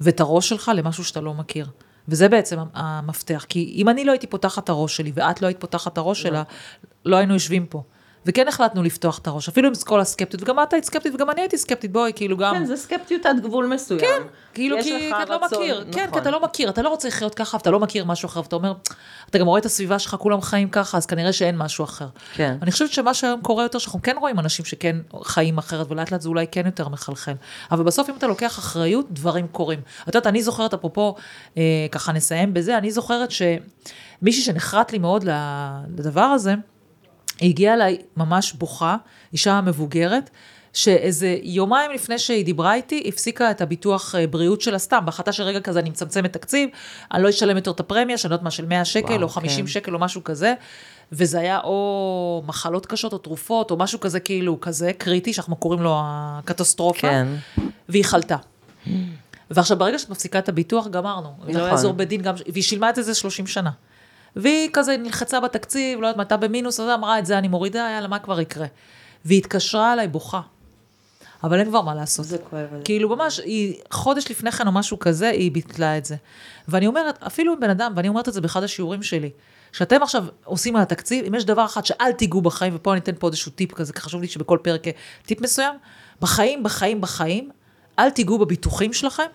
ואת 0.02 0.20
הראש 0.20 0.50
שלך 0.50 0.72
למשהו 0.76 1.04
שאתה 1.04 1.22
לא 1.22 1.34
מכיר. 1.34 1.68
וזה 2.08 2.30
בעצם 2.30 2.58
המפתח. 2.74 3.46
כי 3.50 3.74
אם 3.76 3.90
אני 3.90 4.06
לא 4.06 4.12
הייתי 4.12 4.28
פותחת 4.28 4.64
את 4.64 4.70
הראש 4.70 4.98
שלי, 4.98 5.12
ואת 5.16 5.42
לא 5.42 5.48
היית 5.48 5.60
פותחת 5.60 5.94
את 5.94 5.98
הראש 5.98 6.22
שלה, 6.22 6.44
לא 7.06 7.16
היינו 7.16 7.34
יושבים 7.34 7.66
פה. 7.66 7.84
וכן 8.26 8.48
החלטנו 8.48 8.84
לפתוח 8.84 9.18
את 9.18 9.28
הראש, 9.28 9.50
אפילו 9.50 9.68
עם 9.68 9.74
כל 9.86 10.00
הסקפטיות, 10.00 10.44
וגם 10.44 10.64
את 10.64 10.74
היית 10.74 10.86
סקפטית 10.86 11.16
וגם 11.16 11.30
אני 11.30 11.42
הייתי 11.42 11.58
סקפטית, 11.58 11.92
בואי, 11.92 12.12
כאילו 12.16 12.38
גם... 12.38 12.56
כן, 12.56 12.66
זה 12.66 12.76
סקפטיות 12.76 13.26
עד 13.26 13.40
גבול 13.40 13.68
מסוים. 13.68 14.00
כן, 14.00 14.22
כאילו 14.54 14.78
כי 14.84 15.12
אתה 15.24 15.34
לא 15.34 15.42
מכיר, 15.46 15.86
כן, 15.92 16.02
נכון. 16.02 16.14
כי 16.14 16.20
אתה 16.20 16.32
לא 16.32 16.44
מכיר, 16.44 16.70
אתה 16.70 16.82
לא 16.82 16.90
רוצה 16.90 17.08
לחיות 17.08 17.36
ככה, 17.36 17.58
ואתה 17.58 17.72
לא 17.72 17.80
מכיר 17.80 18.06
משהו 18.06 18.28
אחר, 18.28 18.40
ואתה 18.40 18.56
אומר, 18.56 18.74
אתה 19.30 19.38
גם 19.38 19.46
רואה 19.46 19.60
את 19.60 19.66
הסביבה 19.66 20.00
שלך, 20.00 20.16
כולם 20.16 20.42
חיים 20.42 20.70
ככה, 20.70 20.98
אז 20.98 21.06
כנראה 21.06 21.34
שאין 21.34 21.58
משהו 21.58 21.86
אחר. 21.86 22.08
כן. 22.34 22.58
אני 22.62 22.72
חושבת 22.72 22.92
שמה 22.92 23.14
שהיום 23.14 23.42
קורה 23.42 23.64
יותר, 23.64 23.80
שאנחנו 23.80 24.02
כן 24.02 24.16
רואים 24.20 24.40
אנשים 24.40 24.66
שכן 24.66 24.96
חיים 25.24 25.58
אחרת, 25.58 25.92
ולאט 25.92 26.12
לאט 26.12 26.22
זה 26.22 26.30
אולי 26.30 26.46
כן 26.52 26.66
יותר 26.66 26.90
מחלחל. 26.90 27.34
אבל 27.72 27.84
בסוף 27.84 28.10
אם 28.10 28.16
אתה 28.16 28.28
לוקח 28.28 28.60
אחריות, 28.60 29.12
דברים 29.12 29.48
קורים. 29.48 29.80
את 30.02 30.08
יודעת, 30.08 30.28
אני 30.28 30.44
זוכרת, 30.44 30.74
אפרופו, 30.74 31.16
אה, 31.58 31.64
ככה 31.92 32.12
נסיים 32.12 32.54
בזה, 32.54 32.78
אני 32.78 32.92
זוכרת 32.92 33.30
שמישהי 33.32 34.44
שנחרט 34.44 34.92
לי 34.92 34.98
מאוד 34.98 35.26
לדבר 35.98 36.22
הזה, 36.22 36.54
היא 37.40 37.50
הגיעה 37.50 37.74
אליי 37.74 37.98
ממש 38.18 38.54
בוכה, 38.54 38.98
אישה 39.34 39.62
מבוגרת, 39.62 40.30
שאיזה 40.74 41.38
יומיים 41.44 41.92
לפני 41.92 42.20
שהיא 42.20 42.46
דיברה 42.46 42.74
איתי, 42.74 43.04
הפסיקה 43.08 43.52
את 43.52 43.62
הביטוח 43.62 44.16
אה, 44.16 44.28
בריאות 44.28 44.62
שלה 44.62 44.80
סתם, 44.80 45.06
בהחלטה 45.06 45.32
שרגע 45.32 45.60
כזה 45.60 45.80
אני 45.80 45.90
מצמצמת 45.90 46.34
תקציב, 46.34 46.70
אני 47.14 47.24
לא 47.24 47.30
אשלם 47.30 47.56
יותר 47.56 47.72
את 47.72 47.80
הפרמיה, 47.80 48.18
שאני 48.18 48.30
לא 48.30 48.36
יודעת 48.36 48.44
מה, 48.44 48.52
של 48.52 48.66
100 48.66 48.86
שקל 48.86 49.14
וואו, 49.14 49.22
או 49.24 49.30
50 49.30 49.66
כן. 49.66 49.72
שקל 49.72 49.94
או 49.94 50.00
משהו 50.00 50.24
כזה, 50.24 50.54
וזה 51.12 51.40
היה 51.40 51.60
או 51.60 52.44
מחלות 52.46 52.86
קשות 52.86 53.14
או 53.14 53.18
תרופות, 53.18 53.72
או 53.72 53.78
משהו 53.78 54.00
כזה 54.00 54.20
כאילו 54.20 54.62
כזה 54.62 54.92
קריטי, 54.98 55.34
שאנחנו 55.34 55.56
קוראים 55.56 55.82
לו 55.82 55.96
הקטסטרופה, 56.04 57.02
כן. 57.02 57.28
והיא 57.90 58.06
חלתה. 58.06 58.38
ועכשיו, 59.52 59.78
ברגע 59.78 60.00
שאת 60.00 60.10
מפסיקה 60.10 60.40
את 60.40 60.50
הביטוח, 60.50 60.88
גמרנו. 60.88 61.34
נכון. 61.40 61.54
לא. 61.54 61.60
יעזור 61.60 61.94
בדין 61.94 62.22
גם, 62.22 62.34
והיא 62.54 62.64
שילמה 62.64 62.90
את 62.90 62.96
זה 62.96 63.16
30 63.16 63.48
שנה. 63.48 63.70
והיא 64.36 64.70
כזה 64.74 64.98
נלחצה 64.98 65.40
בתקציב, 65.40 66.02
לא 66.02 66.08
יודעת 66.08 66.18
מה, 66.18 66.24
הייתה 66.24 66.38
במינוס, 66.38 66.80
אז 66.80 66.90
אמרה 66.90 67.20
את 67.20 67.26
זה, 67.26 67.38
אני 67.38 67.48
מורידה, 67.48 67.90
יאללה, 67.96 68.08
מה 68.08 68.20
כבר 68.20 68.42
יקרה? 68.42 68.68
והיא 69.26 69.40
התקשרה 69.40 69.94
אליי 69.94 70.08
בוכה. 70.08 70.42
אבל 71.44 71.60
אין 71.60 71.68
כבר 71.68 71.82
מה 71.82 71.96
לעשות. 71.96 72.26
זה 72.26 72.38
כואב. 72.38 72.68
כאילו 72.84 73.10
ממש, 73.10 73.40
היא, 73.40 73.76
חודש 73.92 74.32
לפני 74.32 74.52
כן 74.52 74.68
או 74.68 74.72
משהו 74.72 75.00
כזה, 75.00 75.30
היא 75.30 75.52
ביטלה 75.52 75.98
את 75.98 76.06
זה. 76.06 76.16
ואני 76.68 76.88
אומרת, 76.88 77.24
אפילו 77.24 77.54
עם 77.54 77.60
בן 77.60 77.70
אדם, 77.70 77.94
ואני 77.96 78.08
אומרת 78.08 78.28
את 78.28 78.34
זה 78.34 78.42
באחד 78.42 78.64
השיעורים 78.64 79.04
שלי, 79.04 79.30
שאתם 79.72 80.04
עכשיו 80.04 80.26
עושים 80.44 80.76
על 80.76 80.82
התקציב, 80.82 81.26
אם 81.26 81.36
יש 81.36 81.46
דבר 81.46 81.66
אחד 81.66 81.86
שאל 81.86 82.12
תיגעו 82.12 82.42
בחיים, 82.42 82.76
ופה 82.76 82.92
אני 82.92 83.00
אתן 83.00 83.12
פה 83.20 83.28
איזשהו 83.28 83.52
טיפ 83.52 83.74
כזה, 83.74 83.94
כי 83.94 84.02
חשוב 84.02 84.22
לי 84.22 84.28
שבכל 84.28 84.58
פרק 84.62 84.84
טיפ 85.26 85.42
מסוים, 85.42 85.76
בחיים, 86.22 86.64
בחיים, 86.64 87.02
בחיים, 87.02 87.50
אל 88.00 88.10
תיגעו 88.10 88.38
בביטוחים 88.38 88.94
שלכם, 88.94 89.28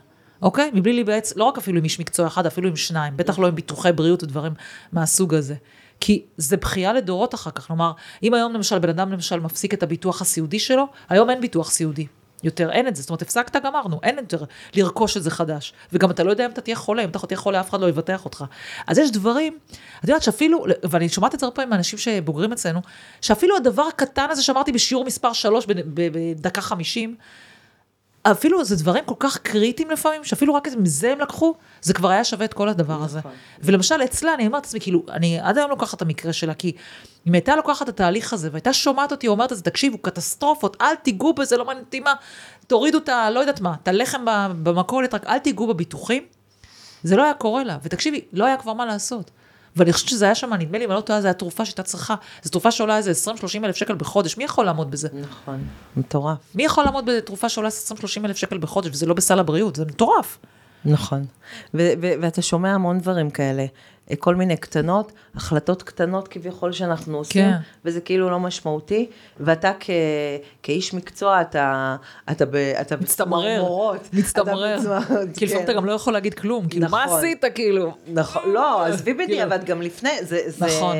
אוקיי? 0.42 0.70
מבלי 0.74 0.92
להיוועץ, 0.92 1.36
לא 1.36 1.44
רק 1.44 1.58
אפילו 1.58 1.78
עם 1.78 1.84
איש 1.84 2.00
מקצוע 2.00 2.26
אחד, 2.26 2.46
אפילו 2.46 2.68
עם 2.68 2.76
שניים, 2.76 3.16
בטח 3.16 3.38
לא 3.38 3.46
עם 3.46 3.54
ביטוחי 3.54 3.92
בריאות 3.92 4.22
ודברים 4.22 4.52
מהסוג 4.92 5.34
הזה. 5.34 5.54
כי 6.00 6.22
זה 6.36 6.56
בכייה 6.56 6.92
לדורות 6.92 7.34
אחר 7.34 7.50
כך. 7.50 7.66
כלומר, 7.66 7.92
אם 8.22 8.34
היום 8.34 8.52
למשל 8.52 8.78
בן 8.78 8.88
אדם 8.88 9.12
למשל 9.12 9.40
מפסיק 9.40 9.74
את 9.74 9.82
הביטוח 9.82 10.20
הסיעודי 10.20 10.58
שלו, 10.58 10.86
היום 11.08 11.30
אין 11.30 11.40
ביטוח 11.40 11.70
סיעודי. 11.70 12.06
יותר 12.44 12.70
אין 12.70 12.88
את 12.88 12.96
זה, 12.96 13.02
זאת 13.02 13.10
אומרת, 13.10 13.22
הפסקת, 13.22 13.64
גמרנו, 13.64 14.00
אין 14.02 14.18
יותר 14.18 14.44
לרכוש 14.74 15.16
את 15.16 15.22
זה 15.22 15.30
חדש. 15.30 15.72
וגם 15.92 16.10
אתה 16.10 16.24
לא 16.24 16.30
יודע 16.30 16.46
אם 16.46 16.50
אתה 16.50 16.60
תהיה 16.60 16.76
חולה, 16.76 17.04
אם 17.04 17.08
אתה 17.08 17.18
תהיה 17.18 17.38
חולה, 17.38 17.60
אף 17.60 17.70
אחד 17.70 17.80
לא 17.80 17.88
יבטח 17.88 18.24
אותך. 18.24 18.44
אז 18.86 18.98
יש 18.98 19.10
דברים, 19.10 19.58
את 19.98 20.08
יודעת 20.08 20.22
שאפילו, 20.22 20.64
ואני 20.90 21.08
שומעת 21.08 21.34
את 21.34 21.40
זה 21.40 21.46
הרבה 21.46 21.56
פעמים 21.56 21.70
מאנשים 21.70 21.98
שבוגרים 21.98 22.52
אצלנו, 22.52 22.80
שאפילו 23.20 23.56
הדבר 23.56 23.82
הקטן 23.82 24.26
הזה 24.30 24.42
שאמרתי 24.42 24.72
בשיעור 24.72 25.04
מספר 25.04 25.32
3 25.32 25.66
בדקה 25.94 26.60
50, 26.60 27.16
אפילו 28.26 28.64
זה 28.64 28.76
דברים 28.76 29.04
כל 29.04 29.14
כך 29.18 29.38
קריטיים 29.38 29.90
לפעמים, 29.90 30.24
שאפילו 30.24 30.54
רק 30.54 30.68
מזה 30.78 31.12
הם 31.12 31.20
לקחו, 31.20 31.54
זה 31.82 31.94
כבר 31.94 32.08
היה 32.08 32.24
שווה 32.24 32.44
את 32.44 32.54
כל 32.54 32.68
הדבר 32.68 33.02
הזה. 33.02 33.18
נכון. 33.18 33.32
ולמשל 33.60 34.04
אצלה, 34.04 34.34
אני 34.34 34.46
אומרת 34.46 34.64
לעצמי, 34.64 34.80
כאילו, 34.80 35.02
אני 35.10 35.40
עד 35.40 35.58
היום 35.58 35.70
לוקחת 35.70 35.96
את 35.96 36.02
המקרה 36.02 36.32
שלה, 36.32 36.54
כי 36.54 36.72
אם 37.26 37.32
הייתה 37.32 37.56
לוקחת 37.56 37.82
את 37.82 37.88
התהליך 37.88 38.32
הזה, 38.32 38.48
והייתה 38.52 38.72
שומעת 38.72 39.12
אותי 39.12 39.28
אומרת 39.28 39.52
את 39.52 39.56
זה, 39.56 39.62
תקשיבו, 39.62 39.98
קטסטרופות, 39.98 40.76
אל 40.80 40.94
תיגעו 40.94 41.32
בזה, 41.32 41.56
לא 41.56 41.64
מעניין 41.64 41.84
אותי 41.84 42.00
מה, 42.00 42.14
תורידו 42.66 42.98
את 42.98 43.08
ה... 43.08 43.30
לא 43.30 43.40
יודעת 43.40 43.60
מה, 43.60 43.74
את 43.82 43.88
הלחם 43.88 44.24
במכולת, 44.62 45.14
רק 45.14 45.26
אל 45.26 45.38
תיגעו 45.38 45.66
בביטוחים, 45.66 46.22
זה 47.02 47.16
לא 47.16 47.24
היה 47.24 47.34
קורה 47.34 47.64
לה. 47.64 47.78
ותקשיבי, 47.82 48.20
לא 48.32 48.44
היה 48.44 48.56
כבר 48.56 48.72
מה 48.72 48.86
לעשות. 48.86 49.30
ואני 49.76 49.92
חושבת 49.92 50.08
שזה 50.08 50.24
היה 50.24 50.34
שם, 50.34 50.52
נדמה 50.54 50.78
לי, 50.78 50.84
אם 50.84 50.90
אני 50.90 50.96
לא 50.96 51.00
טועה, 51.00 51.20
זו 51.20 51.26
הייתה 51.26 51.38
תרופה 51.38 51.64
שהייתה 51.64 51.82
צריכה. 51.82 52.14
זו 52.42 52.50
תרופה 52.50 52.70
שעולה 52.70 52.96
איזה 52.96 53.12
20-30 53.60 53.64
אלף 53.64 53.76
שקל 53.76 53.94
בחודש, 53.94 54.36
מי 54.36 54.44
יכול 54.44 54.64
לעמוד 54.64 54.90
בזה? 54.90 55.08
נכון, 55.20 55.64
מטורף. 55.96 56.38
מי 56.54 56.64
יכול 56.64 56.84
לעמוד 56.84 57.06
בתרופה 57.06 57.48
שעולה 57.48 57.68
20-30 57.68 58.24
אלף 58.24 58.36
שקל 58.36 58.58
בחודש, 58.58 58.88
וזה 58.92 59.06
לא 59.06 59.14
בסל 59.14 59.38
הבריאות, 59.38 59.76
זה 59.76 59.84
מטורף. 59.84 60.38
נכון. 60.84 61.24
ו- 61.74 61.92
ו- 62.02 62.12
ואתה 62.22 62.42
שומע 62.42 62.74
המון 62.74 62.98
דברים 62.98 63.30
כאלה. 63.30 63.66
כל 64.18 64.34
מיני 64.34 64.56
קטנות, 64.56 65.12
החלטות 65.34 65.82
קטנות 65.82 66.28
כביכול 66.28 66.72
שאנחנו 66.72 67.18
עושים, 67.18 67.44
כן. 67.50 67.56
וזה 67.84 68.00
כאילו 68.00 68.30
לא 68.30 68.40
משמעותי, 68.40 69.06
ואתה 69.40 69.72
כ- 69.80 69.90
כאיש 70.62 70.94
מקצוע, 70.94 71.40
אתה, 71.40 71.96
אתה, 72.30 72.46
ב- 72.46 72.56
אתה 72.56 72.96
מצטמרר, 72.96 73.54
בצמרמורות. 73.54 74.08
מצטמרר. 74.12 74.78
בצמרמורות, 74.78 75.28
כי 75.36 75.44
לפעמים 75.44 75.64
כן. 75.66 75.72
אתה 75.72 75.72
גם 75.72 75.84
לא 75.84 75.92
יכול 75.92 76.12
להגיד 76.12 76.34
כלום, 76.34 76.68
כאילו, 76.68 76.88
מה 76.88 77.04
נכון. 77.06 77.18
עשית, 77.18 77.44
כאילו? 77.54 77.94
נכון, 78.12 78.42
לא, 78.52 78.84
עזבי 78.86 79.04
כאילו. 79.14 79.24
בדיעבד, 79.24 79.64
גם 79.64 79.82
לפני, 79.82 80.10
זה, 80.22 80.40
זה 80.46 80.66
נכון, 80.66 80.96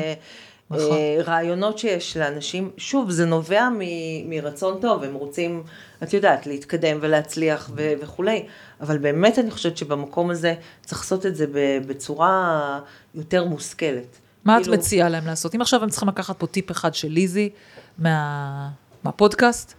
נכון. 0.69 0.97
רעיונות 1.25 1.77
שיש 1.77 2.17
לאנשים, 2.17 2.71
שוב, 2.77 3.11
זה 3.11 3.25
נובע 3.25 3.69
מ- 3.79 4.29
מרצון 4.29 4.77
טוב, 4.81 5.03
הם 5.03 5.13
רוצים, 5.13 5.63
את 6.03 6.13
יודעת, 6.13 6.47
להתקדם 6.47 6.97
ולהצליח 7.01 7.69
ו- 7.75 7.93
וכולי, 8.01 8.45
אבל 8.81 8.97
באמת 8.97 9.39
אני 9.39 9.51
חושבת 9.51 9.77
שבמקום 9.77 10.29
הזה 10.29 10.53
צריך 10.85 11.01
לעשות 11.01 11.25
את 11.25 11.35
זה 11.35 11.45
בצורה 11.87 12.79
יותר 13.15 13.43
מושכלת. 13.45 14.17
מה 14.45 14.57
את 14.57 14.63
כאילו, 14.63 14.77
מציעה 14.77 15.09
להם 15.09 15.25
לעשות? 15.25 15.55
אם 15.55 15.61
עכשיו 15.61 15.83
הם 15.83 15.89
צריכים 15.89 16.09
לקחת 16.09 16.39
פה 16.39 16.47
טיפ 16.47 16.71
אחד 16.71 16.93
של 16.95 17.07
ליזי 17.07 17.49
מה- 17.97 18.69
מהפודקאסט, 19.03 19.73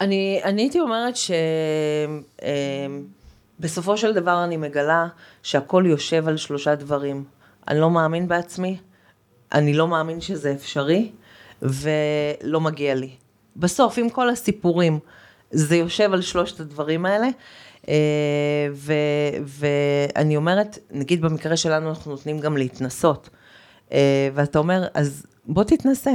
אני, 0.00 0.40
אני 0.44 0.62
הייתי 0.62 0.80
אומרת 0.80 1.14
שבסופו 3.60 3.96
של 3.96 4.12
דבר 4.14 4.44
אני 4.44 4.56
מגלה 4.56 5.06
שהכל 5.42 5.84
יושב 5.86 6.28
על 6.28 6.36
שלושה 6.36 6.74
דברים. 6.74 7.24
אני 7.68 7.80
לא 7.80 7.90
מאמין 7.90 8.28
בעצמי, 8.28 8.76
אני 9.52 9.74
לא 9.74 9.88
מאמין 9.88 10.20
שזה 10.20 10.52
אפשרי, 10.52 11.12
ולא 11.62 12.60
מגיע 12.60 12.94
לי. 12.94 13.10
בסוף, 13.56 13.98
עם 13.98 14.10
כל 14.10 14.28
הסיפורים, 14.28 14.98
זה 15.50 15.76
יושב 15.76 16.12
על 16.12 16.22
שלושת 16.22 16.60
הדברים 16.60 17.06
האלה. 17.06 17.28
אה, 17.88 18.68
ו, 18.72 18.92
ואני 19.46 20.36
אומרת, 20.36 20.78
נגיד 20.90 21.22
במקרה 21.22 21.56
שלנו 21.56 21.88
אנחנו 21.88 22.10
נותנים 22.10 22.38
גם 22.38 22.56
להתנסות. 22.56 23.30
אה, 23.92 24.28
ואתה 24.34 24.58
אומר, 24.58 24.86
אז 24.94 25.26
בוא 25.44 25.64
תתנסה, 25.64 26.10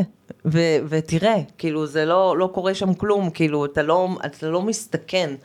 ו- 0.45 0.77
ותראה, 0.89 1.35
כאילו, 1.57 1.85
זה 1.85 2.05
לא, 2.05 2.37
לא 2.37 2.49
קורה 2.53 2.73
שם 2.73 2.93
כלום, 2.93 3.29
כאילו, 3.29 3.65
אתה 3.65 3.83
לא, 3.83 4.09
אתה 4.25 4.49
לא 4.49 4.61
מסתכן. 4.61 5.35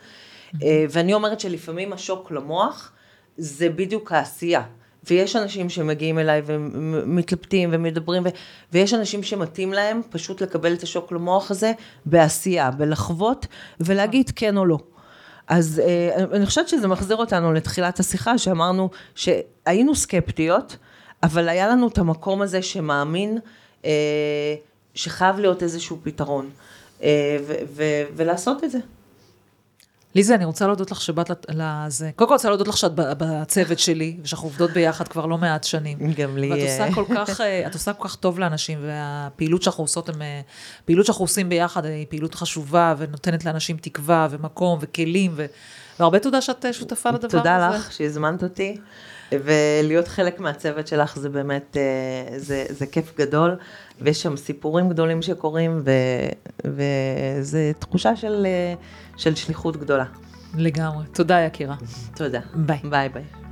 אה, 0.63 0.85
ואני 0.89 1.13
אומרת 1.13 1.39
שלפעמים 1.39 1.93
השוק 1.93 2.31
למוח, 2.31 2.91
זה 3.37 3.69
בדיוק 3.69 4.11
העשייה. 4.11 4.63
ויש 5.07 5.35
אנשים 5.35 5.69
שמגיעים 5.69 6.19
אליי 6.19 6.41
ומתלבטים 6.45 7.69
ומדברים, 7.73 8.23
ו- 8.25 8.29
ויש 8.71 8.93
אנשים 8.93 9.23
שמתאים 9.23 9.73
להם 9.73 10.01
פשוט 10.09 10.41
לקבל 10.41 10.73
את 10.73 10.83
השוק 10.83 11.11
למוח 11.11 11.51
הזה 11.51 11.71
בעשייה, 12.05 12.71
בלחוות 12.71 13.47
ולהגיד 13.79 14.31
כן 14.35 14.57
או 14.57 14.65
לא. 14.65 14.77
אז 15.47 15.81
אה, 15.85 16.23
אני 16.31 16.45
חושבת 16.45 16.67
שזה 16.67 16.87
מחזיר 16.87 17.17
אותנו 17.17 17.53
לתחילת 17.53 17.99
השיחה, 17.99 18.37
שאמרנו 18.37 18.89
שהיינו 19.15 19.95
סקפטיות, 19.95 20.77
אבל 21.23 21.49
היה 21.49 21.67
לנו 21.67 21.87
את 21.87 21.97
המקום 21.97 22.41
הזה 22.41 22.61
שמאמין 22.61 23.37
אה, 23.85 23.91
שחייב 24.95 25.39
להיות 25.39 25.63
איזשהו 25.63 25.99
פתרון, 26.03 26.49
אה, 27.03 27.37
ולעשות 28.15 28.63
את 28.63 28.71
זה. 28.71 28.79
ליזה, 30.15 30.35
אני 30.35 30.45
רוצה 30.45 30.67
להודות 30.67 30.91
לך 30.91 31.01
שבאת 31.01 31.29
לזה. 31.49 32.11
קודם 32.15 32.27
כל, 32.27 32.33
רוצה 32.33 32.49
להודות 32.49 32.67
לך 32.67 32.77
שאת 32.77 32.91
בצוות 32.95 33.79
שלי, 33.79 34.17
ושאנחנו 34.23 34.47
עובדות 34.47 34.71
ביחד 34.71 35.07
כבר 35.07 35.25
לא 35.25 35.37
מעט 35.37 35.63
שנים. 35.63 35.97
גם 36.17 36.37
לי. 36.37 36.51
ואת 36.51 36.59
עושה 36.61 36.93
כל 36.93 37.05
כך, 37.15 37.41
אה, 37.41 37.67
את 37.67 37.73
עושה 37.73 37.93
כל 37.93 38.07
כך 38.07 38.15
טוב 38.15 38.39
לאנשים, 38.39 38.79
והפעילות 38.81 39.63
שאנחנו 39.63 39.83
עושות, 39.83 40.09
פעילות 40.85 41.05
שאנחנו 41.05 41.23
עושים 41.23 41.49
ביחד 41.49 41.85
היא 41.85 42.05
פעילות 42.09 42.35
חשובה, 42.35 42.95
ונותנת 42.97 43.45
לאנשים 43.45 43.77
תקווה, 43.77 44.27
ומקום, 44.31 44.79
וכלים, 44.81 45.31
ו... 45.35 45.45
והרבה 45.99 46.19
תודה 46.19 46.41
שאת 46.41 46.65
שותפה 46.71 47.09
לדבר 47.09 47.25
הזה. 47.27 47.37
תודה 47.37 47.69
לך 47.69 47.91
שהזמנת 47.91 48.43
אותי. 48.43 48.77
ולהיות 49.31 50.07
חלק 50.07 50.39
מהצוות 50.39 50.87
שלך 50.87 51.19
זה 51.19 51.29
באמת, 51.29 51.77
אה, 51.77 52.39
זה, 52.39 52.65
זה 52.69 52.85
כיף 52.85 53.13
גדול, 53.17 53.55
ויש 54.01 54.21
שם 54.21 54.37
סיפורים 54.37 54.89
גדולים 54.89 55.21
שקורים, 55.21 55.81
ו, 55.85 55.91
וזה 56.65 57.71
תחושה 57.79 58.15
של, 58.15 58.45
אה, 58.45 58.73
של 59.17 59.35
שליחות 59.35 59.77
גדולה. 59.77 60.05
לגמרי. 60.55 61.05
תודה, 61.13 61.39
יקירה. 61.39 61.75
תודה. 62.15 62.39
ביי. 62.55 62.79
ביי 62.89 63.09
ביי. 63.09 63.42